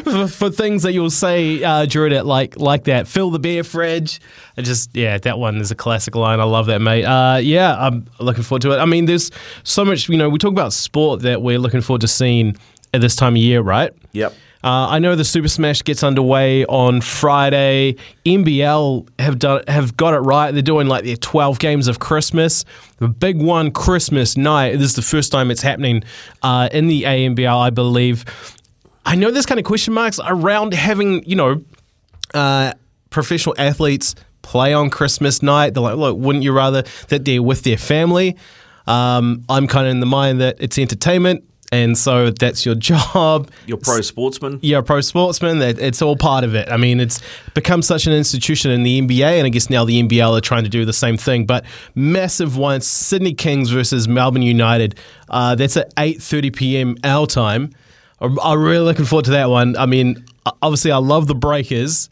for, 0.04 0.28
for 0.28 0.50
things 0.50 0.82
that 0.82 0.94
you'll 0.94 1.12
say 1.12 1.64
uh, 1.64 1.86
during 1.86 2.12
it, 2.12 2.26
like 2.26 2.60
like 2.60 2.86
that. 2.86 3.08
Fill 3.08 3.30
the 3.30 3.38
beer 3.38 3.64
fridge. 3.64 4.20
I 4.58 4.64
just 4.64 4.90
yeah, 4.96 5.18
that 5.20 5.38
one 5.38 5.58
is 5.58 5.70
a 5.70 5.76
classic 5.76 6.16
line. 6.16 6.40
I 6.40 6.44
love 6.46 6.66
that, 6.66 6.80
mate. 6.80 7.06
Uh, 7.06 7.38
yeah, 7.38 7.78
I'm 7.78 8.08
looking 8.20 8.42
forward 8.42 8.64
to 8.64 8.72
it. 8.72 8.78
I 8.78 8.86
mean, 8.86 9.06
there's 9.06 9.30
so 9.64 9.86
much. 9.86 10.10
You 10.10 10.18
know, 10.18 10.28
we 10.28 10.40
talk 10.40 10.52
about 10.52 10.74
sport 10.74 11.22
that 11.22 11.44
we're 11.44 11.60
looking 11.60 11.82
forward 11.82 12.02
to 12.02 12.08
seeing 12.08 12.58
at 12.96 13.02
this 13.02 13.16
time 13.16 13.36
of 13.36 13.42
year, 13.42 13.62
right? 13.62 13.94
Yep. 14.14 14.34
Uh, 14.64 14.88
I 14.90 15.00
know 15.00 15.16
the 15.16 15.24
Super 15.24 15.48
Smash 15.48 15.84
gets 15.84 16.04
underway 16.04 16.66
on 16.66 17.02
Friday. 17.02 17.96
NBL 18.26 19.08
have 19.20 19.40
done 19.40 19.64
have 19.68 19.96
got 19.98 20.14
it 20.14 20.20
right. 20.20 20.52
They're 20.52 20.62
doing 20.62 20.88
like 20.88 21.04
their 21.04 21.16
12 21.16 21.60
games 21.60 21.88
of 21.88 22.00
Christmas. 22.00 22.66
The 22.98 23.08
big 23.08 23.42
one, 23.42 23.72
Christmas 23.72 24.36
night. 24.36 24.74
This 24.74 24.90
is 24.90 24.96
the 24.96 25.02
first 25.02 25.32
time 25.32 25.52
it's 25.52 25.62
happening 25.62 26.04
uh, 26.42 26.70
in 26.72 26.88
the 26.88 27.04
ANBL, 27.04 27.58
I 27.60 27.70
believe. 27.70 28.26
I 29.06 29.16
know 29.16 29.32
there's 29.32 29.46
kind 29.46 29.60
of 29.60 29.66
question 29.66 29.94
marks 29.94 30.20
around 30.26 30.74
having, 30.74 31.24
you 31.24 31.36
know, 31.36 31.64
uh, 32.34 32.74
professional 33.10 33.56
athletes 33.58 34.16
play 34.42 34.74
on 34.74 34.90
Christmas 34.90 35.42
night. 35.42 35.74
They're 35.74 35.84
like, 35.84 35.96
look, 35.96 36.18
wouldn't 36.18 36.44
you 36.44 36.52
rather 36.52 36.84
that 37.10 37.26
they're 37.26 37.42
with 37.42 37.64
their 37.64 37.78
family? 37.78 38.36
Um, 38.86 39.44
I'm 39.50 39.68
kind 39.68 39.86
of 39.88 39.92
in 39.92 40.00
the 40.00 40.06
mind 40.06 40.42
that 40.42 40.58
it's 40.60 40.78
entertainment. 40.78 41.44
And 41.72 41.98
so 41.98 42.30
that's 42.30 42.66
your 42.66 42.76
job. 42.92 43.50
You're 43.66 43.78
pro 43.78 44.02
sportsman. 44.02 44.60
You're 44.62 44.80
a 44.80 44.84
pro 44.84 45.02
sportsman. 45.02 45.62
It's 45.62 46.02
all 46.02 46.16
part 46.16 46.44
of 46.44 46.56
it. 46.56 46.70
I 46.70 46.78
mean, 46.78 47.00
it's 47.00 47.22
become 47.54 47.82
such 47.82 48.08
an 48.08 48.14
institution 48.14 48.72
in 48.72 48.84
the 48.84 49.02
NBA, 49.02 49.38
and 49.38 49.46
I 49.46 49.50
guess 49.50 49.70
now 49.70 49.84
the 49.84 50.02
NBL 50.02 50.38
are 50.38 50.42
trying 50.42 50.64
to 50.64 50.70
do 50.70 50.86
the 50.86 50.94
same 50.94 51.18
thing. 51.18 51.46
But 51.46 51.66
massive 51.96 52.58
one: 52.58 52.82
Sydney 52.82 53.34
Kings 53.34 53.70
versus 53.70 54.08
Melbourne 54.08 54.42
United. 54.42 54.96
Uh, 55.30 55.56
that's 55.56 55.78
at 55.78 55.94
8:30 55.96 56.56
p.m. 56.56 56.96
our 57.04 57.28
time. 57.28 57.72
I'm, 58.20 58.40
I'm 58.40 58.62
really 58.62 58.86
looking 58.86 59.06
forward 59.06 59.26
to 59.26 59.32
that 59.32 59.50
one. 59.50 59.76
I 59.78 59.86
mean, 59.86 60.24
obviously, 60.62 60.92
I 60.92 60.98
love 60.98 61.28
the 61.28 61.36
Breakers. 61.36 62.10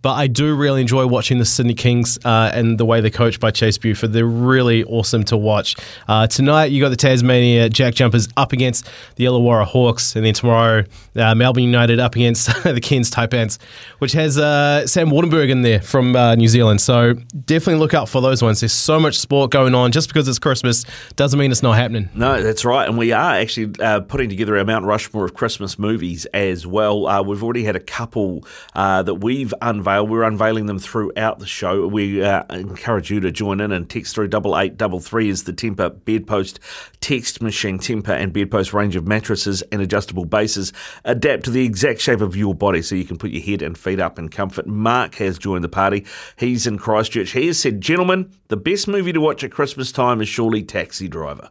But 0.00 0.14
I 0.14 0.28
do 0.28 0.54
really 0.54 0.80
enjoy 0.80 1.06
watching 1.08 1.38
the 1.38 1.44
Sydney 1.44 1.74
Kings 1.74 2.18
uh, 2.24 2.52
and 2.54 2.78
the 2.78 2.84
way 2.84 3.00
they're 3.00 3.10
coached 3.10 3.40
by 3.40 3.50
Chase 3.50 3.78
Buford. 3.78 4.12
They're 4.12 4.24
really 4.24 4.84
awesome 4.84 5.24
to 5.24 5.36
watch. 5.36 5.74
Uh, 6.06 6.28
tonight, 6.28 6.66
you 6.66 6.80
got 6.80 6.90
the 6.90 6.96
Tasmania 6.96 7.68
Jack 7.68 7.94
Jumpers 7.94 8.28
up 8.36 8.52
against 8.52 8.88
the 9.16 9.24
Illawarra 9.24 9.64
Hawks, 9.64 10.14
and 10.14 10.24
then 10.24 10.34
tomorrow, 10.34 10.84
uh, 11.16 11.34
Melbourne 11.34 11.64
United 11.64 11.98
up 11.98 12.14
against 12.14 12.46
the 12.62 12.80
Cairns 12.80 13.10
Taipans, 13.10 13.58
which 13.98 14.12
has 14.12 14.38
uh, 14.38 14.86
Sam 14.86 15.10
Waardenburg 15.10 15.50
in 15.50 15.62
there 15.62 15.80
from 15.80 16.14
uh, 16.14 16.36
New 16.36 16.48
Zealand. 16.48 16.80
So 16.80 17.14
definitely 17.44 17.80
look 17.80 17.92
out 17.92 18.08
for 18.08 18.22
those 18.22 18.40
ones. 18.40 18.60
There's 18.60 18.72
so 18.72 19.00
much 19.00 19.18
sport 19.18 19.50
going 19.50 19.74
on. 19.74 19.90
Just 19.90 20.08
because 20.08 20.28
it's 20.28 20.38
Christmas 20.38 20.84
doesn't 21.16 21.40
mean 21.40 21.50
it's 21.50 21.62
not 21.62 21.72
happening. 21.72 22.08
No, 22.14 22.40
that's 22.40 22.64
right. 22.64 22.88
And 22.88 22.96
we 22.96 23.10
are 23.10 23.34
actually 23.34 23.74
uh, 23.80 24.00
putting 24.00 24.28
together 24.28 24.56
our 24.58 24.64
Mount 24.64 24.84
Rushmore 24.84 25.24
of 25.24 25.34
Christmas 25.34 25.76
movies 25.76 26.24
as 26.26 26.68
well. 26.68 27.24
We've 27.24 27.42
already 27.42 27.64
had 27.64 27.74
a 27.74 27.80
couple 27.80 28.46
that 28.76 29.16
we've 29.16 29.52
unveiled. 29.60 29.87
We're 29.88 30.22
unveiling 30.22 30.66
them 30.66 30.78
throughout 30.78 31.38
the 31.38 31.46
show. 31.46 31.86
We 31.86 32.22
uh, 32.22 32.44
encourage 32.50 33.10
you 33.10 33.20
to 33.20 33.30
join 33.30 33.60
in 33.60 33.72
and 33.72 33.88
text 33.88 34.14
through 34.14 34.26
8833 34.26 35.28
is 35.30 35.44
the 35.44 35.52
Tempur 35.54 36.04
Bedpost 36.04 36.60
text 37.00 37.40
machine. 37.40 37.78
Tempur 37.78 38.10
and 38.10 38.32
Bedpost 38.32 38.74
range 38.74 38.96
of 38.96 39.06
mattresses 39.06 39.62
and 39.72 39.80
adjustable 39.80 40.26
bases 40.26 40.74
adapt 41.04 41.44
to 41.44 41.50
the 41.50 41.64
exact 41.64 42.00
shape 42.00 42.20
of 42.20 42.36
your 42.36 42.54
body 42.54 42.82
so 42.82 42.94
you 42.94 43.06
can 43.06 43.16
put 43.16 43.30
your 43.30 43.42
head 43.42 43.62
and 43.62 43.78
feet 43.78 43.98
up 43.98 44.18
in 44.18 44.28
comfort. 44.28 44.66
Mark 44.66 45.14
has 45.14 45.38
joined 45.38 45.64
the 45.64 45.68
party. 45.70 46.04
He's 46.36 46.66
in 46.66 46.76
Christchurch. 46.76 47.30
He 47.30 47.46
has 47.46 47.58
said, 47.58 47.80
Gentlemen, 47.80 48.30
the 48.48 48.58
best 48.58 48.88
movie 48.88 49.14
to 49.14 49.20
watch 49.20 49.42
at 49.42 49.50
Christmas 49.50 49.90
time 49.90 50.20
is 50.20 50.28
surely 50.28 50.62
Taxi 50.62 51.08
Driver. 51.08 51.48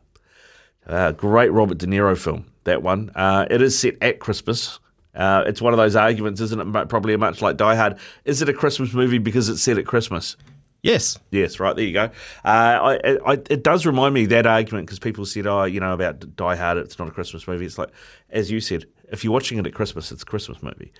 Uh, 0.85 1.11
great 1.11 1.51
Robert 1.51 1.79
De 1.79 1.87
Niro 1.87 2.17
film, 2.17 2.45
that 2.63 2.83
one. 2.83 3.11
Uh, 3.15 3.47
it 3.49 3.61
is 3.61 3.77
set 3.77 3.95
at 4.01 4.19
Christmas. 4.19 4.79
Uh, 5.17 5.43
it's 5.47 5.61
one 5.61 5.73
of 5.73 5.77
those 5.77 5.95
arguments, 5.95 6.39
isn't 6.39 6.75
it? 6.75 6.89
Probably 6.89 7.17
much 7.17 7.41
like 7.41 7.57
Die 7.57 7.75
Hard. 7.75 7.97
Is 8.23 8.41
it 8.41 8.47
a 8.47 8.53
Christmas 8.53 8.93
movie 8.93 9.17
because 9.17 9.49
it's 9.49 9.61
set 9.61 9.77
at 9.77 9.85
Christmas? 9.85 10.37
Yes. 10.83 11.17
Yes, 11.31 11.59
right, 11.59 11.75
there 11.75 11.85
you 11.85 11.93
go. 11.93 12.03
Uh, 12.03 12.09
I, 12.45 13.17
I, 13.25 13.33
it 13.49 13.63
does 13.63 13.85
remind 13.85 14.13
me 14.13 14.23
of 14.23 14.29
that 14.29 14.45
argument 14.45 14.85
because 14.85 14.99
people 14.99 15.25
said, 15.25 15.47
oh, 15.47 15.63
you 15.63 15.79
know, 15.79 15.93
about 15.93 16.35
Die 16.35 16.55
Hard, 16.55 16.77
it's 16.77 16.99
not 16.99 17.07
a 17.07 17.11
Christmas 17.11 17.47
movie. 17.47 17.65
It's 17.65 17.77
like, 17.77 17.89
as 18.29 18.51
you 18.51 18.61
said, 18.61 18.85
if 19.11 19.23
you're 19.23 19.33
watching 19.33 19.57
it 19.57 19.65
at 19.65 19.73
Christmas, 19.73 20.11
it's 20.11 20.23
a 20.23 20.25
Christmas 20.25 20.61
movie. 20.61 20.91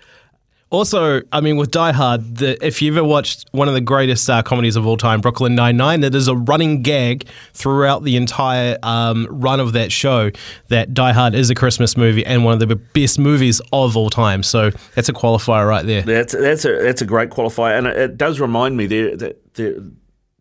Also, 0.70 1.22
I 1.32 1.39
mean, 1.39 1.55
with 1.55 1.72
Die 1.72 1.91
Hard, 1.93 2.38
the, 2.38 2.65
if 2.65 2.82
you 2.82 2.91
ever 2.91 3.03
watched 3.03 3.47
one 3.53 3.70
of 3.70 3.74
the 3.74 3.82
greatest 3.82 4.30
uh, 4.30 4.43
comedies 4.43 4.76
of 4.76 4.86
all 4.86 4.97
time, 4.97 5.22
Brooklyn 5.22 5.55
Nine 5.55 5.78
Nine, 5.78 6.03
it 6.03 6.13
is 6.13 6.28
a 6.28 6.36
running 6.36 6.82
gag 6.82 7.26
throughout 7.53 8.03
the 8.03 8.18
entire 8.18 8.78
um, 8.84 9.28
run 9.30 9.61
of 9.61 9.74
that 9.74 9.93
show 9.93 10.30
that 10.68 10.93
Die 10.93 11.13
Hard 11.13 11.36
is 11.36 11.49
a 11.49 11.55
Christmas 11.55 11.95
movie 11.95 12.26
and 12.26 12.43
one 12.43 12.53
of 12.53 12.59
the 12.59 12.76
best 12.76 13.18
movies 13.18 13.61
of 13.72 13.95
all 13.95 14.09
time. 14.09 14.43
So 14.43 14.72
that's 14.93 15.07
a 15.07 15.13
qualifier 15.13 15.68
right 15.68 15.86
there. 15.86 16.01
That's 16.01 16.34
that's 16.34 16.65
a 16.65 16.82
that's 16.84 17.01
a 17.01 17.05
great 17.05 17.30
qualifier, 17.30 17.78
and 17.78 17.88
it, 17.88 17.97
it 17.97 18.18
does 18.18 18.41
remind 18.41 18.76
me 18.76 18.88
there 18.88 19.15
that 19.15 19.41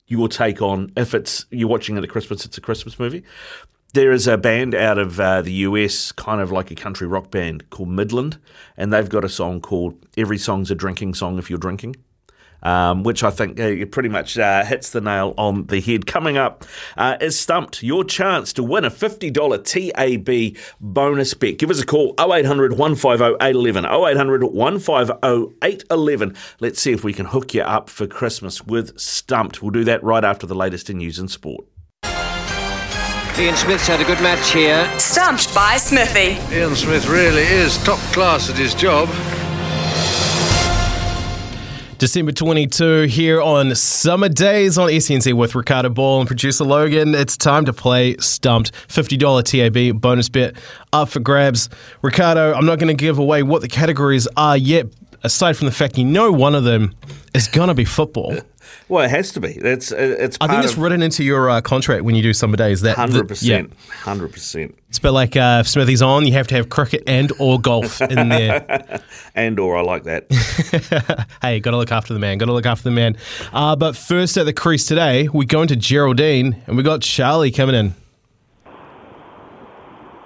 your 0.08 0.28
take 0.28 0.60
on 0.60 0.92
if 0.96 1.14
it's 1.14 1.46
you're 1.50 1.68
watching 1.68 1.96
it 1.96 2.02
at 2.02 2.10
Christmas, 2.10 2.44
it's 2.44 2.58
a 2.58 2.60
Christmas 2.60 2.98
movie. 2.98 3.22
There 3.94 4.12
is 4.12 4.26
a 4.26 4.36
band 4.36 4.74
out 4.74 4.98
of 4.98 5.18
uh, 5.18 5.40
the 5.40 5.52
US, 5.52 6.12
kind 6.12 6.40
of 6.40 6.52
like 6.52 6.70
a 6.70 6.74
country 6.74 7.06
rock 7.06 7.30
band 7.30 7.70
called 7.70 7.88
Midland, 7.88 8.38
and 8.76 8.92
they've 8.92 9.08
got 9.08 9.24
a 9.24 9.28
song 9.28 9.60
called 9.60 9.94
"Every 10.16 10.38
Song's 10.38 10.70
a 10.70 10.74
Drinking 10.74 11.14
Song 11.14 11.38
If 11.38 11.48
You're 11.48 11.58
Drinking." 11.58 11.96
Um, 12.62 13.04
which 13.04 13.22
I 13.22 13.30
think 13.30 13.60
uh, 13.60 13.84
pretty 13.86 14.08
much 14.08 14.38
uh, 14.38 14.64
hits 14.64 14.90
the 14.90 15.00
nail 15.00 15.34
on 15.38 15.66
the 15.66 15.80
head. 15.80 16.06
Coming 16.06 16.36
up 16.36 16.64
uh, 16.96 17.16
is 17.20 17.38
Stumped, 17.38 17.82
your 17.82 18.02
chance 18.02 18.52
to 18.54 18.62
win 18.62 18.84
a 18.84 18.90
$50 18.90 19.32
TAB 19.62 20.60
bonus 20.80 21.34
bet. 21.34 21.58
Give 21.58 21.70
us 21.70 21.80
a 21.80 21.86
call 21.86 22.14
0800 22.18 22.72
150 22.72 23.36
811. 23.40 23.84
0800 23.84 24.44
150 24.44 25.56
811. 25.62 26.34
Let's 26.58 26.80
see 26.80 26.92
if 26.92 27.04
we 27.04 27.12
can 27.12 27.26
hook 27.26 27.54
you 27.54 27.62
up 27.62 27.88
for 27.88 28.06
Christmas 28.06 28.62
with 28.62 28.98
Stumped. 28.98 29.62
We'll 29.62 29.70
do 29.70 29.84
that 29.84 30.02
right 30.02 30.24
after 30.24 30.46
the 30.46 30.56
latest 30.56 30.90
in 30.90 30.98
news 30.98 31.18
and 31.18 31.30
sport. 31.30 31.66
Ian 33.38 33.54
Smith's 33.54 33.86
had 33.86 34.00
a 34.00 34.04
good 34.04 34.20
match 34.22 34.50
here. 34.50 34.90
Stumped 34.98 35.54
by 35.54 35.76
Smithy. 35.76 36.38
Ian 36.56 36.74
Smith 36.74 37.06
really 37.06 37.42
is 37.42 37.76
top 37.84 37.98
class 38.14 38.48
at 38.48 38.56
his 38.56 38.74
job. 38.74 39.10
December 41.98 42.32
22 42.32 43.02
here 43.02 43.42
on 43.42 43.74
Summer 43.74 44.30
Days 44.30 44.78
on 44.78 44.88
SENZ 44.88 45.34
with 45.34 45.54
Ricardo 45.54 45.90
Ball 45.90 46.20
and 46.20 46.26
producer 46.26 46.64
Logan. 46.64 47.14
It's 47.14 47.36
time 47.36 47.66
to 47.66 47.74
play 47.74 48.16
Stumped. 48.16 48.72
$50 48.88 49.42
TAB 49.44 50.00
bonus 50.00 50.30
bet 50.30 50.56
up 50.94 51.10
for 51.10 51.20
grabs. 51.20 51.68
Ricardo, 52.00 52.54
I'm 52.54 52.64
not 52.64 52.78
going 52.78 52.88
to 52.88 52.94
give 52.94 53.18
away 53.18 53.42
what 53.42 53.60
the 53.60 53.68
categories 53.68 54.26
are 54.38 54.56
yet, 54.56 54.86
aside 55.22 55.58
from 55.58 55.66
the 55.66 55.72
fact 55.72 55.98
you 55.98 56.06
know 56.06 56.32
one 56.32 56.54
of 56.54 56.64
them 56.64 56.94
is 57.34 57.48
going 57.48 57.68
to 57.68 57.74
be 57.74 57.84
football. 57.84 58.34
Well, 58.88 59.04
it 59.04 59.10
has 59.10 59.32
to 59.32 59.40
be. 59.40 59.54
That's 59.54 59.90
uh, 59.90 59.96
it's. 59.96 60.38
I 60.40 60.46
think 60.46 60.62
it's 60.62 60.74
of 60.74 60.78
written 60.78 61.02
into 61.02 61.24
your 61.24 61.50
uh, 61.50 61.60
contract 61.60 62.04
when 62.04 62.14
you 62.14 62.22
do 62.22 62.32
summer 62.32 62.56
days. 62.56 62.82
That 62.82 62.94
hundred 62.94 63.26
percent, 63.26 63.72
hundred 63.90 64.32
percent, 64.32 64.78
It's 64.88 64.98
a 64.98 65.00
bit 65.00 65.10
like 65.10 65.36
uh, 65.36 65.58
if 65.60 65.68
Smithy's 65.68 66.02
on, 66.02 66.24
you 66.24 66.32
have 66.34 66.46
to 66.48 66.54
have 66.54 66.68
cricket 66.68 67.02
and 67.04 67.32
or 67.40 67.60
golf 67.60 68.00
in 68.00 68.28
there. 68.28 69.02
and 69.34 69.58
or 69.58 69.76
I 69.76 69.80
like 69.80 70.04
that. 70.04 70.30
hey, 71.42 71.58
got 71.58 71.72
to 71.72 71.76
look 71.78 71.90
after 71.90 72.14
the 72.14 72.20
man. 72.20 72.38
Got 72.38 72.46
to 72.46 72.52
look 72.52 72.66
after 72.66 72.84
the 72.84 72.92
man. 72.92 73.16
Uh, 73.52 73.74
but 73.74 73.96
first 73.96 74.36
at 74.36 74.46
the 74.46 74.52
crease 74.52 74.86
today, 74.86 75.28
we 75.28 75.46
go 75.46 75.62
into 75.62 75.74
Geraldine, 75.74 76.62
and 76.68 76.76
we 76.76 76.84
got 76.84 77.02
Charlie 77.02 77.50
coming 77.50 77.74
in. 77.74 77.94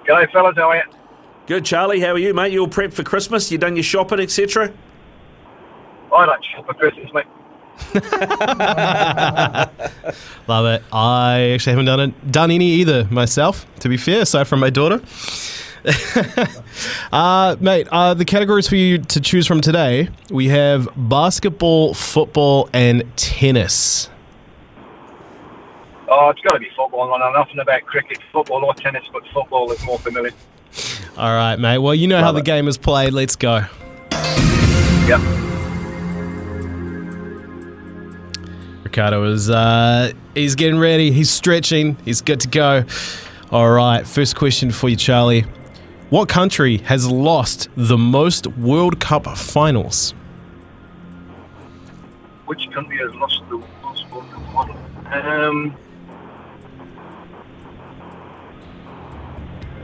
G'day, 0.07 0.31
fellas. 0.31 0.55
How 0.55 0.69
are 0.69 0.75
you? 0.75 0.83
Good, 1.47 1.65
Charlie. 1.65 1.99
How 1.99 2.11
are 2.11 2.19
you, 2.19 2.35
mate? 2.35 2.51
You 2.51 2.61
all 2.61 2.67
prepped 2.67 2.93
for 2.93 3.03
Christmas? 3.03 3.51
You 3.51 3.57
done 3.57 3.75
your 3.75 3.83
shopping, 3.83 4.19
etc. 4.19 4.71
I 6.15 6.25
don't 6.27 6.45
shop 6.45 6.67
for 6.67 6.75
Christmas, 6.75 7.09
mate. 7.11 7.25
Love 10.47 10.65
it. 10.65 10.83
I 10.93 11.51
actually 11.53 11.71
haven't 11.71 11.85
done 11.85 11.99
it, 11.99 12.31
done 12.31 12.51
any 12.51 12.65
either 12.65 13.05
myself. 13.05 13.65
To 13.79 13.89
be 13.89 13.97
fair, 13.97 14.21
aside 14.21 14.47
from 14.47 14.59
my 14.59 14.69
daughter. 14.69 15.01
uh, 17.11 17.55
mate, 17.59 17.87
uh, 17.91 18.13
the 18.13 18.25
categories 18.25 18.67
for 18.67 18.75
you 18.75 18.99
to 18.99 19.19
choose 19.19 19.47
from 19.47 19.61
today 19.61 20.09
we 20.29 20.47
have 20.47 20.87
basketball, 20.95 21.93
football, 21.95 22.69
and 22.71 23.03
tennis. 23.17 24.09
Oh, 26.07 26.29
it's 26.29 26.41
got 26.41 26.53
to 26.53 26.59
be 26.59 26.69
football. 26.75 27.13
I 27.13 27.19
know 27.19 27.31
nothing 27.31 27.59
about 27.59 27.83
cricket, 27.85 28.19
football, 28.31 28.63
or 28.65 28.73
tennis, 28.75 29.03
but 29.11 29.23
football 29.33 29.71
is 29.71 29.83
more 29.85 29.97
familiar. 29.97 30.31
All 31.17 31.33
right, 31.33 31.57
mate. 31.57 31.79
Well, 31.79 31.95
you 31.95 32.07
know 32.07 32.19
how 32.19 32.31
the 32.31 32.41
game 32.41 32.67
is 32.67 32.77
played. 32.77 33.13
Let's 33.13 33.35
go. 33.35 33.65
Yep. 35.07 35.21
Ricardo 38.91 39.23
is 39.23 39.49
uh, 39.49 40.11
he's 40.35 40.55
getting 40.55 40.77
ready. 40.77 41.13
He's 41.13 41.29
stretching. 41.29 41.95
He's 42.03 42.19
good 42.19 42.41
to 42.41 42.49
go. 42.49 42.83
All 43.49 43.71
right. 43.71 44.05
First 44.05 44.35
question 44.35 44.69
for 44.69 44.89
you, 44.89 44.97
Charlie. 44.97 45.45
What 46.09 46.27
country 46.27 46.79
has 46.79 47.09
lost 47.09 47.69
the 47.77 47.97
most 47.97 48.47
World 48.47 48.99
Cup 48.99 49.25
finals? 49.37 50.11
Which 52.47 52.69
country 52.71 52.97
has 52.97 53.15
lost 53.15 53.41
the 53.49 53.63
most 53.81 54.09
World 54.11 54.29
Cup 54.29 54.43
final? 54.51 54.77
Um. 55.13 55.77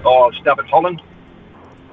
Oh, 0.03 0.29
I'll 0.45 0.65
Holland. 0.65 1.01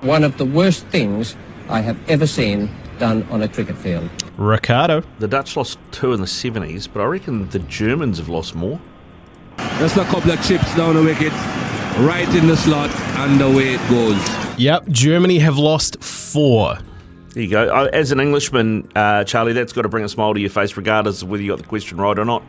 One 0.00 0.24
of 0.24 0.36
the 0.36 0.44
worst 0.44 0.84
things 0.86 1.36
I 1.68 1.80
have 1.80 1.96
ever 2.10 2.26
seen 2.26 2.74
done 2.99 3.22
on 3.30 3.42
a 3.42 3.49
cricket 3.49 3.76
field. 3.76 4.09
Ricardo. 4.36 5.03
The 5.18 5.28
Dutch 5.28 5.57
lost 5.57 5.78
two 5.92 6.12
in 6.12 6.20
the 6.20 6.26
seventies, 6.26 6.86
but 6.86 7.01
I 7.01 7.05
reckon 7.07 7.49
the 7.51 7.59
Germans 7.61 8.18
have 8.18 8.28
lost 8.28 8.55
more. 8.55 8.80
Just 9.78 9.97
a 9.97 10.05
couple 10.05 10.30
of 10.30 10.42
chips 10.47 10.74
down 10.76 10.95
the 10.95 11.03
wicket, 11.03 11.32
right 12.01 12.28
in 12.34 12.47
the 12.47 12.57
slot, 12.57 12.90
and 12.90 13.40
away 13.40 13.74
it 13.74 13.88
goes. 13.88 14.18
Yep, 14.59 14.88
Germany 14.88 15.38
have 15.38 15.59
lost 15.59 16.03
four. 16.03 16.78
There 17.30 17.42
you 17.42 17.51
go. 17.51 17.74
Uh, 17.74 17.88
As 17.92 18.12
an 18.12 18.20
Englishman, 18.20 18.88
uh, 18.95 19.24
Charlie, 19.24 19.53
that's 19.53 19.72
got 19.72 19.82
to 19.82 19.88
bring 19.88 20.05
a 20.05 20.09
smile 20.09 20.34
to 20.34 20.40
your 20.40 20.51
face, 20.51 20.76
regardless 20.76 21.22
of 21.22 21.28
whether 21.28 21.42
you 21.42 21.51
got 21.51 21.59
the 21.59 21.68
question 21.68 21.99
right 21.99 22.16
or 22.18 22.24
not. 22.24 22.45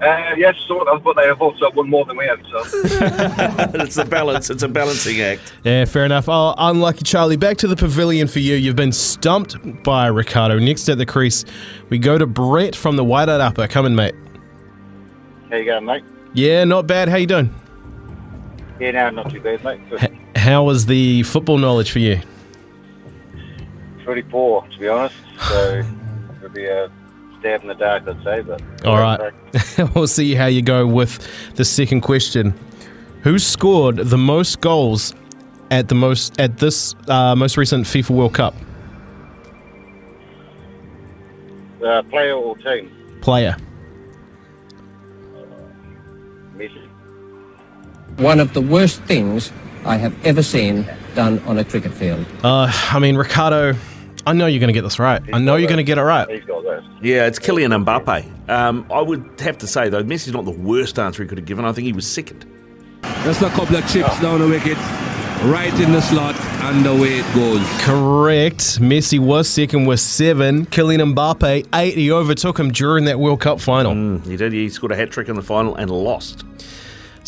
Uh, 0.00 0.34
yes, 0.36 0.54
sort 0.68 0.86
of, 0.86 1.02
but 1.02 1.16
they 1.16 1.26
have 1.26 1.42
also 1.42 1.70
won 1.72 1.90
more 1.90 2.04
than 2.04 2.16
we 2.16 2.24
have, 2.26 2.40
so. 2.50 2.62
it's 3.80 3.96
a 3.96 4.04
balance. 4.04 4.48
It's 4.48 4.62
a 4.62 4.68
balancing 4.68 5.20
act. 5.20 5.54
Yeah, 5.64 5.84
fair 5.86 6.04
enough. 6.04 6.28
Oh, 6.28 6.54
unlucky 6.56 7.02
Charlie. 7.02 7.36
Back 7.36 7.56
to 7.58 7.66
the 7.66 7.74
pavilion 7.74 8.28
for 8.28 8.38
you. 8.38 8.54
You've 8.54 8.76
been 8.76 8.92
stumped 8.92 9.56
by 9.82 10.06
Ricardo. 10.06 10.60
Next 10.60 10.88
at 10.88 10.98
the 10.98 11.06
crease, 11.06 11.44
we 11.88 11.98
go 11.98 12.16
to 12.16 12.26
Brett 12.26 12.76
from 12.76 12.94
the 12.94 13.02
White 13.02 13.28
Out 13.28 13.40
Upper. 13.40 13.66
Come 13.66 13.86
in, 13.86 13.96
mate. 13.96 14.14
How 15.50 15.56
you 15.56 15.64
going, 15.64 15.84
mate? 15.84 16.04
Yeah, 16.32 16.62
not 16.62 16.86
bad. 16.86 17.08
How 17.08 17.16
you 17.16 17.26
doing? 17.26 17.52
Yeah, 18.78 18.92
no, 18.92 19.10
not 19.10 19.30
too 19.30 19.40
bad, 19.40 19.64
mate. 19.64 19.80
Good. 19.90 20.16
How 20.36 20.62
was 20.62 20.86
the 20.86 21.24
football 21.24 21.58
knowledge 21.58 21.90
for 21.90 21.98
you? 21.98 22.20
Pretty 24.04 24.22
poor, 24.22 24.62
to 24.62 24.78
be 24.78 24.86
honest. 24.86 25.16
So 25.48 25.82
it'll 26.36 26.50
be 26.50 26.66
a 26.66 26.88
stab 27.40 27.62
in 27.62 27.68
the 27.68 27.74
dark, 27.74 28.06
I'd 28.06 28.22
say. 28.22 28.42
But 28.42 28.62
All 28.86 28.98
right. 28.98 29.32
we'll 29.94 30.06
see 30.06 30.34
how 30.34 30.46
you 30.46 30.62
go 30.62 30.86
with 30.86 31.26
the 31.54 31.64
second 31.64 32.00
question. 32.00 32.54
Who 33.22 33.38
scored 33.38 33.96
the 33.96 34.18
most 34.18 34.60
goals 34.60 35.14
at 35.70 35.88
the 35.88 35.94
most 35.94 36.38
at 36.40 36.58
this 36.58 36.94
uh, 37.08 37.34
most 37.36 37.56
recent 37.56 37.84
FIFA 37.86 38.10
World 38.10 38.34
Cup? 38.34 38.54
Uh, 41.84 42.02
player 42.02 42.34
or 42.34 42.56
team? 42.58 42.90
Player. 43.20 43.56
Messi. 46.56 46.88
One 48.18 48.40
of 48.40 48.52
the 48.52 48.60
worst 48.60 49.00
things 49.02 49.52
I 49.84 49.96
have 49.96 50.14
ever 50.26 50.42
seen 50.42 50.86
done 51.14 51.38
on 51.40 51.58
a 51.58 51.64
cricket 51.64 51.92
field. 51.92 52.26
Uh, 52.42 52.70
I 52.90 52.98
mean, 52.98 53.16
Ricardo, 53.16 53.74
I 54.28 54.34
know 54.34 54.44
you're 54.46 54.60
going 54.60 54.68
to 54.68 54.74
get 54.74 54.82
this 54.82 54.98
right. 54.98 55.22
I 55.32 55.38
know 55.38 55.56
you're 55.56 55.68
going 55.68 55.78
to 55.78 55.82
get 55.82 55.96
it 55.96 56.02
right. 56.02 56.28
He's 56.28 56.44
got 56.44 56.62
this. 56.62 56.84
Yeah, 57.00 57.26
it's 57.26 57.38
Kylian 57.38 57.82
Mbappe. 57.82 58.48
Um, 58.50 58.86
I 58.92 59.00
would 59.00 59.40
have 59.40 59.56
to 59.58 59.66
say, 59.66 59.88
though, 59.88 60.04
Messi's 60.04 60.34
not 60.34 60.44
the 60.44 60.50
worst 60.50 60.98
answer 60.98 61.22
he 61.22 61.28
could 61.28 61.38
have 61.38 61.46
given. 61.46 61.64
I 61.64 61.72
think 61.72 61.86
he 61.86 61.94
was 61.94 62.06
second. 62.06 62.44
Just 63.24 63.40
a 63.40 63.48
couple 63.48 63.74
of 63.76 63.90
chips 63.90 64.20
down 64.20 64.40
the 64.40 64.46
wicket, 64.46 64.76
right 65.50 65.72
in 65.80 65.92
the 65.92 66.02
slot, 66.02 66.34
and 66.36 66.84
away 66.86 67.20
it 67.20 67.34
goes. 67.34 67.66
Correct. 67.80 68.80
Messi 68.80 69.18
was 69.18 69.48
second 69.48 69.86
with 69.86 70.00
seven. 70.00 70.66
Kylian 70.66 71.14
Mbappe, 71.14 71.66
eight. 71.74 71.94
He 71.96 72.12
overtook 72.12 72.58
him 72.58 72.70
during 72.70 73.06
that 73.06 73.18
World 73.18 73.40
Cup 73.40 73.60
final. 73.62 73.94
Mm, 73.94 74.26
he 74.26 74.36
did. 74.36 74.52
He 74.52 74.68
scored 74.68 74.92
a 74.92 74.96
hat 74.96 75.10
trick 75.10 75.30
in 75.30 75.36
the 75.36 75.42
final 75.42 75.74
and 75.74 75.90
lost. 75.90 76.44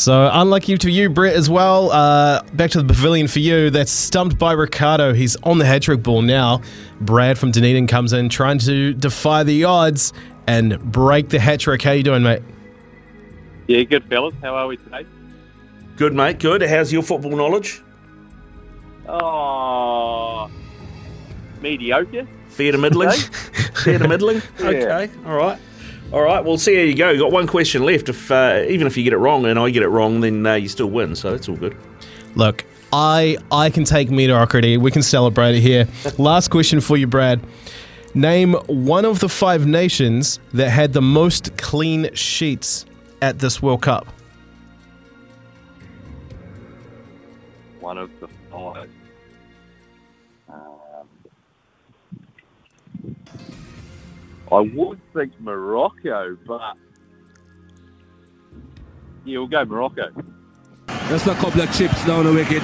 So 0.00 0.30
unlucky 0.32 0.78
to 0.78 0.90
you, 0.90 1.10
Brett, 1.10 1.36
as 1.36 1.50
well. 1.50 1.90
Uh, 1.92 2.42
back 2.54 2.70
to 2.70 2.80
the 2.80 2.88
pavilion 2.88 3.28
for 3.28 3.40
you. 3.40 3.68
That's 3.68 3.92
stumped 3.92 4.38
by 4.38 4.52
Ricardo. 4.52 5.12
He's 5.12 5.36
on 5.42 5.58
the 5.58 5.66
hat 5.66 5.82
trick 5.82 6.02
ball 6.02 6.22
now. 6.22 6.62
Brad 7.02 7.36
from 7.36 7.50
Dunedin 7.50 7.86
comes 7.86 8.14
in 8.14 8.30
trying 8.30 8.58
to 8.60 8.94
defy 8.94 9.42
the 9.42 9.64
odds 9.64 10.14
and 10.46 10.80
break 10.90 11.28
the 11.28 11.38
hat 11.38 11.60
trick. 11.60 11.82
How 11.82 11.90
you 11.90 12.02
doing, 12.02 12.22
mate? 12.22 12.40
Yeah, 13.66 13.82
good 13.82 14.04
fellas. 14.06 14.34
How 14.40 14.54
are 14.54 14.66
we 14.68 14.78
today? 14.78 15.04
Good, 15.96 16.14
mate. 16.14 16.38
Good. 16.38 16.62
How's 16.62 16.90
your 16.90 17.02
football 17.02 17.36
knowledge? 17.36 17.82
Oh, 19.06 20.50
mediocre. 21.60 22.26
Fair 22.48 22.72
to 22.72 22.78
middling. 22.78 23.10
Fair 23.84 23.98
to 23.98 24.08
middling. 24.08 24.40
Yeah. 24.60 24.66
Okay. 24.68 25.10
All 25.26 25.36
right. 25.36 25.58
All 26.12 26.22
right. 26.22 26.44
Well, 26.44 26.58
see 26.58 26.74
how 26.74 26.82
you 26.82 26.94
go. 26.94 27.10
You 27.10 27.20
got 27.20 27.30
one 27.30 27.46
question 27.46 27.84
left. 27.84 28.08
If 28.08 28.30
uh, 28.30 28.64
even 28.68 28.86
if 28.86 28.96
you 28.96 29.04
get 29.04 29.12
it 29.12 29.18
wrong 29.18 29.46
and 29.46 29.58
I 29.58 29.70
get 29.70 29.82
it 29.82 29.88
wrong, 29.88 30.20
then 30.20 30.44
uh, 30.44 30.54
you 30.54 30.68
still 30.68 30.90
win. 30.90 31.14
So 31.14 31.34
it's 31.34 31.48
all 31.48 31.56
good. 31.56 31.76
Look, 32.34 32.64
I 32.92 33.36
I 33.52 33.70
can 33.70 33.84
take 33.84 34.10
mediocrity. 34.10 34.76
We 34.76 34.90
can 34.90 35.02
celebrate 35.02 35.54
it 35.54 35.60
here. 35.60 35.86
Last 36.18 36.48
question 36.48 36.80
for 36.80 36.96
you, 36.96 37.06
Brad. 37.06 37.40
Name 38.12 38.54
one 38.66 39.04
of 39.04 39.20
the 39.20 39.28
five 39.28 39.66
nations 39.66 40.40
that 40.52 40.70
had 40.70 40.92
the 40.92 41.02
most 41.02 41.56
clean 41.56 42.12
sheets 42.14 42.86
at 43.22 43.38
this 43.38 43.62
World 43.62 43.82
Cup. 43.82 44.08
One 47.78 47.98
of 47.98 48.10
I 54.52 54.60
would 54.60 55.00
think 55.14 55.32
Morocco, 55.40 56.36
but 56.46 56.76
yeah, 59.24 59.38
we'll 59.38 59.46
go 59.46 59.64
Morocco. 59.64 60.10
Just 61.08 61.26
a 61.26 61.34
couple 61.34 61.60
of 61.60 61.72
chips 61.76 62.04
down 62.04 62.24
the 62.24 62.32
wicket, 62.32 62.62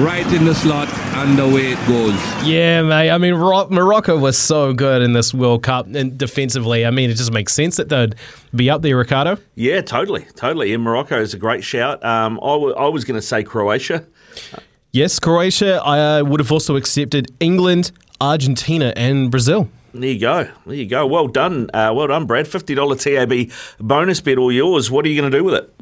right 0.00 0.26
in 0.32 0.44
the 0.44 0.54
slot, 0.54 0.88
and 1.16 1.38
away 1.38 1.72
it 1.72 1.88
goes. 1.88 2.14
Yeah, 2.46 2.82
mate. 2.82 3.10
I 3.10 3.18
mean, 3.18 3.34
Ro- 3.34 3.68
Morocco 3.68 4.16
was 4.16 4.36
so 4.38 4.72
good 4.72 5.00
in 5.02 5.12
this 5.12 5.32
World 5.34 5.62
Cup 5.62 5.86
and 5.86 6.16
defensively. 6.18 6.84
I 6.86 6.90
mean, 6.90 7.10
it 7.10 7.14
just 7.14 7.32
makes 7.32 7.52
sense 7.52 7.76
that 7.76 7.88
they'd 7.88 8.14
be 8.54 8.68
up 8.70 8.82
there, 8.82 8.96
Ricardo. 8.96 9.38
Yeah, 9.54 9.80
totally, 9.80 10.24
totally. 10.34 10.72
And 10.72 10.82
Morocco 10.82 11.20
is 11.20 11.34
a 11.34 11.38
great 11.38 11.62
shout. 11.64 12.04
Um, 12.04 12.38
I, 12.42 12.48
w- 12.54 12.74
I 12.74 12.86
was 12.88 13.04
going 13.04 13.18
to 13.20 13.26
say 13.26 13.42
Croatia. 13.44 14.04
Yes, 14.92 15.18
Croatia. 15.18 15.80
I 15.84 16.18
uh, 16.18 16.24
would 16.24 16.40
have 16.40 16.50
also 16.52 16.74
accepted 16.76 17.28
England, 17.40 17.92
Argentina, 18.20 18.92
and 18.96 19.30
Brazil. 19.30 19.68
There 20.00 20.10
you 20.10 20.18
go. 20.20 20.48
There 20.66 20.74
you 20.74 20.86
go. 20.86 21.06
Well 21.06 21.28
done. 21.28 21.70
Uh, 21.74 21.92
well 21.94 22.06
done, 22.06 22.26
Brad. 22.26 22.46
Fifty 22.48 22.74
dollar 22.74 22.96
TAB 22.96 23.50
bonus 23.80 24.20
bet 24.20 24.38
all 24.38 24.52
yours. 24.52 24.90
What 24.90 25.04
are 25.04 25.08
you 25.08 25.20
going 25.20 25.30
to 25.32 25.38
do 25.38 25.44
with 25.44 25.54
it? 25.54 25.74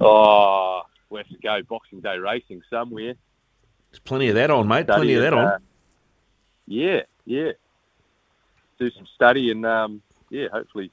Oh, 0.00 0.82
we 1.10 1.18
have 1.18 1.28
to 1.28 1.36
go 1.42 1.60
Boxing 1.68 2.00
Day 2.00 2.18
racing 2.18 2.62
somewhere. 2.70 3.14
There's 3.90 4.00
plenty 4.04 4.28
of 4.28 4.34
that 4.36 4.50
on, 4.50 4.66
mate. 4.68 4.86
Plenty 4.86 5.14
of 5.14 5.22
that 5.22 5.32
and, 5.32 5.40
on. 5.42 5.46
uh, 5.46 5.58
yeah, 6.66 7.00
yeah. 7.26 7.52
Do 8.78 8.90
some 8.90 9.06
study 9.14 9.50
and 9.50 9.64
um, 9.66 10.02
yeah, 10.30 10.48
hopefully 10.52 10.90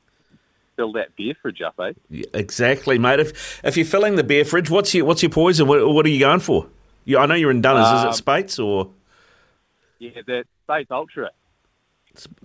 fill 0.75 0.91
that 0.93 1.15
beer 1.15 1.33
fridge 1.41 1.61
up, 1.61 1.75
eh? 1.79 1.93
Yeah, 2.09 2.25
exactly, 2.33 2.99
mate. 2.99 3.19
If 3.19 3.61
if 3.63 3.77
you're 3.77 3.85
filling 3.85 4.15
the 4.15 4.23
beer 4.23 4.45
fridge, 4.45 4.69
what's 4.69 4.93
your 4.93 5.05
what's 5.05 5.23
your 5.23 5.31
poison? 5.31 5.67
What, 5.67 5.87
what 5.91 6.05
are 6.05 6.09
you 6.09 6.19
going 6.19 6.41
for? 6.41 6.67
You, 7.05 7.17
I 7.17 7.25
know 7.25 7.35
you're 7.35 7.51
in 7.51 7.61
Dunners. 7.61 7.87
Is 7.87 8.03
Um, 8.03 8.09
it 8.09 8.13
Speight's 8.13 8.59
or 8.59 8.91
Yeah, 9.97 10.21
that 10.27 10.45
Speight's 10.65 10.91
Ultra. 10.91 11.31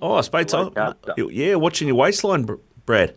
Oh, 0.01 0.21
Speight's. 0.21 0.55
Oh, 0.55 0.73
yeah, 1.17 1.55
watching 1.55 1.89
your 1.89 1.97
waistline, 1.97 2.47
Brad. 2.87 3.17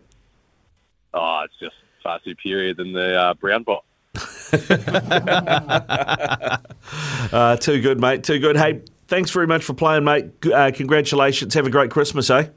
Oh, 1.14 1.42
it's 1.44 1.54
just 1.58 1.76
far 2.02 2.20
superior 2.24 2.74
than 2.74 2.92
the 2.92 3.14
uh, 3.14 3.34
brown 3.34 3.64
bot. 3.64 3.84
Uh, 7.30 7.56
too 7.56 7.80
good, 7.80 8.00
mate. 8.00 8.24
Too 8.24 8.38
good. 8.38 8.56
Hey, 8.56 8.80
thanks 9.06 9.30
very 9.30 9.46
much 9.46 9.62
for 9.62 9.74
playing, 9.74 10.04
mate. 10.04 10.30
Uh, 10.46 10.70
congratulations. 10.74 11.52
Have 11.54 11.66
a 11.66 11.70
great 11.70 11.90
Christmas, 11.90 12.30
eh? 12.30 12.48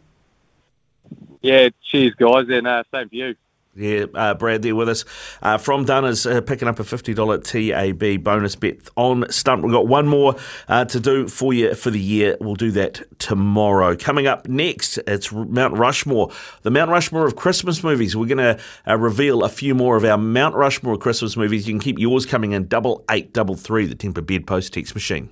Yeah, 1.41 1.69
cheers, 1.83 2.13
guys, 2.13 2.45
and 2.49 2.67
uh, 2.67 2.83
same 2.93 3.09
to 3.09 3.15
you. 3.15 3.35
Yeah, 3.73 4.05
uh, 4.13 4.33
Brad 4.33 4.63
there 4.63 4.75
with 4.75 4.89
us 4.89 5.05
uh, 5.41 5.57
from 5.57 5.85
Dunners, 5.85 6.25
uh, 6.25 6.41
picking 6.41 6.67
up 6.67 6.79
a 6.79 6.83
$50 6.83 7.43
TAB 7.43 8.21
bonus 8.21 8.55
bet 8.57 8.89
on 8.97 9.25
Stump. 9.31 9.63
We've 9.63 9.71
got 9.71 9.87
one 9.87 10.09
more 10.09 10.35
uh, 10.67 10.83
to 10.85 10.99
do 10.99 11.29
for 11.29 11.53
you 11.53 11.73
for 11.73 11.89
the 11.89 11.99
year. 11.99 12.35
We'll 12.41 12.55
do 12.55 12.71
that 12.71 13.01
tomorrow. 13.17 13.95
Coming 13.95 14.27
up 14.27 14.49
next, 14.49 14.97
it's 15.07 15.31
Mount 15.31 15.77
Rushmore, 15.77 16.31
the 16.63 16.71
Mount 16.71 16.91
Rushmore 16.91 17.25
of 17.25 17.37
Christmas 17.37 17.81
movies. 17.81 18.15
We're 18.15 18.25
going 18.25 18.39
to 18.39 18.59
uh, 18.85 18.97
reveal 18.97 19.43
a 19.45 19.49
few 19.49 19.73
more 19.73 19.95
of 19.95 20.03
our 20.03 20.17
Mount 20.17 20.55
Rushmore 20.55 20.97
Christmas 20.97 21.37
movies. 21.37 21.65
You 21.65 21.73
can 21.73 21.79
keep 21.79 21.97
yours 21.97 22.25
coming 22.25 22.51
in 22.51 22.67
double 22.67 23.05
eight 23.09 23.31
double 23.31 23.55
three, 23.55 23.85
the 23.85 23.95
Tempur 23.95 24.25
Bedpost 24.25 24.73
text 24.73 24.93
machine. 24.93 25.29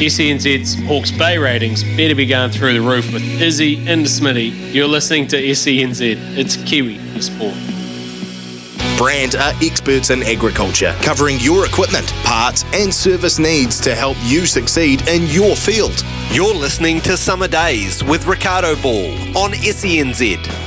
SENZ's 0.00 0.74
Hawke's 0.86 1.10
Bay 1.10 1.38
ratings 1.38 1.82
better 1.96 2.14
be 2.14 2.26
going 2.26 2.50
through 2.50 2.74
the 2.74 2.82
roof 2.82 3.12
with 3.12 3.22
Izzy 3.40 3.76
and 3.88 4.04
Smitty. 4.04 4.72
You're 4.74 4.86
listening 4.86 5.26
to 5.28 5.36
SENZ. 5.36 6.36
It's 6.36 6.56
Kiwi 6.64 6.98
for 6.98 7.22
sport. 7.22 7.54
Brandt 8.98 9.36
are 9.36 9.52
experts 9.62 10.10
in 10.10 10.22
agriculture, 10.22 10.94
covering 11.02 11.38
your 11.40 11.66
equipment, 11.66 12.06
parts, 12.24 12.64
and 12.74 12.92
service 12.92 13.38
needs 13.38 13.80
to 13.80 13.94
help 13.94 14.16
you 14.22 14.46
succeed 14.46 15.06
in 15.08 15.26
your 15.28 15.56
field. 15.56 16.04
You're 16.30 16.54
listening 16.54 17.00
to 17.02 17.16
Summer 17.16 17.48
Days 17.48 18.04
with 18.04 18.26
Ricardo 18.26 18.76
Ball 18.80 19.12
on 19.36 19.52
SENZ. 19.52 20.65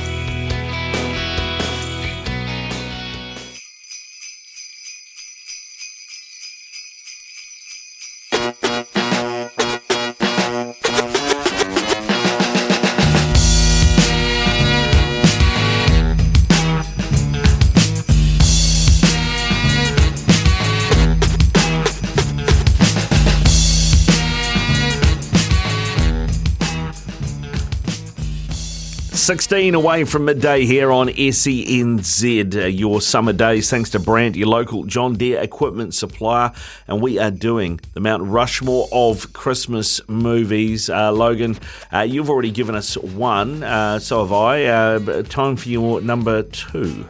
Sixteen 29.50 29.74
away 29.74 30.04
from 30.04 30.26
midday 30.26 30.64
here 30.64 30.92
on 30.92 31.08
SENZ. 31.08 32.54
Uh, 32.54 32.66
your 32.66 33.00
summer 33.00 33.32
days, 33.32 33.68
thanks 33.68 33.90
to 33.90 33.98
Brandt, 33.98 34.36
your 34.36 34.46
local 34.46 34.84
John 34.84 35.14
Deere 35.16 35.40
equipment 35.40 35.92
supplier, 35.92 36.52
and 36.86 37.02
we 37.02 37.18
are 37.18 37.32
doing 37.32 37.80
the 37.94 37.98
Mount 37.98 38.22
Rushmore 38.22 38.86
of 38.92 39.32
Christmas 39.32 40.00
movies. 40.08 40.88
Uh, 40.88 41.10
Logan, 41.10 41.58
uh, 41.92 42.02
you've 42.02 42.30
already 42.30 42.52
given 42.52 42.76
us 42.76 42.96
one, 42.96 43.64
uh, 43.64 43.98
so 43.98 44.20
have 44.20 44.32
I. 44.32 44.66
Uh, 44.66 45.22
time 45.24 45.56
for 45.56 45.68
your 45.68 46.00
number 46.00 46.44
two. 46.44 47.08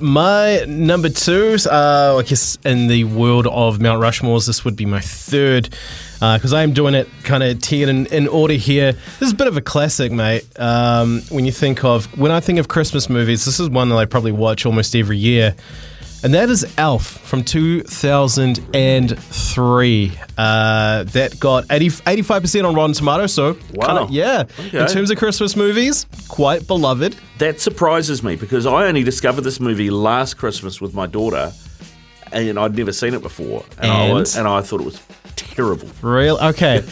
My 0.00 0.64
number 0.66 1.10
two, 1.10 1.58
I 1.70 2.24
guess 2.26 2.58
in 2.64 2.88
the 2.88 3.04
world 3.04 3.46
of 3.46 3.80
Mount 3.80 4.02
Rushmores, 4.02 4.48
this 4.48 4.64
would 4.64 4.74
be 4.74 4.86
my 4.86 5.00
third 5.00 5.72
because 6.36 6.52
I 6.52 6.62
am 6.62 6.72
doing 6.72 6.94
it 6.94 7.08
kind 7.24 7.42
of 7.42 7.60
tiered 7.60 7.88
in, 7.88 8.06
in 8.06 8.28
order 8.28 8.54
here. 8.54 8.92
This 8.92 9.22
is 9.22 9.32
a 9.32 9.36
bit 9.36 9.48
of 9.48 9.56
a 9.56 9.60
classic, 9.60 10.12
mate. 10.12 10.46
Um, 10.56 11.20
when 11.30 11.44
you 11.44 11.50
think 11.52 11.82
of, 11.84 12.06
when 12.16 12.30
I 12.30 12.38
think 12.38 12.60
of 12.60 12.68
Christmas 12.68 13.10
movies, 13.10 13.44
this 13.44 13.58
is 13.58 13.68
one 13.68 13.88
that 13.88 13.96
I 13.96 14.04
probably 14.04 14.30
watch 14.32 14.64
almost 14.64 14.94
every 14.94 15.18
year. 15.18 15.56
And 16.24 16.32
that 16.34 16.48
is 16.50 16.64
Elf 16.78 17.04
from 17.04 17.42
2003. 17.42 20.12
Uh, 20.38 21.02
that 21.04 21.40
got 21.40 21.64
80, 21.70 21.88
85% 21.90 22.68
on 22.68 22.74
Rotten 22.76 22.94
Tomatoes. 22.94 23.34
So, 23.34 23.56
Wow. 23.74 24.06
kinda- 24.06 24.12
yeah. 24.12 24.44
Okay. 24.68 24.78
In 24.80 24.86
terms 24.86 25.10
of 25.10 25.18
Christmas 25.18 25.56
movies, 25.56 26.06
quite 26.28 26.66
beloved. 26.68 27.16
That 27.38 27.60
surprises 27.60 28.22
me 28.22 28.36
because 28.36 28.66
I 28.66 28.86
only 28.86 29.02
discovered 29.02 29.42
this 29.42 29.58
movie 29.58 29.90
last 29.90 30.34
Christmas 30.34 30.80
with 30.80 30.94
my 30.94 31.06
daughter, 31.06 31.52
and 32.32 32.56
I'd 32.58 32.76
never 32.76 32.92
seen 32.92 33.14
it 33.14 33.22
before, 33.22 33.64
and, 33.78 33.90
I, 33.90 34.12
was, 34.12 34.36
and 34.36 34.46
I 34.46 34.60
thought 34.60 34.80
it 34.80 34.84
was 34.86 35.00
terrible. 35.36 35.88
Real? 36.02 36.38
Okay. 36.38 36.82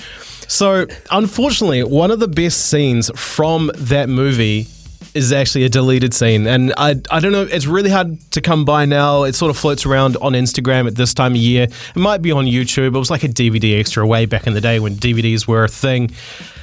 So, 0.49 0.87
unfortunately, 1.11 1.85
one 1.85 2.11
of 2.11 2.19
the 2.19 2.29
best 2.29 2.71
scenes 2.71 3.11
from 3.15 3.71
that 3.77 4.09
movie 4.09 4.67
is 5.15 5.33
actually 5.33 5.65
a 5.65 5.69
deleted 5.69 6.15
scene. 6.15 6.47
And 6.47 6.73
I, 6.77 6.97
I 7.11 7.21
don't 7.21 7.33
know, 7.33 7.43
it's 7.43 7.67
really 7.67 7.91
hard 7.91 8.19
to 8.33 8.41
come 8.41 8.65
by 8.65 8.85
now. 8.85 9.25
It 9.25 9.35
sort 9.35 9.51
of 9.51 9.57
floats 9.57 9.87
around 9.87 10.17
on 10.19 10.33
Instagram 10.33 10.87
at 10.87 10.95
this 10.95 11.15
time 11.15 11.33
of 11.33 11.39
year. 11.39 11.65
It 11.65 11.97
might 11.97 12.23
be 12.23 12.33
on 12.33 12.47
YouTube. 12.47 12.95
It 12.95 12.99
was 12.99 13.11
like 13.11 13.25
a 13.25 13.29
DVD 13.29 13.79
extra 13.79 14.07
way 14.07 14.27
back 14.27 14.47
in 14.47 14.55
the 14.55 14.61
day 14.61 14.81
when 14.81 14.95
DVDs 14.95 15.47
were 15.47 15.65
a 15.65 15.69
thing. 15.69 16.11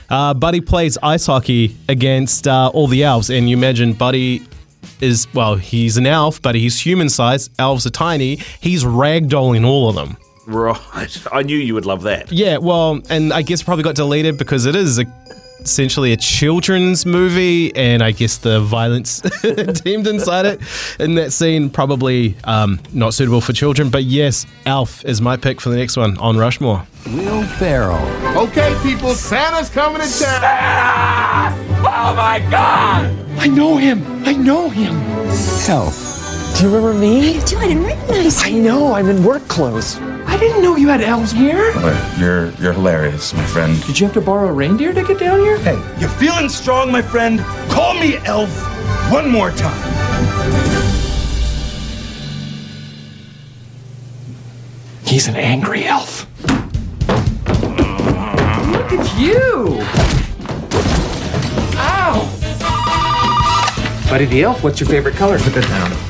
Uh, 0.09 0.33
Buddy 0.33 0.61
plays 0.61 0.97
ice 1.03 1.25
hockey 1.25 1.75
against 1.89 2.47
uh, 2.47 2.71
all 2.73 2.87
the 2.87 3.03
elves. 3.03 3.29
And 3.29 3.49
you 3.49 3.57
imagine 3.57 3.93
Buddy 3.93 4.45
is, 5.01 5.27
well, 5.33 5.55
he's 5.55 5.97
an 5.97 6.05
elf, 6.05 6.41
but 6.41 6.55
he's 6.55 6.79
human 6.79 7.09
sized. 7.09 7.51
Elves 7.59 7.85
are 7.85 7.91
tiny. 7.91 8.35
He's 8.61 8.83
ragdolling 8.83 9.65
all 9.65 9.89
of 9.89 9.95
them. 9.95 10.17
Right. 10.47 11.27
I 11.31 11.43
knew 11.43 11.57
you 11.57 11.73
would 11.75 11.85
love 11.85 12.03
that. 12.03 12.31
Yeah, 12.31 12.57
well, 12.57 13.01
and 13.09 13.33
I 13.33 13.41
guess 13.41 13.61
probably 13.61 13.83
got 13.83 13.95
deleted 13.95 14.37
because 14.37 14.65
it 14.65 14.75
is 14.75 14.97
a, 14.97 15.05
essentially 15.59 16.13
a 16.13 16.17
children's 16.17 17.05
movie, 17.05 17.75
and 17.75 18.01
I 18.01 18.11
guess 18.11 18.37
the 18.37 18.61
violence 18.61 19.19
deemed 19.83 20.07
inside 20.07 20.45
it 20.45 20.61
in 20.99 21.15
that 21.15 21.33
scene 21.33 21.69
probably 21.69 22.37
um, 22.45 22.79
not 22.93 23.13
suitable 23.13 23.41
for 23.41 23.51
children. 23.51 23.89
But 23.89 24.05
yes, 24.05 24.45
Alf 24.65 25.03
is 25.03 25.21
my 25.21 25.35
pick 25.35 25.59
for 25.59 25.69
the 25.69 25.75
next 25.75 25.97
one 25.97 26.17
on 26.17 26.37
Rushmore. 26.37 26.87
Will 27.07 27.43
Ferrell. 27.43 28.05
Okay, 28.37 28.73
people, 28.83 29.13
Santa's 29.13 29.69
coming 29.69 30.01
to 30.01 30.07
town. 30.07 31.53
Oh 31.79 32.13
my 32.15 32.39
god! 32.49 33.13
I 33.37 33.47
know 33.47 33.75
him! 33.77 34.01
I 34.25 34.33
know 34.33 34.69
him! 34.69 34.95
Elf. 35.69 36.55
Do 36.57 36.63
you 36.63 36.75
remember 36.75 36.97
me? 36.97 37.37
I 37.37 37.45
do, 37.45 37.57
I 37.57 37.67
didn't 37.67 37.83
recognize 37.83 38.47
you. 38.47 38.57
I 38.57 38.59
know, 38.61 38.93
I'm 38.93 39.09
in 39.09 39.23
work 39.23 39.47
clothes. 39.47 39.99
I 40.37 40.39
didn't 40.39 40.61
know 40.61 40.75
you 40.75 40.87
had 40.89 41.01
elves 41.01 41.31
here. 41.31 41.73
You're 42.19 42.51
you're 42.61 42.71
hilarious, 42.71 43.33
my 43.33 43.43
friend. 43.47 43.83
Did 43.87 43.99
you 43.99 44.05
have 44.05 44.13
to 44.13 44.21
borrow 44.21 44.49
a 44.49 44.53
reindeer 44.53 44.93
to 44.93 45.01
get 45.01 45.17
down 45.17 45.39
here? 45.39 45.57
Hey, 45.57 45.81
you're 45.99 46.11
feeling 46.11 46.47
strong, 46.47 46.91
my 46.91 47.01
friend? 47.01 47.39
Call 47.71 47.95
me 47.95 48.17
Elf 48.17 48.51
one 49.11 49.31
more 49.31 49.49
time. 49.49 49.81
He's 55.07 55.27
an 55.27 55.35
angry 55.35 55.85
elf. 55.85 56.27
Look 58.71 58.91
at 58.93 59.19
you! 59.19 59.79
Ow! 61.79 62.29
Buddy 64.07 64.25
the 64.25 64.43
elf, 64.43 64.63
what's 64.63 64.79
your 64.79 64.87
favorite 64.87 65.15
color? 65.15 65.39
Put 65.39 65.55
that 65.55 65.67
down. 65.67 66.06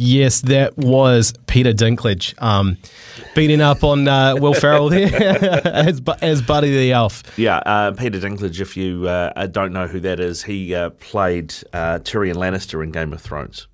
Yes, 0.00 0.42
that 0.42 0.76
was 0.78 1.34
Peter 1.48 1.72
Dinklage 1.72 2.40
um, 2.40 2.78
beating 3.34 3.60
up 3.60 3.82
on 3.82 4.06
uh, 4.06 4.36
Will 4.36 4.54
Ferrell 4.54 4.88
there 4.88 5.12
as, 5.66 6.00
as 6.22 6.40
Buddy 6.40 6.70
the 6.70 6.92
Elf. 6.92 7.24
Yeah, 7.36 7.56
uh, 7.58 7.90
Peter 7.90 8.20
Dinklage, 8.20 8.60
if 8.60 8.76
you 8.76 9.08
uh, 9.08 9.46
don't 9.48 9.72
know 9.72 9.88
who 9.88 9.98
that 10.00 10.20
is, 10.20 10.44
he 10.44 10.72
uh, 10.72 10.90
played 10.90 11.52
uh, 11.72 11.98
Tyrion 11.98 12.36
Lannister 12.36 12.82
in 12.82 12.92
Game 12.92 13.12
of 13.12 13.20
Thrones. 13.20 13.66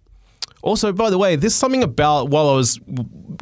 Also, 0.63 0.93
by 0.95 1.11
the 1.11 1.19
way, 1.19 1.37
there's 1.37 1.55
something 1.55 1.83
about 1.83 2.31
while 2.31 2.49
I 2.49 2.55
was 2.55 2.81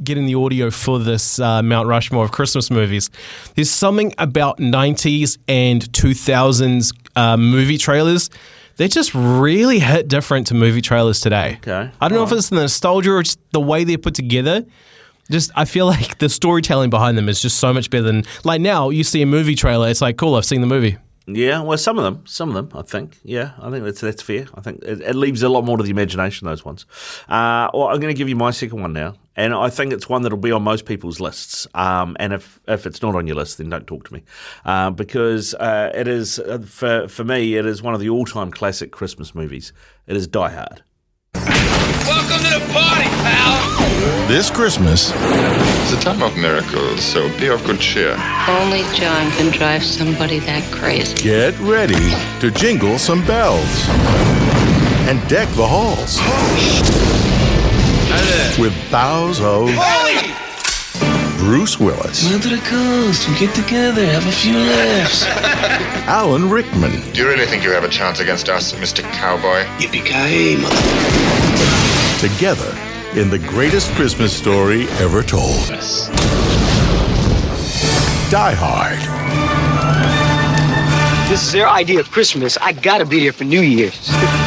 getting 0.03 0.27
the 0.27 0.35
audio 0.35 0.73
for 0.73 0.99
this 0.99 1.39
uh, 1.39 1.63
Mount 1.63 1.87
Rushmore 1.87 2.25
of 2.25 2.33
Christmas 2.33 2.69
movies, 2.69 3.11
there's 3.55 3.71
something 3.71 4.13
about 4.19 4.59
90s 4.59 5.39
and 5.47 5.83
2000s 5.93 6.93
uh, 7.15 7.37
movie 7.37 7.79
trailers. 7.79 8.29
They 8.77 8.89
just 8.89 9.15
really 9.15 9.79
hit 9.79 10.09
different 10.09 10.47
to 10.49 10.55
movie 10.55 10.81
trailers 10.81 11.21
today. 11.21 11.59
Okay. 11.59 11.91
I 12.01 12.09
don't 12.09 12.19
know 12.19 12.25
if 12.25 12.33
it's 12.33 12.49
the 12.49 12.57
nostalgia 12.57 13.13
or 13.13 13.23
just 13.23 13.39
the 13.53 13.61
way 13.61 13.85
they're 13.85 13.99
put 13.99 14.15
together. 14.15 14.65
Just, 15.31 15.51
I 15.55 15.65
feel 15.65 15.87
like 15.97 16.19
the 16.19 16.29
storytelling 16.29 16.91
behind 16.91 17.17
them 17.17 17.29
is 17.29 17.41
just 17.41 17.59
so 17.59 17.73
much 17.73 17.91
better 17.91 18.03
than 18.05 18.25
like 18.45 18.61
now. 18.61 18.91
You 18.91 19.05
see 19.05 19.23
a 19.23 19.27
movie 19.27 19.55
trailer, 19.55 19.89
it's 19.89 20.01
like, 20.01 20.17
cool, 20.17 20.35
I've 20.35 20.45
seen 20.45 20.61
the 20.61 20.67
movie. 20.67 20.99
Yeah, 21.27 21.63
well, 21.63 21.79
some 21.79 21.99
of 21.99 22.05
them, 22.05 22.25
some 22.27 22.49
of 22.49 22.55
them, 22.55 22.79
I 22.79 22.83
think. 22.83 23.19
Yeah, 23.23 23.53
I 23.61 23.71
think 23.71 23.85
that's 23.85 24.01
that's 24.01 24.23
fair. 24.23 24.47
I 24.55 24.61
think 24.61 24.83
it, 24.83 25.01
it 25.01 25.15
leaves 25.15 25.43
a 25.43 25.49
lot 25.49 25.65
more 25.65 25.77
to 25.77 25.83
the 25.83 25.91
imagination. 25.91 26.47
Those 26.47 26.65
ones. 26.65 26.85
Uh, 27.29 27.69
well, 27.73 27.89
I'm 27.89 28.01
going 28.01 28.13
to 28.13 28.19
give 28.19 28.29
you 28.29 28.35
my 28.35 28.51
second 28.51 28.81
one 28.81 28.93
now, 28.93 29.15
and 29.37 29.55
I 29.55 29.71
think 29.71 29.93
it's 29.93 30.09
one 30.09 30.23
that'll 30.23 30.37
be 30.39 30.51
on 30.51 30.63
most 30.63 30.85
people's 30.85 31.21
lists. 31.21 31.69
Um, 31.75 32.17
and 32.19 32.33
if 32.33 32.61
if 32.67 32.87
it's 32.87 33.03
not 33.03 33.15
on 33.15 33.29
your 33.29 33.37
list, 33.37 33.59
then 33.59 33.71
don't 33.71 33.87
talk 33.87 34.09
to 34.09 34.15
me, 34.15 34.25
uh, 34.65 34.91
because 34.91 35.55
uh, 35.55 35.93
it 35.95 36.09
is 36.09 36.41
uh, 36.41 36.59
for 36.67 37.07
for 37.07 37.23
me, 37.23 37.55
it 37.55 37.67
is 37.67 37.83
one 37.83 37.95
of 37.95 38.01
the 38.01 38.09
all 38.09 38.25
time 38.25 38.51
classic 38.51 38.91
Christmas 38.91 39.33
movies. 39.33 39.73
It 40.09 40.17
is 40.17 40.27
Die 40.27 40.51
Hard. 40.51 40.83
Welcome 41.35 42.39
to 42.39 42.59
the 42.59 42.73
party, 42.73 43.05
pal. 43.05 43.82
This 44.27 44.51
Christmas, 44.51 45.13
it's 45.15 45.93
a 45.93 46.01
time 46.01 46.23
of 46.23 46.37
miracles, 46.37 47.05
so 47.05 47.29
be 47.39 47.47
of 47.47 47.65
good 47.65 47.79
cheer. 47.79 48.17
Only 48.49 48.83
John 48.95 49.31
can 49.33 49.53
drive 49.53 49.85
somebody 49.85 50.41
that 50.41 50.65
crazy. 50.73 51.15
Get 51.23 51.57
ready 51.61 52.11
to 52.41 52.51
jingle 52.51 52.99
some 52.99 53.25
bells 53.29 53.87
and 55.07 55.21
deck 55.29 55.49
the 55.51 55.65
halls 55.65 56.19
with 58.59 58.75
bows 58.91 59.41
of 59.41 59.69
Bruce 61.39 61.79
Willis, 61.79 62.29
Went 62.29 62.43
to 62.43 62.49
the 62.49 62.63
coast. 62.63 63.29
We 63.29 63.39
get 63.39 63.55
together, 63.55 64.05
have 64.05 64.27
a 64.27 64.33
few 64.33 64.55
laughs. 64.59 65.27
Alan 66.09 66.51
Rickman, 66.51 67.13
Do 67.13 67.21
you 67.21 67.29
really 67.29 67.47
think 67.47 67.63
you 67.63 67.71
have 67.71 67.85
a 67.85 67.89
chance 67.89 68.19
against 68.19 68.49
us, 68.49 68.73
Mr. 68.73 69.03
Cowboy? 69.13 69.63
Yippee-ki-yay, 69.79 70.57
mother. 70.57 70.77
Together 72.19 72.92
in 73.17 73.29
the 73.29 73.39
greatest 73.39 73.93
Christmas 73.93 74.35
story 74.35 74.89
ever 74.93 75.23
told. 75.23 75.69
Die 78.31 78.55
Hard. 78.57 78.99
This 81.29 81.47
is 81.47 81.53
their 81.53 81.69
idea 81.69 82.01
of 82.01 82.11
Christmas. 82.11 82.57
I 82.57 82.73
gotta 82.73 83.05
be 83.05 83.21
there 83.21 83.33
for 83.33 83.45
New 83.45 83.61
Year's. 83.61 84.09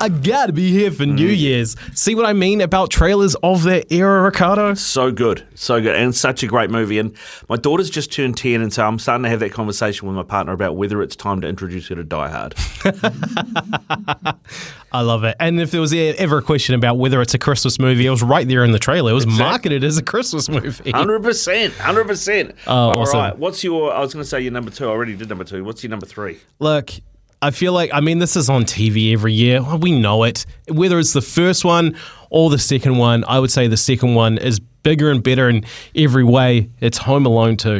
I 0.00 0.08
gotta 0.08 0.54
be 0.54 0.70
here 0.70 0.90
for 0.90 1.04
New 1.04 1.28
mm. 1.28 1.38
Year's. 1.38 1.76
See 1.94 2.14
what 2.14 2.24
I 2.24 2.32
mean 2.32 2.62
about 2.62 2.90
trailers 2.90 3.34
of 3.42 3.64
their 3.64 3.84
era, 3.90 4.22
Ricardo? 4.22 4.72
So 4.72 5.12
good, 5.12 5.46
so 5.54 5.78
good, 5.80 5.94
and 5.94 6.14
such 6.14 6.42
a 6.42 6.46
great 6.46 6.70
movie. 6.70 6.98
And 6.98 7.14
my 7.50 7.56
daughter's 7.56 7.90
just 7.90 8.10
turned 8.10 8.38
ten, 8.38 8.62
and 8.62 8.72
so 8.72 8.86
I'm 8.86 8.98
starting 8.98 9.24
to 9.24 9.28
have 9.28 9.40
that 9.40 9.52
conversation 9.52 10.08
with 10.08 10.16
my 10.16 10.22
partner 10.22 10.54
about 10.54 10.76
whether 10.76 11.02
it's 11.02 11.14
time 11.14 11.42
to 11.42 11.48
introduce 11.48 11.88
her 11.88 11.96
to 11.96 12.04
Die 12.04 12.28
Hard. 12.30 12.54
I 14.92 15.02
love 15.02 15.24
it. 15.24 15.36
And 15.38 15.60
if 15.60 15.70
there 15.70 15.82
was 15.82 15.92
ever 15.92 16.38
a 16.38 16.42
question 16.42 16.74
about 16.74 16.96
whether 16.96 17.20
it's 17.20 17.34
a 17.34 17.38
Christmas 17.38 17.78
movie, 17.78 18.06
it 18.06 18.10
was 18.10 18.22
right 18.22 18.48
there 18.48 18.64
in 18.64 18.72
the 18.72 18.78
trailer. 18.78 19.10
It 19.10 19.14
was 19.14 19.26
marketed 19.26 19.84
as 19.84 19.98
a 19.98 20.02
Christmas 20.02 20.48
movie. 20.48 20.90
Hundred 21.00 21.22
percent, 21.22 21.74
hundred 21.74 22.06
percent. 22.06 22.54
Oh, 22.66 22.72
All 22.72 23.00
awesome. 23.00 23.18
right, 23.18 23.38
what's 23.38 23.62
your? 23.62 23.92
I 23.92 24.00
was 24.00 24.14
going 24.14 24.22
to 24.22 24.28
say 24.28 24.40
your 24.40 24.52
number 24.52 24.70
two. 24.70 24.86
I 24.86 24.88
already 24.88 25.14
did 25.14 25.28
number 25.28 25.44
two. 25.44 25.62
What's 25.62 25.82
your 25.82 25.90
number 25.90 26.06
three? 26.06 26.38
Look, 26.58 26.90
I 27.42 27.50
feel 27.52 27.72
like, 27.72 27.90
I 27.94 28.00
mean, 28.00 28.18
this 28.18 28.36
is 28.36 28.50
on 28.50 28.64
TV 28.64 29.14
every 29.14 29.32
year. 29.32 29.62
We 29.62 29.98
know 29.98 30.24
it. 30.24 30.44
Whether 30.68 30.98
it's 30.98 31.14
the 31.14 31.22
first 31.22 31.64
one 31.64 31.96
or 32.28 32.50
the 32.50 32.58
second 32.58 32.98
one, 32.98 33.24
I 33.26 33.38
would 33.38 33.50
say 33.50 33.66
the 33.66 33.78
second 33.78 34.14
one 34.14 34.36
is 34.36 34.60
bigger 34.60 35.10
and 35.10 35.22
better 35.22 35.48
in 35.48 35.64
every 35.96 36.22
way. 36.22 36.68
It's 36.80 36.98
Home 36.98 37.24
Alone 37.24 37.56
2. 37.56 37.70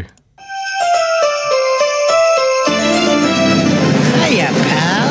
Hiya, 4.17 4.49
pal. 4.49 5.11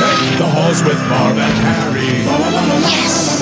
Deck 0.00 0.18
the 0.38 0.46
halls 0.50 0.82
with 0.82 0.98
Barb 1.08 1.38
and 1.38 1.58
Harry. 1.62 2.26
Yes! 2.90 3.38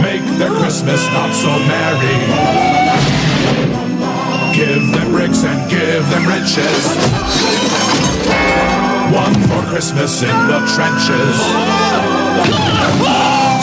Make 0.00 0.38
their 0.38 0.52
Christmas 0.60 1.04
not 1.08 1.34
so 1.34 1.50
merry. 1.66 2.18
Give 4.54 4.92
them 4.92 5.10
bricks 5.10 5.42
and 5.42 5.68
give 5.68 6.08
them 6.10 6.28
riches. 6.28 7.59
One 9.12 9.34
more 9.48 9.62
Christmas 9.64 10.22
in 10.22 10.28
the 10.28 10.60
trenches. 10.70 11.36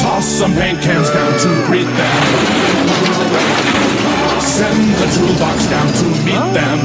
Toss 0.03 0.26
some 0.26 0.53
paint 0.53 0.82
cans 0.82 1.10
down 1.10 1.40
to 1.40 1.49
greet 1.68 1.88
them. 1.88 2.24
Send 4.41 4.94
the 4.99 5.07
toolbox 5.15 5.68
down 5.68 5.88
to 5.88 6.06
meet 6.28 6.48
them. 6.52 6.80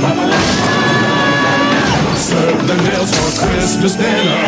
Serve 2.14 2.66
the 2.68 2.76
meals 2.86 3.10
for 3.10 3.46
Christmas 3.46 3.96
dinner. 3.96 4.42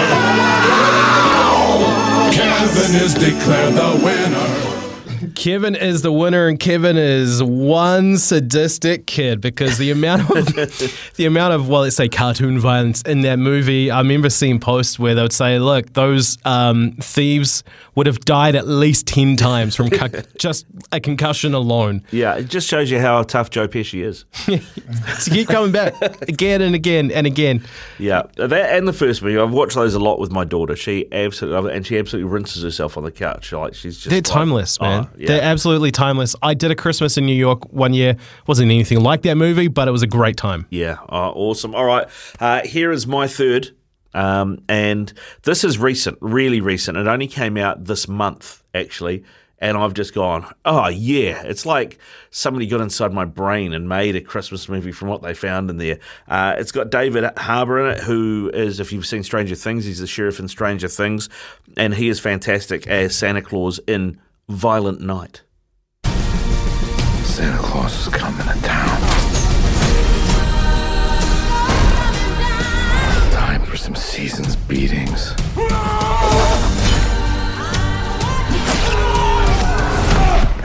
Kevin 2.30 2.94
is 3.02 3.14
declared 3.14 3.74
the 3.74 4.00
winner. 4.04 4.93
Kevin 5.34 5.74
is 5.74 6.02
the 6.02 6.12
winner, 6.12 6.48
and 6.48 6.58
Kevin 6.58 6.96
is 6.96 7.42
one 7.42 8.18
sadistic 8.18 9.06
kid 9.06 9.40
because 9.40 9.78
the 9.78 9.90
amount 9.90 10.22
of 10.30 10.46
the 11.16 11.26
amount 11.26 11.54
of 11.54 11.68
well, 11.68 11.82
let's 11.82 11.96
say 11.96 12.08
cartoon 12.08 12.58
violence 12.58 13.02
in 13.02 13.22
that 13.22 13.38
movie. 13.38 13.90
I 13.90 13.98
remember 13.98 14.30
seeing 14.30 14.60
posts 14.60 14.98
where 14.98 15.14
they 15.14 15.22
would 15.22 15.32
say, 15.32 15.58
"Look, 15.58 15.92
those 15.92 16.38
um, 16.44 16.92
thieves 17.00 17.64
would 17.94 18.06
have 18.06 18.20
died 18.20 18.54
at 18.56 18.66
least 18.66 19.06
ten 19.06 19.36
times 19.36 19.74
from 19.76 19.90
cu- 19.90 20.22
just 20.38 20.66
a 20.92 21.00
concussion 21.00 21.54
alone." 21.54 22.02
Yeah, 22.10 22.36
it 22.36 22.48
just 22.48 22.68
shows 22.68 22.90
you 22.90 22.98
how 23.00 23.22
tough 23.22 23.50
Joe 23.50 23.68
Pesci 23.68 24.02
is. 24.04 24.24
So 25.18 25.32
keep 25.32 25.48
coming 25.48 25.72
back 25.72 25.94
again 26.28 26.60
and 26.60 26.74
again 26.74 27.10
and 27.10 27.26
again. 27.26 27.64
Yeah, 27.98 28.22
that 28.36 28.52
and 28.76 28.86
the 28.86 28.92
first 28.92 29.22
movie. 29.22 29.38
I've 29.38 29.52
watched 29.52 29.74
those 29.76 29.94
a 29.94 29.98
lot 29.98 30.18
with 30.18 30.30
my 30.32 30.44
daughter. 30.44 30.76
She 30.76 31.06
absolutely 31.12 31.72
and 31.74 31.86
she 31.86 31.98
absolutely 31.98 32.30
rinses 32.30 32.62
herself 32.62 32.96
on 32.96 33.04
the 33.04 33.10
couch. 33.10 33.52
Like 33.52 33.74
she's 33.74 33.96
just 33.96 34.08
They're 34.10 34.18
like- 34.18 34.24
timeless, 34.24 34.80
man. 34.80 35.04
Oh, 35.04 35.14
yeah. 35.16 35.26
They're 35.28 35.42
absolutely 35.42 35.90
timeless. 35.90 36.34
I 36.42 36.54
did 36.54 36.70
a 36.70 36.74
Christmas 36.74 37.16
in 37.16 37.24
New 37.26 37.34
York 37.34 37.72
one 37.72 37.94
year. 37.94 38.16
wasn't 38.46 38.70
anything 38.70 39.00
like 39.00 39.22
that 39.22 39.36
movie, 39.36 39.68
but 39.68 39.88
it 39.88 39.92
was 39.92 40.02
a 40.02 40.06
great 40.06 40.36
time. 40.36 40.66
Yeah, 40.70 40.96
oh, 41.08 41.30
awesome. 41.34 41.74
All 41.74 41.84
right, 41.84 42.06
uh, 42.40 42.62
here 42.66 42.90
is 42.90 43.06
my 43.06 43.26
third, 43.26 43.70
um, 44.14 44.62
and 44.68 45.12
this 45.42 45.64
is 45.64 45.78
recent, 45.78 46.18
really 46.20 46.60
recent. 46.60 46.96
It 46.96 47.06
only 47.06 47.26
came 47.26 47.56
out 47.56 47.84
this 47.84 48.08
month, 48.08 48.62
actually, 48.74 49.24
and 49.58 49.76
I've 49.76 49.94
just 49.94 50.14
gone, 50.14 50.46
oh 50.64 50.88
yeah, 50.88 51.42
it's 51.42 51.64
like 51.64 51.98
somebody 52.30 52.66
got 52.66 52.80
inside 52.80 53.12
my 53.12 53.24
brain 53.24 53.72
and 53.72 53.88
made 53.88 54.16
a 54.16 54.20
Christmas 54.20 54.68
movie 54.68 54.92
from 54.92 55.08
what 55.08 55.22
they 55.22 55.32
found 55.32 55.70
in 55.70 55.78
there. 55.78 55.98
Uh, 56.28 56.54
it's 56.58 56.72
got 56.72 56.90
David 56.90 57.24
Harbour 57.36 57.86
in 57.86 57.96
it, 57.96 58.02
who 58.02 58.50
is, 58.52 58.80
if 58.80 58.92
you've 58.92 59.06
seen 59.06 59.22
Stranger 59.22 59.54
Things, 59.54 59.84
he's 59.84 60.00
the 60.00 60.06
sheriff 60.06 60.38
in 60.38 60.48
Stranger 60.48 60.88
Things, 60.88 61.28
and 61.76 61.94
he 61.94 62.08
is 62.08 62.20
fantastic 62.20 62.86
as 62.86 63.16
Santa 63.16 63.42
Claus 63.42 63.80
in 63.86 64.20
Violent 64.48 65.00
Night. 65.00 65.42
Santa 67.24 67.58
Claus 67.58 68.06
is 68.06 68.12
coming 68.12 68.46
to 68.46 68.62
town. 68.62 68.93
Beatings. 74.74 75.30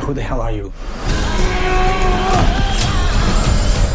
Who 0.02 0.14
the 0.16 0.24
hell 0.24 0.42
are 0.42 0.52
you? 0.52 0.74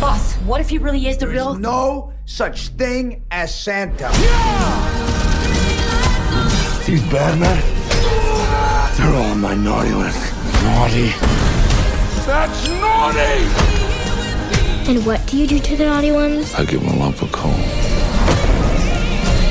Boss, 0.00 0.34
what 0.46 0.60
if 0.60 0.68
he 0.68 0.78
really 0.78 1.08
is 1.08 1.18
the 1.18 1.26
real? 1.26 1.56
No 1.56 2.12
such 2.26 2.68
thing 2.68 3.24
as 3.32 3.52
Santa. 3.52 4.08
These 6.86 7.02
bad 7.10 7.34
men, 7.40 7.60
they're 8.96 9.16
all 9.16 9.32
on 9.32 9.40
my 9.40 9.54
naughty 9.56 9.90
list. 9.90 10.32
Naughty. 10.62 11.08
That's 12.24 12.68
naughty! 12.68 13.34
And 14.88 15.04
what 15.04 15.26
do 15.26 15.36
you 15.36 15.48
do 15.48 15.58
to 15.58 15.76
the 15.76 15.86
naughty 15.86 16.12
ones? 16.12 16.54
I 16.54 16.64
give 16.64 16.82
them 16.82 16.90
a 16.90 16.96
lump 16.98 17.20
of 17.20 17.32
coal. 17.32 17.63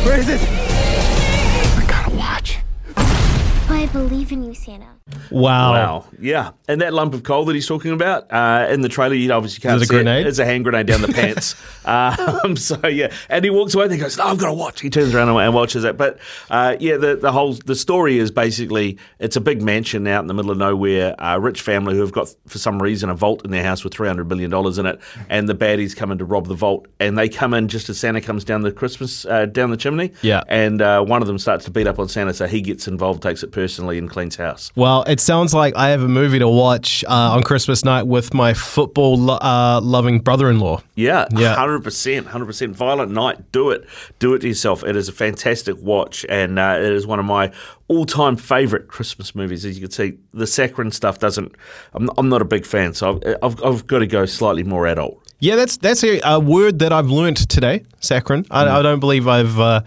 Where 0.03 0.19
is 0.19 0.27
it? 0.27 0.41
I 0.41 1.85
gotta 1.88 2.15
watch. 2.15 2.59
I 2.97 3.89
believe 3.93 4.34
in 4.34 4.43
you, 4.43 4.53
Santa. 4.53 5.02
Wow. 5.30 5.71
Wow. 5.73 6.05
Yeah. 6.19 6.51
And 6.67 6.81
that 6.81 6.93
lump 6.93 7.13
of 7.13 7.23
coal 7.23 7.45
that 7.45 7.53
he's 7.55 7.67
talking 7.67 7.91
about 7.91 8.31
uh, 8.31 8.67
in 8.69 8.81
the 8.81 8.89
trailer, 8.89 9.15
you 9.15 9.31
obviously 9.31 9.61
can't 9.61 9.75
Is 9.75 9.81
it 9.81 9.85
a 9.85 9.88
see 9.88 9.95
grenade? 9.95 10.25
It. 10.25 10.30
It's 10.30 10.39
a 10.39 10.45
hand 10.45 10.63
grenade 10.63 10.85
down 10.88 11.01
the 11.01 11.07
pants. 11.13 11.55
um, 11.85 12.55
so, 12.55 12.88
yeah. 12.88 13.11
And 13.30 13.43
he 13.43 13.49
walks 13.51 13.73
away 13.75 13.85
and 13.85 13.93
he 13.93 13.99
goes, 13.99 14.17
no, 14.17 14.25
I've 14.25 14.38
got 14.38 14.47
to 14.47 14.53
watch. 14.53 14.81
He 14.81 14.89
turns 14.89 15.13
around 15.13 15.30
and- 15.30 15.53
watches 15.53 15.84
it. 15.84 15.97
But, 15.97 16.19
uh, 16.49 16.77
yeah, 16.80 16.97
the, 16.97 17.15
the 17.15 17.31
whole 17.31 17.53
the 17.53 17.75
story 17.75 18.17
is 18.17 18.31
basically 18.31 18.97
it's 19.19 19.35
a 19.35 19.41
big 19.41 19.61
mansion 19.61 20.07
out 20.07 20.21
in 20.21 20.27
the 20.27 20.34
middle 20.34 20.51
of 20.51 20.57
nowhere, 20.57 21.15
a 21.19 21.39
rich 21.39 21.61
family 21.61 21.95
who 21.95 22.01
have 22.01 22.11
got, 22.13 22.34
for 22.47 22.57
some 22.57 22.81
reason, 22.81 23.09
a 23.09 23.15
vault 23.15 23.43
in 23.43 23.51
their 23.51 23.63
house 23.63 23.84
with 23.84 23.93
$300 23.93 24.27
billion 24.27 24.53
in 24.80 24.85
it. 24.85 24.99
And 25.30 25.49
the 25.49 25.55
baddies 25.55 25.95
come 25.95 26.11
in 26.11 26.17
to 26.19 26.25
rob 26.25 26.47
the 26.47 26.55
vault. 26.55 26.88
And 26.99 27.17
they 27.17 27.27
come 27.30 27.53
in 27.53 27.67
just 27.67 27.89
as 27.89 27.99
Santa 27.99 28.21
comes 28.21 28.43
down 28.45 28.61
the 28.61 28.71
Christmas, 28.71 29.25
uh, 29.25 29.45
down 29.47 29.69
the 29.71 29.77
chimney. 29.77 30.11
Yeah. 30.21 30.43
And 30.47 30.81
uh, 30.81 31.03
one 31.03 31.21
of 31.21 31.27
them 31.27 31.38
starts 31.39 31.65
to 31.65 31.71
beat 31.71 31.88
up 31.88 31.99
on 31.99 32.07
Santa. 32.07 32.34
So 32.34 32.47
he 32.47 32.61
gets 32.61 32.88
involved, 32.88 33.21
takes 33.21 33.43
it 33.43 33.51
personally, 33.51 33.97
and 33.97 34.09
cleans 34.09 34.35
house. 34.38 34.71
Well, 34.75 34.93
it 35.02 35.20
sounds 35.20 35.53
like 35.53 35.76
I 35.76 35.90
have 35.90 36.02
a 36.03 36.07
movie 36.07 36.40
to 36.40 36.48
watch 36.48 37.03
uh, 37.06 37.10
on 37.36 37.44
Christmas 37.44 37.84
night 37.84 38.03
with 38.03 38.34
my 38.34 38.53
football 38.53 39.18
lo- 39.18 39.38
uh, 39.41 39.82
loving 39.84 40.20
brother 40.20 40.49
in 40.49 40.60
law. 40.60 40.82
Yeah, 40.95 41.26
Yeah. 41.32 41.56
hundred 41.56 41.84
percent, 41.84 42.28
hundred 42.28 42.45
percent. 42.45 42.76
Violent 42.76 43.11
Night, 43.11 43.52
do 43.52 43.72
it, 43.72 43.86
do 44.20 44.34
it 44.34 44.40
to 44.40 44.48
yourself. 44.48 44.84
It 44.84 44.95
is 44.95 45.10
a 45.10 45.11
fantastic 45.11 45.76
watch, 45.82 46.26
and 46.30 46.60
uh, 46.60 46.76
it 46.80 46.91
is 46.94 47.06
one 47.07 47.20
of 47.20 47.26
my 47.26 47.52
all-time 47.88 48.38
favorite 48.38 48.88
Christmas 48.88 49.36
movies. 49.36 49.65
As 49.65 49.76
you 49.78 49.82
can 49.82 49.91
see, 49.91 50.18
the 50.34 50.48
saccharine 50.48 50.91
stuff 50.91 51.20
doesn't. 51.20 51.53
I'm, 51.94 52.10
I'm 52.18 52.30
not 52.30 52.41
a 52.41 52.45
big 52.45 52.65
fan, 52.65 52.94
so 52.94 53.20
I've, 53.26 53.38
I've, 53.44 53.64
I've 53.64 53.88
got 53.88 53.99
to 53.99 54.07
go 54.07 54.26
slightly 54.26 54.64
more 54.64 54.88
adult. 54.88 55.20
Yeah, 55.40 55.57
that's 55.57 55.76
that's 55.78 56.03
a, 56.06 56.22
a 56.24 56.40
word 56.40 56.80
that 56.80 56.94
I've 56.94 57.10
learnt 57.10 57.49
today, 57.49 57.84
saccharine. 57.99 58.45
I, 58.49 58.80
I 58.80 58.82
don't 58.82 58.99
believe 59.02 59.28
I've 59.28 59.60
uh, 59.60 59.82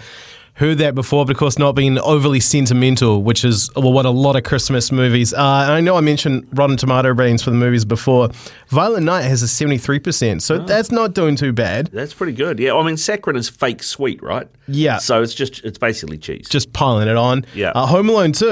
heard 0.57 0.79
that 0.79 0.95
before, 0.95 1.25
but 1.25 1.33
of 1.33 1.39
course 1.39 1.59
not 1.59 1.73
being 1.73 1.99
overly 1.99 2.41
sentimental, 2.41 3.23
which 3.23 3.45
is 3.45 3.71
well, 3.77 3.93
what 3.93 4.07
a 4.07 4.11
lot 4.11 4.37
of 4.37 4.43
Christmas 4.43 4.91
movies 4.91 5.33
are. 5.33 5.65
And 5.65 5.73
I 5.73 5.81
know 5.81 5.97
I 5.97 6.01
mentioned 6.01 6.49
Rotten 6.53 6.77
Tomato 6.77 7.13
ratings 7.13 7.43
for 7.43 7.51
the 7.51 7.57
movies 7.57 7.85
before. 7.85 8.31
Violent 8.69 9.05
Night 9.05 9.23
has 9.23 9.43
a 9.43 9.47
73%, 9.47 10.43
so 10.43 10.59
that's 10.59 10.91
not 10.91 11.15
doing 11.15 11.37
too 11.37 11.53
bad. 11.53 11.89
That's 11.93 12.15
pretty 12.15 12.33
good. 12.33 12.59
Yeah, 12.59 12.75
I 12.75 12.83
mean, 12.85 12.97
saccharin 12.97 13.37
is 13.37 13.49
fake 13.49 13.83
sweet, 13.83 14.23
right? 14.23 14.49
Yeah. 14.67 14.99
So 14.99 15.23
it's 15.23 15.35
just 15.35 15.63
it's 15.65 15.79
basically 15.79 16.19
cheese. 16.19 16.49
Just 16.49 16.73
piling 16.73 17.09
it 17.09 17.17
on. 17.17 17.45
Yeah. 17.55 17.73
Uh, 17.75 17.87
Home 17.87 18.09
Alone 18.09 18.33
2, 18.33 18.47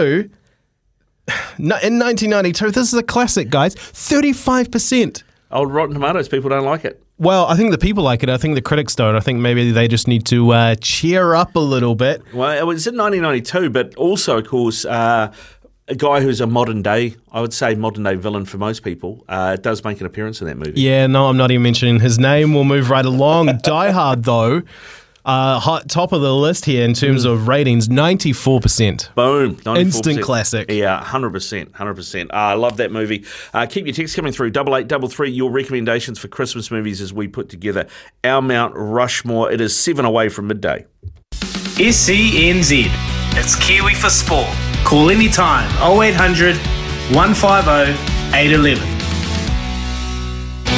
in 1.59 1.69
1992, 1.69 2.71
this 2.71 2.93
is 2.93 2.99
a 2.99 3.03
classic, 3.03 3.49
guys, 3.49 3.75
35%. 3.75 5.23
Old 5.51 5.73
Rotten 5.73 5.95
Tomatoes, 5.95 6.29
people 6.29 6.51
don't 6.51 6.65
like 6.65 6.85
it. 6.85 7.04
Well, 7.17 7.47
I 7.47 7.57
think 7.57 7.71
the 7.71 7.79
people 7.79 8.03
like 8.03 8.23
it. 8.25 8.29
I 8.29 8.37
think 8.37 8.57
the 8.57 8.63
critics 8.63 8.97
don't. 8.97 9.15
I 9.15 9.21
think 9.21 9.39
maybe 9.39 9.71
they 9.71 9.87
just 9.87 10.09
need 10.09 10.27
to 10.27 10.51
uh, 10.51 10.75
cheer 10.77 11.35
up 11.35 11.55
a 11.55 11.61
little 11.61 11.95
bit. 11.95 12.23
Well, 12.33 12.51
it 12.51 12.67
was 12.67 12.87
in 12.87 12.97
1992, 12.97 13.71
but 13.71 13.95
also, 13.95 14.39
of 14.39 14.49
course, 14.49 14.85
uh, 14.85 15.33
a 15.87 15.95
guy 15.95 16.21
who's 16.21 16.41
a 16.41 16.47
modern 16.47 16.83
day, 16.83 17.15
I 17.31 17.41
would 17.41 17.53
say 17.53 17.75
modern 17.77 18.03
day 18.03 18.17
villain 18.17 18.47
for 18.47 18.59
most 18.59 18.83
people, 18.83 19.25
uh, 19.29 19.57
does 19.57 19.85
make 19.85 20.01
an 20.01 20.07
appearance 20.07 20.41
in 20.41 20.49
that 20.49 20.57
movie. 20.57 20.81
Yeah, 20.81 21.07
no, 21.07 21.27
I'm 21.27 21.37
not 21.37 21.53
even 21.53 21.63
mentioning 21.63 22.01
his 22.01 22.19
name. 22.19 22.53
We'll 22.53 22.65
move 22.65 22.91
right 22.91 23.05
along. 23.05 23.47
Die 23.63 23.91
Hard, 23.91 24.25
though, 24.25 24.63
uh, 25.25 25.59
hot, 25.59 25.89
top 25.89 26.13
of 26.13 26.21
the 26.21 26.35
list 26.35 26.65
here 26.65 26.85
in 26.85 26.95
terms 26.95 27.25
of 27.25 27.49
ratings, 27.49 27.89
94%. 27.89 29.15
Boom. 29.15 29.57
94%. 29.57 29.79
Instant 29.79 30.23
classic. 30.23 30.71
Yeah, 30.71 31.03
100%. 31.03 31.71
100%. 31.71 32.25
Uh, 32.25 32.29
I 32.33 32.55
love 32.55 32.77
that 32.77 32.93
movie. 32.93 33.25
Uh, 33.53 33.67
keep 33.67 33.87
your 33.87 33.95
texts 33.95 34.15
coming 34.15 34.33
through. 34.33 34.51
Double 34.51 34.77
eight, 34.77 34.89
double 34.89 35.09
three, 35.09 35.31
your 35.31 35.51
recommendations 35.51 36.19
for 36.19 36.29
Christmas 36.29 36.71
movies 36.71 37.01
as 37.01 37.13
we 37.13 37.29
put 37.29 37.49
together 37.49 37.87
our 38.23 38.43
Mount 38.43 38.75
Rushmore. 38.77 39.51
It 39.51 39.61
is 39.61 39.77
seven 39.77 40.05
away 40.05 40.29
from 40.29 40.47
midday. 40.49 40.87
SENZ. 41.33 42.87
It's 43.37 43.57
Kiwi 43.57 43.95
for 43.95 44.11
Sport. 44.11 44.49
Call 44.85 45.11
anytime 45.11 45.69
0800 45.83 46.57
150 47.15 47.93
811. 48.37 48.94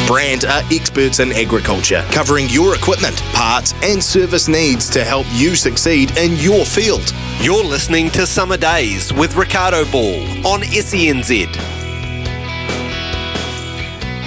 Brandt 0.06 0.44
are 0.44 0.62
experts 0.70 1.18
in 1.18 1.32
agriculture, 1.32 2.04
covering 2.12 2.48
your 2.48 2.76
equipment, 2.76 3.16
parts, 3.32 3.74
and 3.82 4.00
service 4.02 4.46
needs 4.46 4.88
to 4.90 5.02
help 5.04 5.26
you 5.32 5.56
succeed 5.56 6.16
in 6.16 6.36
your 6.36 6.64
field. 6.64 7.12
You're 7.40 7.64
listening 7.64 8.10
to 8.10 8.24
Summer 8.24 8.56
Days 8.56 9.12
with 9.12 9.34
Ricardo 9.34 9.84
Ball 9.90 10.22
on 10.46 10.60
SENZ. 10.60 11.52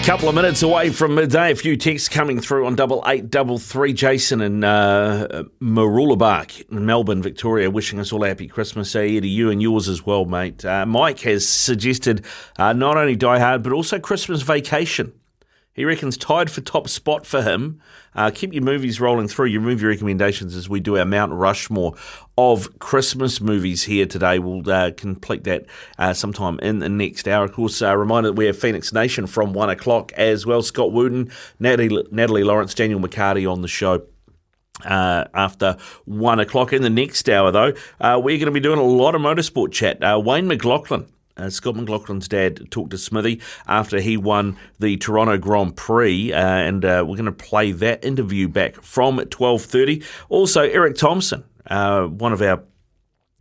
Couple 0.03 0.27
of 0.27 0.35
minutes 0.35 0.63
away 0.63 0.89
from 0.89 1.15
midday. 1.15 1.51
A 1.51 1.55
few 1.55 1.77
texts 1.77 2.09
coming 2.09 2.41
through 2.41 2.65
on 2.65 2.75
double 2.75 3.01
eight 3.05 3.29
double 3.29 3.57
three. 3.57 3.93
Jason 3.93 4.41
in 4.41 4.63
uh, 4.65 5.43
Mooroolbark 5.61 6.69
in 6.71 6.85
Melbourne, 6.85 7.21
Victoria, 7.21 7.69
wishing 7.69 7.99
us 7.99 8.11
all 8.11 8.23
a 8.25 8.27
happy 8.27 8.47
Christmas. 8.47 8.91
Say 8.91 9.19
to 9.19 9.27
you 9.27 9.49
and 9.49 9.61
yours 9.61 9.87
as 9.87 10.05
well, 10.05 10.25
mate. 10.25 10.65
Uh, 10.65 10.85
Mike 10.85 11.19
has 11.21 11.47
suggested 11.47 12.25
uh, 12.57 12.73
not 12.73 12.97
only 12.97 13.15
Die 13.15 13.39
Hard 13.39 13.63
but 13.63 13.71
also 13.71 13.97
Christmas 13.99 14.41
Vacation. 14.41 15.13
He 15.79 15.85
reckons 15.85 16.17
tied 16.17 16.51
for 16.51 16.59
top 16.59 16.89
spot 16.89 17.25
for 17.25 17.41
him. 17.41 17.79
Uh, 18.13 18.31
keep 18.31 18.51
your 18.51 18.63
movies 18.63 18.99
rolling 18.99 19.29
through. 19.29 19.45
Your 19.45 19.61
movie 19.61 19.85
recommendations 19.85 20.53
as 20.53 20.67
we 20.67 20.81
do 20.81 20.97
our 20.97 21.05
Mount 21.05 21.31
Rushmore 21.31 21.95
of 22.37 22.79
Christmas 22.79 23.39
movies 23.39 23.83
here 23.83 24.05
today. 24.05 24.39
We'll 24.39 24.69
uh, 24.69 24.91
complete 24.91 25.45
that 25.45 25.67
uh, 25.97 26.11
sometime 26.11 26.59
in 26.59 26.79
the 26.79 26.89
next 26.89 27.29
hour. 27.29 27.45
Of 27.45 27.53
course, 27.53 27.81
uh, 27.81 27.95
reminder 27.95 28.27
that 28.27 28.33
we 28.33 28.47
have 28.47 28.59
Phoenix 28.59 28.91
Nation 28.91 29.25
from 29.25 29.53
one 29.53 29.69
o'clock 29.69 30.11
as 30.17 30.45
well. 30.45 30.61
Scott 30.61 30.91
Wooden, 30.91 31.31
Natalie, 31.61 32.05
Natalie 32.11 32.43
Lawrence, 32.43 32.73
Daniel 32.73 32.99
McCarty 32.99 33.49
on 33.49 33.61
the 33.61 33.69
show. 33.69 34.05
Uh, 34.83 35.23
after 35.33 35.77
one 36.03 36.41
o'clock 36.41 36.73
in 36.73 36.81
the 36.81 36.89
next 36.89 37.29
hour, 37.29 37.51
though, 37.51 37.71
uh, 38.01 38.19
we're 38.21 38.37
going 38.37 38.47
to 38.47 38.51
be 38.51 38.59
doing 38.59 38.79
a 38.79 38.83
lot 38.83 39.15
of 39.15 39.21
motorsport 39.21 39.71
chat. 39.71 40.03
Uh, 40.03 40.19
Wayne 40.21 40.45
McLaughlin 40.47 41.07
uh, 41.39 41.49
Scott 41.49 41.75
McLaughlin's 41.75 42.27
dad 42.27 42.69
talked 42.71 42.91
to 42.91 42.97
Smithy 42.97 43.41
after 43.67 43.99
he 43.99 44.17
won 44.17 44.57
the 44.79 44.97
Toronto 44.97 45.37
Grand 45.37 45.75
Prix, 45.75 46.33
uh, 46.33 46.37
and 46.37 46.85
uh, 46.85 47.03
we're 47.07 47.15
going 47.15 47.25
to 47.25 47.31
play 47.31 47.71
that 47.71 48.03
interview 48.03 48.47
back 48.47 48.81
from 48.83 49.19
twelve 49.25 49.61
thirty. 49.61 50.03
Also, 50.29 50.61
Eric 50.61 50.95
Thompson, 50.95 51.43
uh, 51.67 52.03
one 52.05 52.33
of 52.33 52.41
our 52.41 52.63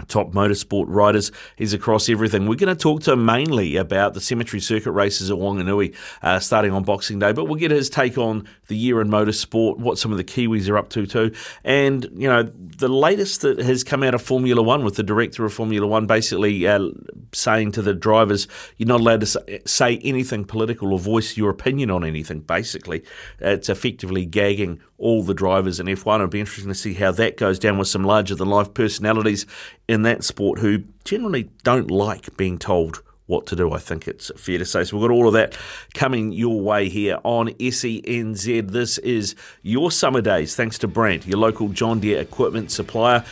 top 0.07 0.33
motorsport 0.33 0.85
riders. 0.89 1.33
He's 1.57 1.73
across 1.73 2.09
everything. 2.09 2.47
We're 2.47 2.55
going 2.55 2.75
to 2.75 2.81
talk 2.81 3.03
to 3.03 3.13
him 3.13 3.25
mainly 3.25 3.77
about 3.77 4.15
the 4.15 4.21
cemetery 4.21 4.61
circuit 4.61 4.93
races 4.93 5.31
at 5.31 5.37
Wanganui 5.37 5.95
uh, 6.23 6.39
starting 6.39 6.73
on 6.73 6.85
Boxing 6.85 7.19
Day, 7.19 7.33
but 7.33 7.47
we'll 7.47 7.57
get 7.57 7.71
his 7.71 7.91
take 7.91 8.17
on 8.17 8.47
the 8.69 8.77
year 8.77 9.01
in 9.01 9.09
motorsport, 9.09 9.79
what 9.79 9.99
some 9.99 10.13
of 10.13 10.19
the 10.19 10.25
Kiwis 10.25 10.69
are 10.69 10.79
up 10.79 10.89
to 10.91 11.07
too, 11.07 11.33
and 11.65 12.07
you 12.15 12.29
know 12.29 12.43
the 12.43 12.89
latest 12.89 13.41
that 13.43 13.59
has 13.59 13.83
come 13.83 14.03
out 14.03 14.15
of 14.15 14.23
Formula 14.23 14.63
One 14.63 14.85
with 14.85 14.97
the 14.97 15.03
director 15.03 15.45
of 15.45 15.53
Formula 15.53 15.87
One 15.87 16.07
basically 16.07 16.67
uh, 16.67 16.89
saying 17.33 17.73
to 17.73 17.83
the 17.83 17.95
drivers, 17.95 18.47
"You're 18.77 18.89
not 18.89 19.01
allowed 19.01 19.21
to 19.23 19.61
say 19.67 19.99
anything 19.99 20.45
political 20.45 20.93
or 20.93 20.99
voice 20.99 21.37
your 21.37 21.51
opinion 21.51 21.91
on 21.91 22.05
anything." 22.05 22.41
Basically, 22.41 23.03
it's 23.41 23.69
effectively 23.69 24.27
gagging 24.27 24.81
all 24.99 25.23
the 25.23 25.35
drivers 25.35 25.81
in 25.81 25.87
F1. 25.87 26.17
It'll 26.17 26.27
be 26.27 26.41
interesting 26.41 26.69
to 26.69 26.75
see 26.75 26.95
how 26.95 27.13
that 27.13 27.37
goes 27.37 27.59
down 27.59 27.79
with 27.79 27.89
some 27.89 28.05
larger 28.05 28.35
than 28.35 28.49
life 28.49 28.75
personalities 28.75 29.47
in 29.89 30.03
that 30.03 30.25
sport 30.25 30.59
who 30.59 30.85
generally 31.05 31.51
don't 31.63 31.91
like 31.91 32.37
being 32.37 32.59
told 32.59 33.03
what 33.27 33.47
to 33.47 33.57
do. 33.57 33.73
I 33.73 33.79
think 33.79 34.09
it's 34.09 34.31
fair 34.37 34.59
to 34.59 34.65
say. 34.65 34.85
So 34.85 34.97
we've 34.97 35.09
got 35.09 35.15
all 35.15 35.29
of 35.29 35.35
that 35.35 35.57
coming 35.95 36.33
your 36.33 36.61
way 36.61 36.89
here 36.89 37.21
on 37.23 37.49
SENZ. 37.49 38.71
This 38.71 38.99
is 38.99 39.37
your 39.63 39.91
summer 39.91 40.21
days, 40.21 40.57
thanks 40.57 40.79
to 40.79 40.89
Brandt, 40.89 41.27
your 41.27 41.39
local 41.39 41.69
John 41.69 42.01
Deere 42.01 42.21
equipment 42.21 42.71
supplier. 42.71 43.25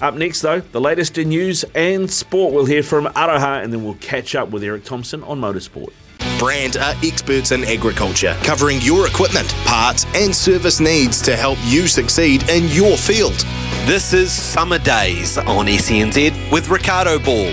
Up 0.00 0.14
next, 0.14 0.40
though, 0.40 0.60
the 0.60 0.80
latest 0.80 1.18
in 1.18 1.28
news 1.28 1.62
and 1.74 2.10
sport. 2.10 2.54
We'll 2.54 2.64
hear 2.64 2.82
from 2.82 3.04
Aroha 3.06 3.62
and 3.62 3.72
then 3.72 3.84
we'll 3.84 3.94
catch 3.94 4.34
up 4.34 4.50
with 4.50 4.64
Eric 4.64 4.84
Thompson 4.84 5.22
on 5.24 5.40
motorsport. 5.40 5.92
Brandt 6.40 6.78
are 6.78 6.94
experts 7.04 7.52
in 7.52 7.64
agriculture, 7.64 8.34
covering 8.42 8.80
your 8.80 9.06
equipment, 9.06 9.50
parts, 9.66 10.06
and 10.14 10.34
service 10.34 10.80
needs 10.80 11.20
to 11.20 11.36
help 11.36 11.58
you 11.64 11.86
succeed 11.86 12.48
in 12.48 12.66
your 12.68 12.96
field. 12.96 13.44
This 13.84 14.14
is 14.14 14.32
Summer 14.32 14.78
Days 14.78 15.36
on 15.36 15.66
SENZ 15.66 16.50
with 16.50 16.70
Ricardo 16.70 17.18
Ball. 17.18 17.52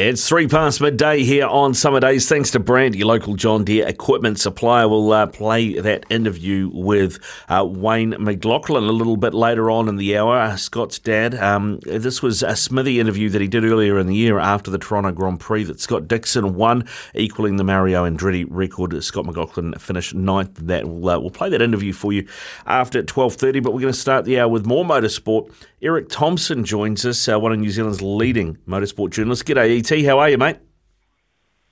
It's 0.00 0.28
three 0.28 0.46
past 0.46 0.80
midday 0.80 1.24
here 1.24 1.48
on 1.48 1.74
Summer 1.74 1.98
Days. 1.98 2.28
Thanks 2.28 2.52
to 2.52 2.60
Brandt, 2.60 2.94
your 2.94 3.08
local 3.08 3.34
John 3.34 3.64
Deere 3.64 3.88
equipment 3.88 4.38
supplier. 4.38 4.86
We'll 4.86 5.10
uh, 5.10 5.26
play 5.26 5.80
that 5.80 6.04
interview 6.08 6.70
with 6.72 7.18
uh, 7.48 7.66
Wayne 7.68 8.10
McLaughlin 8.10 8.84
a 8.84 8.92
little 8.92 9.16
bit 9.16 9.34
later 9.34 9.72
on 9.72 9.88
in 9.88 9.96
the 9.96 10.16
hour. 10.16 10.38
Uh, 10.38 10.54
Scott's 10.54 11.00
dad. 11.00 11.34
Um, 11.34 11.80
this 11.82 12.22
was 12.22 12.44
a 12.44 12.54
Smithy 12.54 13.00
interview 13.00 13.28
that 13.30 13.40
he 13.40 13.48
did 13.48 13.64
earlier 13.64 13.98
in 13.98 14.06
the 14.06 14.14
year 14.14 14.38
after 14.38 14.70
the 14.70 14.78
Toronto 14.78 15.10
Grand 15.10 15.40
Prix 15.40 15.64
that 15.64 15.80
Scott 15.80 16.06
Dixon 16.06 16.54
won, 16.54 16.86
equaling 17.16 17.56
the 17.56 17.64
Mario 17.64 18.08
Andretti 18.08 18.46
record. 18.48 19.02
Scott 19.02 19.26
McLaughlin 19.26 19.74
finished 19.80 20.14
ninth. 20.14 20.54
That 20.62 20.86
we'll, 20.86 21.08
uh, 21.08 21.18
we'll 21.18 21.30
play 21.30 21.48
that 21.48 21.60
interview 21.60 21.92
for 21.92 22.12
you 22.12 22.24
after 22.66 23.02
twelve 23.02 23.34
thirty. 23.34 23.58
But 23.58 23.72
we're 23.72 23.80
going 23.80 23.92
to 23.92 23.98
start 23.98 24.26
the 24.26 24.38
hour 24.38 24.48
with 24.48 24.64
more 24.64 24.84
motorsport. 24.84 25.52
Eric 25.82 26.08
Thompson 26.08 26.64
joins 26.64 27.04
us, 27.06 27.28
uh, 27.28 27.38
one 27.38 27.52
of 27.52 27.58
New 27.58 27.70
Zealand's 27.70 28.02
leading 28.02 28.58
motorsport 28.68 29.10
journalists. 29.10 29.44
G'day, 29.44 29.78
ET. 29.78 29.87
How 29.88 30.18
are 30.18 30.28
you, 30.28 30.38
mate? 30.38 30.58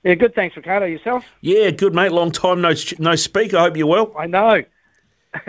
Yeah, 0.03 0.15
good. 0.15 0.33
Thanks, 0.35 0.55
Ricardo. 0.55 0.85
Yourself? 0.85 1.25
Yeah, 1.41 1.69
good, 1.71 1.93
mate. 1.93 2.11
Long 2.11 2.31
time 2.31 2.61
no 2.61 2.73
no 2.99 3.15
speak. 3.15 3.53
I 3.53 3.61
hope 3.61 3.77
you're 3.77 3.87
well. 3.87 4.13
I 4.17 4.25
know. 4.25 4.63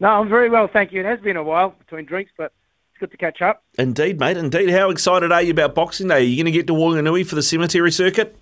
no, 0.00 0.08
I'm 0.08 0.28
very 0.28 0.50
well, 0.50 0.68
thank 0.68 0.92
you. 0.92 1.00
It 1.00 1.06
has 1.06 1.20
been 1.20 1.36
a 1.36 1.42
while 1.42 1.70
between 1.70 2.04
drinks, 2.04 2.32
but 2.36 2.52
it's 2.90 3.00
good 3.00 3.10
to 3.12 3.16
catch 3.16 3.40
up. 3.42 3.62
Indeed, 3.78 4.18
mate. 4.18 4.36
Indeed. 4.36 4.70
How 4.70 4.90
excited 4.90 5.32
are 5.32 5.42
you 5.42 5.52
about 5.52 5.74
Boxing 5.74 6.08
Day? 6.08 6.16
Are 6.16 6.20
you 6.20 6.36
going 6.36 6.46
to 6.46 6.50
get 6.50 6.66
to 6.66 6.72
Wanganui 6.72 7.26
for 7.26 7.34
the 7.34 7.42
cemetery 7.42 7.92
circuit? 7.92 8.36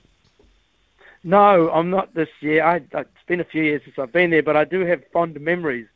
No, 1.22 1.70
I'm 1.70 1.90
not 1.90 2.14
this 2.14 2.28
year. 2.40 2.64
I, 2.64 2.76
it's 2.76 3.08
been 3.26 3.40
a 3.40 3.44
few 3.44 3.62
years 3.62 3.82
since 3.84 3.98
I've 3.98 4.12
been 4.12 4.30
there, 4.30 4.42
but 4.42 4.56
I 4.56 4.64
do 4.64 4.80
have 4.80 5.02
fond 5.12 5.40
memories 5.40 5.86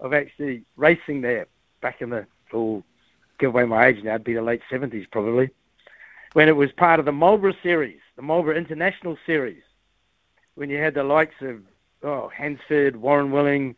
of 0.00 0.14
actually 0.14 0.64
racing 0.76 1.20
there 1.20 1.46
back 1.80 2.00
in 2.00 2.10
the, 2.10 2.26
oh, 2.52 2.82
give 3.38 3.50
away 3.50 3.64
my 3.64 3.86
age 3.86 4.02
now, 4.02 4.14
it'd 4.14 4.24
be 4.24 4.34
the 4.34 4.42
late 4.42 4.62
70s 4.70 5.10
probably, 5.10 5.50
when 6.32 6.48
it 6.48 6.56
was 6.56 6.70
part 6.72 6.98
of 7.00 7.06
the 7.06 7.12
Marlboro 7.12 7.54
Series, 7.62 8.00
the 8.16 8.22
Marlboro 8.22 8.56
International 8.56 9.16
Series, 9.26 9.62
when 10.54 10.70
you 10.70 10.78
had 10.78 10.94
the 10.94 11.04
likes 11.04 11.36
of 11.40 11.60
oh, 12.02 12.28
Hansford, 12.28 12.96
Warren 12.96 13.30
Willing, 13.30 13.76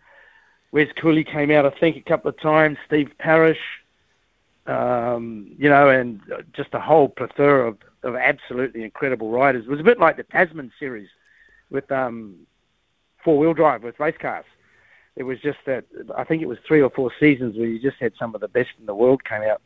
Wes 0.72 0.88
Cooley 0.96 1.24
came 1.24 1.50
out, 1.50 1.66
I 1.66 1.70
think, 1.70 1.96
a 1.96 2.00
couple 2.00 2.28
of 2.28 2.40
times, 2.40 2.78
Steve 2.86 3.10
Parrish, 3.18 3.60
um, 4.66 5.54
you 5.58 5.68
know, 5.68 5.88
and 5.88 6.20
just 6.52 6.74
a 6.74 6.80
whole 6.80 7.08
plethora 7.08 7.68
of, 7.68 7.78
of 8.02 8.14
absolutely 8.14 8.84
incredible 8.84 9.30
riders. 9.30 9.64
It 9.64 9.70
was 9.70 9.80
a 9.80 9.84
bit 9.84 9.98
like 9.98 10.16
the 10.16 10.22
Tasman 10.22 10.72
Series 10.78 11.08
with 11.70 11.90
um, 11.90 12.46
four-wheel 13.24 13.54
drive 13.54 13.82
with 13.82 13.98
race 13.98 14.16
cars. 14.18 14.44
It 15.16 15.24
was 15.24 15.40
just 15.40 15.58
that 15.66 15.84
I 16.16 16.24
think 16.24 16.40
it 16.40 16.46
was 16.46 16.58
three 16.66 16.80
or 16.80 16.90
four 16.90 17.10
seasons 17.18 17.56
where 17.56 17.66
you 17.66 17.80
just 17.80 17.98
had 17.98 18.12
some 18.18 18.34
of 18.34 18.40
the 18.40 18.48
best 18.48 18.70
in 18.78 18.86
the 18.86 18.94
world 18.94 19.24
came 19.24 19.42
out. 19.42 19.60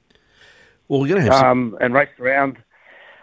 Well, 0.89 1.01
we're 1.01 1.09
going 1.09 1.24
to 1.24 1.31
have 1.31 1.40
some... 1.40 1.74
um, 1.74 1.78
and 1.81 1.93
raced 1.93 2.19
around 2.19 2.56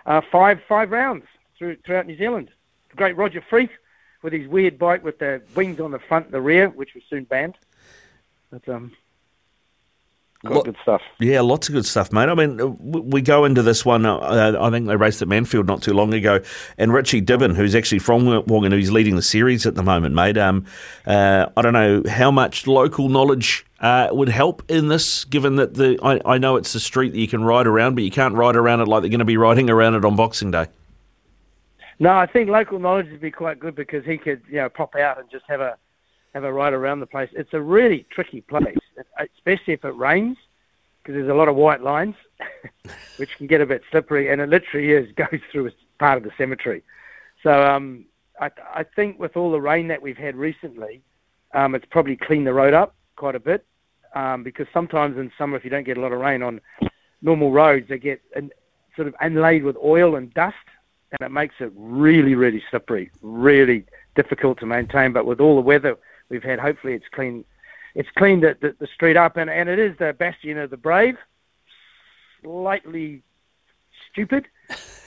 uh, 0.06 0.22
five 0.32 0.62
five 0.68 0.92
rounds 0.92 1.26
through, 1.58 1.78
throughout 1.86 2.08
New 2.08 2.18
Zealand. 2.18 2.50
The 2.90 2.96
great 2.96 3.18
Roger 3.18 3.42
Freeth 3.42 3.70
with 4.22 4.34
his 4.34 4.48
weird 4.48 4.78
bike 4.78 5.04
with 5.04 5.20
the 5.20 5.42
wings 5.56 5.80
on 5.80 5.92
the 5.92 6.00
front 6.00 6.26
and 6.26 6.34
the 6.34 6.42
rear, 6.42 6.70
which 6.70 6.94
was 6.94 7.04
soon 7.10 7.24
banned. 7.24 7.56
But 8.52 8.68
um, 8.70 8.92
quite 10.42 10.56
Lo- 10.56 10.64
good 10.64 10.78
stuff. 10.82 11.02
Yeah, 11.20 11.42
lots 11.42 11.70
of 11.70 11.74
good 11.74 11.86
stuff, 11.86 12.12
mate. 12.12 12.30
I 12.30 12.34
mean, 12.34 12.78
we 12.80 13.22
go 13.22 13.46
into 13.46 13.62
this 13.62 13.86
one. 13.86 14.06
Uh, 14.06 14.58
I 14.60 14.70
think 14.70 14.88
they 14.88 14.96
raced 14.96 15.22
at 15.22 15.28
Manfield 15.28 15.68
not 15.68 15.82
too 15.82 15.94
long 15.94 16.14
ago, 16.14 16.40
and 16.78 16.94
Richie 16.94 17.22
Dibben, 17.22 17.56
who's 17.56 17.76
actually 17.76 18.00
from 18.00 18.24
Wanganui, 18.24 18.72
who's 18.72 18.92
leading 18.92 19.16
the 19.16 19.22
series 19.22 19.66
at 19.66 19.76
the 19.76 19.84
moment, 19.84 20.16
mate. 20.16 20.38
Um, 20.38 20.66
uh, 21.06 21.48
I 21.56 21.62
don't 21.62 21.74
know 21.74 22.04
how 22.10 22.32
much 22.32 22.66
local 22.66 23.10
knowledge 23.10 23.66
uh, 23.80 24.10
would 24.12 24.30
help 24.30 24.64
in 24.70 24.88
this, 24.88 25.26
given 25.26 25.58
that 25.58 25.76
the 25.76 26.00
I, 26.02 26.34
I 26.34 26.38
know 26.38 26.56
it's 26.56 26.74
a 26.76 26.80
street 26.80 27.12
that 27.14 27.20
you 27.20 27.28
can 27.28 27.44
ride 27.44 27.68
around, 27.68 27.96
but 27.96 28.04
you 28.04 28.12
can't 28.12 28.36
ride 28.36 28.56
around 28.56 28.82
it 28.82 28.88
like 28.88 29.02
they're 29.02 29.10
going 29.10 29.20
to 29.20 29.26
be 29.26 29.38
riding 29.38 29.70
around 29.70 29.96
it 29.96 30.06
on 30.06 30.16
Boxing 30.16 30.52
Day. 30.52 30.68
No, 32.00 32.14
I 32.14 32.26
think 32.26 32.50
local 32.50 32.80
knowledge 32.80 33.12
would 33.12 33.22
be 33.22 33.30
quite 33.30 33.60
good 33.60 33.76
because 33.76 34.04
he 34.06 34.18
could, 34.18 34.42
you 34.50 34.56
know, 34.56 34.70
pop 34.70 34.96
out 34.96 35.20
and 35.20 35.30
just 35.30 35.46
have 35.48 35.62
a 35.62 35.78
have 36.34 36.44
a 36.44 36.52
ride 36.52 36.74
around 36.74 37.00
the 37.00 37.06
place. 37.06 37.30
It's 37.34 37.54
a 37.54 37.62
really 37.62 38.06
tricky 38.10 38.42
place, 38.42 38.78
especially 39.38 39.74
if 39.74 39.84
it 39.84 39.96
rains, 39.96 40.38
because 41.02 41.16
there's 41.16 41.30
a 41.30 41.34
lot 41.34 41.48
of 41.48 41.56
white 41.56 41.82
lines, 41.82 42.16
which 43.18 43.36
can 43.38 43.48
get 43.48 43.62
a 43.62 43.66
bit 43.66 43.82
slippery, 43.92 44.32
and 44.32 44.40
it 44.40 44.50
literally 44.50 44.92
is 44.92 45.12
goes 45.16 45.40
through 45.52 45.72
part 46.00 46.18
of 46.18 46.24
the 46.24 46.32
cemetery. 46.38 46.84
So 47.44 47.64
um, 47.64 48.06
I, 48.40 48.50
I 48.74 48.84
think 48.84 49.20
with 49.20 49.36
all 49.36 49.52
the 49.52 49.62
rain 49.62 49.88
that 49.90 50.02
we've 50.02 50.18
had 50.18 50.36
recently, 50.36 51.02
um, 51.54 51.76
it's 51.76 51.86
probably 51.90 52.16
cleaned 52.16 52.48
the 52.48 52.54
road 52.54 52.74
up 52.74 52.96
quite 53.16 53.36
a 53.36 53.40
bit, 53.40 53.66
um, 54.16 54.44
because 54.44 54.68
sometimes 54.74 55.18
in 55.18 55.32
summer, 55.38 55.58
if 55.58 55.64
you 55.64 55.70
don't 55.70 55.84
get 55.84 55.98
a 55.98 56.02
lot 56.02 56.14
of 56.14 56.20
rain 56.20 56.42
on 56.44 56.62
normal 57.22 57.52
roads, 57.52 57.88
they 57.90 57.98
get 57.98 58.22
sort 58.96 59.08
of 59.08 59.16
inlaid 59.22 59.64
with 59.64 59.76
oil 59.84 60.16
and 60.16 60.34
dust, 60.34 60.56
and 61.12 61.26
it 61.26 61.32
makes 61.32 61.56
it 61.60 61.72
really, 61.76 62.36
really 62.36 62.64
slippery, 62.70 63.12
really 63.22 63.86
difficult 64.16 64.60
to 64.60 64.66
maintain. 64.66 65.12
But 65.12 65.26
with 65.26 65.42
all 65.42 65.56
the 65.56 65.62
weather 65.62 65.98
we've 66.32 66.44
had, 66.44 66.60
hopefully 66.60 66.94
it's 66.94 67.06
clean. 67.12 67.46
It's 67.94 68.10
cleaned 68.18 68.44
the, 68.44 68.58
the, 68.62 68.74
the 68.80 68.88
street 68.88 69.18
up, 69.18 69.36
and, 69.36 69.50
and 69.50 69.68
it 69.68 69.78
is 69.78 69.98
the 69.98 70.14
bastion 70.14 70.58
of 70.58 70.70
the 70.70 70.78
brave. 70.78 71.18
Slightly 72.42 73.22
stupid 74.10 74.48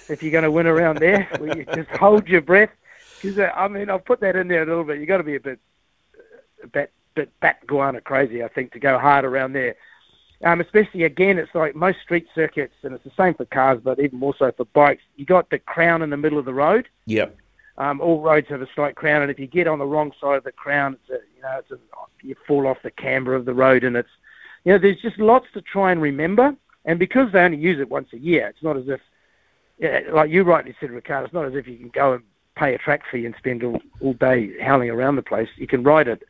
if 0.09 0.23
you're 0.23 0.33
going 0.33 0.45
to 0.45 0.51
win 0.51 0.67
around 0.67 0.99
there, 0.99 1.29
you 1.41 1.65
just 1.75 1.91
hold 1.91 2.29
your 2.29 2.41
breath. 2.41 2.71
Because 3.21 3.51
I 3.57 3.69
mean, 3.69 3.89
I'll 3.89 3.99
put 3.99 4.21
that 4.21 4.37
in 4.37 4.49
there 4.49 4.63
a 4.63 4.67
little 4.67 4.85
bit. 4.85 4.99
You've 4.99 5.09
got 5.09 5.19
to 5.19 5.23
be 5.23 5.37
a 5.37 5.41
bit, 5.41 5.59
a 6.63 6.67
bit, 6.67 6.93
bit 7.15 7.31
bat 7.41 7.67
guana 7.67 8.01
crazy, 8.01 8.43
I 8.43 8.49
think, 8.49 8.73
to 8.73 8.79
go 8.79 8.99
hard 8.99 9.25
around 9.25 9.55
there. 9.55 9.77
Um, 10.43 10.61
especially 10.61 11.05
again, 11.05 11.39
it's 11.39 11.55
like 11.55 11.75
most 11.75 12.01
street 12.03 12.27
circuits, 12.35 12.75
and 12.83 12.95
it's 12.95 13.05
the 13.05 13.13
same 13.17 13.35
for 13.35 13.47
cars, 13.47 13.81
but 13.83 13.99
even 13.99 14.19
more 14.19 14.35
so 14.39 14.53
for 14.53 14.67
bikes. 14.67 15.03
You 15.17 15.25
got 15.25 15.49
the 15.49 15.59
crown 15.59 16.03
in 16.03 16.11
the 16.11 16.19
middle 16.19 16.39
of 16.39 16.45
the 16.45 16.53
road. 16.53 16.87
Yep. 17.07 17.37
Um, 17.77 18.01
all 18.01 18.21
roads 18.21 18.49
have 18.51 18.63
a 18.63 18.69
slight 18.75 18.95
crown, 18.95 19.23
and 19.23 19.31
if 19.31 19.39
you 19.39 19.47
get 19.47 19.67
on 19.67 19.79
the 19.79 19.87
wrong 19.87 20.13
side 20.21 20.37
of 20.37 20.45
the 20.45 20.53
crown, 20.53 20.95
it's 20.95 21.11
a, 21.11 21.25
you 21.37 21.43
know, 21.43 21.59
it's 21.59 21.71
a, 21.71 21.79
you 22.23 22.37
fall 22.47 22.67
off 22.67 22.79
the 22.85 22.91
camber 22.91 23.35
of 23.35 23.45
the 23.45 23.55
road, 23.55 23.83
and 23.83 23.97
it's, 23.97 24.09
you 24.65 24.73
know, 24.73 24.79
there's 24.79 25.01
just 25.01 25.19
lots 25.19 25.47
to 25.55 25.61
try 25.61 25.91
and 25.91 26.01
remember. 26.01 26.55
And 26.85 26.99
because 26.99 27.33
they 27.33 27.41
only 27.41 27.57
use 27.57 27.81
it 27.81 27.89
once 27.89 28.09
a 28.13 28.19
year, 28.19 28.47
it's 28.49 28.63
not 28.63 28.77
as 28.77 28.85
if, 28.89 29.01
yeah, 29.79 30.01
like 30.13 30.31
you 30.31 30.43
rightly 30.45 30.75
said, 30.79 30.91
Ricardo, 30.91 31.25
it's 31.25 31.35
not 31.35 31.47
as 31.47 31.55
if 31.55 31.67
you 31.67 31.77
can 31.77 31.89
go 31.89 32.13
and 32.15 32.23
pay 32.57 32.75
a 32.75 32.79
track 32.79 33.03
fee 33.11 33.27
and 33.27 33.35
spend 33.39 33.65
all, 33.65 33.81
all 34.01 34.13
day 34.13 34.53
howling 34.61 34.91
around 34.91 35.17
the 35.17 35.23
place. 35.23 35.49
You 35.57 35.67
can 35.67 35.83
ride 35.83 36.09
it 36.09 36.23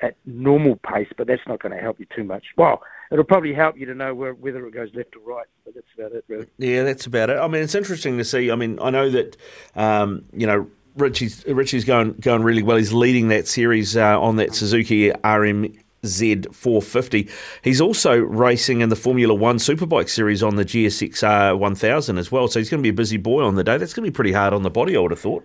at 0.00 0.16
normal 0.24 0.76
pace, 0.76 1.08
but 1.16 1.26
that's 1.26 1.46
not 1.46 1.60
going 1.60 1.74
to 1.74 1.80
help 1.80 2.00
you 2.00 2.06
too 2.14 2.24
much. 2.24 2.46
Well, 2.56 2.82
it'll 3.12 3.24
probably 3.24 3.52
help 3.52 3.78
you 3.78 3.86
to 3.86 3.94
know 3.94 4.14
where, 4.14 4.32
whether 4.32 4.66
it 4.66 4.72
goes 4.72 4.90
left 4.94 5.14
or 5.16 5.20
right, 5.30 5.46
but 5.64 5.74
that's 5.74 5.86
about 5.96 6.12
it, 6.12 6.24
really. 6.28 6.46
Yeah, 6.58 6.84
that's 6.84 7.06
about 7.06 7.30
it. 7.30 7.38
I 7.38 7.46
mean, 7.48 7.62
it's 7.62 7.74
interesting 7.74 8.18
to 8.18 8.24
see. 8.24 8.50
I 8.50 8.54
mean, 8.54 8.78
I 8.80 8.90
know 8.90 9.10
that 9.10 9.36
um, 9.74 10.24
you 10.32 10.46
know 10.46 10.70
Richie's 10.98 11.44
Richie's 11.46 11.84
going 11.84 12.14
going 12.14 12.42
really 12.42 12.62
well. 12.62 12.76
He's 12.76 12.92
leading 12.92 13.28
that 13.28 13.46
series 13.46 13.96
uh, 13.96 14.20
on 14.20 14.36
that 14.36 14.54
Suzuki 14.54 15.10
RMZ 15.10 16.54
450. 16.54 17.28
He's 17.62 17.80
also 17.80 18.18
racing 18.18 18.80
in 18.80 18.88
the 18.88 18.96
Formula 18.96 19.34
One 19.34 19.56
Superbike 19.56 20.08
series 20.08 20.42
on 20.42 20.56
the 20.56 20.64
GSX 20.64 21.58
1000 21.58 22.18
as 22.18 22.32
well. 22.32 22.48
So 22.48 22.58
he's 22.58 22.70
going 22.70 22.82
to 22.82 22.86
be 22.86 22.90
a 22.90 22.94
busy 22.94 23.16
boy 23.16 23.42
on 23.44 23.54
the 23.54 23.64
day. 23.64 23.78
That's 23.78 23.94
going 23.94 24.04
to 24.04 24.10
be 24.10 24.14
pretty 24.14 24.32
hard 24.32 24.52
on 24.52 24.62
the 24.62 24.70
body, 24.70 24.96
I 24.96 25.00
would 25.00 25.10
have 25.10 25.20
thought. 25.20 25.44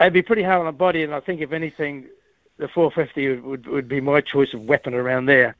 It'd 0.00 0.12
be 0.12 0.22
pretty 0.22 0.42
hard 0.42 0.60
on 0.60 0.66
the 0.66 0.72
body, 0.72 1.02
and 1.02 1.14
I 1.14 1.20
think 1.20 1.42
if 1.42 1.52
anything, 1.52 2.06
the 2.56 2.68
450 2.68 3.28
would, 3.28 3.44
would, 3.44 3.66
would 3.66 3.88
be 3.88 4.00
my 4.00 4.20
choice 4.20 4.54
of 4.54 4.62
weapon 4.62 4.94
around 4.94 5.26
there. 5.26 5.56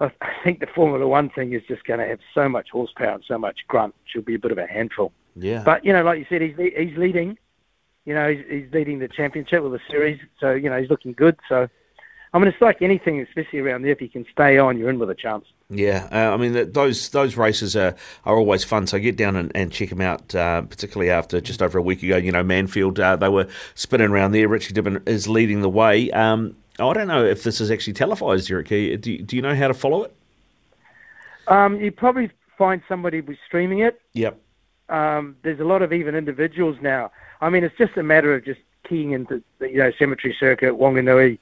I 0.00 0.12
I 0.20 0.32
think 0.44 0.60
the 0.60 0.68
Formula 0.68 1.06
One 1.06 1.30
thing 1.30 1.52
is 1.52 1.62
just 1.66 1.84
going 1.84 2.00
to 2.00 2.06
have 2.06 2.20
so 2.34 2.48
much 2.48 2.70
horsepower 2.70 3.14
and 3.14 3.24
so 3.26 3.36
much 3.38 3.60
grunt. 3.66 3.94
She'll 4.04 4.22
be 4.22 4.36
a 4.36 4.38
bit 4.38 4.52
of 4.52 4.58
a 4.58 4.66
handful. 4.66 5.12
Yeah. 5.34 5.62
But 5.64 5.84
you 5.84 5.92
know, 5.92 6.04
like 6.04 6.18
you 6.18 6.26
said, 6.28 6.42
he's 6.42 6.56
he's 6.56 6.96
leading. 6.96 7.36
You 8.08 8.14
know, 8.14 8.30
he's, 8.30 8.42
he's 8.48 8.72
leading 8.72 9.00
the 9.00 9.08
championship 9.08 9.62
with 9.62 9.72
the 9.72 9.80
series, 9.90 10.18
so 10.40 10.52
you 10.52 10.70
know 10.70 10.80
he's 10.80 10.88
looking 10.88 11.12
good. 11.12 11.38
So, 11.46 11.68
I 12.32 12.38
mean, 12.38 12.48
it's 12.48 12.62
like 12.62 12.80
anything, 12.80 13.20
especially 13.20 13.58
around 13.58 13.82
there. 13.82 13.92
If 13.92 14.00
you 14.00 14.08
can 14.08 14.24
stay 14.32 14.56
on, 14.56 14.78
you're 14.78 14.88
in 14.88 14.98
with 14.98 15.10
a 15.10 15.14
chance. 15.14 15.44
Yeah, 15.68 16.08
uh, 16.10 16.32
I 16.32 16.38
mean 16.38 16.54
th- 16.54 16.72
those 16.72 17.10
those 17.10 17.36
races 17.36 17.76
are, 17.76 17.94
are 18.24 18.38
always 18.38 18.64
fun. 18.64 18.86
So 18.86 18.98
get 18.98 19.18
down 19.18 19.36
and, 19.36 19.52
and 19.54 19.70
check 19.70 19.90
them 19.90 20.00
out. 20.00 20.34
Uh, 20.34 20.62
particularly 20.62 21.10
after 21.10 21.38
just 21.42 21.60
over 21.60 21.76
a 21.76 21.82
week 21.82 22.02
ago, 22.02 22.16
you 22.16 22.32
know 22.32 22.42
Manfield, 22.42 22.98
uh, 22.98 23.16
they 23.16 23.28
were 23.28 23.46
spinning 23.74 24.08
around 24.08 24.32
there. 24.32 24.48
Richie 24.48 24.72
Dibben 24.72 25.06
is 25.06 25.28
leading 25.28 25.60
the 25.60 25.68
way. 25.68 26.10
Um, 26.12 26.56
I 26.78 26.90
don't 26.94 27.08
know 27.08 27.26
if 27.26 27.42
this 27.42 27.60
is 27.60 27.70
actually 27.70 27.92
televised, 27.92 28.50
Eric. 28.50 28.68
Do 28.68 28.76
you, 28.76 28.96
do 28.96 29.36
you 29.36 29.42
know 29.42 29.54
how 29.54 29.68
to 29.68 29.74
follow 29.74 30.04
it? 30.04 30.14
Um, 31.46 31.78
you 31.78 31.92
probably 31.92 32.30
find 32.56 32.80
somebody 32.88 33.20
who's 33.20 33.36
streaming 33.46 33.80
it. 33.80 34.00
Yep. 34.14 34.40
Um, 34.88 35.36
there's 35.42 35.60
a 35.60 35.64
lot 35.64 35.82
of 35.82 35.92
even 35.92 36.14
individuals 36.14 36.78
now. 36.80 37.10
I 37.40 37.50
mean, 37.50 37.64
it's 37.64 37.76
just 37.78 37.96
a 37.96 38.02
matter 38.02 38.34
of 38.34 38.44
just 38.44 38.60
keying 38.88 39.12
into 39.12 39.42
the 39.58 39.68
you 39.70 39.78
know 39.78 39.92
cemetery 39.98 40.34
circuit, 40.38 40.74
Wanganui, 40.74 41.38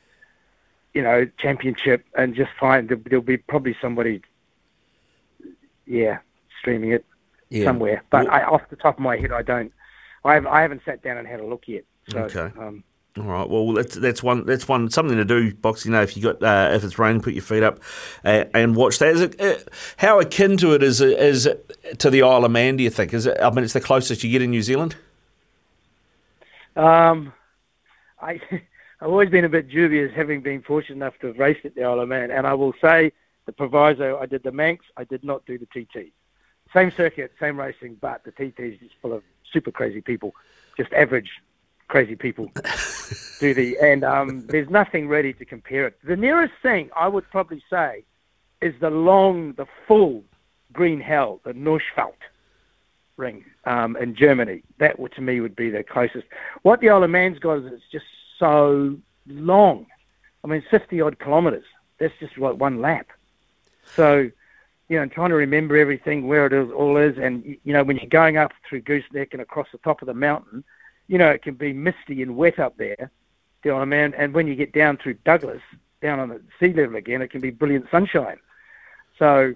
you 0.95 1.03
know 1.03 1.27
championship, 1.39 2.05
and 2.17 2.35
just 2.35 2.51
find 2.59 2.89
there- 2.89 2.97
there'll 3.05 3.23
be 3.23 3.37
probably 3.37 3.77
somebody, 3.81 4.23
yeah, 5.87 6.19
streaming 6.61 6.93
it 6.93 7.05
Yeah. 7.51 7.65
somewhere. 7.65 8.03
But 8.11 8.29
I, 8.29 8.43
off 8.45 8.63
the 8.71 8.77
top 8.77 8.95
of 8.97 9.01
my 9.01 9.17
head, 9.17 9.33
I 9.33 9.43
don't. 9.43 9.73
I 10.25 10.35
haven't, 10.35 10.51
I 10.51 10.63
haven't 10.63 10.83
sat 10.85 11.03
down 11.03 11.19
and 11.19 11.27
had 11.29 11.39
a 11.41 11.47
look 11.47 11.65
yet. 11.69 11.85
So, 12.09 12.19
Okay. 12.21 12.51
Um, 12.59 12.83
All 13.17 13.25
right. 13.25 13.49
Well, 13.49 13.73
that's 13.73 13.95
that's 13.95 14.23
one 14.23 14.45
that's 14.45 14.67
one 14.69 14.91
something 14.91 15.17
to 15.17 15.25
do. 15.25 15.55
Boxing 15.55 15.93
day. 15.93 16.03
If 16.03 16.17
you 16.17 16.23
got 16.23 16.43
uh, 16.43 16.75
if 16.75 16.85
it's 16.85 16.99
raining, 16.99 17.23
put 17.23 17.33
your 17.33 17.43
feet 17.43 17.63
up 17.63 17.79
uh, 18.25 18.45
and 18.53 18.75
watch 18.77 18.99
that. 18.99 19.09
Is 19.09 19.21
it, 19.23 19.41
uh, 19.41 19.55
how 19.97 20.19
akin 20.21 20.57
to 20.59 20.75
it 20.75 20.83
is 20.83 21.01
is 21.01 21.47
it 21.47 21.99
to 22.01 22.11
the 22.11 22.23
Isle 22.23 22.45
of 22.45 22.51
Man? 22.51 22.77
Do 22.77 22.83
you 22.85 22.91
think? 22.91 23.15
Is 23.15 23.25
it? 23.27 23.39
I 23.41 23.49
mean, 23.51 23.65
it's 23.65 23.73
the 23.73 23.81
closest 23.81 24.23
you 24.25 24.31
get 24.31 24.43
in 24.43 24.51
New 24.51 24.61
Zealand. 24.63 24.97
Um, 26.77 27.33
I, 28.21 28.41
I've 29.01 29.09
always 29.09 29.31
been 29.31 29.45
a 29.45 29.49
bit 29.49 29.69
dubious, 29.69 30.13
having 30.15 30.41
been 30.41 30.63
fortunate 30.63 30.97
enough 30.97 31.19
to 31.21 31.29
have 31.29 31.39
raced 31.39 31.65
at 31.65 31.75
the 31.75 31.85
Isle 31.85 32.01
of 32.01 32.09
Man, 32.09 32.31
and 32.31 32.47
I 32.47 32.55
will 32.55 32.75
say 32.81 33.13
the 33.47 33.53
proviso: 33.53 34.19
I 34.19 34.27
did 34.27 34.43
the 34.43 34.53
Manx, 34.53 34.85
I 34.97 35.05
did 35.05 35.25
not 35.25 35.45
do 35.47 35.59
the 35.59 35.67
TT. 35.67 36.13
Same 36.73 36.91
circuit, 36.91 37.33
same 37.39 37.59
racing, 37.59 37.97
but 38.01 38.25
the 38.25 38.33
TT 38.33 38.61
is 38.61 38.79
just 38.81 38.95
full 39.01 39.13
of 39.13 39.23
super 39.53 39.71
crazy 39.71 40.01
people, 40.01 40.35
just 40.77 40.93
average 40.93 41.31
crazy 41.89 42.17
people. 42.17 42.51
do 43.41 43.55
the 43.55 43.79
and 43.81 44.05
um, 44.05 44.47
there's 44.47 44.71
nothing 44.71 45.09
ready 45.09 45.33
to 45.35 45.45
compare 45.45 45.87
it. 45.87 45.99
The 46.05 46.17
nearest 46.17 46.55
thing 46.63 46.91
I 46.97 47.09
would 47.09 47.29
probably 47.31 47.63
say 47.71 48.05
is 48.61 48.75
the 48.81 48.91
long, 48.91 49.53
the 49.53 49.67
full 49.87 50.25
green 50.73 51.01
hell, 51.01 51.41
the 51.45 51.53
Nordschleife 51.53 52.15
ring 53.17 53.45
um, 53.65 53.97
in 53.97 54.15
Germany. 54.15 54.63
That 54.79 54.97
to 55.15 55.21
me 55.21 55.41
would 55.41 55.57
be 55.57 55.71
the 55.71 55.83
closest. 55.83 56.27
What 56.63 56.81
the 56.81 56.91
Isle 56.91 57.05
of 57.05 57.11
Man's 57.11 57.39
got 57.39 57.59
is 57.59 57.73
it's 57.73 57.91
just 57.91 58.07
so 58.39 58.97
long. 59.27 59.87
I 60.45 60.49
mean, 60.49 60.63
50 60.71 61.01
odd 61.01 61.19
kilometres. 61.19 61.65
That's 61.99 62.15
just 62.21 62.39
like 62.39 62.57
one 62.57 62.81
lap. 62.81 63.09
So, 63.95 64.31
you 64.89 64.99
know, 64.99 65.07
trying 65.07 65.31
to 65.31 65.37
remember 65.37 65.77
everything, 65.77 66.27
where 66.27 66.47
it 66.47 66.53
is, 66.53 66.71
all 66.71 66.97
is, 66.97 67.17
and, 67.19 67.45
you 67.65 67.73
know, 67.73 67.83
when 67.83 67.97
you're 67.97 68.07
going 68.07 68.37
up 68.37 68.53
through 68.69 68.83
Gooseneck 68.83 69.33
and 69.33 69.43
across 69.43 69.69
the 69.73 69.79
top 69.79 70.03
of 70.03 70.07
the 70.07 70.15
mountain, 70.15 70.63
you 71.09 71.19
know, 71.19 71.29
it 71.29 71.43
can 71.43 71.55
be 71.55 71.73
misty 71.73 72.23
and 72.23 72.37
wet 72.37 72.59
up 72.59 72.77
there, 72.77 73.11
the 73.63 73.71
Isle 73.71 73.83
of 73.83 73.89
Man, 73.89 74.15
and 74.15 74.35
when 74.35 74.47
you 74.47 74.55
get 74.55 74.73
down 74.73 74.97
through 74.97 75.15
Douglas, 75.25 75.63
down 76.03 76.21
on 76.21 76.29
the 76.29 76.41
sea 76.61 76.73
level 76.73 76.97
again, 76.97 77.23
it 77.23 77.31
can 77.31 77.41
be 77.41 77.51
brilliant 77.51 77.87
sunshine. 77.91 78.39
So, 79.19 79.55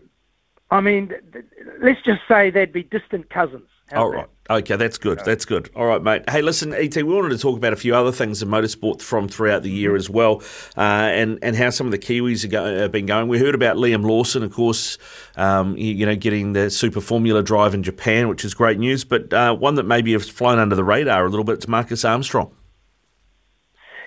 I 0.70 0.80
mean, 0.80 1.08
th- 1.08 1.22
th- 1.32 1.44
let's 1.82 2.00
just 2.02 2.20
say 2.28 2.50
they'd 2.50 2.72
be 2.72 2.82
distant 2.82 3.30
cousins. 3.30 3.68
How's 3.90 3.98
All 3.98 4.10
right. 4.10 4.26
Okay, 4.48 4.76
that's 4.76 4.98
good. 4.98 5.20
That's 5.24 5.44
good. 5.44 5.68
All 5.74 5.86
right, 5.86 6.02
mate. 6.02 6.28
Hey, 6.30 6.42
listen, 6.42 6.72
ET, 6.72 6.94
we 6.94 7.02
wanted 7.02 7.30
to 7.30 7.38
talk 7.38 7.56
about 7.56 7.72
a 7.72 7.76
few 7.76 7.94
other 7.94 8.12
things 8.12 8.40
in 8.40 8.48
motorsport 8.48 9.02
from 9.02 9.28
throughout 9.28 9.64
the 9.64 9.70
year 9.70 9.96
as 9.96 10.08
well, 10.08 10.42
uh, 10.76 10.80
and 10.80 11.40
and 11.42 11.56
how 11.56 11.70
some 11.70 11.88
of 11.88 11.90
the 11.90 11.98
Kiwis 11.98 12.44
are 12.44 12.48
go, 12.48 12.78
have 12.78 12.92
been 12.92 13.06
going. 13.06 13.26
We 13.26 13.38
heard 13.38 13.54
about 13.54 13.76
Liam 13.76 14.04
Lawson, 14.04 14.44
of 14.44 14.52
course, 14.52 14.96
um, 15.36 15.76
you, 15.76 15.92
you 15.92 16.06
know, 16.06 16.14
getting 16.14 16.52
the 16.52 16.70
Super 16.70 17.00
Formula 17.00 17.42
drive 17.42 17.74
in 17.74 17.82
Japan, 17.82 18.28
which 18.28 18.44
is 18.44 18.54
great 18.54 18.78
news. 18.78 19.04
But 19.04 19.32
uh, 19.32 19.54
one 19.54 19.74
that 19.74 19.84
maybe 19.84 20.12
has 20.12 20.28
flown 20.28 20.60
under 20.60 20.76
the 20.76 20.84
radar 20.84 21.26
a 21.26 21.28
little 21.28 21.44
bit 21.44 21.58
is 21.58 21.68
Marcus 21.68 22.04
Armstrong. 22.04 22.52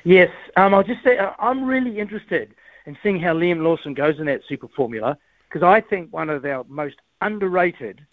Yes, 0.06 0.30
um, 0.56 0.74
I'll 0.74 0.84
just 0.84 1.04
say 1.04 1.18
uh, 1.18 1.32
I'm 1.40 1.66
really 1.66 2.00
interested 2.00 2.54
in 2.86 2.98
seeing 3.04 3.20
how 3.20 3.34
Liam 3.34 3.64
Lawson 3.64 3.94
goes 3.94 4.20
in 4.20 4.26
that 4.28 4.42
Super 4.48 4.68
Formula 4.76 5.18
because 5.54 5.66
I 5.66 5.82
think 5.82 6.12
one 6.12 6.32
of 6.32 6.44
our 6.46 6.66
most 6.68 6.96
underrated 7.22 8.04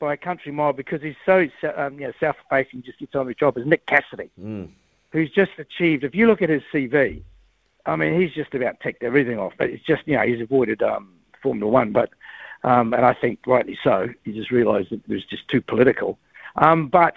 by 0.00 0.14
a 0.14 0.16
country 0.16 0.50
mile 0.50 0.72
because 0.72 1.00
he's 1.00 1.14
so 1.24 1.48
um, 1.76 2.00
you 2.00 2.06
know 2.06 2.12
south 2.18 2.36
facing, 2.48 2.82
just 2.82 2.98
gets 2.98 3.14
on 3.14 3.26
with 3.26 3.36
the 3.36 3.38
job 3.40 3.56
is 3.56 3.66
Nick 3.66 3.86
Cassidy, 3.86 4.30
Mm. 4.40 4.70
who's 5.12 5.30
just 5.30 5.52
achieved. 5.58 6.02
If 6.02 6.14
you 6.14 6.26
look 6.26 6.42
at 6.42 6.48
his 6.48 6.62
CV, 6.72 7.22
I 7.86 7.96
mean, 7.96 8.20
he's 8.20 8.32
just 8.32 8.54
about 8.54 8.80
ticked 8.80 9.04
everything 9.04 9.38
off. 9.38 9.52
But 9.56 9.70
it's 9.70 9.84
just, 9.84 10.02
you 10.06 10.16
know, 10.16 10.22
he's 10.22 10.40
avoided 10.40 10.82
um, 10.82 11.14
Formula 11.40 11.70
One, 11.70 11.92
but 11.92 12.10
um, 12.64 12.92
and 12.94 13.04
I 13.06 13.14
think 13.14 13.40
rightly 13.46 13.78
so. 13.84 14.08
He 14.24 14.32
just 14.32 14.50
realised 14.50 14.90
that 14.90 15.00
it 15.08 15.08
was 15.08 15.24
just 15.24 15.46
too 15.48 15.60
political. 15.60 16.18
Um, 16.56 16.88
but 16.88 17.14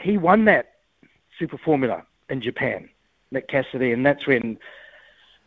he 0.00 0.16
won 0.16 0.44
that 0.44 0.74
Super 1.38 1.58
Formula 1.58 2.04
in 2.30 2.40
Japan, 2.40 2.88
Nick 3.32 3.48
Cassidy, 3.48 3.90
and 3.92 4.06
that's 4.06 4.26
when 4.26 4.58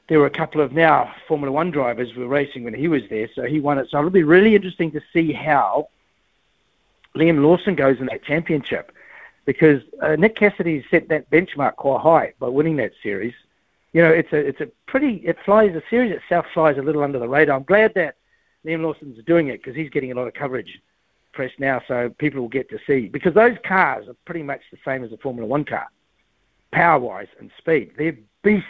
there 0.10 0.20
were 0.20 0.26
a 0.26 0.32
couple 0.32 0.60
of 0.60 0.74
now 0.74 1.14
Formula 1.28 1.52
One 1.52 1.72
drivers 1.72 2.14
were 2.16 2.28
racing 2.28 2.64
when 2.64 2.74
he 2.74 2.88
was 2.88 3.04
there, 3.10 3.30
so 3.36 3.44
he 3.44 3.60
won 3.60 3.78
it. 3.78 3.88
So 3.90 4.00
it'll 4.00 4.10
be 4.10 4.24
really 4.24 4.56
interesting 4.56 4.92
to 4.92 5.02
see 5.14 5.32
how 5.32 5.88
Liam 7.16 7.42
Lawson 7.44 7.76
goes 7.76 8.00
in 8.00 8.08
that 8.08 8.24
championship, 8.24 8.92
because 9.46 9.82
uh, 10.02 10.16
Nick 10.16 10.36
Cassidy 10.36 10.84
set 10.90 11.08
that 11.10 11.30
benchmark 11.30 11.76
quite 11.76 12.02
high 12.02 12.34
by 12.40 12.48
winning 12.48 12.76
that 12.78 12.92
series. 13.02 13.36
You 13.94 14.02
know, 14.02 14.10
it's 14.10 14.34
a 14.34 14.38
it's 14.38 14.62
a 14.62 14.68
pretty 14.88 15.18
it 15.18 15.38
flies 15.46 15.74
the 15.74 15.84
series 15.90 16.12
itself 16.12 16.48
flies 16.54 16.78
a 16.78 16.82
little 16.82 17.04
under 17.04 17.20
the 17.20 17.30
radar. 17.30 17.56
I'm 17.56 17.64
glad 17.64 17.94
that 17.94 18.16
Liam 18.66 18.82
Lawson's 18.82 19.24
doing 19.26 19.48
it 19.48 19.62
because 19.64 19.76
he's 19.76 19.90
getting 19.92 20.12
a 20.12 20.16
lot 20.16 20.28
of 20.28 20.34
coverage 20.34 20.82
press 21.34 21.52
now, 21.60 21.82
so 21.88 22.10
people 22.18 22.42
will 22.42 22.50
get 22.50 22.68
to 22.72 22.80
see 22.88 23.08
because 23.08 23.36
those 23.36 23.58
cars 23.64 24.08
are 24.08 24.16
pretty 24.26 24.42
much 24.42 24.62
the 24.72 24.78
same 24.84 25.04
as 25.04 25.12
a 25.12 25.18
Formula 25.18 25.48
One 25.48 25.66
car, 25.66 25.88
power 26.72 27.00
wise 27.00 27.28
and 27.40 27.52
speed. 27.60 27.92
They're 27.96 28.18
beasts, 28.42 28.68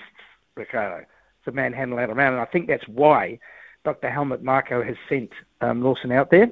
Ricardo, 0.56 1.06
to 1.50 1.56
manhandle 1.56 1.98
that 1.98 2.10
around, 2.10 2.34
and 2.34 2.42
I 2.42 2.46
think 2.46 2.68
that's 2.68 2.88
why 2.88 3.40
Dr. 3.84 4.10
Helmut 4.10 4.44
Marko 4.44 4.84
has 4.84 4.96
sent 5.08 5.32
um, 5.62 5.82
Lawson 5.82 6.12
out 6.12 6.32
there. 6.32 6.52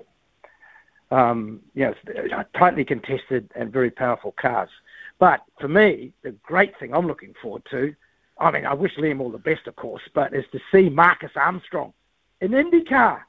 Um, 1.10 1.62
you 1.74 1.86
know, 1.86 2.44
tightly 2.58 2.84
contested 2.84 3.50
and 3.56 3.72
very 3.72 3.90
powerful 3.90 4.34
cars. 4.34 4.70
But 5.20 5.42
for 5.60 5.70
me, 5.70 6.12
the 6.22 6.32
great 6.32 6.78
thing 6.80 6.94
I'm 6.94 7.08
looking 7.08 7.34
forward 7.42 7.64
to, 7.72 7.96
I 8.40 8.52
mean, 8.52 8.66
I 8.66 8.74
wish 8.74 8.96
Liam 8.98 9.22
all 9.22 9.32
the 9.32 9.38
best, 9.38 9.68
of 9.68 9.76
course, 9.78 10.02
but 10.14 10.34
is 10.34 10.46
to 10.52 10.60
see 10.72 10.90
Marcus 10.90 11.32
Armstrong 11.36 11.94
in 12.42 12.52
IndyCar. 12.52 13.22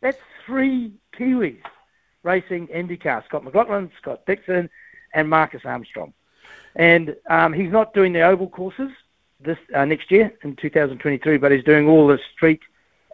That's 0.00 0.18
three 0.44 0.92
Kiwis 1.16 1.62
racing 2.22 2.68
IndyCar. 2.68 3.24
Scott 3.26 3.44
McLaughlin, 3.44 3.90
Scott 4.00 4.26
Dixon, 4.26 4.68
and 5.14 5.28
Marcus 5.28 5.62
Armstrong. 5.64 6.12
And 6.74 7.16
um, 7.30 7.52
he's 7.52 7.70
not 7.70 7.94
doing 7.94 8.12
the 8.12 8.22
oval 8.22 8.48
courses 8.48 8.90
this 9.44 9.58
uh, 9.74 9.84
next 9.84 10.10
year 10.10 10.32
in 10.42 10.56
2023, 10.56 11.36
but 11.38 11.52
he's 11.52 11.64
doing 11.64 11.88
all 11.88 12.06
the 12.06 12.18
street 12.34 12.60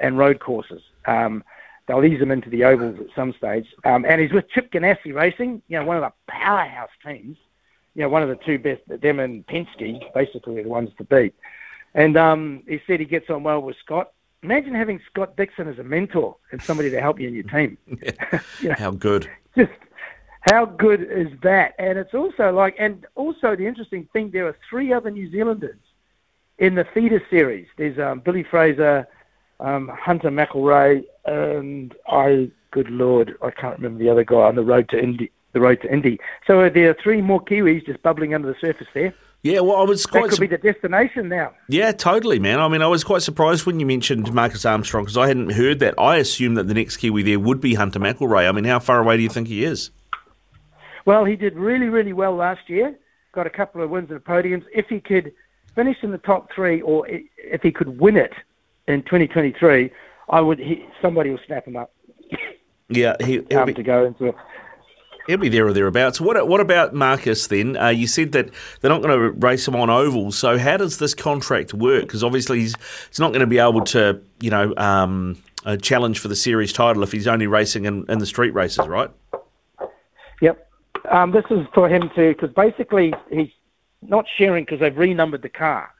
and 0.01 0.19
road 0.19 0.41
courses. 0.41 0.83
Um, 1.07 1.45
they'll 1.87 2.05
ease 2.05 2.21
him 2.21 2.31
into 2.31 2.51
the 2.51 2.65
ovals 2.65 2.99
at 3.01 3.07
some 3.15 3.33
stage. 3.33 3.67
Um, 3.85 4.05
and 4.05 4.21
he's 4.21 4.33
with 4.33 4.49
Chip 4.51 4.71
Ganassi 4.73 5.15
Racing, 5.15 5.63
you 5.69 5.79
know, 5.79 5.85
one 5.85 5.97
of 5.97 6.03
the 6.03 6.13
powerhouse 6.31 6.91
teams. 7.05 7.37
You 7.95 8.03
know, 8.03 8.11
one 8.11 8.23
of 8.23 8.29
the 8.29 8.37
two 8.37 8.59
best, 8.59 8.83
them 8.87 9.19
and 9.19 9.45
Penske, 9.47 10.01
basically 10.15 10.63
the 10.63 10.69
ones 10.69 10.91
to 10.99 11.05
beat. 11.05 11.35
And 11.95 12.17
um, 12.17 12.63
he 12.69 12.81
said 12.87 13.01
he 13.01 13.07
gets 13.07 13.29
on 13.29 13.43
well 13.43 13.61
with 13.61 13.77
Scott. 13.85 14.13
Imagine 14.43 14.75
having 14.75 15.01
Scott 15.11 15.37
Dixon 15.37 15.67
as 15.67 15.81
a 15.81 15.83
mentor 15.83 16.37
and 16.53 16.63
somebody 16.63 16.91
to 16.91 17.01
help 17.01 17.19
you 17.19 17.27
in 17.27 17.35
your 17.35 17.45
team. 17.45 17.77
You 18.61 18.69
know, 18.69 18.75
How 18.79 18.93
good. 18.93 19.29
Just 19.57 19.73
how 20.43 20.65
good 20.65 21.03
is 21.03 21.29
that? 21.43 21.75
And 21.79 21.99
it's 21.99 22.15
also 22.15 22.53
like, 22.53 22.77
and 22.79 23.07
also 23.17 23.57
the 23.57 23.67
interesting 23.67 24.09
thing, 24.13 24.31
there 24.31 24.47
are 24.47 24.57
three 24.69 24.93
other 24.93 25.11
New 25.11 25.31
Zealanders 25.31 25.79
in 26.59 26.75
the 26.75 26.85
feeder 26.85 27.23
series. 27.31 27.67
There's 27.77 27.99
um, 27.99 28.21
Billy 28.21 28.43
Fraser, 28.43 29.07
um, 29.61 29.89
Hunter 29.89 30.31
McElroy, 30.31 31.05
and 31.25 31.95
I, 32.09 32.51
good 32.71 32.91
lord, 32.91 33.37
I 33.43 33.51
can't 33.51 33.77
remember 33.77 34.03
the 34.03 34.11
other 34.11 34.25
guy 34.25 34.37
on 34.37 34.57
the 34.57 34.65
road 34.65 34.89
to 34.91 35.03
Indy. 35.03 35.31
The 35.53 35.61
road 35.61 35.81
to 35.83 35.93
Indy. 35.93 36.21
So 36.47 36.69
there 36.69 36.91
are 36.91 36.97
three 37.03 37.23
more 37.23 37.43
Kiwis 37.43 37.87
just 37.87 38.03
bubbling 38.03 38.35
under 38.35 38.53
the 38.53 38.59
surface 38.61 38.87
there. 38.93 39.15
Yeah, 39.43 39.61
well, 39.61 39.77
I 39.77 39.85
was 39.85 40.05
quite. 40.05 40.25
That 40.25 40.31
could 40.31 40.41
be 40.41 40.47
the 40.49 40.59
destination 40.59 41.29
now. 41.29 41.55
Yeah, 41.69 41.93
totally, 41.93 42.39
man. 42.39 42.59
I 42.59 42.69
mean, 42.69 42.83
I 42.83 42.89
was 42.89 43.05
quite 43.05 43.23
surprised 43.23 43.67
when 43.67 43.79
you 43.79 43.87
mentioned 43.87 44.33
Marcus 44.35 44.67
Armstrong 44.67 45.05
because 45.05 45.17
I 45.17 45.29
hadn't 45.29 45.51
heard 45.51 45.79
that. 45.79 45.95
I 45.97 46.17
assumed 46.17 46.57
that 46.59 46.67
the 46.67 46.75
next 46.75 46.97
Kiwi 46.99 47.23
there 47.23 47.39
would 47.39 47.61
be 47.61 47.75
Hunter 47.75 48.01
McElroy. 48.01 48.49
I 48.49 48.53
mean, 48.53 48.65
how 48.65 48.81
far 48.81 49.01
away 49.01 49.17
do 49.17 49.23
you 49.23 49.29
think 49.29 49.47
he 49.47 49.65
is? 49.65 49.91
Well, 51.07 51.25
he 51.25 51.37
did 51.37 51.55
really, 51.55 51.87
really 51.87 52.13
well 52.13 52.35
last 52.35 52.69
year. 52.69 52.99
Got 53.33 53.47
a 53.47 53.51
couple 53.51 53.81
of 53.81 53.91
wins 53.91 54.11
and 54.11 54.23
podiums. 54.23 54.65
If 54.75 54.87
he 54.89 55.01
could 55.01 55.33
finish 55.79 55.97
in 56.03 56.11
the 56.11 56.19
top 56.19 56.49
three, 56.53 56.81
or 56.81 57.07
if 57.09 57.63
he 57.63 57.71
could 57.71 58.01
win 58.01 58.17
it 58.17 58.33
in 58.89 59.01
2023, 59.05 59.93
I 60.29 60.41
would. 60.41 60.59
He, 60.59 60.85
somebody 61.01 61.31
will 61.31 61.39
snap 61.47 61.69
him 61.69 61.77
up. 61.77 61.93
Yeah, 62.89 63.15
he, 63.21 63.45
he'll 63.49 63.61
um, 63.61 63.67
be, 63.67 63.75
to 63.75 63.83
go 63.85 64.05
into 64.05 64.27
it. 64.27 64.35
he'll 65.29 65.39
be 65.39 65.49
there 65.49 65.69
or 65.69 65.73
thereabouts. 65.73 66.21
What 66.21 66.49
what 66.49 66.61
about 66.61 66.95
Marcus 66.95 67.47
then? 67.47 67.77
Uh, 67.77 67.91
you 67.91 68.09
said 68.09 68.33
that 68.33 68.51
they're 68.81 68.91
not 68.91 69.03
going 69.03 69.17
to 69.17 69.31
race 69.39 69.69
him 69.69 69.77
on 69.77 69.89
ovals. 69.89 70.37
So 70.37 70.59
how 70.59 70.79
does 70.79 70.99
this 70.99 71.15
contract 71.15 71.73
work? 71.73 72.03
Because 72.03 72.25
obviously 72.25 72.59
he's, 72.59 72.75
he's 73.09 73.21
not 73.21 73.29
going 73.29 73.41
to 73.41 73.47
be 73.47 73.59
able 73.59 73.83
to, 73.83 74.21
you 74.41 74.51
know, 74.51 74.75
um, 74.77 75.41
uh, 75.65 75.77
challenge 75.77 76.19
for 76.19 76.27
the 76.27 76.37
series 76.37 76.73
title 76.73 77.05
if 77.05 77.13
he's 77.13 77.29
only 77.29 77.47
racing 77.47 77.85
in, 77.85 78.05
in 78.09 78.19
the 78.19 78.27
street 78.27 78.53
races, 78.53 78.85
right? 78.89 79.11
Yep. 80.41 80.71
Um, 81.11 81.31
this 81.31 81.45
is 81.51 81.67
for 81.73 81.89
him 81.89 82.11
to, 82.17 82.35
because 82.35 82.51
basically 82.53 83.15
he's 83.31 83.51
not 84.03 84.27
sharing 84.37 84.65
because 84.65 84.81
they've 84.81 84.97
renumbered 84.97 85.43
the 85.43 85.49
car. 85.49 85.91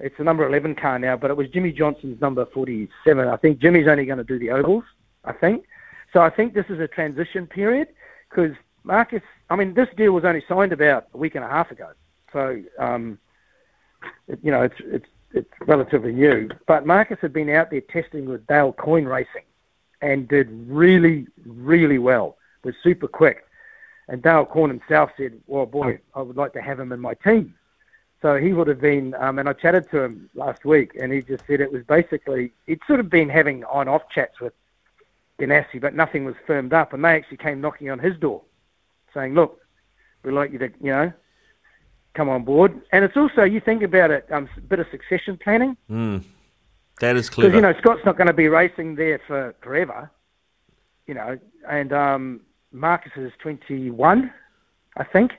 It's 0.00 0.16
the 0.18 0.24
number 0.24 0.46
11 0.46 0.74
car 0.74 0.98
now, 0.98 1.16
but 1.16 1.30
it 1.30 1.36
was 1.36 1.48
Jimmie 1.48 1.72
Johnson's 1.72 2.20
number 2.20 2.46
47. 2.46 3.28
I 3.28 3.36
think 3.36 3.60
Jimmie's 3.60 3.86
only 3.86 4.04
going 4.04 4.18
to 4.18 4.24
do 4.24 4.38
the 4.38 4.50
ovals, 4.50 4.84
I 5.24 5.32
think. 5.32 5.64
So 6.12 6.20
I 6.20 6.30
think 6.30 6.54
this 6.54 6.66
is 6.68 6.80
a 6.80 6.88
transition 6.88 7.46
period 7.46 7.88
because 8.28 8.52
Marcus, 8.84 9.22
I 9.48 9.56
mean, 9.56 9.74
this 9.74 9.88
deal 9.96 10.12
was 10.12 10.24
only 10.24 10.42
signed 10.48 10.72
about 10.72 11.06
a 11.14 11.18
week 11.18 11.34
and 11.36 11.44
a 11.44 11.48
half 11.48 11.70
ago. 11.70 11.90
So, 12.32 12.62
um, 12.78 13.18
it, 14.26 14.40
you 14.42 14.50
know, 14.50 14.62
it's, 14.62 14.74
it's, 14.80 15.06
it's 15.32 15.50
relatively 15.66 16.12
new. 16.12 16.48
But 16.66 16.86
Marcus 16.86 17.18
had 17.22 17.32
been 17.32 17.48
out 17.48 17.70
there 17.70 17.80
testing 17.80 18.26
with 18.26 18.46
Dale 18.46 18.72
Coyne 18.72 19.06
Racing 19.06 19.44
and 20.00 20.26
did 20.26 20.48
really, 20.68 21.26
really 21.46 21.98
well. 21.98 22.36
Was 22.64 22.74
super 22.82 23.08
quick. 23.08 23.44
And 24.08 24.22
Dale 24.22 24.44
Coyne 24.44 24.70
himself 24.70 25.10
said, 25.16 25.40
well, 25.46 25.66
boy, 25.66 26.00
I 26.14 26.22
would 26.22 26.36
like 26.36 26.52
to 26.54 26.62
have 26.62 26.78
him 26.78 26.92
in 26.92 27.00
my 27.00 27.14
team. 27.14 27.54
So 28.20 28.36
he 28.36 28.52
would 28.52 28.68
have 28.68 28.80
been, 28.80 29.14
um, 29.14 29.38
and 29.38 29.48
I 29.48 29.52
chatted 29.52 29.90
to 29.90 30.02
him 30.02 30.30
last 30.34 30.64
week, 30.64 30.96
and 31.00 31.12
he 31.12 31.22
just 31.22 31.44
said 31.46 31.60
it 31.60 31.72
was 31.72 31.82
basically, 31.84 32.52
he'd 32.66 32.80
sort 32.86 33.00
of 33.00 33.10
been 33.10 33.28
having 33.28 33.64
on 33.64 33.88
off 33.88 34.02
chats 34.14 34.40
with 34.40 34.52
Ganassi, 35.40 35.80
but 35.80 35.94
nothing 35.94 36.24
was 36.24 36.34
firmed 36.46 36.72
up. 36.72 36.92
And 36.92 37.04
they 37.04 37.16
actually 37.16 37.38
came 37.38 37.60
knocking 37.60 37.90
on 37.90 37.98
his 37.98 38.16
door 38.18 38.42
saying, 39.14 39.34
look, 39.34 39.60
we'd 40.22 40.32
like 40.32 40.52
you 40.52 40.58
to, 40.58 40.70
you 40.80 40.92
know, 40.92 41.12
come 42.14 42.28
on 42.28 42.44
board. 42.44 42.80
And 42.92 43.04
it's 43.04 43.16
also, 43.16 43.42
you 43.42 43.60
think 43.60 43.82
about 43.82 44.10
it, 44.10 44.30
um, 44.30 44.48
a 44.56 44.60
bit 44.60 44.78
of 44.78 44.86
succession 44.90 45.36
planning. 45.36 45.76
Mm. 45.90 46.22
That 47.00 47.16
is 47.16 47.28
Because, 47.28 47.54
you 47.54 47.60
know, 47.60 47.74
Scott's 47.78 48.04
not 48.04 48.16
going 48.16 48.28
to 48.28 48.32
be 48.32 48.48
racing 48.48 48.94
there 48.94 49.20
for 49.26 49.54
forever, 49.62 50.10
you 51.06 51.14
know, 51.14 51.38
and 51.68 51.92
um, 51.92 52.40
Marcus 52.72 53.12
is 53.16 53.32
21, 53.40 54.32
I 54.96 55.04
think. 55.04 55.32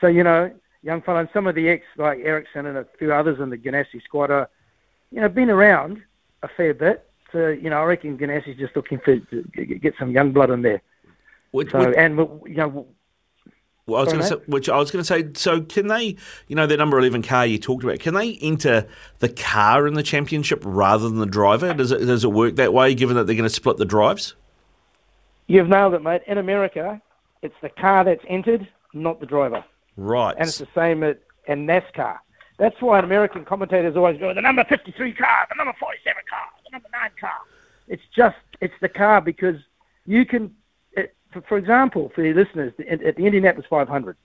So, 0.00 0.06
you 0.08 0.22
know, 0.24 0.50
young 0.82 1.00
fella, 1.02 1.20
and 1.20 1.28
some 1.32 1.46
of 1.46 1.54
the 1.54 1.68
ex, 1.68 1.84
like 1.96 2.18
Ericsson 2.20 2.66
and 2.66 2.78
a 2.78 2.86
few 2.98 3.12
others 3.12 3.40
in 3.40 3.50
the 3.50 3.56
Ganassi 3.56 4.02
squad 4.04 4.30
are, 4.30 4.48
you 5.10 5.20
know, 5.20 5.28
been 5.28 5.50
around 5.50 6.02
a 6.42 6.48
fair 6.48 6.74
bit. 6.74 7.08
So, 7.30 7.48
you 7.48 7.70
know, 7.70 7.80
I 7.80 7.84
reckon 7.84 8.18
Ganassi's 8.18 8.58
just 8.58 8.76
looking 8.76 8.98
for 8.98 9.16
to 9.18 9.42
get 9.64 9.94
some 9.98 10.10
young 10.10 10.32
blood 10.32 10.50
in 10.50 10.62
there. 10.62 10.82
Which- 11.52 11.70
so, 11.70 11.86
which- 11.86 11.96
and, 11.96 12.18
you 12.46 12.56
know, 12.56 12.86
Well, 13.86 14.00
I 14.00 14.04
was 14.04 14.12
going 14.12 14.22
to 14.22 14.28
say, 14.28 14.42
which 14.46 14.68
I 14.68 14.76
was 14.78 14.90
going 14.92 15.02
to 15.02 15.06
say. 15.06 15.28
So, 15.34 15.60
can 15.60 15.88
they, 15.88 16.16
you 16.46 16.54
know, 16.54 16.66
the 16.66 16.76
number 16.76 16.98
eleven 17.00 17.20
car 17.20 17.44
you 17.44 17.58
talked 17.58 17.82
about, 17.82 17.98
can 17.98 18.14
they 18.14 18.38
enter 18.40 18.86
the 19.18 19.28
car 19.28 19.88
in 19.88 19.94
the 19.94 20.04
championship 20.04 20.62
rather 20.64 21.08
than 21.08 21.18
the 21.18 21.26
driver? 21.26 21.74
Does 21.74 21.90
it 21.90 21.98
does 21.98 22.22
it 22.22 22.28
work 22.28 22.54
that 22.56 22.72
way? 22.72 22.94
Given 22.94 23.16
that 23.16 23.26
they're 23.26 23.34
going 23.34 23.48
to 23.48 23.54
split 23.54 23.78
the 23.78 23.84
drives? 23.84 24.34
You've 25.52 25.68
nailed 25.68 25.94
it, 25.94 26.02
mate. 26.02 26.22
In 26.26 26.38
America, 26.38 27.00
it's 27.42 27.54
the 27.60 27.68
car 27.68 28.04
that's 28.04 28.24
entered, 28.28 28.66
not 28.94 29.20
the 29.20 29.26
driver. 29.26 29.64
Right. 29.96 30.34
And 30.38 30.48
it's 30.48 30.58
the 30.58 30.68
same 30.74 31.02
at 31.02 31.20
in 31.46 31.66
NASCAR. 31.66 32.18
That's 32.58 32.80
why 32.80 32.98
an 32.98 33.04
American 33.04 33.44
commentators 33.44 33.96
always 33.96 34.18
go, 34.18 34.32
the 34.32 34.40
number 34.40 34.64
53 34.68 35.12
car, 35.14 35.46
the 35.48 35.56
number 35.56 35.74
47 35.78 36.22
car, 36.30 36.40
the 36.64 36.70
number 36.70 36.88
9 36.92 37.10
car. 37.20 37.30
It's 37.88 38.02
just, 38.14 38.36
it's 38.60 38.74
the 38.80 38.88
car 38.88 39.20
because 39.20 39.56
you 40.06 40.24
can, 40.24 40.54
it, 40.92 41.14
for, 41.32 41.42
for 41.42 41.58
example, 41.58 42.12
for 42.14 42.24
your 42.24 42.34
listeners, 42.34 42.72
at, 42.88 43.02
at 43.02 43.16
the 43.16 43.26
Indianapolis 43.26 43.66
500, 43.68 44.16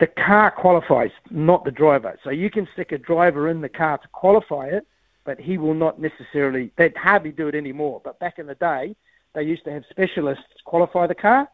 the 0.00 0.08
car 0.08 0.50
qualifies, 0.50 1.12
not 1.30 1.64
the 1.64 1.70
driver. 1.70 2.18
So 2.24 2.30
you 2.30 2.50
can 2.50 2.66
stick 2.72 2.90
a 2.90 2.98
driver 2.98 3.48
in 3.48 3.60
the 3.60 3.68
car 3.68 3.98
to 3.98 4.08
qualify 4.08 4.66
it, 4.66 4.86
but 5.24 5.38
he 5.38 5.58
will 5.58 5.74
not 5.74 6.00
necessarily, 6.00 6.72
they'd 6.76 6.96
hardly 6.96 7.30
do 7.30 7.46
it 7.46 7.54
anymore. 7.54 8.00
But 8.02 8.18
back 8.18 8.38
in 8.38 8.46
the 8.46 8.56
day, 8.56 8.96
they 9.34 9.42
used 9.42 9.64
to 9.64 9.72
have 9.72 9.84
specialists 9.90 10.44
qualify 10.64 11.06
the 11.06 11.14
car. 11.14 11.48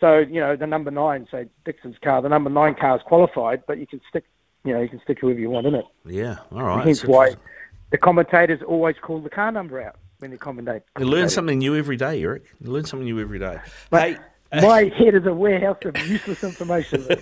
So, 0.00 0.18
you 0.18 0.40
know, 0.40 0.56
the 0.56 0.66
number 0.66 0.90
nine, 0.90 1.26
say 1.30 1.46
Dixon's 1.64 1.96
car, 2.02 2.20
the 2.20 2.28
number 2.28 2.50
nine 2.50 2.74
car 2.74 2.96
is 2.96 3.02
qualified, 3.06 3.62
but 3.66 3.78
you 3.78 3.86
can 3.86 4.00
stick, 4.08 4.24
you 4.64 4.74
know, 4.74 4.80
you 4.80 4.88
can 4.88 5.00
stick 5.02 5.18
whoever 5.20 5.38
you 5.38 5.48
want 5.48 5.66
in 5.66 5.74
it. 5.74 5.86
Yeah. 6.04 6.38
All 6.52 6.62
right. 6.62 6.84
Hence 6.84 7.00
That's 7.00 7.08
why 7.08 7.34
the 7.90 7.98
commentators 7.98 8.60
always 8.66 8.96
call 9.00 9.20
the 9.20 9.30
car 9.30 9.50
number 9.52 9.80
out 9.80 9.96
when 10.18 10.30
they 10.30 10.36
commentate. 10.36 10.82
You 10.98 11.06
learn 11.06 11.28
something 11.30 11.58
new 11.58 11.76
every 11.76 11.96
day, 11.96 12.22
Eric. 12.22 12.44
You 12.60 12.70
learn 12.70 12.84
something 12.84 13.06
new 13.06 13.20
every 13.20 13.38
day. 13.38 13.58
But 13.88 14.02
hey, 14.02 14.16
My 14.52 14.84
head 14.96 15.14
is 15.14 15.26
a 15.26 15.34
warehouse 15.34 15.78
of 15.84 15.96
useless 16.08 16.44
information. 16.44 17.06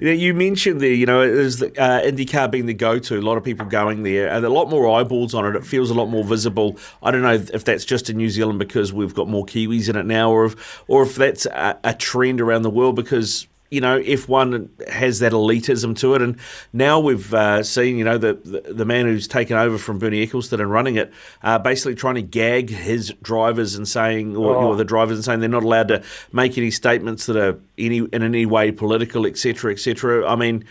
You, 0.00 0.34
mentioned 0.34 0.80
there, 0.80 0.92
you 0.92 1.06
know, 1.06 1.22
is 1.22 1.58
the, 1.58 1.68
uh, 1.80 2.02
IndyCar 2.02 2.50
being 2.50 2.66
the 2.66 2.74
go-to. 2.74 3.18
A 3.18 3.20
lot 3.20 3.36
of 3.36 3.44
people 3.44 3.64
going 3.64 4.02
there, 4.02 4.28
and 4.28 4.44
a 4.44 4.48
lot 4.48 4.68
more 4.68 4.98
eyeballs 4.98 5.34
on 5.34 5.46
it. 5.46 5.54
It 5.54 5.64
feels 5.64 5.88
a 5.88 5.94
lot 5.94 6.06
more 6.06 6.24
visible. 6.24 6.78
I 7.00 7.12
don't 7.12 7.22
know 7.22 7.34
if 7.34 7.64
that's 7.64 7.84
just 7.84 8.10
in 8.10 8.16
New 8.16 8.28
Zealand 8.28 8.58
because 8.58 8.92
we've 8.92 9.14
got 9.14 9.28
more 9.28 9.46
Kiwis 9.46 9.88
in 9.88 9.94
it 9.94 10.06
now, 10.06 10.32
or 10.32 10.46
if, 10.46 10.82
or 10.88 11.04
if 11.04 11.14
that's 11.14 11.46
a, 11.46 11.78
a 11.84 11.94
trend 11.94 12.40
around 12.40 12.62
the 12.62 12.70
world 12.70 12.96
because 12.96 13.46
you 13.72 13.80
know, 13.80 13.98
F1 13.98 14.86
has 14.90 15.20
that 15.20 15.32
elitism 15.32 15.96
to 15.96 16.14
it. 16.14 16.20
And 16.20 16.36
now 16.74 17.00
we've 17.00 17.32
uh, 17.32 17.62
seen, 17.62 17.96
you 17.96 18.04
know, 18.04 18.18
the, 18.18 18.34
the, 18.34 18.74
the 18.74 18.84
man 18.84 19.06
who's 19.06 19.26
taken 19.26 19.56
over 19.56 19.78
from 19.78 19.98
Bernie 19.98 20.26
Ecclestone 20.26 20.60
and 20.60 20.70
running 20.70 20.96
it, 20.96 21.10
uh, 21.42 21.58
basically 21.58 21.94
trying 21.94 22.16
to 22.16 22.22
gag 22.22 22.68
his 22.68 23.14
drivers 23.22 23.74
and 23.74 23.88
saying, 23.88 24.36
or, 24.36 24.54
Oh. 24.54 24.68
or 24.68 24.76
the 24.76 24.84
drivers 24.84 25.16
and 25.16 25.24
saying 25.24 25.40
they're 25.40 25.48
not 25.48 25.62
allowed 25.62 25.88
to 25.88 26.02
make 26.32 26.58
any 26.58 26.70
statements 26.70 27.24
that 27.24 27.36
are 27.36 27.58
any 27.78 28.00
in 28.00 28.22
any 28.22 28.44
way 28.44 28.70
political, 28.70 29.26
etc., 29.26 29.72
etc. 29.72 30.28
I 30.28 30.36
mean, 30.36 30.64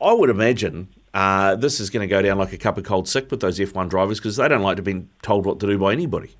I 0.00 0.14
would 0.14 0.30
imagine. 0.30 0.88
Uh, 1.12 1.56
this 1.56 1.78
is 1.80 1.90
going 1.90 2.06
to 2.06 2.10
go 2.10 2.20
down 2.22 2.38
like 2.38 2.52
a 2.54 2.58
cup 2.58 2.78
of 2.78 2.84
cold 2.84 3.06
sick 3.08 3.30
with 3.30 3.40
those 3.40 3.58
F1 3.58 3.88
drivers 3.90 4.18
because 4.18 4.36
they 4.36 4.48
don't 4.48 4.62
like 4.62 4.76
to 4.76 4.82
be 4.82 5.06
told 5.22 5.44
what 5.44 5.60
to 5.60 5.66
do 5.66 5.78
by 5.78 5.92
anybody. 5.92 6.36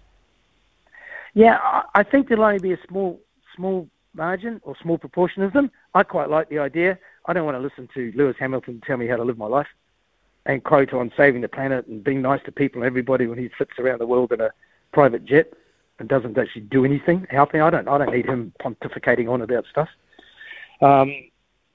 Yeah, 1.35 1.59
I 1.95 2.03
think 2.03 2.29
there'll 2.29 2.45
only 2.45 2.59
be 2.59 2.73
a 2.73 2.79
small, 2.89 3.21
small 3.55 3.89
margin 4.17 4.61
or 4.65 4.75
small 4.83 4.99
proportion 4.99 5.43
of 5.43 5.53
them. 5.53 5.71
I 5.95 6.03
quite 6.03 6.31
like 6.31 6.49
the 6.49 6.59
idea. 6.59 6.99
I 7.27 7.33
don't 7.33 7.45
want 7.45 7.57
to 7.57 7.61
listen 7.61 7.89
to 7.95 8.13
Lewis 8.17 8.37
Hamilton 8.39 8.83
tell 8.87 8.97
me 8.97 9.07
how 9.07 9.17
to 9.17 9.25
live 9.25 9.39
my 9.39 9.47
life 9.47 9.69
and 10.47 10.63
quote 10.63 10.93
on 10.93 11.13
saving 11.17 11.41
the 11.41 11.49
planet 11.49 11.87
and 11.87 12.03
being 12.03 12.23
nice 12.23 12.41
to 12.45 12.53
people 12.53 12.81
and 12.81 12.87
everybody 12.87 13.27
when 13.27 13.39
he 13.39 13.51
sits 13.59 13.73
around 13.79 14.01
the 14.01 14.07
world 14.07 14.33
in 14.33 14.41
a 14.41 14.51
private 14.93 15.25
jet 15.25 15.53
and 15.99 16.09
doesn't 16.09 16.39
actually 16.39 16.63
do 16.63 16.85
anything 16.85 17.27
helping. 17.31 17.61
I 17.61 17.71
don't. 17.71 17.89
I 17.89 17.99
don't 17.99 18.13
need 18.13 18.27
him 18.27 18.53
pontificating 18.61 19.31
on 19.31 19.43
about 19.43 19.65
stuff. 19.71 19.89
Um, 20.81 21.13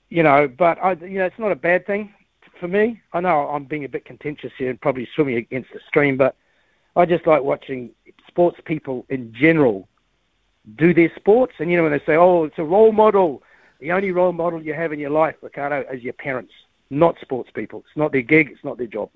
you 0.09 0.23
know, 0.23 0.47
but 0.47 0.77
I, 0.81 0.93
you 0.93 1.19
know, 1.19 1.26
it's 1.26 1.39
not 1.39 1.51
a 1.51 1.55
bad 1.55 1.85
thing 1.88 2.13
for 2.59 2.68
me. 2.68 3.01
I 3.13 3.19
know 3.19 3.47
I'm 3.47 3.65
being 3.65 3.85
a 3.85 3.89
bit 3.89 4.05
contentious 4.05 4.51
here 4.57 4.69
and 4.69 4.80
probably 4.80 5.07
swimming 5.15 5.38
against 5.38 5.73
the 5.73 5.80
stream, 5.88 6.18
but 6.18 6.35
I 6.95 7.05
just 7.05 7.26
like 7.26 7.41
watching 7.41 7.91
sports 8.27 8.59
people 8.65 9.05
in 9.09 9.34
general 9.34 9.88
do 10.75 10.93
their 10.93 11.11
sports. 11.15 11.53
And 11.59 11.69
you 11.71 11.77
know, 11.77 11.83
when 11.83 11.91
they 11.91 11.99
say, 12.05 12.15
"Oh, 12.15 12.43
it's 12.45 12.59
a 12.59 12.63
role 12.63 12.91
model," 12.91 13.41
the 13.79 13.91
only 13.91 14.11
role 14.11 14.31
model 14.31 14.61
you 14.61 14.73
have 14.73 14.93
in 14.93 14.99
your 14.99 15.09
life, 15.09 15.35
Ricardo, 15.41 15.85
is 15.91 16.03
your 16.03 16.13
parents, 16.13 16.53
not 16.89 17.17
sports 17.19 17.49
people. 17.53 17.79
It's 17.88 17.97
not 17.97 18.11
their 18.11 18.21
gig. 18.21 18.49
It's 18.51 18.63
not 18.63 18.77
their 18.77 18.88
job. 18.88 19.09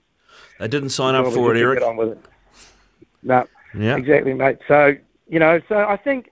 They 0.59 0.67
didn't 0.67 0.89
sign 0.89 1.15
up 1.15 1.31
for 1.33 1.55
it, 1.55 1.59
Eric. 1.59 1.79
Get 1.79 1.87
on 1.87 1.97
with 1.97 2.09
it. 2.13 2.19
No, 3.23 3.47
Yeah. 3.73 3.95
exactly, 3.97 4.33
mate. 4.33 4.57
So 4.67 4.95
you 5.27 5.39
know, 5.39 5.59
so 5.67 5.77
I 5.87 5.97
think 5.97 6.31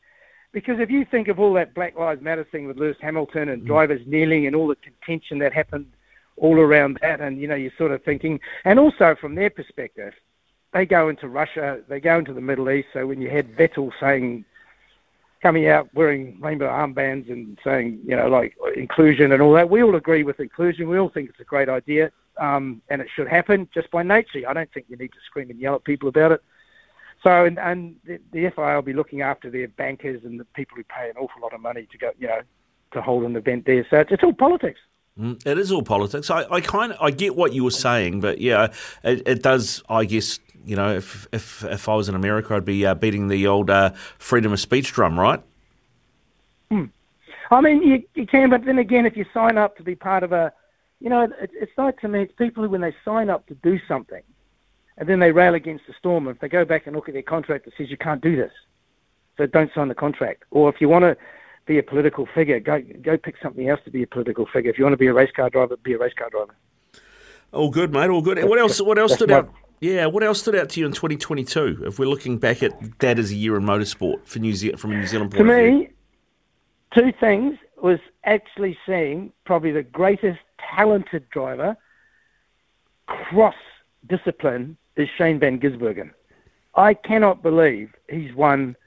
because 0.51 0.79
if 0.79 0.91
you 0.91 1.03
think 1.05 1.27
of 1.29 1.39
all 1.39 1.53
that 1.53 1.73
Black 1.73 1.97
Lives 1.97 2.21
Matter 2.21 2.43
thing 2.43 2.67
with 2.67 2.77
Lewis 2.77 2.97
Hamilton 3.01 3.47
Mm. 3.49 3.53
and 3.53 3.65
drivers 3.65 4.01
kneeling 4.05 4.45
and 4.45 4.55
all 4.55 4.67
the 4.67 4.75
contention 4.75 5.39
that 5.39 5.51
happened 5.53 5.87
all 6.37 6.59
around 6.59 6.97
that, 7.01 7.21
and 7.21 7.39
you 7.39 7.47
know, 7.47 7.55
you're 7.55 7.71
sort 7.77 7.91
of 7.91 8.03
thinking, 8.03 8.39
and 8.65 8.79
also 8.79 9.15
from 9.15 9.35
their 9.35 9.49
perspective, 9.49 10.13
they 10.73 10.85
go 10.85 11.07
into 11.09 11.27
Russia, 11.27 11.79
they 11.87 11.99
go 11.99 12.17
into 12.19 12.33
the 12.33 12.41
Middle 12.41 12.69
East. 12.69 12.87
So 12.93 13.05
when 13.07 13.21
you 13.21 13.29
had 13.29 13.55
Vettel 13.55 13.91
saying, 13.99 14.45
coming 15.43 15.67
out 15.67 15.89
wearing 15.93 16.39
rainbow 16.39 16.67
armbands 16.69 17.29
and 17.29 17.59
saying, 17.63 17.99
you 18.05 18.15
know, 18.15 18.29
like 18.29 18.55
inclusion 18.75 19.33
and 19.33 19.41
all 19.41 19.51
that, 19.53 19.69
we 19.69 19.83
all 19.83 19.95
agree 19.95 20.23
with 20.23 20.39
inclusion. 20.39 20.87
We 20.87 20.97
all 20.97 21.09
think 21.09 21.29
it's 21.29 21.39
a 21.41 21.43
great 21.43 21.67
idea, 21.69 22.11
um, 22.37 22.81
and 22.89 23.01
it 23.01 23.09
should 23.13 23.27
happen 23.27 23.67
just 23.73 23.91
by 23.91 24.01
nature. 24.01 24.41
I 24.47 24.53
don't 24.53 24.71
think 24.73 24.85
you 24.87 24.95
need 24.95 25.11
to 25.11 25.19
scream 25.25 25.49
and 25.51 25.59
yell 25.59 25.75
at 25.75 25.83
people 25.83 26.07
about 26.07 26.31
it. 26.31 26.41
So, 27.21 27.45
and, 27.45 27.59
and 27.59 27.95
the, 28.05 28.19
the 28.31 28.49
FIA 28.49 28.75
will 28.75 28.81
be 28.81 28.93
looking 28.93 29.21
after 29.21 29.49
their 29.49 29.67
bankers 29.67 30.23
and 30.23 30.39
the 30.39 30.45
people 30.55 30.77
who 30.77 30.83
pay 30.85 31.09
an 31.09 31.17
awful 31.17 31.41
lot 31.41 31.53
of 31.53 31.61
money 31.61 31.87
to 31.91 31.97
go, 31.97 32.11
you 32.17 32.27
know, 32.27 32.41
to 32.93 33.01
hold 33.01 33.23
an 33.23 33.35
event 33.35 33.65
there. 33.65 33.85
So 33.89 33.97
it's, 33.99 34.11
it's 34.11 34.23
all 34.23 34.33
politics. 34.33 34.79
Mm, 35.19 35.45
It 35.45 35.59
is 35.59 35.71
all 35.71 35.83
politics. 35.83 36.29
I, 36.31 36.45
I 36.49 36.59
kind 36.61 36.93
of 36.93 36.97
I 36.99 37.11
get 37.11 37.35
what 37.35 37.53
you 37.53 37.63
were 37.63 37.71
saying, 37.71 38.21
but 38.21 38.39
yeah, 38.39 38.73
it, 39.03 39.27
it 39.27 39.43
does. 39.43 39.83
I 39.87 40.05
guess 40.05 40.39
you 40.65 40.75
know, 40.75 40.95
if 40.95 41.27
if 41.31 41.63
if 41.63 41.89
I 41.89 41.95
was 41.95 42.09
in 42.09 42.15
America, 42.15 42.55
I'd 42.55 42.65
be 42.65 42.85
uh, 42.85 42.93
beating 42.93 43.27
the 43.27 43.47
old 43.47 43.69
uh, 43.69 43.91
freedom 44.17 44.53
of 44.53 44.59
speech 44.59 44.91
drum, 44.91 45.19
right? 45.19 45.41
I 47.53 47.61
mean, 47.61 47.83
you, 47.83 48.03
you 48.15 48.25
can, 48.25 48.49
but 48.49 48.65
then 48.65 48.79
again, 48.79 49.05
if 49.05 49.15
you 49.15 49.25
sign 49.33 49.57
up 49.57 49.77
to 49.77 49.83
be 49.83 49.95
part 49.95 50.23
of 50.23 50.31
a, 50.31 50.51
you 50.99 51.09
know, 51.09 51.23
it, 51.23 51.51
it's 51.53 51.71
like 51.77 51.99
to 52.01 52.07
me, 52.07 52.23
it's 52.23 52.33
people 52.33 52.63
who, 52.63 52.69
when 52.69 52.81
they 52.81 52.95
sign 53.05 53.29
up 53.29 53.45
to 53.47 53.55
do 53.55 53.79
something, 53.87 54.23
and 54.97 55.09
then 55.09 55.19
they 55.19 55.31
rail 55.31 55.53
against 55.53 55.85
the 55.87 55.93
storm, 55.97 56.27
if 56.27 56.39
they 56.39 56.47
go 56.47 56.65
back 56.65 56.87
and 56.87 56.95
look 56.95 57.07
at 57.07 57.13
their 57.13 57.23
contract 57.23 57.65
that 57.65 57.73
says 57.77 57.89
you 57.89 57.97
can't 57.97 58.21
do 58.21 58.35
this, 58.35 58.51
so 59.37 59.45
don't 59.45 59.71
sign 59.73 59.87
the 59.87 59.95
contract. 59.95 60.43
Or 60.51 60.69
if 60.69 60.81
you 60.81 60.89
want 60.89 61.03
to 61.03 61.17
be 61.65 61.77
a 61.77 61.83
political 61.83 62.27
figure, 62.33 62.59
go 62.59 62.81
go 63.01 63.17
pick 63.17 63.35
something 63.41 63.69
else 63.69 63.79
to 63.85 63.91
be 63.91 64.03
a 64.03 64.07
political 64.07 64.45
figure. 64.45 64.71
If 64.71 64.77
you 64.77 64.85
want 64.85 64.93
to 64.93 64.97
be 64.97 65.07
a 65.07 65.13
race 65.13 65.31
car 65.35 65.49
driver, 65.49 65.77
be 65.77 65.93
a 65.93 65.97
race 65.97 66.13
car 66.13 66.29
driver. 66.29 66.55
All 67.51 67.69
good, 67.69 67.91
mate. 67.91 68.09
All 68.09 68.21
good. 68.21 68.43
What 68.43 68.59
else? 68.59 68.81
What 68.81 68.97
else 68.97 69.13
stood 69.13 69.31
out? 69.31 69.53
Yeah, 69.83 70.05
what 70.05 70.23
else 70.23 70.39
stood 70.39 70.55
out 70.55 70.69
to 70.69 70.79
you 70.79 70.85
in 70.85 70.93
2022? 70.93 71.83
If 71.85 71.99
we're 71.99 72.07
looking 72.07 72.37
back 72.37 72.63
at 72.63 72.71
that 72.99 73.19
as 73.19 73.31
a 73.31 73.35
year 73.35 73.57
in 73.57 73.63
motorsport 73.63 74.25
for 74.25 74.39
New 74.39 74.53
Zealand, 74.53 74.79
from 74.79 74.93
a 74.93 74.95
New 74.95 75.05
Zealand 75.05 75.31
To 75.31 75.37
point 75.37 75.49
of 75.49 75.55
view. 75.57 75.71
to 75.71 75.77
me, 75.77 75.89
two 77.11 77.17
things 77.19 77.57
was 77.81 77.99
actually 78.23 78.77
seeing 78.85 79.33
probably 79.43 79.71
the 79.71 79.83
greatest 79.83 80.39
talented 80.73 81.29
driver 81.31 81.75
cross 83.07 83.55
discipline 84.07 84.77
is 84.95 85.09
Shane 85.17 85.37
Van 85.37 85.59
Gisbergen. 85.59 86.11
I 86.75 86.93
cannot 86.93 87.43
believe 87.43 87.93
he's 88.09 88.33
won. 88.33 88.77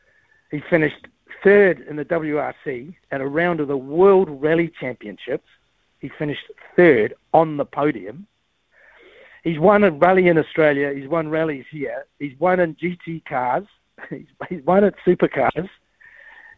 He 0.51 0.63
finished 0.71 1.09
third 1.45 1.81
in 1.91 1.97
the 1.97 2.07
WRC 2.07 2.95
at 3.11 3.21
a 3.21 3.27
round 3.27 3.61
of 3.61 3.69
the 3.69 3.77
World 3.77 4.31
Rally 4.31 4.73
Championships. 4.81 5.49
He 6.01 6.09
finished 6.09 6.51
third 6.75 7.13
on 7.35 7.59
the 7.59 7.67
podium. 7.67 8.27
He's 9.47 9.61
won 9.61 9.85
a 9.85 9.93
rally 9.93 10.27
in 10.27 10.39
Australia. 10.39 10.93
He's 10.93 11.07
won 11.07 11.29
rallies 11.29 11.67
here. 11.71 12.07
He's 12.19 12.37
won 12.41 12.59
in 12.59 12.75
GT 12.75 13.25
cars. 13.27 13.65
He's, 14.11 14.27
he's 14.49 14.63
won 14.65 14.83
at 14.83 14.95
supercars. 15.07 15.71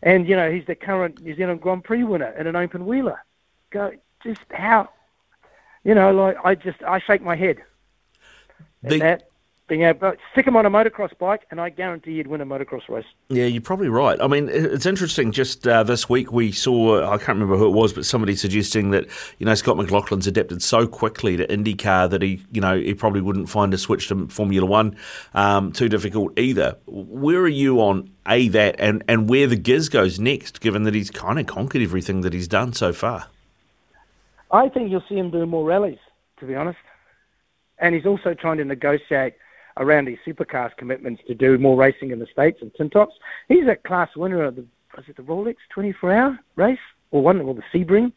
And, 0.03 0.27
you 0.27 0.35
know, 0.35 0.51
he's 0.51 0.65
the 0.67 0.75
current 0.75 1.21
New 1.23 1.37
Zealand 1.37 1.61
Grand 1.61 1.85
Prix 1.85 2.03
winner 2.03 2.31
in 2.31 2.47
an 2.47 2.57
open 2.57 2.87
wheeler. 2.87 3.23
Go, 3.71 3.93
just 4.25 4.41
how, 4.51 4.89
you 5.85 5.95
know, 5.95 6.13
like, 6.13 6.37
I 6.43 6.55
just, 6.55 6.83
I 6.83 6.99
shake 6.99 7.23
my 7.23 7.37
head. 7.37 7.59
The- 8.83 8.99
that, 8.99 9.28
being 9.69 9.83
able, 9.83 10.13
to 10.13 10.17
stick 10.33 10.47
him 10.47 10.57
on 10.57 10.65
a 10.65 10.71
motocross 10.71 11.17
bike, 11.19 11.43
and 11.51 11.61
I 11.61 11.69
guarantee 11.69 12.13
you'd 12.13 12.27
win 12.27 12.41
a 12.41 12.47
motocross 12.47 12.89
race. 12.89 13.05
Yeah, 13.29 13.45
you're 13.45 13.61
probably 13.61 13.91
right. 13.91 14.19
I 14.21 14.27
mean, 14.27 14.49
it's 14.49 14.87
interesting. 14.87 15.31
Just 15.31 15.69
uh, 15.69 15.83
this 15.83 16.09
week, 16.09 16.33
we 16.33 16.53
saw, 16.53 17.07
I 17.07 17.19
can't 17.19 17.39
remember 17.39 17.57
who 17.59 17.67
it 17.67 17.75
was, 17.75 17.93
but 17.93 18.07
somebody 18.07 18.35
suggesting 18.35 18.91
that, 18.91 19.07
you 19.39 19.47
know, 19.47 19.55
Scott 19.55 19.77
McLaughlin's 19.77 20.27
adapted 20.27 20.63
so 20.63 20.87
quickly 20.87 21.37
to 21.37 21.47
IndyCar 21.47 22.09
that 22.11 22.23
he, 22.23 22.43
you 22.51 22.63
know, 22.63 22.79
he 22.79 22.95
probably 22.95 23.21
wouldn't 23.21 23.51
find 23.51 23.75
a 23.75 23.79
switch 23.79 24.09
to 24.09 24.27
Formula 24.29 24.67
One 24.67 24.97
um, 25.35 25.71
too 25.73 25.89
difficult 25.89 26.39
either. 26.39 26.79
Where 26.87 27.41
are 27.41 27.49
you 27.49 27.81
on 27.81 28.11
A, 28.27 28.49
that, 28.49 28.77
and, 28.79 29.05
and 29.07 29.29
where 29.29 29.47
the 29.47 29.57
Giz 29.57 29.91
goes 29.91 30.19
next, 30.19 30.61
given 30.61 30.85
that 30.85 30.95
he's 30.95 31.11
kind 31.11 31.39
of 31.39 31.47
conquered 31.47 31.83
everything 31.83 32.23
that 32.23 32.33
he's 32.33 32.49
done 32.49 32.73
so 32.73 32.95
far? 32.95 33.27
I 34.51 34.71
think 34.71 34.91
you'll 34.91 35.05
see 35.09 35.17
him 35.17 35.31
do 35.31 35.45
more 35.45 35.67
rallies, 35.67 35.99
to 36.41 36.47
be 36.47 36.55
honest. 36.55 36.79
And 37.79 37.95
he's 37.95 38.07
also 38.07 38.33
trying 38.33 38.57
to 38.57 38.65
negotiate 38.65 39.35
around 39.79 40.09
his 40.09 40.19
supercars 40.27 40.77
commitments 40.77 41.23
to 41.27 41.35
do 41.35 41.57
more 41.59 41.77
racing 41.77 42.11
in 42.11 42.19
the 42.19 42.27
States 42.27 42.61
and 42.63 42.73
Tintops. 42.75 43.13
He's 43.49 43.67
a 43.67 43.77
class 43.77 44.11
winner 44.17 44.45
of 44.45 44.57
the, 44.57 44.65
was 44.97 45.05
it 45.09 45.17
the 45.17 45.23
Rolex 45.23 45.57
24 45.71 46.13
hour 46.13 46.39
race? 46.57 46.79
Or 47.11 47.23
one, 47.23 47.41
or 47.41 47.55
the 47.55 47.63
Sebring? 47.73 48.13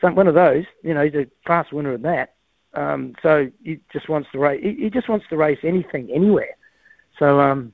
Some- 0.00 0.14
one 0.14 0.26
of 0.28 0.34
those. 0.34 0.64
You 0.82 0.94
know, 0.94 1.04
he's 1.04 1.14
a 1.14 1.26
class 1.44 1.70
winner 1.72 1.92
of 1.92 2.02
that. 2.02 2.34
Um, 2.74 3.14
so 3.22 3.50
he 3.62 3.80
just 3.92 4.08
wants 4.08 4.28
to 4.32 4.38
race. 4.38 4.62
He, 4.62 4.74
he 4.84 4.90
just 4.90 5.08
wants 5.08 5.26
to 5.30 5.36
race 5.36 5.58
anything, 5.62 6.10
anywhere. 6.12 6.56
So, 7.18 7.40
um, 7.40 7.72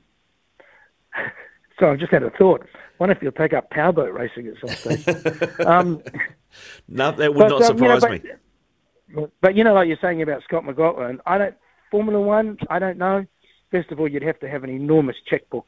so 1.78 1.90
I've 1.90 1.98
just 1.98 2.12
had 2.12 2.22
a 2.22 2.30
thought. 2.30 2.66
Wonder 2.98 3.14
if 3.14 3.20
he'll 3.20 3.32
take 3.32 3.52
up 3.52 3.70
powerboat 3.70 4.12
racing 4.14 4.46
at 4.48 4.54
some 4.60 4.94
stage. 4.94 5.60
um, 5.66 6.02
No, 6.88 7.10
that 7.12 7.34
would 7.34 7.38
But, 7.40 7.48
not 7.48 7.62
um, 7.62 7.78
you 7.78 7.88
know, 7.88 7.98
surprise 7.98 8.20
but- 8.20 9.20
me. 9.22 9.26
but 9.40 9.54
you 9.56 9.64
know, 9.64 9.74
like 9.74 9.88
you're 9.88 9.96
saying 10.00 10.22
about 10.22 10.42
Scott 10.44 10.64
McLaughlin, 10.64 11.20
I 11.26 11.38
don't 11.38 11.54
Formula 11.92 12.18
One. 12.20 12.56
I 12.70 12.78
don't 12.80 12.98
know. 12.98 13.24
First 13.70 13.92
of 13.92 14.00
all, 14.00 14.08
you'd 14.08 14.22
have 14.22 14.40
to 14.40 14.48
have 14.48 14.64
an 14.64 14.70
enormous 14.70 15.16
checkbook, 15.24 15.66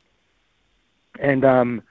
and 1.20 1.44
um, 1.44 1.82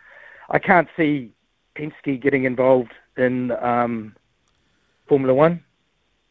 I 0.50 0.60
can't 0.60 0.90
see 0.98 1.32
Penske 1.78 2.20
getting 2.22 2.44
involved 2.44 2.92
in 3.16 3.52
um, 3.52 4.16
Formula 5.08 5.34
One. 5.34 5.64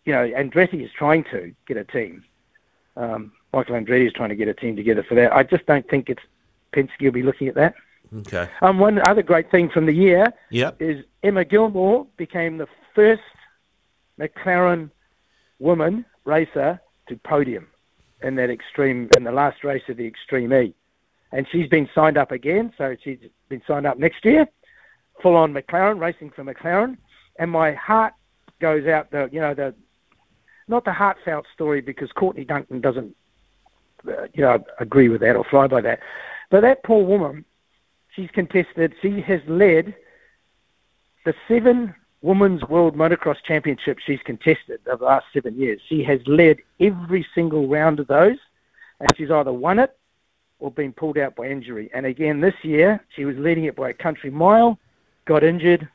You 0.04 0.12
know, 0.12 0.28
Andretti 0.28 0.84
is 0.84 0.90
trying 0.92 1.24
to 1.30 1.54
get 1.66 1.76
a 1.76 1.84
team. 1.84 2.24
Um, 2.96 3.32
Michael 3.52 3.76
Andretti 3.76 4.06
is 4.06 4.12
trying 4.12 4.30
to 4.30 4.36
get 4.36 4.48
a 4.48 4.54
team 4.54 4.74
together 4.76 5.04
for 5.08 5.14
that. 5.14 5.32
I 5.32 5.44
just 5.44 5.64
don't 5.66 5.88
think 5.88 6.10
it's 6.10 6.22
Penske 6.74 7.00
will 7.00 7.12
be 7.12 7.22
looking 7.22 7.46
at 7.48 7.54
that. 7.54 7.74
Okay. 8.18 8.48
Um, 8.62 8.78
one 8.78 8.98
other 9.06 9.22
great 9.22 9.50
thing 9.50 9.70
from 9.70 9.86
the 9.86 9.92
year 9.94 10.32
Yep. 10.50 10.82
is 10.82 11.04
Emma 11.22 11.44
Gilmour 11.44 12.06
became 12.16 12.58
the 12.58 12.66
first 12.94 13.22
McLaren 14.18 14.90
woman 15.60 16.04
racer 16.24 16.80
to 17.08 17.16
podium 17.18 17.66
in 18.22 18.34
that 18.36 18.50
extreme 18.50 19.08
in 19.16 19.24
the 19.24 19.32
last 19.32 19.64
race 19.64 19.82
of 19.88 19.96
the 19.96 20.06
Extreme 20.06 20.52
E, 20.52 20.74
and 21.32 21.46
she's 21.50 21.68
been 21.68 21.88
signed 21.94 22.16
up 22.16 22.30
again. 22.32 22.72
So 22.78 22.96
she's 23.02 23.18
been 23.48 23.62
signed 23.66 23.86
up 23.86 23.98
next 23.98 24.24
year. 24.24 24.46
full 25.20 25.36
on 25.36 25.52
McLaren, 25.52 26.00
racing 26.00 26.30
for 26.30 26.44
McLaren, 26.44 26.96
and 27.38 27.50
my 27.50 27.72
heart 27.72 28.14
goes 28.60 28.86
out 28.86 29.10
the 29.10 29.28
you 29.32 29.40
know 29.40 29.54
the 29.54 29.74
not 30.68 30.84
the 30.84 30.92
heartfelt 30.92 31.46
story 31.52 31.80
because 31.80 32.10
Courtney 32.12 32.44
Duncan 32.44 32.80
doesn't 32.80 33.14
uh, 34.08 34.26
you 34.34 34.42
know 34.42 34.64
agree 34.78 35.08
with 35.08 35.20
that 35.20 35.36
or 35.36 35.44
fly 35.44 35.66
by 35.66 35.80
that, 35.80 36.00
but 36.50 36.60
that 36.62 36.82
poor 36.84 37.04
woman, 37.04 37.44
she's 38.14 38.30
contested, 38.30 38.94
she 39.00 39.20
has 39.20 39.40
led 39.46 39.94
the 41.24 41.34
seven 41.48 41.94
women's 42.22 42.62
world 42.62 42.96
motocross 42.96 43.36
Championship 43.44 43.98
she's 44.04 44.20
contested 44.24 44.80
over 44.86 44.98
the 44.98 45.04
last 45.04 45.26
seven 45.32 45.58
years. 45.58 45.80
She 45.88 46.02
has 46.04 46.20
led 46.26 46.58
every 46.80 47.26
single 47.34 47.68
round 47.68 48.00
of 48.00 48.06
those, 48.06 48.38
and 49.00 49.08
she's 49.16 49.30
either 49.30 49.52
won 49.52 49.78
it 49.78 49.96
or 50.60 50.70
been 50.70 50.92
pulled 50.92 51.18
out 51.18 51.34
by 51.34 51.48
injury. 51.48 51.90
And 51.92 52.06
again, 52.06 52.40
this 52.40 52.54
year, 52.62 53.04
she 53.14 53.24
was 53.24 53.36
leading 53.36 53.64
it 53.64 53.74
by 53.74 53.90
a 53.90 53.94
country 53.94 54.30
mile, 54.30 54.78
got 55.24 55.42
injured, 55.42 55.88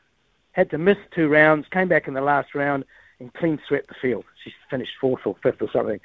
had 0.52 0.70
to 0.70 0.78
miss 0.78 0.98
two 1.14 1.28
rounds, 1.28 1.66
came 1.70 1.88
back 1.88 2.06
in 2.06 2.14
the 2.14 2.20
last 2.20 2.54
round, 2.54 2.84
and 3.18 3.32
clean 3.34 3.58
swept 3.66 3.88
the 3.88 3.94
field. 4.00 4.24
She 4.44 4.52
finished 4.70 4.92
fourth 5.00 5.22
or 5.24 5.36
fifth 5.42 5.62
or 5.62 5.70
something. 5.72 6.00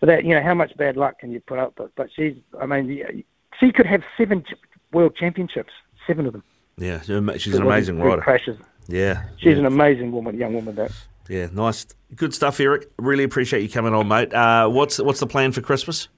But 0.00 0.06
that, 0.06 0.24
you 0.24 0.34
know, 0.34 0.42
how 0.42 0.54
much 0.54 0.74
bad 0.78 0.96
luck 0.96 1.18
can 1.18 1.30
you 1.30 1.40
put 1.40 1.58
up? 1.58 1.74
But, 1.76 1.94
but 1.94 2.08
she's, 2.14 2.34
I 2.58 2.64
mean, 2.64 3.24
she 3.58 3.70
could 3.70 3.86
have 3.86 4.02
seven 4.16 4.44
world 4.92 5.14
championships, 5.14 5.72
seven 6.06 6.24
of 6.24 6.32
them. 6.32 6.42
Yeah, 6.78 7.02
she's 7.02 7.54
an 7.54 7.62
amazing 7.62 8.00
rider. 8.00 8.22
Crashes. 8.22 8.56
Yeah, 8.90 9.24
She's 9.38 9.52
yeah. 9.52 9.60
an 9.60 9.66
amazing 9.66 10.12
woman, 10.12 10.36
young 10.36 10.54
woman. 10.54 10.74
That. 10.74 10.92
Yeah, 11.28 11.48
nice, 11.52 11.86
good 12.14 12.34
stuff, 12.34 12.58
Eric. 12.60 12.90
Really 12.98 13.24
appreciate 13.24 13.62
you 13.62 13.68
coming 13.68 13.94
on, 13.94 14.08
mate. 14.08 14.32
Uh, 14.34 14.68
what's 14.68 14.98
what's 14.98 15.20
the 15.20 15.26
plan 15.26 15.52
for 15.52 15.60
Christmas? 15.60 16.08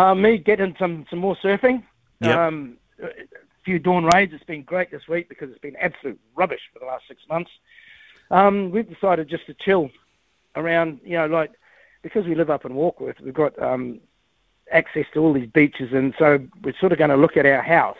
Uh, 0.00 0.14
me 0.14 0.38
getting 0.38 0.74
some 0.78 1.06
some 1.10 1.18
more 1.18 1.36
surfing. 1.42 1.82
Yep. 2.20 2.38
Um, 2.38 2.76
a 3.02 3.08
few 3.64 3.78
dawn 3.78 4.08
raids. 4.14 4.32
It's 4.32 4.44
been 4.44 4.62
great 4.62 4.90
this 4.90 5.08
week 5.08 5.28
because 5.28 5.50
it's 5.50 5.60
been 5.60 5.76
absolute 5.76 6.18
rubbish 6.34 6.60
for 6.72 6.78
the 6.78 6.86
last 6.86 7.04
six 7.08 7.22
months. 7.28 7.50
Um, 8.30 8.70
we've 8.70 8.88
decided 8.88 9.28
just 9.28 9.46
to 9.46 9.54
chill 9.54 9.90
around, 10.56 11.00
you 11.04 11.16
know, 11.16 11.26
like 11.26 11.52
because 12.02 12.26
we 12.26 12.34
live 12.34 12.50
up 12.50 12.64
in 12.64 12.72
Warkworth, 12.72 13.20
we've 13.20 13.34
got 13.34 13.60
um, 13.60 14.00
access 14.70 15.06
to 15.12 15.20
all 15.20 15.32
these 15.32 15.50
beaches, 15.50 15.92
and 15.92 16.14
so 16.18 16.38
we're 16.62 16.74
sort 16.78 16.92
of 16.92 16.98
going 16.98 17.10
to 17.10 17.16
look 17.16 17.36
at 17.36 17.46
our 17.46 17.62
house 17.62 17.98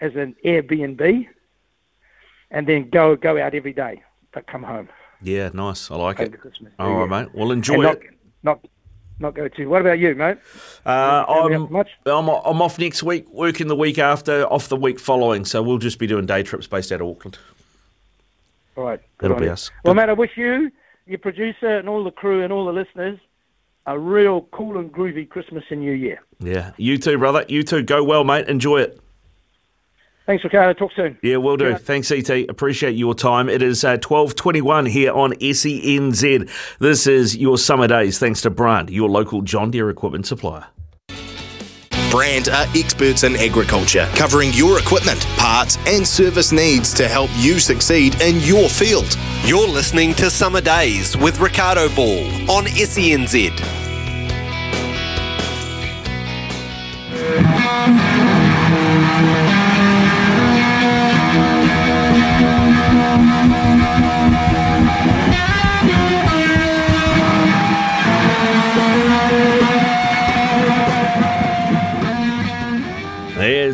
as 0.00 0.14
an 0.14 0.36
Airbnb, 0.44 1.26
and 2.50 2.66
then 2.66 2.88
go 2.90 3.16
go 3.16 3.40
out 3.40 3.54
every 3.54 3.72
day, 3.72 4.02
but 4.32 4.46
come 4.46 4.62
home. 4.62 4.88
Yeah, 5.22 5.50
nice. 5.52 5.90
I 5.90 5.96
like 5.96 6.20
it. 6.20 6.28
Over 6.28 6.36
Christmas. 6.36 6.72
All 6.78 7.06
right, 7.06 7.08
mate. 7.08 7.34
Well, 7.34 7.50
enjoy 7.52 7.82
not, 7.82 7.96
it. 7.96 8.02
Not 8.42 8.66
not 9.18 9.34
go 9.34 9.48
to. 9.48 9.66
What 9.66 9.80
about 9.80 9.98
you, 9.98 10.14
mate? 10.14 10.38
Uh, 10.84 11.24
I'm, 11.28 11.72
much? 11.72 11.88
I'm 12.04 12.28
I'm 12.28 12.62
off 12.62 12.78
next 12.78 13.02
week, 13.02 13.26
working 13.30 13.68
the 13.68 13.76
week 13.76 13.98
after, 13.98 14.44
off 14.46 14.68
the 14.68 14.76
week 14.76 15.00
following. 15.00 15.44
So 15.44 15.62
we'll 15.62 15.78
just 15.78 15.98
be 15.98 16.06
doing 16.06 16.26
day 16.26 16.42
trips 16.42 16.66
based 16.66 16.92
out 16.92 17.00
of 17.00 17.08
Auckland. 17.08 17.38
All 18.76 18.84
right. 18.84 19.00
That'll 19.20 19.38
be 19.38 19.46
you. 19.46 19.52
us. 19.52 19.70
Well, 19.84 19.94
mate, 19.94 20.10
I 20.10 20.12
wish 20.12 20.32
you, 20.36 20.70
your 21.06 21.18
producer, 21.18 21.78
and 21.78 21.88
all 21.88 22.04
the 22.04 22.10
crew 22.10 22.44
and 22.44 22.52
all 22.52 22.66
the 22.66 22.72
listeners 22.72 23.18
a 23.86 23.98
real 23.98 24.42
cool 24.52 24.78
and 24.78 24.92
groovy 24.92 25.28
Christmas 25.28 25.64
and 25.70 25.80
New 25.80 25.92
Year. 25.92 26.20
Yeah, 26.40 26.72
you 26.76 26.98
too, 26.98 27.18
brother. 27.18 27.44
You 27.48 27.62
too. 27.62 27.82
Go 27.82 28.02
well, 28.02 28.24
mate. 28.24 28.48
Enjoy 28.48 28.80
it. 28.80 29.00
Thanks, 30.26 30.42
Ricardo. 30.42 30.72
Talk 30.72 30.90
soon. 30.96 31.16
Yeah, 31.22 31.36
will 31.36 31.56
do. 31.56 31.68
Yeah. 31.68 31.76
Thanks, 31.76 32.10
ET. 32.10 32.28
Appreciate 32.48 32.96
your 32.96 33.14
time. 33.14 33.48
It 33.48 33.62
is 33.62 33.84
uh, 33.84 33.96
12.21 33.98 34.88
here 34.88 35.12
on 35.12 35.32
SENZ. 35.34 36.50
This 36.80 37.06
is 37.06 37.36
your 37.36 37.56
summer 37.56 37.86
days, 37.86 38.18
thanks 38.18 38.40
to 38.42 38.50
Brandt, 38.50 38.90
your 38.90 39.08
local 39.08 39.42
John 39.42 39.70
Deere 39.70 39.88
equipment 39.88 40.26
supplier. 40.26 40.66
Brandt 42.10 42.48
are 42.48 42.66
experts 42.74 43.24
in 43.24 43.36
agriculture, 43.36 44.08
covering 44.14 44.52
your 44.52 44.78
equipment, 44.78 45.24
parts, 45.36 45.76
and 45.86 46.06
service 46.06 46.50
needs 46.50 46.94
to 46.94 47.08
help 47.08 47.30
you 47.36 47.60
succeed 47.60 48.20
in 48.20 48.40
your 48.40 48.68
field. 48.68 49.16
You're 49.44 49.68
listening 49.68 50.14
to 50.14 50.30
Summer 50.30 50.60
Days 50.60 51.16
with 51.16 51.38
Ricardo 51.40 51.88
Ball 51.94 52.24
on 52.50 52.64
SENZ. 52.66 53.52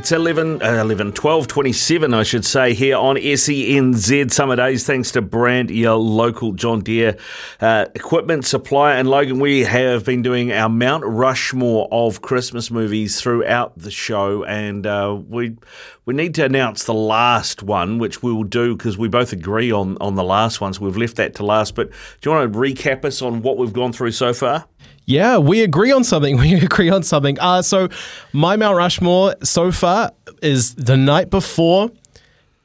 It's 0.02 0.10
11, 0.10 0.62
uh, 0.62 0.80
11 0.80 1.12
12, 1.12 1.46
27, 1.46 2.12
I 2.12 2.24
should 2.24 2.44
say, 2.44 2.74
here 2.74 2.96
on 2.96 3.14
SENZ 3.14 4.32
Summer 4.32 4.56
Days, 4.56 4.84
thanks 4.84 5.12
to 5.12 5.22
Brandt, 5.22 5.70
your 5.70 5.94
local 5.94 6.54
John 6.54 6.80
Deere 6.80 7.16
uh, 7.60 7.86
equipment 7.94 8.44
supplier. 8.44 8.96
And 8.96 9.08
Logan, 9.08 9.38
we 9.38 9.60
have 9.60 10.04
been 10.04 10.20
doing 10.20 10.50
our 10.50 10.68
Mount 10.68 11.04
Rushmore 11.04 11.86
of 11.92 12.20
Christmas 12.20 12.68
movies 12.68 13.20
throughout 13.20 13.78
the 13.78 13.92
show, 13.92 14.42
and 14.42 14.88
uh, 14.88 15.16
we 15.28 15.56
we 16.04 16.14
need 16.14 16.34
to 16.34 16.44
announce 16.46 16.82
the 16.82 16.94
last 16.94 17.62
one, 17.62 17.98
which 17.98 18.24
we 18.24 18.32
will 18.32 18.42
do 18.42 18.74
because 18.74 18.98
we 18.98 19.06
both 19.06 19.32
agree 19.32 19.70
on, 19.70 19.96
on 20.00 20.16
the 20.16 20.24
last 20.24 20.60
one, 20.60 20.74
so 20.74 20.84
we've 20.84 20.96
left 20.96 21.14
that 21.14 21.36
to 21.36 21.46
last. 21.46 21.76
But 21.76 21.90
do 21.90 22.28
you 22.28 22.34
want 22.34 22.52
to 22.52 22.58
recap 22.58 23.04
us 23.04 23.22
on 23.22 23.42
what 23.42 23.56
we've 23.56 23.72
gone 23.72 23.92
through 23.92 24.10
so 24.10 24.34
far? 24.34 24.66
Yeah, 25.04 25.38
we 25.38 25.62
agree 25.62 25.92
on 25.92 26.04
something. 26.04 26.36
We 26.42 26.54
agree 26.54 26.90
on 26.90 27.02
something. 27.02 27.38
Uh, 27.40 27.62
so, 27.62 27.88
my 28.32 28.56
Mount 28.56 28.76
Rushmore 28.76 29.34
so 29.42 29.72
far 29.72 30.12
is 30.42 30.74
The 30.74 30.96
Night 30.96 31.30
Before, 31.30 31.90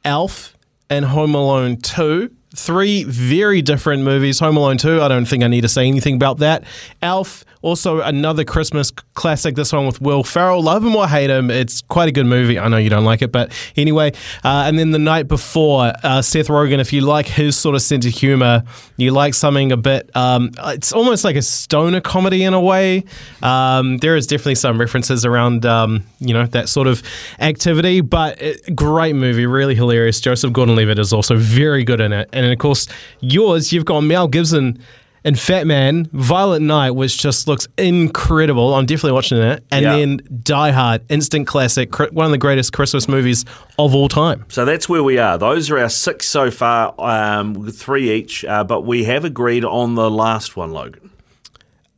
Elf, 0.03 0.55
and 0.89 1.05
Home 1.05 1.35
Alone 1.35 1.77
2. 1.77 2.31
Three 2.55 3.03
very 3.03 3.61
different 3.61 4.03
movies. 4.03 4.39
Home 4.39 4.57
Alone 4.57 4.77
2, 4.77 5.01
I 5.01 5.07
don't 5.07 5.25
think 5.25 5.43
I 5.43 5.47
need 5.47 5.61
to 5.61 5.67
say 5.67 5.85
anything 5.87 6.15
about 6.15 6.39
that. 6.39 6.63
Elf, 7.01 7.43
also 7.67 7.99
another 7.99 8.45
Christmas 8.45 8.91
classic, 8.91 9.55
this 9.55 9.73
one 9.73 9.85
with 9.85 10.01
Will 10.01 10.23
Ferrell. 10.23 10.63
Love 10.63 10.85
him 10.85 10.95
or 10.95 11.07
hate 11.07 11.29
him, 11.29 11.51
it's 11.51 11.81
quite 11.81 12.07
a 12.07 12.11
good 12.13 12.25
movie. 12.25 12.57
I 12.57 12.69
know 12.69 12.77
you 12.77 12.89
don't 12.89 13.03
like 13.03 13.21
it, 13.21 13.31
but 13.31 13.51
anyway. 13.75 14.13
Uh, 14.43 14.63
and 14.65 14.79
then 14.79 14.91
The 14.91 14.99
Night 14.99 15.27
Before, 15.27 15.91
uh, 16.03 16.21
Seth 16.21 16.47
Rogen, 16.47 16.79
if 16.79 16.93
you 16.93 17.01
like 17.01 17.27
his 17.27 17.57
sort 17.57 17.75
of 17.75 17.81
sense 17.81 18.05
of 18.05 18.13
humor, 18.13 18.63
you 18.95 19.11
like 19.11 19.33
something 19.33 19.71
a 19.73 19.77
bit, 19.77 20.09
um, 20.15 20.51
it's 20.67 20.93
almost 20.93 21.25
like 21.25 21.35
a 21.35 21.41
stoner 21.41 21.99
comedy 21.99 22.43
in 22.43 22.53
a 22.53 22.61
way. 22.61 23.03
Um, 23.43 23.97
there 23.97 24.15
is 24.15 24.27
definitely 24.27 24.55
some 24.55 24.79
references 24.79 25.25
around, 25.25 25.65
um, 25.65 26.05
you 26.19 26.33
know, 26.33 26.45
that 26.47 26.69
sort 26.69 26.87
of 26.87 27.03
activity, 27.39 27.99
but 27.99 28.41
it, 28.41 28.75
great 28.75 29.15
movie, 29.15 29.45
really 29.45 29.75
hilarious. 29.75 30.21
Joseph 30.21 30.53
Gordon-Levitt 30.53 30.99
is 30.99 31.11
also 31.11 31.35
very 31.35 31.83
good 31.83 31.99
in 31.99 32.13
it, 32.13 32.29
and 32.31 32.45
of 32.45 32.57
course, 32.59 32.87
yours, 33.19 33.73
you've 33.73 33.85
got 33.85 34.01
Mel 34.01 34.29
Gibson 34.29 34.81
and 35.23 35.37
Fat 35.39 35.67
Man, 35.67 36.07
Violent 36.13 36.65
Night, 36.65 36.91
which 36.91 37.17
just 37.17 37.47
looks 37.47 37.67
incredible. 37.77 38.73
I'm 38.75 38.85
definitely 38.85 39.11
watching 39.13 39.37
it, 39.39 39.63
and 39.71 39.83
Yeah. 39.83 39.95
then 39.97 40.21
Die 40.43 40.71
Hard, 40.71 41.01
instant 41.09 41.47
classic, 41.47 41.97
one 41.99 42.25
of 42.25 42.31
the 42.31 42.37
greatest 42.37 42.73
Christmas 42.73 43.07
movies 43.07 43.43
of 43.79 43.93
all 43.95 44.07
time. 44.09 44.45
So 44.49 44.63
that's 44.65 44.87
where 44.87 45.03
we 45.03 45.17
are. 45.17 45.37
Those 45.37 45.69
are 45.69 45.77
our 45.79 45.89
six 45.89 46.27
so 46.27 46.49
far, 46.51 46.93
um, 46.99 47.69
three 47.71 48.11
each, 48.11 48.45
uh, 48.45 48.63
but 48.63 48.81
we 48.85 49.03
have 49.05 49.25
agreed 49.25 49.65
on 49.65 49.95
the 49.95 50.09
last 50.09 50.55
one, 50.55 50.71
Logan. 50.71 51.09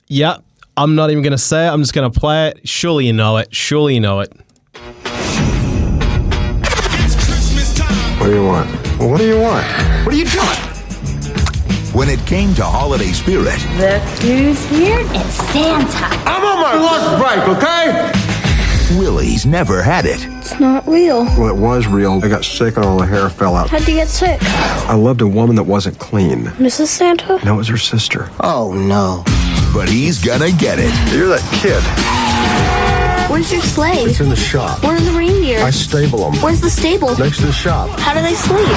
Yeah, 0.08 0.38
I'm 0.78 0.96
not 0.96 1.12
even 1.12 1.22
going 1.22 1.32
to 1.32 1.38
say 1.38 1.68
it. 1.68 1.70
I'm 1.70 1.82
just 1.82 1.94
going 1.94 2.10
to 2.12 2.20
play 2.20 2.48
it. 2.48 2.68
Surely 2.68 3.06
you 3.06 3.14
know 3.14 3.38
it. 3.38 3.54
Surely 3.54 3.94
you 3.96 4.00
know 4.00 4.22
it. 4.22 4.32
What 8.20 8.26
do 8.28 8.34
you 8.34 8.44
want? 8.46 8.70
What 9.00 9.18
do 9.18 9.26
you 9.28 9.40
want? 9.40 9.66
What 10.06 10.14
are 10.14 10.18
you 10.18 10.26
doing? 10.26 10.78
When 11.94 12.07
it 12.07 12.24
came 12.28 12.53
to 12.56 12.64
holiday 12.64 13.11
spirit, 13.11 13.57
Look 13.78 14.02
who's 14.22 14.64
here. 14.66 14.99
It's 15.02 15.34
Santa. 15.52 16.06
I'm 16.30 16.45
on 16.45 16.61
my 16.61 16.76
lunch 16.76 17.20
break, 17.20 17.57
okay? 17.57 18.99
Willie's 18.99 19.45
never 19.45 19.82
had 19.82 20.06
it. 20.06 20.24
It's 20.38 20.60
not 20.60 20.88
real. 20.88 21.24
Well, 21.26 21.48
it 21.48 21.56
was 21.60 21.88
real. 21.88 22.24
I 22.24 22.28
got 22.28 22.45
sick 22.45 22.76
and 22.78 22.86
all 22.86 22.99
the 22.99 23.06
hair 23.06 23.30
fell 23.30 23.56
out. 23.56 23.70
How'd 23.70 23.88
you 23.88 23.95
get 23.95 24.07
sick? 24.07 24.40
I 24.41 24.94
loved 24.94 25.22
a 25.22 25.28
woman 25.28 25.56
that 25.56 25.64
wasn't 25.64 25.98
clean. 25.99 26.45
Mrs. 26.57 26.88
Santa? 26.88 27.44
No, 27.44 27.56
it 27.56 27.57
was 27.57 27.68
her 27.70 27.78
sister. 27.78 28.30
Oh 28.40 28.72
no. 28.74 29.24
But 29.74 29.90
he's 29.90 30.24
gonna 30.24 30.52
get 30.52 30.78
it. 30.80 30.94
You're 31.14 31.28
that 31.30 31.41
kid. 31.61 32.19
Where's 33.30 33.51
your 33.51 33.61
sleigh? 33.61 34.03
It's 34.03 34.19
in 34.19 34.30
the 34.30 34.35
shop. 34.35 34.84
Where's 34.84 35.06
the 35.06 35.11
reindeer? 35.11 35.60
I 35.60 35.69
stable 35.69 36.30
them. 36.31 36.41
Where's 36.41 36.61
the 36.61 36.69
stable? 36.69 37.15
Next 37.18 37.38
to 37.39 37.45
the 37.45 37.51
shop. 37.51 37.89
How 37.99 38.14
do 38.14 38.22
they 38.22 38.34
sleep? 38.34 38.68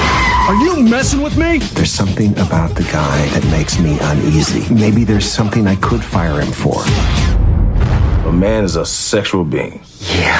Are 0.48 0.54
you 0.56 0.82
messing 0.82 1.22
with 1.22 1.38
me? 1.38 1.58
There's 1.58 1.90
something 1.90 2.32
about 2.32 2.74
the 2.74 2.82
guy 2.84 3.26
that 3.28 3.44
makes 3.50 3.78
me 3.78 3.98
uneasy. 4.00 4.72
Maybe 4.72 5.04
there's 5.04 5.24
something 5.24 5.66
I 5.66 5.76
could 5.76 6.04
fire 6.04 6.38
him 6.40 6.52
for. 6.52 6.82
A 8.28 8.32
man 8.32 8.64
is 8.64 8.76
a 8.76 8.84
sexual 8.84 9.42
being. 9.44 9.80
Yeah. 10.00 10.38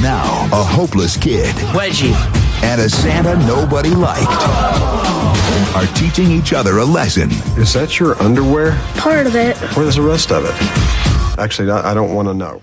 Now, 0.00 0.48
a 0.52 0.62
hopeless 0.62 1.16
kid 1.16 1.54
Wedgie. 1.74 2.14
and 2.62 2.80
a 2.80 2.88
Santa 2.88 3.36
nobody 3.46 3.90
liked 3.90 4.30
are 5.74 5.86
teaching 5.96 6.30
each 6.30 6.52
other 6.52 6.78
a 6.78 6.84
lesson. 6.84 7.30
Is 7.60 7.72
that 7.74 7.98
your 7.98 8.14
underwear? 8.22 8.78
Part 8.96 9.26
of 9.26 9.34
it. 9.34 9.56
Where's 9.76 9.96
the 9.96 10.02
rest 10.02 10.30
of 10.30 10.44
it? 10.44 10.54
Actually, 11.38 11.70
I 11.72 11.90
I 11.90 11.94
don't 11.94 12.14
want 12.14 12.28
to 12.28 12.34
know. 12.34 12.62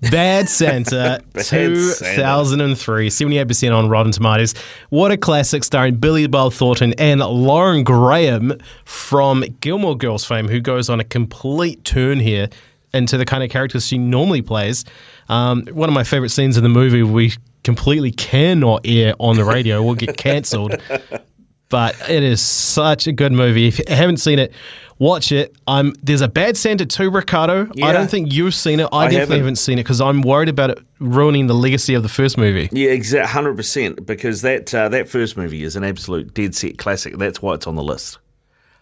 Bad 0.00 0.48
Santa, 0.48 1.20
Bad 1.32 1.44
Santa. 1.44 2.14
2003, 2.16 3.08
78% 3.08 3.76
on 3.76 3.88
Rotten 3.88 4.12
Tomatoes. 4.12 4.54
What 4.90 5.10
a 5.10 5.16
classic 5.16 5.64
starring 5.64 5.96
Billy 5.96 6.26
Bob 6.26 6.52
Thornton 6.52 6.92
and 6.94 7.20
Lauren 7.20 7.82
Graham 7.82 8.52
from 8.84 9.44
Gilmore 9.60 9.96
Girls 9.96 10.24
fame, 10.24 10.48
who 10.48 10.60
goes 10.60 10.88
on 10.90 11.00
a 11.00 11.04
complete 11.04 11.84
turn 11.84 12.20
here 12.20 12.48
into 12.92 13.16
the 13.16 13.24
kind 13.24 13.42
of 13.42 13.50
characters 13.50 13.86
she 13.86 13.98
normally 13.98 14.42
plays. 14.42 14.84
Um, 15.28 15.66
one 15.72 15.88
of 15.88 15.94
my 15.94 16.04
favorite 16.04 16.30
scenes 16.30 16.56
in 16.56 16.62
the 16.62 16.68
movie 16.68 17.02
we 17.02 17.32
completely 17.64 18.12
cannot 18.12 18.82
air 18.84 19.14
on 19.18 19.36
the 19.36 19.44
radio, 19.44 19.82
we'll 19.82 19.94
get 19.94 20.16
cancelled. 20.16 20.76
But 21.68 21.96
it 22.08 22.22
is 22.22 22.40
such 22.40 23.08
a 23.08 23.12
good 23.12 23.32
movie. 23.32 23.66
If 23.66 23.80
you 23.80 23.84
haven't 23.88 24.18
seen 24.18 24.38
it, 24.38 24.52
watch 24.98 25.32
it. 25.32 25.54
Um, 25.66 25.94
there's 26.02 26.20
a 26.20 26.28
Bad 26.28 26.56
Santa 26.56 26.86
too, 26.86 27.10
Ricardo. 27.10 27.70
Yeah. 27.74 27.86
I 27.86 27.92
don't 27.92 28.10
think 28.10 28.32
you've 28.32 28.54
seen 28.54 28.80
it. 28.80 28.88
I, 28.92 28.96
I 28.96 29.04
definitely 29.04 29.18
haven't. 29.18 29.38
haven't 29.38 29.56
seen 29.56 29.78
it 29.78 29.82
because 29.82 30.00
I'm 30.00 30.22
worried 30.22 30.48
about 30.48 30.70
it 30.70 30.78
ruining 30.98 31.46
the 31.46 31.54
legacy 31.54 31.94
of 31.94 32.02
the 32.02 32.08
first 32.08 32.38
movie. 32.38 32.68
Yeah, 32.72 32.90
exactly, 32.90 33.32
hundred 33.32 33.56
percent. 33.56 34.06
Because 34.06 34.42
that 34.42 34.74
uh, 34.74 34.88
that 34.88 35.08
first 35.08 35.36
movie 35.36 35.62
is 35.62 35.76
an 35.76 35.84
absolute 35.84 36.34
dead 36.34 36.54
set 36.54 36.78
classic. 36.78 37.16
That's 37.18 37.42
why 37.42 37.54
it's 37.54 37.66
on 37.66 37.74
the 37.74 37.82
list. 37.82 38.18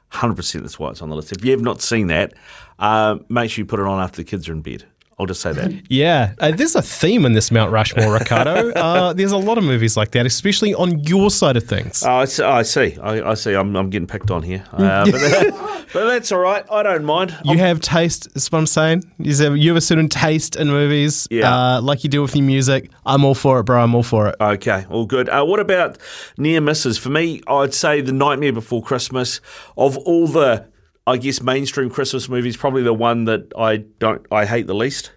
Hundred 0.09 0.37
percent. 0.37 0.65
That's 0.65 0.79
why 0.79 0.91
it's 0.91 1.03
on 1.03 1.09
the 1.09 1.17
list. 1.17 1.33
If 1.33 1.45
you 1.45 1.51
have 1.51 1.63
not 1.63 1.83
seen 1.83 2.07
that, 2.09 2.35
uh, 2.79 3.19
make 3.29 3.51
sure 3.51 3.63
you 3.63 3.67
put 3.67 3.81
it 3.81 3.87
on 3.87 4.01
after 4.01 4.19
the 4.19 4.25
kids 4.25 4.49
are 4.49 4.53
in 4.53 4.63
bed. 4.63 4.85
I'll 5.19 5.27
just 5.27 5.41
say 5.43 5.53
that. 5.53 5.73
Yeah, 5.91 6.35
uh, 6.41 6.51
there's 6.51 6.75
a 6.75 6.83
theme 6.83 7.25
in 7.25 7.35
this 7.35 7.51
Mount 7.53 7.71
Rushmore, 7.71 8.13
Ricardo. 8.13 8.71
uh, 8.77 9.13
there's 9.13 9.31
a 9.33 9.37
lot 9.37 9.59
of 9.59 9.65
movies 9.65 9.97
like 9.97 10.11
that, 10.11 10.27
especially 10.27 10.75
on 10.75 10.99
your 11.05 11.31
side 11.31 11.57
of 11.57 11.63
things. 11.65 12.03
Oh, 12.05 12.11
I 12.17 12.25
see. 12.25 12.43
I 12.43 12.63
see. 12.63 12.99
I, 13.01 13.31
I 13.31 13.35
see. 13.35 13.55
I'm, 13.55 13.77
I'm 13.77 13.91
getting 13.91 14.09
picked 14.09 14.31
on 14.33 14.43
here, 14.43 14.65
uh, 14.73 15.05
but, 15.05 15.13
that- 15.13 15.87
but 15.93 16.07
that's 16.07 16.33
all 16.33 16.41
right. 16.41 16.65
I 16.71 16.83
don't 16.83 17.05
mind. 17.05 17.37
You 17.45 17.59
have 17.59 17.81
taste, 17.81 18.29
is 18.35 18.51
what 18.51 18.59
I'm 18.59 18.67
saying. 18.67 19.05
Is 19.21 19.39
there, 19.39 19.55
you 19.55 19.71
have 19.71 19.77
a 19.77 19.81
certain 19.81 20.09
taste 20.09 20.57
in 20.57 20.67
movies, 20.69 21.29
Yeah. 21.31 21.55
uh, 21.77 21.81
like 21.81 22.03
you 22.03 22.11
do 22.11 22.21
with 22.23 22.35
your 22.35 22.45
music. 22.45 22.91
I'm 23.07 23.25
all 23.25 23.35
for 23.37 23.61
it, 23.61 23.65
bro. 23.65 23.83
I'm 23.83 23.95
all 23.95 24.03
for 24.03 24.29
it. 24.29 24.37
Okay, 24.41 24.85
all 24.91 25.07
good. 25.07 25.29
Uh, 25.29 25.45
what 25.45 25.61
about 25.61 25.97
near 26.39 26.61
misses? 26.61 26.99
For 26.99 27.11
me, 27.11 27.41
I'd 27.47 27.73
say 27.75 28.01
The 28.01 28.13
Nightmare 28.13 28.53
Before 28.53 28.83
Christmas. 28.83 29.41
Of 29.77 29.97
all 29.99 30.27
the, 30.27 30.67
I 31.07 31.17
guess, 31.19 31.43
mainstream 31.43 31.91
Christmas 31.91 32.29
movies, 32.29 32.57
probably 32.57 32.83
the 32.83 32.95
one 32.95 33.25
that 33.25 33.53
I 33.59 33.79
don't, 33.99 34.25
I 34.33 34.47
hate 34.47 34.67
the 34.67 34.75
least. 34.75 35.13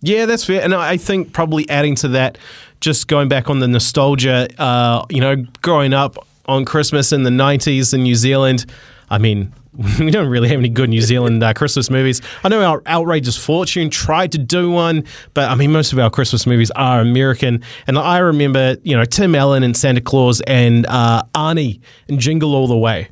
Yeah, 0.00 0.26
that's 0.26 0.44
fair. 0.44 0.62
And 0.62 0.74
I 0.74 0.96
think 0.96 1.32
probably 1.32 1.68
adding 1.68 1.94
to 1.96 2.08
that, 2.08 2.38
just 2.80 3.08
going 3.08 3.28
back 3.28 3.48
on 3.48 3.60
the 3.60 3.68
nostalgia, 3.68 4.48
uh, 4.60 5.04
you 5.10 5.20
know, 5.20 5.36
growing 5.62 5.94
up 5.94 6.16
on 6.46 6.64
Christmas 6.64 7.12
in 7.12 7.22
the 7.22 7.30
90s 7.30 7.94
in 7.94 8.02
New 8.02 8.16
Zealand, 8.16 8.66
I 9.10 9.18
mean, 9.18 9.52
we 10.00 10.10
don't 10.10 10.28
really 10.28 10.48
have 10.48 10.58
any 10.58 10.68
good 10.68 10.90
New 10.90 11.00
Zealand 11.00 11.42
uh, 11.42 11.52
Christmas 11.54 11.88
movies. 11.88 12.20
I 12.42 12.48
know 12.48 12.62
our 12.62 12.82
Outrageous 12.86 13.36
Fortune 13.36 13.90
tried 13.90 14.32
to 14.32 14.38
do 14.38 14.70
one, 14.70 15.04
but 15.34 15.50
I 15.50 15.54
mean, 15.54 15.72
most 15.72 15.92
of 15.92 15.98
our 15.98 16.10
Christmas 16.10 16.46
movies 16.46 16.70
are 16.72 17.00
American. 17.00 17.62
And 17.86 17.98
I 17.98 18.18
remember, 18.18 18.76
you 18.82 18.96
know, 18.96 19.04
Tim 19.04 19.34
Allen 19.34 19.62
and 19.62 19.76
Santa 19.76 20.00
Clause 20.00 20.40
and 20.42 20.84
uh, 20.86 21.22
Arnie 21.34 21.80
and 22.08 22.18
Jingle 22.18 22.54
All 22.54 22.66
the 22.66 22.76
Way. 22.76 23.08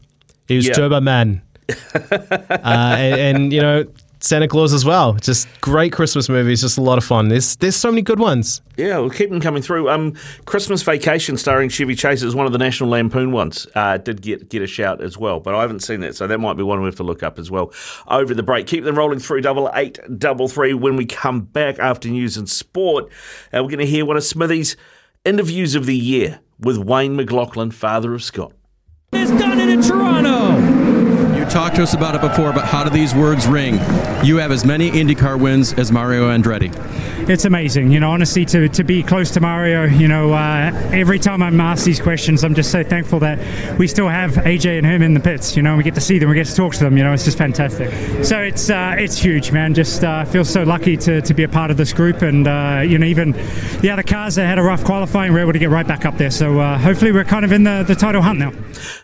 He 0.48 0.56
was 0.56 0.66
Yeah. 0.66 0.74
Turbo 0.74 1.00
Man. 1.00 1.42
Uh, 1.70 2.96
and, 2.96 3.36
and, 3.36 3.52
you 3.52 3.60
know, 3.60 3.84
Santa 4.22 4.48
Claus 4.48 4.74
as 4.74 4.84
well. 4.84 5.14
Just 5.14 5.48
great 5.62 5.92
Christmas 5.92 6.28
movies, 6.28 6.60
just 6.60 6.76
a 6.76 6.82
lot 6.82 6.98
of 6.98 7.04
fun. 7.04 7.28
There's 7.28 7.56
there's 7.56 7.74
so 7.74 7.90
many 7.90 8.02
good 8.02 8.18
ones. 8.18 8.60
Yeah, 8.76 8.98
we'll 8.98 9.10
keep 9.10 9.30
them 9.30 9.40
coming 9.40 9.62
through. 9.62 9.88
Um, 9.88 10.14
Christmas 10.44 10.82
Vacation 10.82 11.38
starring 11.38 11.70
Chevy 11.70 11.94
Chase 11.94 12.22
is 12.22 12.34
one 12.34 12.44
of 12.44 12.52
the 12.52 12.58
National 12.58 12.90
Lampoon 12.90 13.32
ones. 13.32 13.66
Uh, 13.74 13.96
did 13.96 14.20
get 14.20 14.50
get 14.50 14.60
a 14.60 14.66
shout 14.66 15.02
as 15.02 15.16
well, 15.16 15.40
but 15.40 15.54
I 15.54 15.62
haven't 15.62 15.80
seen 15.80 16.00
that, 16.00 16.16
so 16.16 16.26
that 16.26 16.38
might 16.38 16.54
be 16.54 16.62
one 16.62 16.80
we 16.80 16.86
have 16.86 16.96
to 16.96 17.02
look 17.02 17.22
up 17.22 17.38
as 17.38 17.50
well 17.50 17.72
over 18.08 18.34
the 18.34 18.42
break. 18.42 18.66
Keep 18.66 18.84
them 18.84 18.96
rolling 18.96 19.20
through 19.20 19.40
double 19.40 19.70
eight 19.74 19.98
double 20.18 20.48
three. 20.48 20.74
When 20.74 20.96
we 20.96 21.06
come 21.06 21.40
back 21.40 21.78
after 21.78 22.08
news 22.08 22.36
and 22.36 22.48
sport, 22.48 23.06
uh, 23.54 23.62
we're 23.62 23.70
going 23.70 23.78
to 23.78 23.86
hear 23.86 24.04
one 24.04 24.18
of 24.18 24.24
Smithy's 24.24 24.76
interviews 25.24 25.74
of 25.74 25.86
the 25.86 25.96
year 25.96 26.40
with 26.58 26.76
Wayne 26.76 27.16
McLaughlin, 27.16 27.70
father 27.70 28.12
of 28.12 28.22
Scott. 28.22 28.52
It's 29.14 29.30
done 29.30 29.58
it 29.58 29.70
in 29.70 29.80
Toronto. 29.80 30.79
Talked 31.50 31.74
to 31.76 31.82
us 31.82 31.94
about 31.94 32.14
it 32.14 32.20
before, 32.20 32.52
but 32.52 32.64
how 32.64 32.84
do 32.84 32.90
these 32.90 33.12
words 33.12 33.48
ring? 33.48 33.74
You 34.22 34.36
have 34.36 34.52
as 34.52 34.64
many 34.64 34.88
IndyCar 34.88 35.40
wins 35.40 35.72
as 35.72 35.90
Mario 35.90 36.30
Andretti. 36.30 36.72
It's 37.30 37.44
amazing, 37.44 37.92
you 37.92 38.00
know. 38.00 38.10
Honestly, 38.10 38.44
to, 38.46 38.68
to 38.70 38.82
be 38.82 39.04
close 39.04 39.30
to 39.30 39.40
Mario, 39.40 39.84
you 39.84 40.08
know, 40.08 40.32
uh, 40.32 40.72
every 40.92 41.20
time 41.20 41.44
I'm 41.44 41.60
asked 41.60 41.84
these 41.84 42.00
questions, 42.00 42.42
I'm 42.42 42.56
just 42.56 42.72
so 42.72 42.82
thankful 42.82 43.20
that 43.20 43.78
we 43.78 43.86
still 43.86 44.08
have 44.08 44.32
AJ 44.32 44.78
and 44.78 44.84
him 44.84 45.00
in 45.00 45.14
the 45.14 45.20
pits. 45.20 45.54
You 45.54 45.62
know, 45.62 45.76
we 45.76 45.84
get 45.84 45.94
to 45.94 46.00
see 46.00 46.18
them, 46.18 46.28
we 46.28 46.34
get 46.34 46.48
to 46.48 46.56
talk 46.56 46.72
to 46.72 46.80
them. 46.80 46.98
You 46.98 47.04
know, 47.04 47.12
it's 47.12 47.24
just 47.24 47.38
fantastic. 47.38 47.92
So 48.24 48.40
it's 48.40 48.68
uh, 48.68 48.96
it's 48.98 49.16
huge, 49.16 49.52
man. 49.52 49.74
Just 49.74 50.02
uh, 50.02 50.24
feel 50.24 50.44
so 50.44 50.64
lucky 50.64 50.96
to, 50.96 51.22
to 51.22 51.32
be 51.32 51.44
a 51.44 51.48
part 51.48 51.70
of 51.70 51.76
this 51.76 51.92
group, 51.92 52.22
and 52.22 52.48
uh, 52.48 52.82
you 52.84 52.98
know, 52.98 53.06
even 53.06 53.30
the 53.80 53.90
other 53.92 54.02
cars 54.02 54.34
that 54.34 54.46
had 54.46 54.58
a 54.58 54.62
rough 54.64 54.82
qualifying, 54.82 55.32
we're 55.32 55.38
able 55.38 55.52
to 55.52 55.60
get 55.60 55.70
right 55.70 55.86
back 55.86 56.04
up 56.04 56.16
there. 56.16 56.32
So 56.32 56.58
uh, 56.58 56.78
hopefully, 56.78 57.12
we're 57.12 57.22
kind 57.22 57.44
of 57.44 57.52
in 57.52 57.62
the, 57.62 57.84
the 57.86 57.94
title 57.94 58.22
hunt 58.22 58.40
now. 58.40 58.52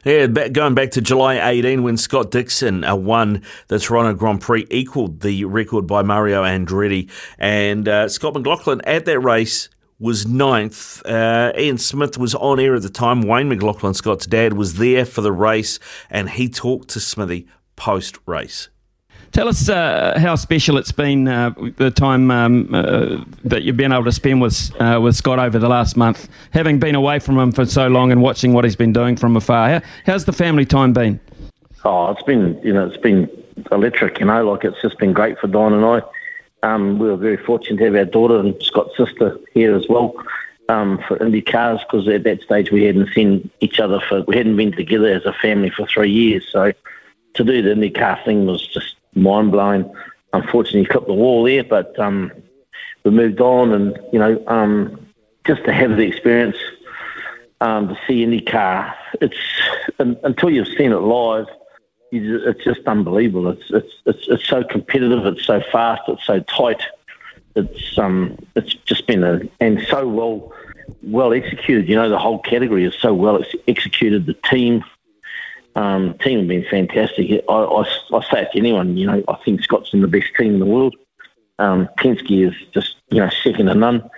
Yeah, 0.05 0.27
back, 0.27 0.51
going 0.51 0.75
back 0.75 0.91
to 0.93 1.01
July 1.01 1.49
18 1.49 1.85
when 1.85 1.97
Scott 1.97 2.33
Dixon 2.33 2.83
uh, 2.83 2.97
won 2.97 3.43
the 3.69 3.79
Toronto 3.79 4.15
Grand 4.15 4.41
Prix, 4.41 4.67
equalled 4.69 5.21
the 5.21 5.45
record 5.45 5.87
by 5.87 6.03
Mario 6.03 6.43
Andretti. 6.43 7.09
And 7.39 7.87
Scott 8.17 8.33
McLaughlin 8.33 8.81
at 8.85 9.05
that 9.05 9.21
race 9.21 9.69
was 9.99 10.27
ninth. 10.27 11.05
Uh, 11.05 11.53
Ian 11.59 11.77
Smith 11.77 12.17
was 12.17 12.35
on 12.35 12.59
air 12.59 12.75
at 12.75 12.81
the 12.81 12.89
time. 12.89 13.21
Wayne 13.21 13.51
McLaughlin, 13.51 13.93
Scott's 13.93 14.27
dad, 14.27 14.55
was 14.55 14.77
there 14.79 15.05
for 15.05 15.21
the 15.21 15.33
race 15.33 15.79
and 16.09 16.31
he 16.31 16.49
talked 16.49 16.89
to 16.89 17.01
Smithy 17.01 17.47
post 17.77 18.17
race. 18.25 18.71
Tell 19.33 19.49
us 19.49 19.69
uh, 19.69 20.15
how 20.19 20.35
special 20.35 20.79
it's 20.79 20.93
been 20.93 21.29
uh, 21.29 21.51
the 21.77 21.91
time 21.91 22.31
um, 22.31 22.75
uh, 22.75 23.23
that 23.45 23.65
you've 23.65 23.77
been 23.77 23.93
able 23.93 24.05
to 24.05 24.13
spend 24.13 24.41
with 24.41 24.75
uh, 24.81 24.99
with 24.99 25.15
Scott 25.15 25.39
over 25.39 25.59
the 25.59 25.69
last 25.69 25.95
month, 25.95 26.27
having 26.53 26.79
been 26.79 26.95
away 26.95 27.19
from 27.19 27.39
him 27.39 27.53
for 27.53 27.67
so 27.67 27.87
long 27.87 28.13
and 28.13 28.23
watching 28.23 28.55
what 28.55 28.65
he's 28.65 28.77
been 28.77 28.95
doing 28.95 29.15
from 29.15 29.37
afar. 29.37 29.69
How, 29.69 29.83
how's 30.07 30.25
the 30.25 30.33
family 30.33 30.65
time 30.65 30.95
been? 30.95 31.21
Oh, 31.85 32.13
it's 32.13 32.23
been 32.23 32.59
you 32.65 32.73
know 32.73 32.87
it's 32.87 32.97
been 32.97 33.29
electric. 33.73 34.21
You 34.21 34.27
know, 34.27 34.51
like 34.51 34.65
it's 34.65 34.81
just 34.81 34.99
been 34.99 35.13
great 35.13 35.39
for 35.39 35.49
Don 35.49 35.75
and 35.75 35.85
I. 35.85 36.01
Um, 36.67 36.99
we 36.99 37.07
were 37.07 37.17
very 37.17 37.37
fortunate 37.37 37.79
to 37.79 37.85
have 37.85 37.95
our 37.95 38.05
daughter 38.05 38.41
and 38.41 38.61
Scott's 38.61 38.97
sister 38.97 39.39
here 39.55 39.77
as 39.77 39.87
well 39.89 40.15
um, 40.69 40.99
for 41.07 41.17
Indy 41.25 41.41
cars 41.41 41.81
because 41.85 42.09
at 42.09 42.25
that 42.25 42.43
stage 42.43 42.73
we 42.73 42.83
hadn't 42.83 43.13
seen 43.15 43.49
each 43.61 43.79
other 43.79 44.01
for 44.01 44.23
we 44.23 44.37
hadn't 44.37 44.57
been 44.57 44.73
together 44.73 45.07
as 45.07 45.25
a 45.25 45.33
family 45.33 45.71
for 45.71 45.87
three 45.87 46.11
years. 46.11 46.45
So 46.51 46.73
to 47.35 47.45
do 47.45 47.63
the 47.63 47.71
Indy 47.71 47.91
car 47.91 48.19
thing 48.25 48.47
was 48.47 48.67
just 48.67 48.97
mind 49.15 49.53
blowing. 49.53 49.89
Unfortunately, 50.33 50.87
clipped 50.87 51.07
the 51.07 51.15
wall 51.15 51.45
there, 51.45 51.63
but 51.63 51.97
um, 52.01 52.33
we 53.05 53.13
moved 53.13 53.41
on, 53.41 53.73
and 53.73 53.97
you 54.13 54.19
know, 54.19 54.43
um, 54.49 55.07
just 55.47 55.65
to 55.67 55.73
have 55.73 55.97
the 55.97 56.03
experience 56.03 56.57
um, 57.61 57.89
to 57.89 57.99
see 58.07 58.27
IndyCar, 58.27 58.93
it's 59.21 59.39
un, 60.01 60.17
until 60.25 60.51
you've 60.51 60.67
seen 60.77 60.91
it 60.91 60.97
live, 60.97 61.47
it's 62.25 62.65
just 62.65 62.87
unbelievable. 62.87 63.49
It's 63.49 63.71
it's 63.71 63.93
it's 64.07 64.29
it's 64.29 64.47
so 64.47 64.65
competitive. 64.65 65.27
It's 65.27 65.45
so 65.45 65.61
fast. 65.73 66.03
It's 66.09 66.25
so 66.25 66.41
tight. 66.41 66.83
It's 67.55 67.99
um 67.99 68.39
it's 68.55 68.75
just 68.75 69.07
been 69.07 69.25
a 69.25 69.41
and 69.61 69.81
so 69.89 70.07
well 70.09 70.53
well 71.03 71.33
executed. 71.33 71.89
You 71.89 71.97
know, 71.97 72.09
the 72.09 72.19
whole 72.19 72.39
category 72.39 72.85
is 72.85 72.95
so 72.95 73.15
well 73.15 73.43
ex- 73.43 73.55
executed. 73.67 74.27
The 74.27 74.35
team. 74.35 74.85
Um, 75.75 76.17
team 76.17 76.39
have 76.39 76.49
been 76.49 76.65
fantastic. 76.71 77.45
I, 77.51 77.53
I, 77.53 77.83
I 77.83 78.31
say 78.31 78.43
it 78.45 78.53
to 78.53 78.59
anyone, 78.59 78.97
you 78.97 79.07
know, 79.07 79.23
I 79.29 79.35
think 79.45 79.61
Scott's 79.63 79.91
the 79.91 80.09
best 80.09 80.29
team 80.39 80.55
in 80.55 80.59
the 80.59 80.65
world. 80.65 80.97
Um, 81.59 81.87
Penske 81.99 82.49
is 82.49 82.55
just, 82.73 82.97
you 83.11 83.19
know, 83.19 83.29
second 83.43 83.67
to 83.67 83.75
none. 83.75 84.09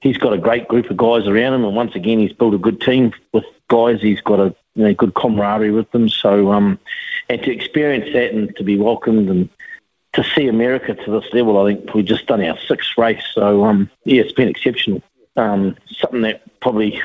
He's 0.00 0.16
got 0.16 0.32
a 0.32 0.38
great 0.38 0.68
group 0.68 0.88
of 0.88 0.96
guys 0.96 1.28
around 1.28 1.52
him, 1.52 1.64
and 1.66 1.76
once 1.76 1.94
again, 1.94 2.18
he's 2.18 2.32
built 2.32 2.54
a 2.54 2.58
good 2.58 2.80
team 2.80 3.12
with 3.34 3.44
guys. 3.68 4.00
He's 4.00 4.22
got 4.22 4.40
a 4.40 4.54
you 4.74 4.84
know, 4.84 4.94
good 4.94 5.14
camaraderie 5.14 5.70
with 5.70 5.90
them. 5.92 6.08
So, 6.08 6.52
um, 6.52 6.78
and 7.32 7.42
to 7.42 7.52
experience 7.52 8.12
that 8.12 8.32
and 8.32 8.54
to 8.56 8.64
be 8.64 8.78
welcomed 8.78 9.28
and 9.28 9.48
to 10.12 10.22
see 10.22 10.46
America 10.46 10.94
to 10.94 11.10
this 11.10 11.32
level, 11.32 11.58
I 11.58 11.72
think 11.72 11.94
we've 11.94 12.04
just 12.04 12.26
done 12.26 12.44
our 12.44 12.58
sixth 12.58 12.98
race. 12.98 13.24
So, 13.32 13.64
um, 13.64 13.90
yeah, 14.04 14.20
it's 14.20 14.32
been 14.32 14.48
exceptional. 14.48 15.02
Um, 15.36 15.76
something 15.90 16.20
that 16.22 16.42
probably 16.60 17.00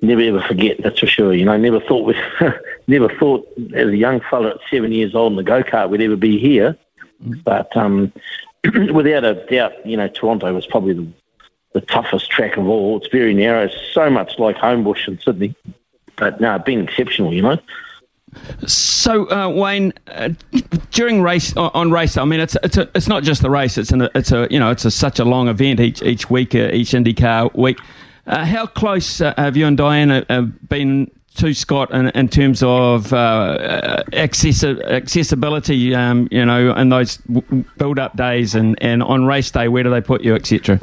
never 0.00 0.20
ever 0.20 0.40
forget. 0.40 0.80
That's 0.82 1.00
for 1.00 1.06
sure. 1.06 1.34
You 1.34 1.44
know, 1.44 1.56
never 1.56 1.80
thought 1.80 2.06
we, 2.06 2.14
never 2.86 3.08
thought 3.08 3.48
as 3.74 3.88
a 3.88 3.96
young 3.96 4.20
fella 4.30 4.50
at 4.50 4.58
seven 4.70 4.92
years 4.92 5.14
old 5.14 5.32
in 5.32 5.36
the 5.36 5.42
go 5.42 5.62
kart 5.64 5.90
we'd 5.90 6.02
ever 6.02 6.16
be 6.16 6.38
here. 6.38 6.76
But 7.44 7.76
um, 7.76 8.12
without 8.92 9.24
a 9.24 9.44
doubt, 9.46 9.84
you 9.84 9.96
know, 9.96 10.06
Toronto 10.06 10.54
was 10.54 10.66
probably 10.66 10.94
the, 10.94 11.08
the 11.72 11.80
toughest 11.80 12.30
track 12.30 12.56
of 12.56 12.68
all. 12.68 12.98
It's 12.98 13.08
very 13.08 13.34
narrow, 13.34 13.68
so 13.92 14.08
much 14.08 14.38
like 14.38 14.56
Homebush 14.56 15.08
in 15.08 15.18
Sydney. 15.18 15.56
But 16.14 16.40
no, 16.40 16.54
it's 16.54 16.64
been 16.64 16.82
exceptional. 16.82 17.34
You 17.34 17.42
know. 17.42 17.58
So, 18.66 19.30
uh, 19.30 19.48
Wayne, 19.48 19.92
uh, 20.08 20.30
during 20.90 21.22
race 21.22 21.56
on, 21.56 21.90
race, 21.90 22.16
I 22.16 22.24
mean, 22.24 22.40
it's 22.40 22.56
it's 22.62 22.76
a, 22.76 22.88
it's 22.94 23.08
not 23.08 23.22
just 23.22 23.42
the 23.42 23.50
race. 23.50 23.78
It's 23.78 23.92
an, 23.92 24.08
it's 24.14 24.32
a 24.32 24.48
you 24.50 24.58
know 24.58 24.70
it's 24.70 24.84
a, 24.84 24.90
such 24.90 25.18
a 25.18 25.24
long 25.24 25.48
event 25.48 25.80
each 25.80 26.02
each 26.02 26.30
week, 26.30 26.54
uh, 26.54 26.70
each 26.72 26.90
IndyCar 26.90 27.54
week. 27.54 27.78
Uh, 28.26 28.44
how 28.44 28.66
close 28.66 29.20
uh, 29.20 29.32
have 29.38 29.56
you 29.56 29.66
and 29.66 29.76
Diana 29.76 30.24
uh, 30.28 30.42
been 30.42 31.10
to 31.36 31.54
Scott 31.54 31.92
in, 31.92 32.08
in 32.10 32.28
terms 32.28 32.62
of 32.62 33.12
access, 33.12 34.64
accessibility, 34.64 35.94
um, 35.94 36.28
you 36.30 36.44
know, 36.44 36.74
in 36.74 36.88
those 36.88 37.18
build 37.78 37.98
up 37.98 38.16
days 38.16 38.56
and, 38.56 38.76
and 38.82 39.04
on 39.04 39.24
race 39.24 39.50
day, 39.50 39.68
where 39.68 39.84
do 39.84 39.90
they 39.90 40.00
put 40.00 40.22
you, 40.22 40.34
etc.? 40.34 40.80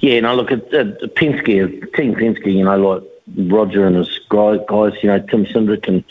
Yeah, 0.00 0.14
and 0.14 0.24
no, 0.24 0.30
I 0.30 0.34
look, 0.34 0.52
at, 0.52 0.72
at 0.72 1.00
Penske, 1.14 1.94
Team 1.94 2.14
Penske, 2.14 2.52
you 2.52 2.64
know, 2.64 2.76
like 2.76 3.02
Roger 3.50 3.86
and 3.86 3.96
his 3.96 4.18
guys, 4.28 4.60
you 5.02 5.08
know, 5.08 5.18
Tim 5.18 5.44
Cindric, 5.46 5.88
and 5.88 6.04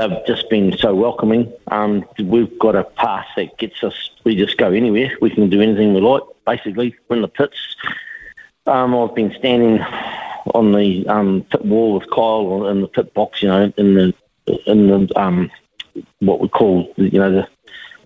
they've 0.00 0.26
just 0.26 0.48
been 0.48 0.76
so 0.76 0.94
welcoming. 0.94 1.52
Um, 1.68 2.04
we've 2.18 2.58
got 2.58 2.74
a 2.74 2.84
pass 2.84 3.26
that 3.36 3.56
gets 3.58 3.82
us, 3.84 4.10
we 4.24 4.36
just 4.36 4.56
go 4.56 4.70
anywhere. 4.70 5.12
We 5.20 5.30
can 5.30 5.50
do 5.50 5.60
anything 5.60 5.94
we 5.94 6.00
like, 6.00 6.22
basically, 6.46 6.96
in 7.10 7.22
the 7.22 7.28
pits. 7.28 7.76
Um, 8.66 8.94
I've 8.96 9.14
been 9.14 9.34
standing 9.38 9.80
on 10.54 10.72
the 10.72 11.06
um, 11.06 11.44
pit 11.50 11.64
wall 11.64 11.94
with 11.94 12.10
Kyle 12.10 12.68
in 12.68 12.80
the 12.80 12.88
pit 12.88 13.12
box, 13.14 13.42
you 13.42 13.48
know, 13.48 13.72
in 13.76 13.94
the 13.94 14.14
in 14.66 14.88
the 14.88 15.20
um, 15.20 15.50
what 16.20 16.40
we 16.40 16.48
call 16.48 16.92
you 16.96 17.18
know 17.18 17.30
the 17.30 17.48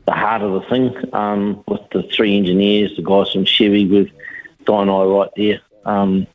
the 0.06 0.12
heart 0.12 0.42
of 0.42 0.52
the 0.52 0.68
thing 0.68 0.94
um, 1.14 1.64
with 1.66 1.80
the 1.92 2.02
three 2.04 2.36
engineers, 2.36 2.94
the 2.96 3.02
guys 3.02 3.32
from 3.32 3.44
Chevy 3.44 3.86
with 3.86 4.08
Di 4.64 4.82
and 4.82 4.90
I 4.90 5.04
right 5.04 5.30
there. 5.36 5.60
Um, 5.84 6.26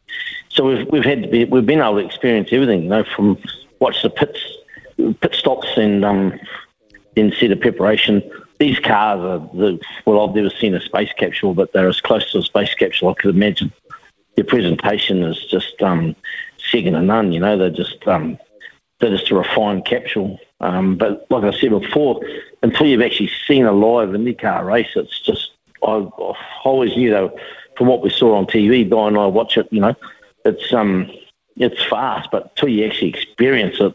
so 0.50 0.66
we've 0.66 0.88
we've 0.92 1.06
had 1.06 1.24
to 1.24 1.30
be 1.30 1.46
we've 1.46 1.66
been 1.66 1.80
able 1.80 2.00
to 2.00 2.06
experience 2.06 2.50
everything, 2.52 2.84
you 2.84 2.90
know, 2.90 3.04
from 3.04 3.38
watch 3.80 4.02
the 4.02 4.10
pits 4.10 4.40
pit 5.22 5.34
stops 5.34 5.68
and 5.78 6.04
um, 6.06 6.40
then 7.16 7.32
see 7.32 7.48
the 7.48 7.56
preparation. 7.56 8.24
These 8.60 8.80
cars 8.80 9.20
are 9.20 9.40
the 9.58 9.80
well, 10.06 10.28
I've 10.28 10.36
never 10.36 10.50
seen 10.50 10.76
a 10.76 10.82
space 10.82 11.12
capsule, 11.18 11.54
but 11.54 11.72
they're 11.74 11.88
as 11.88 12.02
close 12.02 12.32
to 12.32 12.40
a 12.40 12.44
space 12.44 12.74
capsule 12.74 13.10
I 13.10 13.14
could 13.14 13.34
imagine 13.36 13.72
their 14.40 14.46
presentation 14.46 15.22
is 15.24 15.46
just 15.52 15.82
um, 15.82 16.16
second 16.72 16.94
to 16.94 17.02
none. 17.02 17.34
You 17.34 17.42
know, 17.42 17.58
they're 17.58 17.70
just 17.70 18.08
um, 18.08 18.38
they're 19.00 19.10
just 19.10 19.30
a 19.32 19.36
refined 19.36 19.84
capsule. 19.84 20.40
Um, 20.62 20.96
but 20.96 21.28
like 21.30 21.44
I 21.44 21.58
said 21.60 21.72
before, 21.72 22.22
until 22.64 22.86
you've 22.86 23.02
actually 23.02 23.32
seen 23.46 23.66
a 23.66 23.74
live 23.74 24.10
IndyCar 24.10 24.66
race, 24.66 24.92
it's 24.96 25.20
just 25.20 25.52
I, 25.84 25.92
I 25.92 26.34
always 26.64 26.96
knew 26.96 27.10
though 27.10 27.38
from 27.78 27.88
what 27.88 28.02
we 28.02 28.10
saw 28.10 28.36
on 28.36 28.46
TV. 28.46 28.90
Di 28.90 29.08
and 29.08 29.18
I 29.18 29.26
watch 29.26 29.58
it. 29.58 29.68
You 29.72 29.82
know, 29.82 29.96
it's 30.46 30.72
um 30.74 31.12
it's 31.58 31.84
fast, 31.84 32.30
but 32.32 32.52
until 32.52 32.70
you 32.70 32.86
actually 32.86 33.10
experience 33.10 33.82
it, 33.82 33.94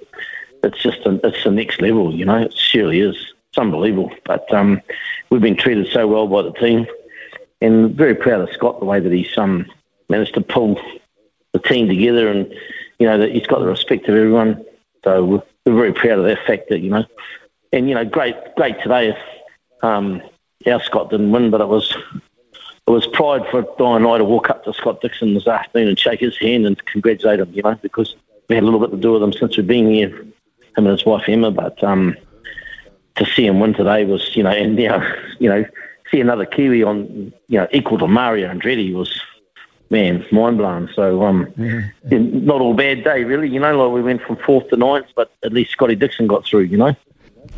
it's 0.65 0.83
just 0.83 1.07
a, 1.07 1.21
it's 1.25 1.45
the 1.45 1.51
next 1.51 1.81
level. 1.81 2.13
You 2.13 2.25
know, 2.25 2.39
it 2.39 2.55
surely 2.55 3.01
is. 3.01 3.17
It's 3.49 3.59
unbelievable. 3.59 4.11
But 4.25 4.53
um, 4.53 4.81
we've 5.31 5.41
been 5.41 5.57
treated 5.57 5.89
so 5.89 6.07
well 6.09 6.27
by 6.27 6.43
the 6.43 6.53
team, 6.53 6.87
and 7.61 7.95
very 7.95 8.15
proud 8.15 8.41
of 8.41 8.51
Scott 8.53 8.81
the 8.81 8.87
way 8.87 9.01
that 9.01 9.13
he's 9.13 9.37
um 9.39 9.67
managed 10.09 10.35
to 10.35 10.41
pull 10.41 10.81
the 11.53 11.59
team 11.59 11.89
together, 11.89 12.29
and 12.29 12.53
you 12.99 13.07
know 13.07 13.19
that 13.19 13.33
he's 13.33 13.47
got 13.47 13.61
the 13.61 13.67
respect 13.67 14.09
of 14.09 14.17
everyone. 14.17 14.65
So 15.05 15.25
we're, 15.25 15.43
we're 15.67 15.77
very 15.77 15.93
proud 15.93 16.19
of 16.19 16.25
that 16.25 16.45
fact 16.47 16.69
that 16.71 16.81
you 16.81 16.91
know, 16.91 17.05
and 17.73 17.89
you 17.89 17.95
know, 17.95 18.05
great, 18.05 18.37
great 18.57 18.81
today. 18.83 19.11
If 19.11 19.19
um, 19.85 20.23
our 20.67 20.83
Scott 20.83 21.11
didn't 21.11 21.31
win, 21.31 21.51
but 21.51 21.61
it 21.61 21.69
was 21.69 21.95
it 22.87 22.91
was 22.91 23.07
pride 23.07 23.47
for 23.51 23.63
Di 23.63 23.97
and 23.97 24.07
I 24.07 24.19
to 24.19 24.25
walk 24.25 24.51
up 24.51 24.65
to 24.65 24.75
Scott 24.75 25.01
Dixon 25.01 25.35
this 25.35 25.47
afternoon 25.47 25.89
and 25.89 25.99
shake 25.99 26.21
his 26.21 26.37
hand 26.39 26.67
and 26.67 26.85
congratulate 26.87 27.41
him. 27.41 27.53
You 27.53 27.63
know, 27.63 27.79
because 27.83 28.15
we 28.49 28.57
had 28.57 28.63
a 28.63 28.67
little 28.67 28.81
bit 28.81 28.91
to 28.91 29.01
do 29.01 29.13
with 29.13 29.23
him 29.23 29.33
since 29.33 29.57
we've 29.57 29.67
been 29.67 29.91
here, 29.91 30.27
him 30.77 30.87
and 30.87 30.99
his 30.99 31.07
wife 31.07 31.25
Emma. 31.29 31.51
But 31.51 31.83
um, 31.83 32.17
to 33.17 33.27
see 33.27 33.47
him 33.47 33.61
win 33.61 33.75
today 33.75 34.05
was, 34.05 34.35
you 34.37 34.43
know, 34.43 34.51
and 34.51 34.77
now, 34.77 35.03
you 35.39 35.49
know, 35.49 35.65
see 36.11 36.21
another 36.21 36.47
Kiwi 36.47 36.83
on, 36.83 37.33
you 37.49 37.59
know, 37.59 37.69
equal 37.73 37.99
to 37.99 38.07
Mario 38.07 38.53
Andretti 38.53 38.95
was 38.95 39.21
man, 39.91 40.25
mind 40.33 40.59
blowing. 40.59 40.89
So, 40.95 41.23
um, 41.23 41.53
not 42.05 42.61
all 42.61 42.75
bad 42.75 43.05
day, 43.05 43.25
really. 43.25 43.49
You 43.49 43.61
know, 43.61 43.85
like 43.85 43.95
we 43.95 44.03
went 44.03 44.23
from 44.23 44.37
fourth 44.37 44.69
to 44.71 44.77
ninth, 44.77 45.07
but 45.15 45.33
at 45.45 45.53
least 45.53 45.71
Scotty 45.71 45.95
Dixon 45.95 46.27
got 46.27 46.45
through. 46.45 46.63
You 46.63 46.77
know. 46.77 46.97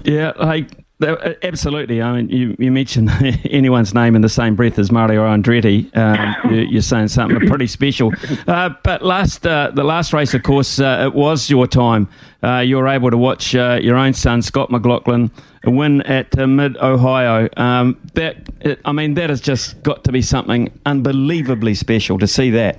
Yeah, 0.05 0.33
like 0.39 0.86
absolutely. 1.03 2.01
I 2.01 2.17
mean, 2.17 2.29
you, 2.31 2.57
you 2.59 2.73
mentioned 2.73 3.11
anyone's 3.51 3.93
name 3.93 4.17
in 4.17 4.23
the 4.23 4.29
same 4.29 4.57
breath 4.57 4.79
as 4.79 4.91
Mario 4.91 5.23
Andretti. 5.25 5.95
Um, 5.97 6.53
you, 6.71 6.79
are 6.79 6.83
saying 6.83 7.09
something 7.09 7.47
pretty 7.47 7.67
special. 7.67 8.13
Uh, 8.47 8.71
but 8.83 9.03
last, 9.03 9.47
uh, 9.47 9.71
the 9.75 9.85
last 9.85 10.13
race, 10.13 10.33
of 10.33 10.43
course, 10.43 10.81
uh, 10.81 11.05
it 11.07 11.15
was 11.15 11.51
your 11.51 11.67
time. 11.67 12.09
Uh, 12.43 12.59
you 12.59 12.77
were 12.77 12.89
able 12.89 13.11
to 13.11 13.19
watch 13.19 13.55
uh, 13.55 13.79
your 13.83 13.97
own 13.97 14.15
son, 14.15 14.41
Scott 14.41 14.71
McLaughlin, 14.71 15.31
win 15.65 16.01
at 16.03 16.39
uh, 16.39 16.47
Mid 16.47 16.77
Ohio. 16.79 17.49
Um, 17.57 18.01
that, 18.15 18.49
it, 18.61 18.81
I 18.85 18.93
mean, 18.93 19.15
that 19.15 19.29
has 19.29 19.41
just 19.41 19.83
got 19.83 20.05
to 20.05 20.13
be 20.13 20.23
something 20.23 20.73
unbelievably 20.87 21.75
special 21.75 22.19
to 22.19 22.27
see 22.27 22.51
that. 22.51 22.79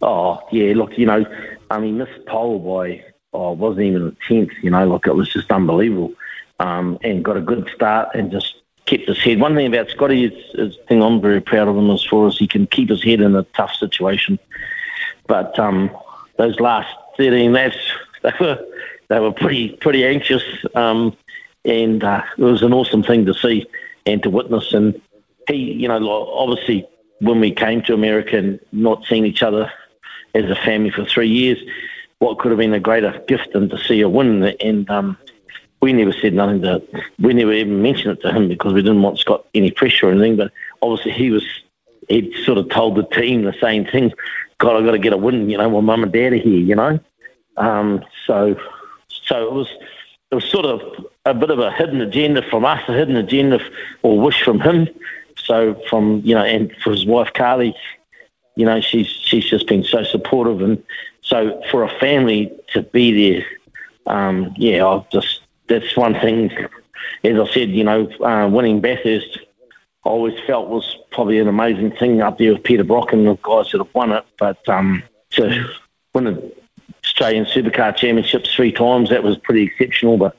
Oh 0.00 0.40
yeah, 0.50 0.72
look, 0.74 0.98
you 0.98 1.06
know, 1.06 1.24
I 1.70 1.78
mean, 1.78 1.98
this 1.98 2.08
pole 2.26 2.58
by 2.58 3.04
oh, 3.32 3.52
wasn't 3.52 3.86
even 3.86 4.08
a 4.08 4.28
tenth. 4.28 4.50
You 4.60 4.70
know, 4.70 4.84
like 4.88 5.06
it 5.06 5.14
was 5.14 5.28
just 5.28 5.52
unbelievable 5.52 6.12
um, 6.62 6.96
and 7.02 7.24
got 7.24 7.36
a 7.36 7.40
good 7.40 7.68
start 7.74 8.14
and 8.14 8.30
just 8.30 8.54
kept 8.86 9.08
his 9.08 9.18
head. 9.18 9.40
One 9.40 9.56
thing 9.56 9.66
about 9.66 9.90
Scotty 9.90 10.24
is, 10.26 10.54
is 10.54 10.78
thing 10.88 11.02
I'm 11.02 11.20
very 11.20 11.40
proud 11.40 11.66
of 11.66 11.76
him 11.76 11.90
as 11.90 12.04
far 12.04 12.28
as 12.28 12.38
he 12.38 12.46
can 12.46 12.68
keep 12.68 12.88
his 12.88 13.02
head 13.02 13.20
in 13.20 13.34
a 13.34 13.42
tough 13.54 13.74
situation. 13.74 14.38
But 15.26 15.58
um, 15.58 15.90
those 16.36 16.60
last 16.60 16.94
13 17.16 17.52
laps, 17.52 17.76
they 18.22 18.32
were 18.40 18.64
they 19.08 19.18
were 19.18 19.32
pretty 19.32 19.70
pretty 19.76 20.06
anxious, 20.06 20.42
um, 20.74 21.16
and 21.64 22.02
uh, 22.02 22.22
it 22.38 22.42
was 22.42 22.62
an 22.62 22.72
awesome 22.72 23.02
thing 23.02 23.26
to 23.26 23.34
see 23.34 23.66
and 24.06 24.22
to 24.22 24.30
witness. 24.30 24.72
And 24.72 25.00
he, 25.48 25.72
you 25.72 25.88
know, 25.88 26.28
obviously 26.32 26.86
when 27.18 27.40
we 27.40 27.50
came 27.50 27.82
to 27.82 27.94
America 27.94 28.38
and 28.38 28.60
not 28.70 29.04
seeing 29.04 29.26
each 29.26 29.42
other 29.42 29.70
as 30.34 30.44
a 30.44 30.56
family 30.56 30.90
for 30.90 31.04
three 31.04 31.28
years, 31.28 31.58
what 32.20 32.38
could 32.38 32.52
have 32.52 32.58
been 32.58 32.72
a 32.72 32.80
greater 32.80 33.20
gift 33.26 33.52
than 33.52 33.68
to 33.68 33.78
see 33.78 34.00
a 34.00 34.08
win? 34.08 34.44
And 34.60 34.88
um, 34.88 35.18
we 35.82 35.92
never 35.92 36.12
said 36.12 36.32
nothing 36.32 36.62
to, 36.62 36.80
we 37.18 37.34
never 37.34 37.52
even 37.52 37.82
mentioned 37.82 38.16
it 38.16 38.22
to 38.22 38.32
him 38.32 38.48
because 38.48 38.72
we 38.72 38.82
didn't 38.82 39.02
want 39.02 39.18
Scott 39.18 39.44
any 39.52 39.72
pressure 39.72 40.08
or 40.08 40.12
anything. 40.12 40.36
But 40.36 40.52
obviously 40.80 41.10
he 41.10 41.30
was, 41.30 41.44
he'd 42.08 42.32
sort 42.44 42.56
of 42.56 42.70
told 42.70 42.94
the 42.94 43.02
team 43.02 43.42
the 43.42 43.52
same 43.60 43.84
thing. 43.84 44.12
God, 44.58 44.76
I've 44.76 44.84
got 44.84 44.92
to 44.92 44.98
get 44.98 45.12
a 45.12 45.16
win. 45.16 45.50
You 45.50 45.58
know, 45.58 45.68
my 45.68 45.80
mum 45.80 46.04
and 46.04 46.12
dad 46.12 46.32
are 46.32 46.36
here. 46.36 46.60
You 46.60 46.76
know, 46.76 47.00
um, 47.56 48.04
so 48.26 48.56
so 49.08 49.44
it 49.44 49.52
was 49.52 49.68
it 50.30 50.36
was 50.36 50.44
sort 50.44 50.64
of 50.64 50.80
a 51.24 51.34
bit 51.34 51.50
of 51.50 51.58
a 51.58 51.72
hidden 51.72 52.00
agenda 52.00 52.42
from 52.48 52.64
us, 52.64 52.80
a 52.88 52.92
hidden 52.92 53.16
agenda 53.16 53.60
or 54.02 54.18
wish 54.20 54.42
from 54.42 54.60
him. 54.60 54.88
So 55.36 55.74
from 55.90 56.22
you 56.24 56.36
know, 56.36 56.44
and 56.44 56.72
for 56.76 56.92
his 56.92 57.04
wife 57.04 57.32
Karly, 57.32 57.74
you 58.54 58.64
know, 58.64 58.80
she's 58.80 59.08
she's 59.08 59.44
just 59.44 59.66
been 59.66 59.82
so 59.82 60.04
supportive, 60.04 60.62
and 60.62 60.80
so 61.22 61.60
for 61.72 61.82
a 61.82 61.98
family 61.98 62.52
to 62.68 62.82
be 62.82 63.34
there, 63.34 63.46
um, 64.06 64.54
yeah, 64.56 64.86
I've 64.86 65.10
just 65.10 65.41
that's 65.72 65.96
one 65.96 66.14
thing. 66.14 66.50
As 67.24 67.38
I 67.38 67.52
said, 67.52 67.70
you 67.70 67.84
know, 67.84 68.10
uh, 68.20 68.48
winning 68.48 68.80
Bathurst, 68.80 69.38
I 70.04 70.08
always 70.08 70.38
felt 70.46 70.68
was 70.68 70.98
probably 71.10 71.38
an 71.38 71.48
amazing 71.48 71.92
thing 71.92 72.20
up 72.20 72.38
there 72.38 72.52
with 72.52 72.64
Peter 72.64 72.84
Brock 72.84 73.12
and 73.12 73.26
the 73.26 73.36
guys 73.42 73.70
that 73.70 73.78
have 73.78 73.94
won 73.94 74.12
it. 74.12 74.24
But 74.38 74.68
um, 74.68 75.02
to 75.30 75.68
win 76.14 76.24
the 76.24 76.52
Australian 77.04 77.44
Supercar 77.44 77.96
Championships 77.96 78.52
three 78.52 78.72
times, 78.72 79.10
that 79.10 79.22
was 79.22 79.38
pretty 79.38 79.62
exceptional. 79.62 80.18
But 80.18 80.36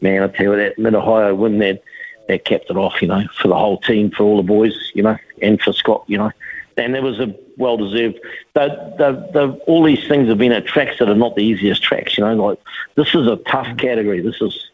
man, 0.00 0.22
I 0.22 0.28
tell 0.28 0.46
you 0.46 0.56
that 0.56 0.78
Mid 0.78 0.94
Ohio 0.94 1.34
win 1.34 1.58
that 1.58 1.82
that 2.28 2.44
capped 2.44 2.70
it 2.70 2.76
off, 2.76 3.00
you 3.00 3.08
know, 3.08 3.24
for 3.40 3.48
the 3.48 3.56
whole 3.56 3.78
team, 3.78 4.10
for 4.10 4.24
all 4.24 4.36
the 4.36 4.42
boys, 4.42 4.90
you 4.94 5.02
know, 5.02 5.16
and 5.40 5.60
for 5.60 5.72
Scott, 5.72 6.04
you 6.06 6.18
know. 6.18 6.32
And 6.76 6.94
it 6.94 7.02
was 7.02 7.18
a 7.20 7.34
well 7.56 7.78
deserved. 7.78 8.18
all 8.56 9.82
these 9.82 10.06
things 10.06 10.28
have 10.28 10.38
been 10.38 10.52
at 10.52 10.66
tracks 10.66 10.98
that 10.98 11.08
are 11.08 11.14
not 11.14 11.36
the 11.36 11.42
easiest 11.42 11.82
tracks, 11.82 12.18
you 12.18 12.24
know. 12.24 12.34
Like 12.34 12.58
this 12.96 13.14
is 13.14 13.26
a 13.26 13.36
tough 13.48 13.76
category. 13.78 14.20
This 14.20 14.42
is 14.42 14.70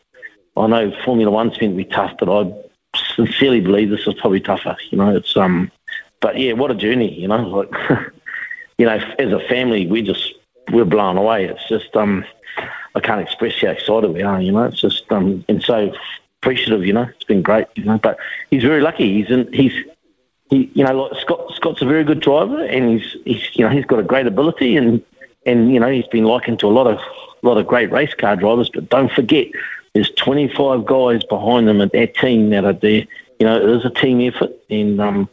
I 0.56 0.66
know 0.66 0.92
Formula 1.04 1.30
One's 1.30 1.56
going 1.56 1.72
to 1.72 1.76
be 1.76 1.84
tough, 1.84 2.12
but 2.18 2.28
I 2.28 2.52
sincerely 3.14 3.60
believe 3.60 3.90
this 3.90 4.06
is 4.06 4.14
probably 4.14 4.40
tougher. 4.40 4.76
You 4.90 4.98
know, 4.98 5.14
it's 5.14 5.36
um, 5.36 5.70
but 6.20 6.38
yeah, 6.38 6.52
what 6.52 6.70
a 6.70 6.74
journey. 6.74 7.12
You 7.12 7.28
know, 7.28 7.42
like 7.48 7.70
you 8.78 8.86
know, 8.86 8.98
as 9.18 9.32
a 9.32 9.40
family, 9.48 9.86
we 9.86 10.02
just 10.02 10.34
we're 10.72 10.84
blown 10.84 11.16
away. 11.16 11.46
It's 11.46 11.68
just 11.68 11.94
um, 11.96 12.24
I 12.94 13.00
can't 13.00 13.20
express 13.20 13.60
how 13.60 13.68
excited 13.68 14.12
we 14.12 14.22
are. 14.22 14.40
You 14.40 14.52
know, 14.52 14.64
it's 14.64 14.80
just 14.80 15.10
um, 15.10 15.44
and 15.48 15.62
so 15.62 15.92
appreciative. 16.40 16.84
You 16.86 16.92
know, 16.92 17.08
it's 17.14 17.24
been 17.24 17.42
great. 17.42 17.66
You 17.74 17.84
know, 17.84 17.98
but 17.98 18.18
he's 18.50 18.62
very 18.62 18.80
lucky. 18.80 19.22
He's 19.22 19.30
in 19.30 19.52
he's. 19.52 19.72
He, 20.50 20.70
you 20.74 20.84
know, 20.84 21.04
like 21.04 21.18
Scott. 21.18 21.50
Scott's 21.54 21.80
a 21.80 21.86
very 21.86 22.04
good 22.04 22.20
driver, 22.20 22.62
and 22.62 22.90
he's, 22.90 23.16
he's, 23.24 23.56
you 23.56 23.64
know, 23.64 23.70
he's 23.70 23.86
got 23.86 23.98
a 23.98 24.02
great 24.02 24.26
ability, 24.26 24.76
and 24.76 25.02
and 25.46 25.72
you 25.72 25.80
know, 25.80 25.90
he's 25.90 26.06
been 26.08 26.24
likened 26.24 26.60
to 26.60 26.66
a 26.66 26.68
lot 26.68 26.86
of, 26.86 26.98
a 26.98 27.46
lot 27.46 27.56
of 27.56 27.66
great 27.66 27.90
race 27.90 28.12
car 28.12 28.36
drivers. 28.36 28.68
But 28.68 28.90
don't 28.90 29.10
forget, 29.10 29.46
there's 29.94 30.10
25 30.12 30.86
guys 30.86 31.22
behind 31.24 31.68
them 31.68 31.80
at 31.80 31.92
that 31.92 32.14
team 32.16 32.50
that 32.50 32.64
are 32.64 32.72
there. 32.72 33.06
You 33.38 33.46
know, 33.46 33.56
it 33.56 33.68
is 33.68 33.84
a 33.84 33.90
team 33.90 34.20
effort, 34.20 34.52
and 34.70 35.00
um, 35.00 35.28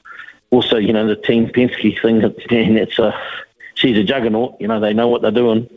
also, 0.50 0.78
you 0.78 0.94
know, 0.94 1.08
the 1.08 1.16
team 1.16 1.48
Penske 1.48 2.02
thing. 2.02 2.24
And 2.52 2.78
it's 2.78 3.00
a 3.00 3.20
she's 3.76 3.98
a 3.98 4.04
juggernaut. 4.04 4.58
You 4.60 4.68
know, 4.68 4.80
they 4.80 4.94
know 4.94 5.08
what 5.08 5.22
they're 5.22 5.32
doing. 5.32 5.70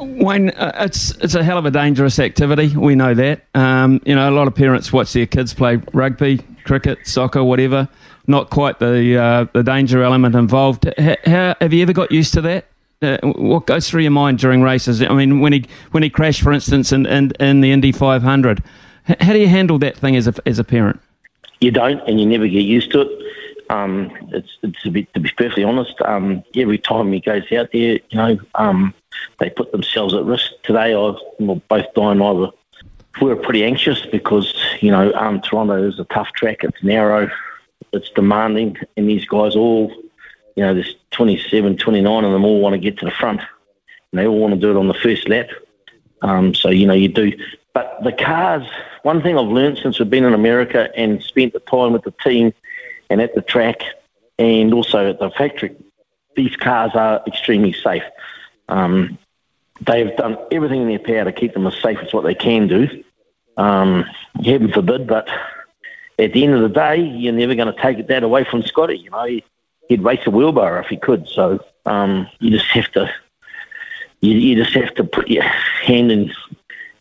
Wayne, 0.00 0.50
uh, 0.50 0.72
it's 0.80 1.10
it's 1.18 1.34
a 1.34 1.42
hell 1.42 1.58
of 1.58 1.66
a 1.66 1.70
dangerous 1.70 2.18
activity. 2.18 2.76
We 2.76 2.94
know 2.94 3.14
that. 3.14 3.44
Um, 3.54 4.00
you 4.04 4.14
know, 4.14 4.28
a 4.28 4.32
lot 4.32 4.48
of 4.48 4.54
parents 4.54 4.92
watch 4.92 5.12
their 5.12 5.26
kids 5.26 5.54
play 5.54 5.80
rugby, 5.92 6.38
cricket, 6.64 7.06
soccer, 7.06 7.44
whatever. 7.44 7.88
Not 8.26 8.50
quite 8.50 8.78
the 8.78 9.18
uh, 9.18 9.46
the 9.52 9.62
danger 9.62 10.02
element 10.02 10.34
involved. 10.34 10.92
How, 10.98 11.16
how, 11.24 11.54
have 11.60 11.72
you 11.72 11.82
ever 11.82 11.92
got 11.92 12.10
used 12.10 12.34
to 12.34 12.40
that? 12.42 12.69
Uh, 13.02 13.16
what 13.22 13.64
goes 13.64 13.88
through 13.88 14.02
your 14.02 14.10
mind 14.10 14.38
during 14.38 14.60
races? 14.60 15.00
I 15.00 15.08
mean, 15.14 15.40
when 15.40 15.54
he 15.54 15.64
when 15.92 16.02
he 16.02 16.10
crashed, 16.10 16.42
for 16.42 16.52
instance, 16.52 16.92
in, 16.92 17.06
in, 17.06 17.32
in 17.40 17.62
the 17.62 17.72
Indy 17.72 17.92
500, 17.92 18.62
how 19.20 19.32
do 19.32 19.38
you 19.38 19.48
handle 19.48 19.78
that 19.78 19.96
thing 19.96 20.16
as 20.16 20.28
a 20.28 20.34
as 20.44 20.58
a 20.58 20.64
parent? 20.64 21.00
You 21.62 21.70
don't, 21.70 21.98
and 22.06 22.20
you 22.20 22.26
never 22.26 22.46
get 22.46 22.60
used 22.60 22.92
to 22.92 23.00
it. 23.02 23.08
Um, 23.70 24.12
it's, 24.32 24.50
it's 24.62 24.82
to 24.82 24.90
be 24.90 25.04
to 25.14 25.20
be 25.20 25.30
perfectly 25.30 25.64
honest. 25.64 25.94
Um, 26.02 26.44
every 26.54 26.76
time 26.76 27.10
he 27.10 27.20
goes 27.20 27.50
out 27.52 27.70
there, 27.72 28.00
you 28.10 28.18
know, 28.18 28.38
um, 28.56 28.92
they 29.38 29.48
put 29.48 29.72
themselves 29.72 30.12
at 30.12 30.24
risk. 30.24 30.50
Today, 30.62 30.92
I 30.92 31.14
well, 31.38 31.62
both 31.68 31.86
Di 31.94 32.12
and 32.12 32.22
I 32.22 32.32
were 32.32 32.50
we 33.22 33.28
were 33.28 33.36
pretty 33.36 33.64
anxious 33.64 34.04
because 34.04 34.54
you 34.82 34.90
know 34.90 35.10
um, 35.14 35.40
Toronto 35.40 35.88
is 35.88 35.98
a 35.98 36.04
tough 36.04 36.32
track. 36.34 36.64
It's 36.64 36.82
narrow, 36.82 37.30
it's 37.94 38.10
demanding, 38.10 38.76
and 38.98 39.08
these 39.08 39.24
guys 39.24 39.56
all, 39.56 39.90
you 40.54 40.64
know, 40.64 40.74
there's 40.74 40.96
27, 41.20 41.76
29 41.76 42.24
of 42.24 42.32
them 42.32 42.46
all 42.46 42.60
want 42.60 42.72
to 42.72 42.78
get 42.78 42.98
to 42.98 43.04
the 43.04 43.10
front, 43.10 43.40
and 43.40 44.18
they 44.18 44.26
all 44.26 44.38
want 44.38 44.54
to 44.54 44.58
do 44.58 44.70
it 44.70 44.76
on 44.78 44.88
the 44.88 44.94
first 44.94 45.28
lap. 45.28 45.50
Um, 46.22 46.54
so 46.54 46.70
you 46.70 46.86
know 46.86 46.94
you 46.94 47.08
do, 47.08 47.30
but 47.74 47.98
the 48.02 48.12
cars. 48.12 48.66
One 49.02 49.20
thing 49.20 49.36
I've 49.36 49.46
learned 49.46 49.76
since 49.76 49.98
we've 49.98 50.08
been 50.08 50.24
in 50.24 50.32
America 50.32 50.88
and 50.96 51.22
spent 51.22 51.52
the 51.52 51.60
time 51.60 51.92
with 51.92 52.04
the 52.04 52.14
team 52.24 52.54
and 53.10 53.20
at 53.20 53.34
the 53.34 53.42
track 53.42 53.82
and 54.38 54.72
also 54.72 55.10
at 55.10 55.18
the 55.18 55.30
factory, 55.30 55.76
these 56.36 56.56
cars 56.56 56.92
are 56.94 57.22
extremely 57.26 57.74
safe. 57.74 58.02
Um, 58.70 59.18
they've 59.82 60.16
done 60.16 60.38
everything 60.50 60.80
in 60.80 60.88
their 60.88 60.98
power 61.00 61.24
to 61.24 61.32
keep 61.32 61.52
them 61.52 61.66
as 61.66 61.76
safe 61.82 61.98
as 61.98 62.14
what 62.14 62.24
they 62.24 62.34
can 62.34 62.66
do. 62.66 63.04
Um, 63.58 64.06
heaven 64.42 64.72
forbid, 64.72 65.06
but 65.06 65.28
at 66.18 66.32
the 66.32 66.44
end 66.44 66.54
of 66.54 66.62
the 66.62 66.70
day, 66.70 66.96
you're 66.96 67.34
never 67.34 67.54
going 67.54 67.74
to 67.74 67.82
take 67.82 68.06
that 68.06 68.22
away 68.22 68.44
from 68.44 68.62
Scotty. 68.62 68.96
You 68.96 69.10
know, 69.10 69.40
he'd 69.90 70.04
race 70.04 70.24
a 70.24 70.30
wheelbarrow 70.30 70.80
if 70.80 70.86
he 70.86 70.96
could. 70.96 71.28
So 71.28 71.62
um, 71.84 72.28
you 72.38 72.50
just 72.50 72.70
have 72.70 72.90
to, 72.92 73.12
you, 74.20 74.34
you 74.38 74.54
just 74.62 74.74
have 74.74 74.94
to 74.94 75.04
put 75.04 75.28
your 75.28 75.42
hand 75.42 76.10
in 76.10 76.32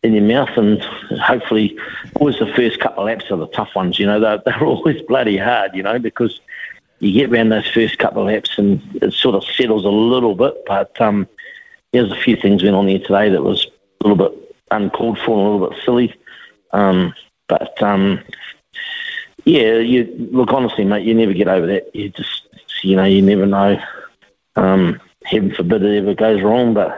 in 0.01 0.13
your 0.13 0.23
mouth 0.23 0.55
and 0.55 0.81
hopefully 1.19 1.77
always 2.15 2.39
the 2.39 2.47
first 2.53 2.79
couple 2.79 3.03
of 3.03 3.07
laps 3.07 3.29
are 3.29 3.35
the 3.35 3.47
tough 3.47 3.75
ones 3.75 3.99
you 3.99 4.05
know 4.05 4.17
they're, 4.17 4.37
they're 4.45 4.63
always 4.63 5.01
bloody 5.09 5.35
hard 5.35 5.75
you 5.75 5.83
know 5.83 5.99
because 5.99 6.39
you 6.99 7.11
get 7.11 7.29
around 7.29 7.49
those 7.49 7.67
first 7.67 7.99
couple 7.99 8.21
of 8.21 8.29
laps 8.29 8.57
and 8.57 8.81
it 9.01 9.11
sort 9.11 9.35
of 9.35 9.43
settles 9.43 9.83
a 9.83 9.89
little 9.89 10.35
bit 10.35 10.55
but 10.65 11.01
um, 11.01 11.27
there's 11.91 12.13
a 12.13 12.15
few 12.15 12.37
things 12.37 12.63
went 12.63 12.77
on 12.77 12.85
there 12.85 12.97
today 12.97 13.27
that 13.27 13.43
was 13.43 13.67
a 13.99 14.07
little 14.07 14.29
bit 14.29 14.55
uncalled 14.71 15.19
for 15.19 15.37
and 15.37 15.45
a 15.45 15.49
little 15.51 15.69
bit 15.69 15.83
silly 15.83 16.15
um, 16.71 17.13
but 17.49 17.83
um, 17.83 18.21
yeah, 19.45 19.77
you 19.77 20.29
look 20.31 20.53
honestly, 20.53 20.85
mate. 20.85 21.05
You 21.05 21.13
never 21.13 21.33
get 21.33 21.47
over 21.47 21.65
that. 21.67 21.95
You 21.95 22.09
just, 22.09 22.47
you 22.83 22.95
know, 22.95 23.03
you 23.03 23.21
never 23.21 23.45
know. 23.45 23.79
Um, 24.55 24.99
heaven 25.25 25.53
forbid 25.53 25.83
it 25.83 25.97
ever 25.97 26.13
goes 26.13 26.41
wrong, 26.41 26.73
but 26.73 26.97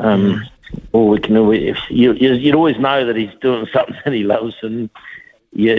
um, 0.00 0.44
all 0.92 1.08
we 1.08 1.20
can 1.20 1.34
do, 1.34 1.52
if 1.52 1.78
you, 1.90 2.12
you'd 2.12 2.54
always 2.54 2.78
know 2.78 3.04
that 3.04 3.16
he's 3.16 3.34
doing 3.40 3.66
something 3.72 3.96
that 4.04 4.12
he 4.12 4.24
loves, 4.24 4.54
and 4.62 4.90
yeah, 5.52 5.78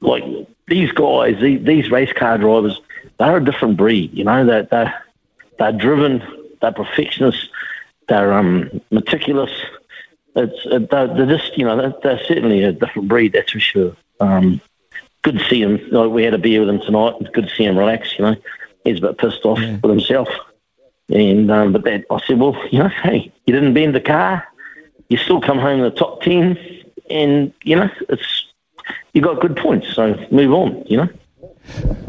like 0.00 0.24
these 0.66 0.92
guys, 0.92 1.40
these, 1.40 1.64
these 1.64 1.90
race 1.90 2.12
car 2.12 2.38
drivers, 2.38 2.80
they're 3.18 3.36
a 3.36 3.44
different 3.44 3.76
breed. 3.76 4.12
You 4.12 4.24
know, 4.24 4.44
they're, 4.44 4.64
they're, 4.64 5.04
they're 5.58 5.72
driven, 5.72 6.22
they're 6.60 6.72
perfectionists, 6.72 7.48
they're 8.08 8.32
um, 8.32 8.80
meticulous 8.90 9.52
it's 10.36 10.66
uh, 10.66 10.78
they're, 10.90 11.08
they're, 11.08 11.38
just 11.38 11.56
you 11.56 11.64
know 11.64 11.76
they're, 11.76 11.94
they're, 12.02 12.24
certainly 12.24 12.62
a 12.62 12.72
different 12.72 13.08
breed, 13.08 13.32
that's 13.32 13.52
for 13.52 13.60
sure. 13.60 13.96
Um, 14.20 14.60
good 15.22 15.38
to 15.38 15.44
see 15.48 15.62
him. 15.62 15.80
Like 15.90 16.10
we 16.10 16.24
had 16.24 16.34
a 16.34 16.38
beer 16.38 16.60
with 16.60 16.68
him 16.68 16.80
tonight. 16.80 17.14
Good 17.32 17.48
to 17.48 17.54
see 17.54 17.64
him 17.64 17.78
relax. 17.78 18.18
You 18.18 18.24
know, 18.24 18.36
he's 18.84 18.98
a 18.98 19.02
bit 19.02 19.18
pissed 19.18 19.44
off 19.44 19.60
yeah. 19.60 19.78
with 19.82 19.90
himself. 19.90 20.28
And 21.08 21.50
um, 21.50 21.72
but 21.72 21.84
that, 21.84 22.04
I 22.10 22.20
said, 22.26 22.38
well, 22.38 22.56
you 22.70 22.78
know, 22.78 22.88
hey, 22.88 23.32
you 23.46 23.54
didn't 23.54 23.74
bend 23.74 23.94
the 23.94 24.00
car. 24.00 24.46
You 25.08 25.16
still 25.16 25.40
come 25.40 25.58
home 25.58 25.80
in 25.80 25.84
the 25.84 25.90
top 25.90 26.22
ten, 26.22 26.56
and 27.10 27.52
you 27.64 27.74
know 27.76 27.90
it's 28.08 28.46
you 29.12 29.20
got 29.20 29.40
good 29.40 29.56
points. 29.56 29.92
So 29.94 30.14
move 30.30 30.52
on. 30.52 30.84
You 30.86 30.98
know. 30.98 31.08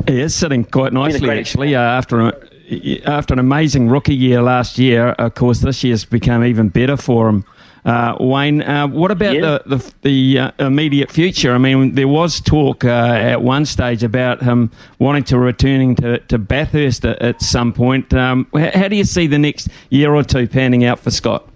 He 0.08 0.20
is 0.20 0.36
sitting 0.36 0.64
quite 0.64 0.94
nicely 0.94 1.30
actually 1.30 1.76
uh, 1.76 1.82
after 1.82 2.28
a, 2.28 3.02
after 3.06 3.34
an 3.34 3.40
amazing 3.40 3.90
rookie 3.90 4.16
year 4.16 4.42
last 4.42 4.78
year. 4.78 5.10
Of 5.10 5.34
course, 5.34 5.62
this 5.62 5.84
year's 5.84 6.06
become 6.06 6.44
even 6.44 6.70
better 6.70 6.98
for 6.98 7.28
him. 7.28 7.44
Uh, 7.84 8.16
Wayne, 8.20 8.62
uh, 8.62 8.88
what 8.88 9.10
about 9.10 9.36
yeah. 9.36 9.42
the 9.42 9.64
the, 9.78 9.94
the 10.02 10.40
uh, 10.40 10.52
immediate 10.60 11.12
future? 11.12 11.54
I 11.54 11.58
mean, 11.58 11.96
there 11.96 12.08
was 12.08 12.40
talk 12.40 12.86
uh, 12.86 12.88
at 12.88 13.42
one 13.42 13.66
stage 13.66 14.04
about 14.04 14.44
him 14.44 14.72
wanting 15.00 15.24
to 15.26 15.40
returning 15.40 15.96
to, 15.96 16.20
to 16.20 16.38
Bathurst 16.38 17.06
at, 17.06 17.20
at 17.22 17.42
some 17.42 17.74
point. 17.74 18.14
Um, 18.14 18.48
how 18.54 18.88
do 18.88 18.96
you 18.96 19.04
see 19.04 19.26
the 19.26 19.40
next 19.40 19.70
year 19.90 20.14
or 20.14 20.24
two 20.24 20.48
panning 20.48 20.86
out 20.86 21.00
for 21.00 21.10
Scott? 21.10 21.48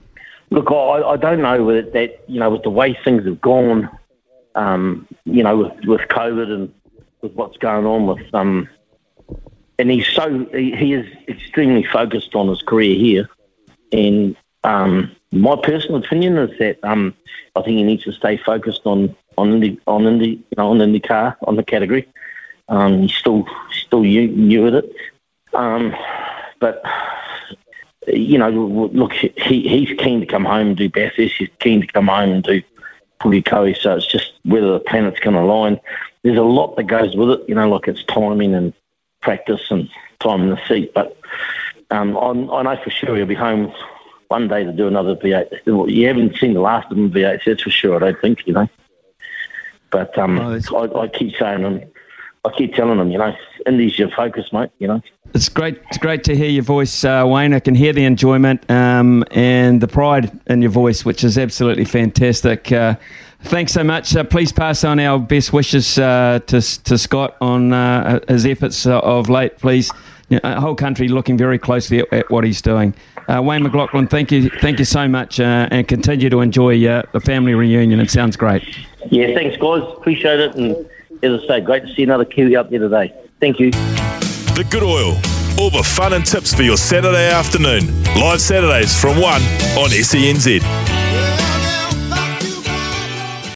Look, 0.50 0.72
I, 0.72 1.02
I 1.02 1.18
don't 1.18 1.42
know 1.42 1.64
with 1.64 1.94
that. 1.94 2.24
You 2.28 2.40
know, 2.40 2.50
with 2.50 2.64
the 2.64 2.72
way 2.72 2.98
things 3.04 3.26
have 3.26 3.42
gone, 3.42 3.90
um, 4.56 5.08
you 5.26 5.44
know, 5.44 5.58
with, 5.58 5.86
with 5.86 6.02
COVID 6.10 6.52
and 6.52 6.74
with 7.22 7.34
what's 7.34 7.58
going 7.58 7.86
on 7.86 8.08
with 8.08 8.34
um, 8.34 8.68
and 9.78 9.92
he's 9.92 10.08
so 10.08 10.46
he, 10.54 10.76
he 10.76 10.94
is 10.94 11.06
extremely 11.28 11.84
focused 11.84 12.36
on 12.36 12.48
his 12.48 12.62
career 12.62 12.96
here, 12.96 13.30
and 13.92 14.36
um, 14.66 15.16
my 15.32 15.56
personal 15.62 15.98
opinion 15.98 16.38
is 16.38 16.58
that 16.60 16.80
um, 16.84 17.14
I 17.56 17.62
think 17.62 17.78
he 17.78 17.84
needs 17.84 18.04
to 18.06 18.12
stay 18.12 18.38
focused 18.38 18.82
on 18.86 19.16
on 19.38 19.54
Indy, 19.54 19.80
on 19.86 20.08
Indy, 20.08 20.30
you 20.30 20.56
know, 20.58 20.72
on 20.72 20.82
on 20.82 21.56
the 21.56 21.64
category. 21.64 22.08
Um, 22.68 23.02
he's 23.04 23.14
still 23.14 23.46
still 23.72 24.02
new, 24.02 24.28
new 24.28 24.68
at 24.68 24.74
it, 24.74 24.92
um, 25.54 25.96
but 26.60 26.82
you 28.08 28.38
know, 28.38 28.50
look, 28.50 29.14
he 29.14 29.30
he's 29.68 29.98
keen 30.00 30.20
to 30.20 30.26
come 30.26 30.46
home 30.46 30.68
and 30.70 30.78
do 30.78 30.90
Bathurst. 30.90 31.36
He's 31.38 31.50
keen 31.60 31.82
to 31.82 31.88
come 31.88 32.08
home 32.08 32.32
and 32.32 32.44
do 32.44 32.62
Pukekohe. 33.22 33.78
So 33.78 33.96
it's 33.96 34.08
just 34.08 34.34
whether 34.44 34.74
the 34.74 34.80
planets 34.80 35.20
can 35.20 35.36
align. 35.36 35.80
There's 36.24 36.38
a 36.38 36.44
lot 36.44 36.76
that 36.76 36.84
goes 36.84 37.16
with 37.16 37.30
it, 37.30 37.42
you 37.48 37.54
know, 37.54 37.70
like 37.70 37.88
it's 37.88 38.04
timing 38.06 38.56
and 38.56 38.74
practice 39.22 39.70
and 39.70 39.90
time 40.20 40.42
in 40.42 40.50
the 40.50 40.68
seat. 40.68 40.92
But 40.96 41.18
um, 41.92 42.18
I, 42.18 42.30
I 42.56 42.64
know 42.64 42.80
for 42.84 42.90
sure 42.90 43.16
he'll 43.16 43.28
be 43.28 43.36
home 43.36 43.72
one 44.28 44.48
day 44.48 44.64
to 44.64 44.72
do 44.72 44.88
another 44.88 45.16
V8. 45.16 45.90
You 45.90 46.08
haven't 46.08 46.38
seen 46.38 46.54
the 46.54 46.62
last 46.62 46.92
of 46.92 46.98
them 46.98 47.12
V8s, 47.12 47.42
that's 47.46 47.64
for 47.64 47.70
sure. 47.70 47.96
I 47.96 48.00
don't 48.00 48.22
think 48.22 48.46
you 48.46 48.54
know. 48.54 48.68
But 49.92 50.18
um, 50.18 50.40
oh, 50.40 50.60
I, 50.76 51.04
I, 51.04 51.08
keep 51.08 51.36
saying 51.38 51.62
them. 51.62 51.82
I 52.44 52.52
keep 52.52 52.74
telling 52.76 52.98
them, 52.98 53.12
you 53.12 53.18
know, 53.18 53.34
Indy's 53.66 53.98
your 53.98 54.10
focus, 54.10 54.52
mate. 54.52 54.72
You 54.80 54.88
know. 54.88 55.02
It's 55.34 55.50
great. 55.50 55.82
It's 55.90 55.98
great 55.98 56.24
to 56.26 56.36
hear 56.36 56.50
your 56.50 56.64
voice, 56.64 57.04
uh, 57.04 57.24
Wayne. 57.26 57.54
I 57.54 57.60
can 57.60 57.76
hear 57.76 57.94
the 57.94 58.06
enjoyment 58.06 58.70
um, 58.70 59.24
and 59.32 59.82
the 59.82 59.88
pride 59.88 60.32
in 60.48 60.62
your 60.62 60.72
voice, 60.72 61.06
which 61.06 61.24
is 61.24 61.38
absolutely 61.38 61.86
fantastic. 61.86 62.72
Uh, 62.72 62.96
thanks 63.42 63.74
so 63.74 63.84
much. 63.84 64.16
Uh, 64.16 64.24
please 64.24 64.52
pass 64.52 64.84
on 64.84 65.00
our 65.00 65.20
best 65.20 65.54
wishes 65.54 65.98
uh, 65.98 66.40
to 66.48 66.62
to 66.84 66.98
Scott 66.98 67.38
on 67.42 67.74
uh, 67.74 68.20
his 68.28 68.46
efforts 68.46 68.86
uh, 68.86 69.00
of 69.00 69.30
late. 69.30 69.58
Please, 69.58 69.92
you 70.30 70.40
know, 70.44 70.56
the 70.56 70.62
whole 70.62 70.76
country 70.76 71.08
looking 71.08 71.38
very 71.38 71.60
closely 71.60 72.00
at, 72.00 72.14
at 72.14 72.30
what 72.30 72.44
he's 72.44 72.62
doing. 72.62 72.94
Uh, 73.28 73.42
Wayne 73.42 73.64
McLaughlin, 73.64 74.08
thank 74.08 74.32
you, 74.32 74.50
thank 74.62 74.80
you 74.80 74.86
so 74.86 75.08
much, 75.08 75.40
uh, 75.40 75.68
and 75.72 75.88
continue 75.88 76.30
to 76.30 76.42
enjoy 76.42 76.86
uh, 76.88 77.04
the 77.12 77.20
family 77.20 77.56
reunion. 77.56 78.00
It 78.00 78.12
sounds 78.12 78.38
great. 78.38 78.64
Yeah, 79.10 79.34
thanks, 79.34 79.58
guys. 79.58 79.82
Appreciate 79.98 80.40
it, 80.40 80.56
and 80.56 80.76
as 81.24 81.44
I 81.44 81.48
say, 81.48 81.62
great 81.62 81.84
to 81.86 81.94
see 81.94 82.04
another 82.04 82.26
Kiwi 82.26 82.56
up 82.56 82.70
there 82.70 82.80
today. 82.80 83.14
Thank 83.40 83.60
you. 83.60 83.72
The 83.72 84.66
Good 84.70 84.84
Oil. 84.84 85.16
All 85.58 85.70
the 85.70 85.84
fun 85.84 86.14
and 86.14 86.26
tips 86.26 86.54
for 86.54 86.64
your 86.64 86.78
Saturday 86.78 87.30
afternoon. 87.30 88.04
Live 88.16 88.42
Saturdays 88.42 89.00
from 89.00 89.20
1 89.22 89.24
on 89.24 89.90
SENZ. 89.90 91.05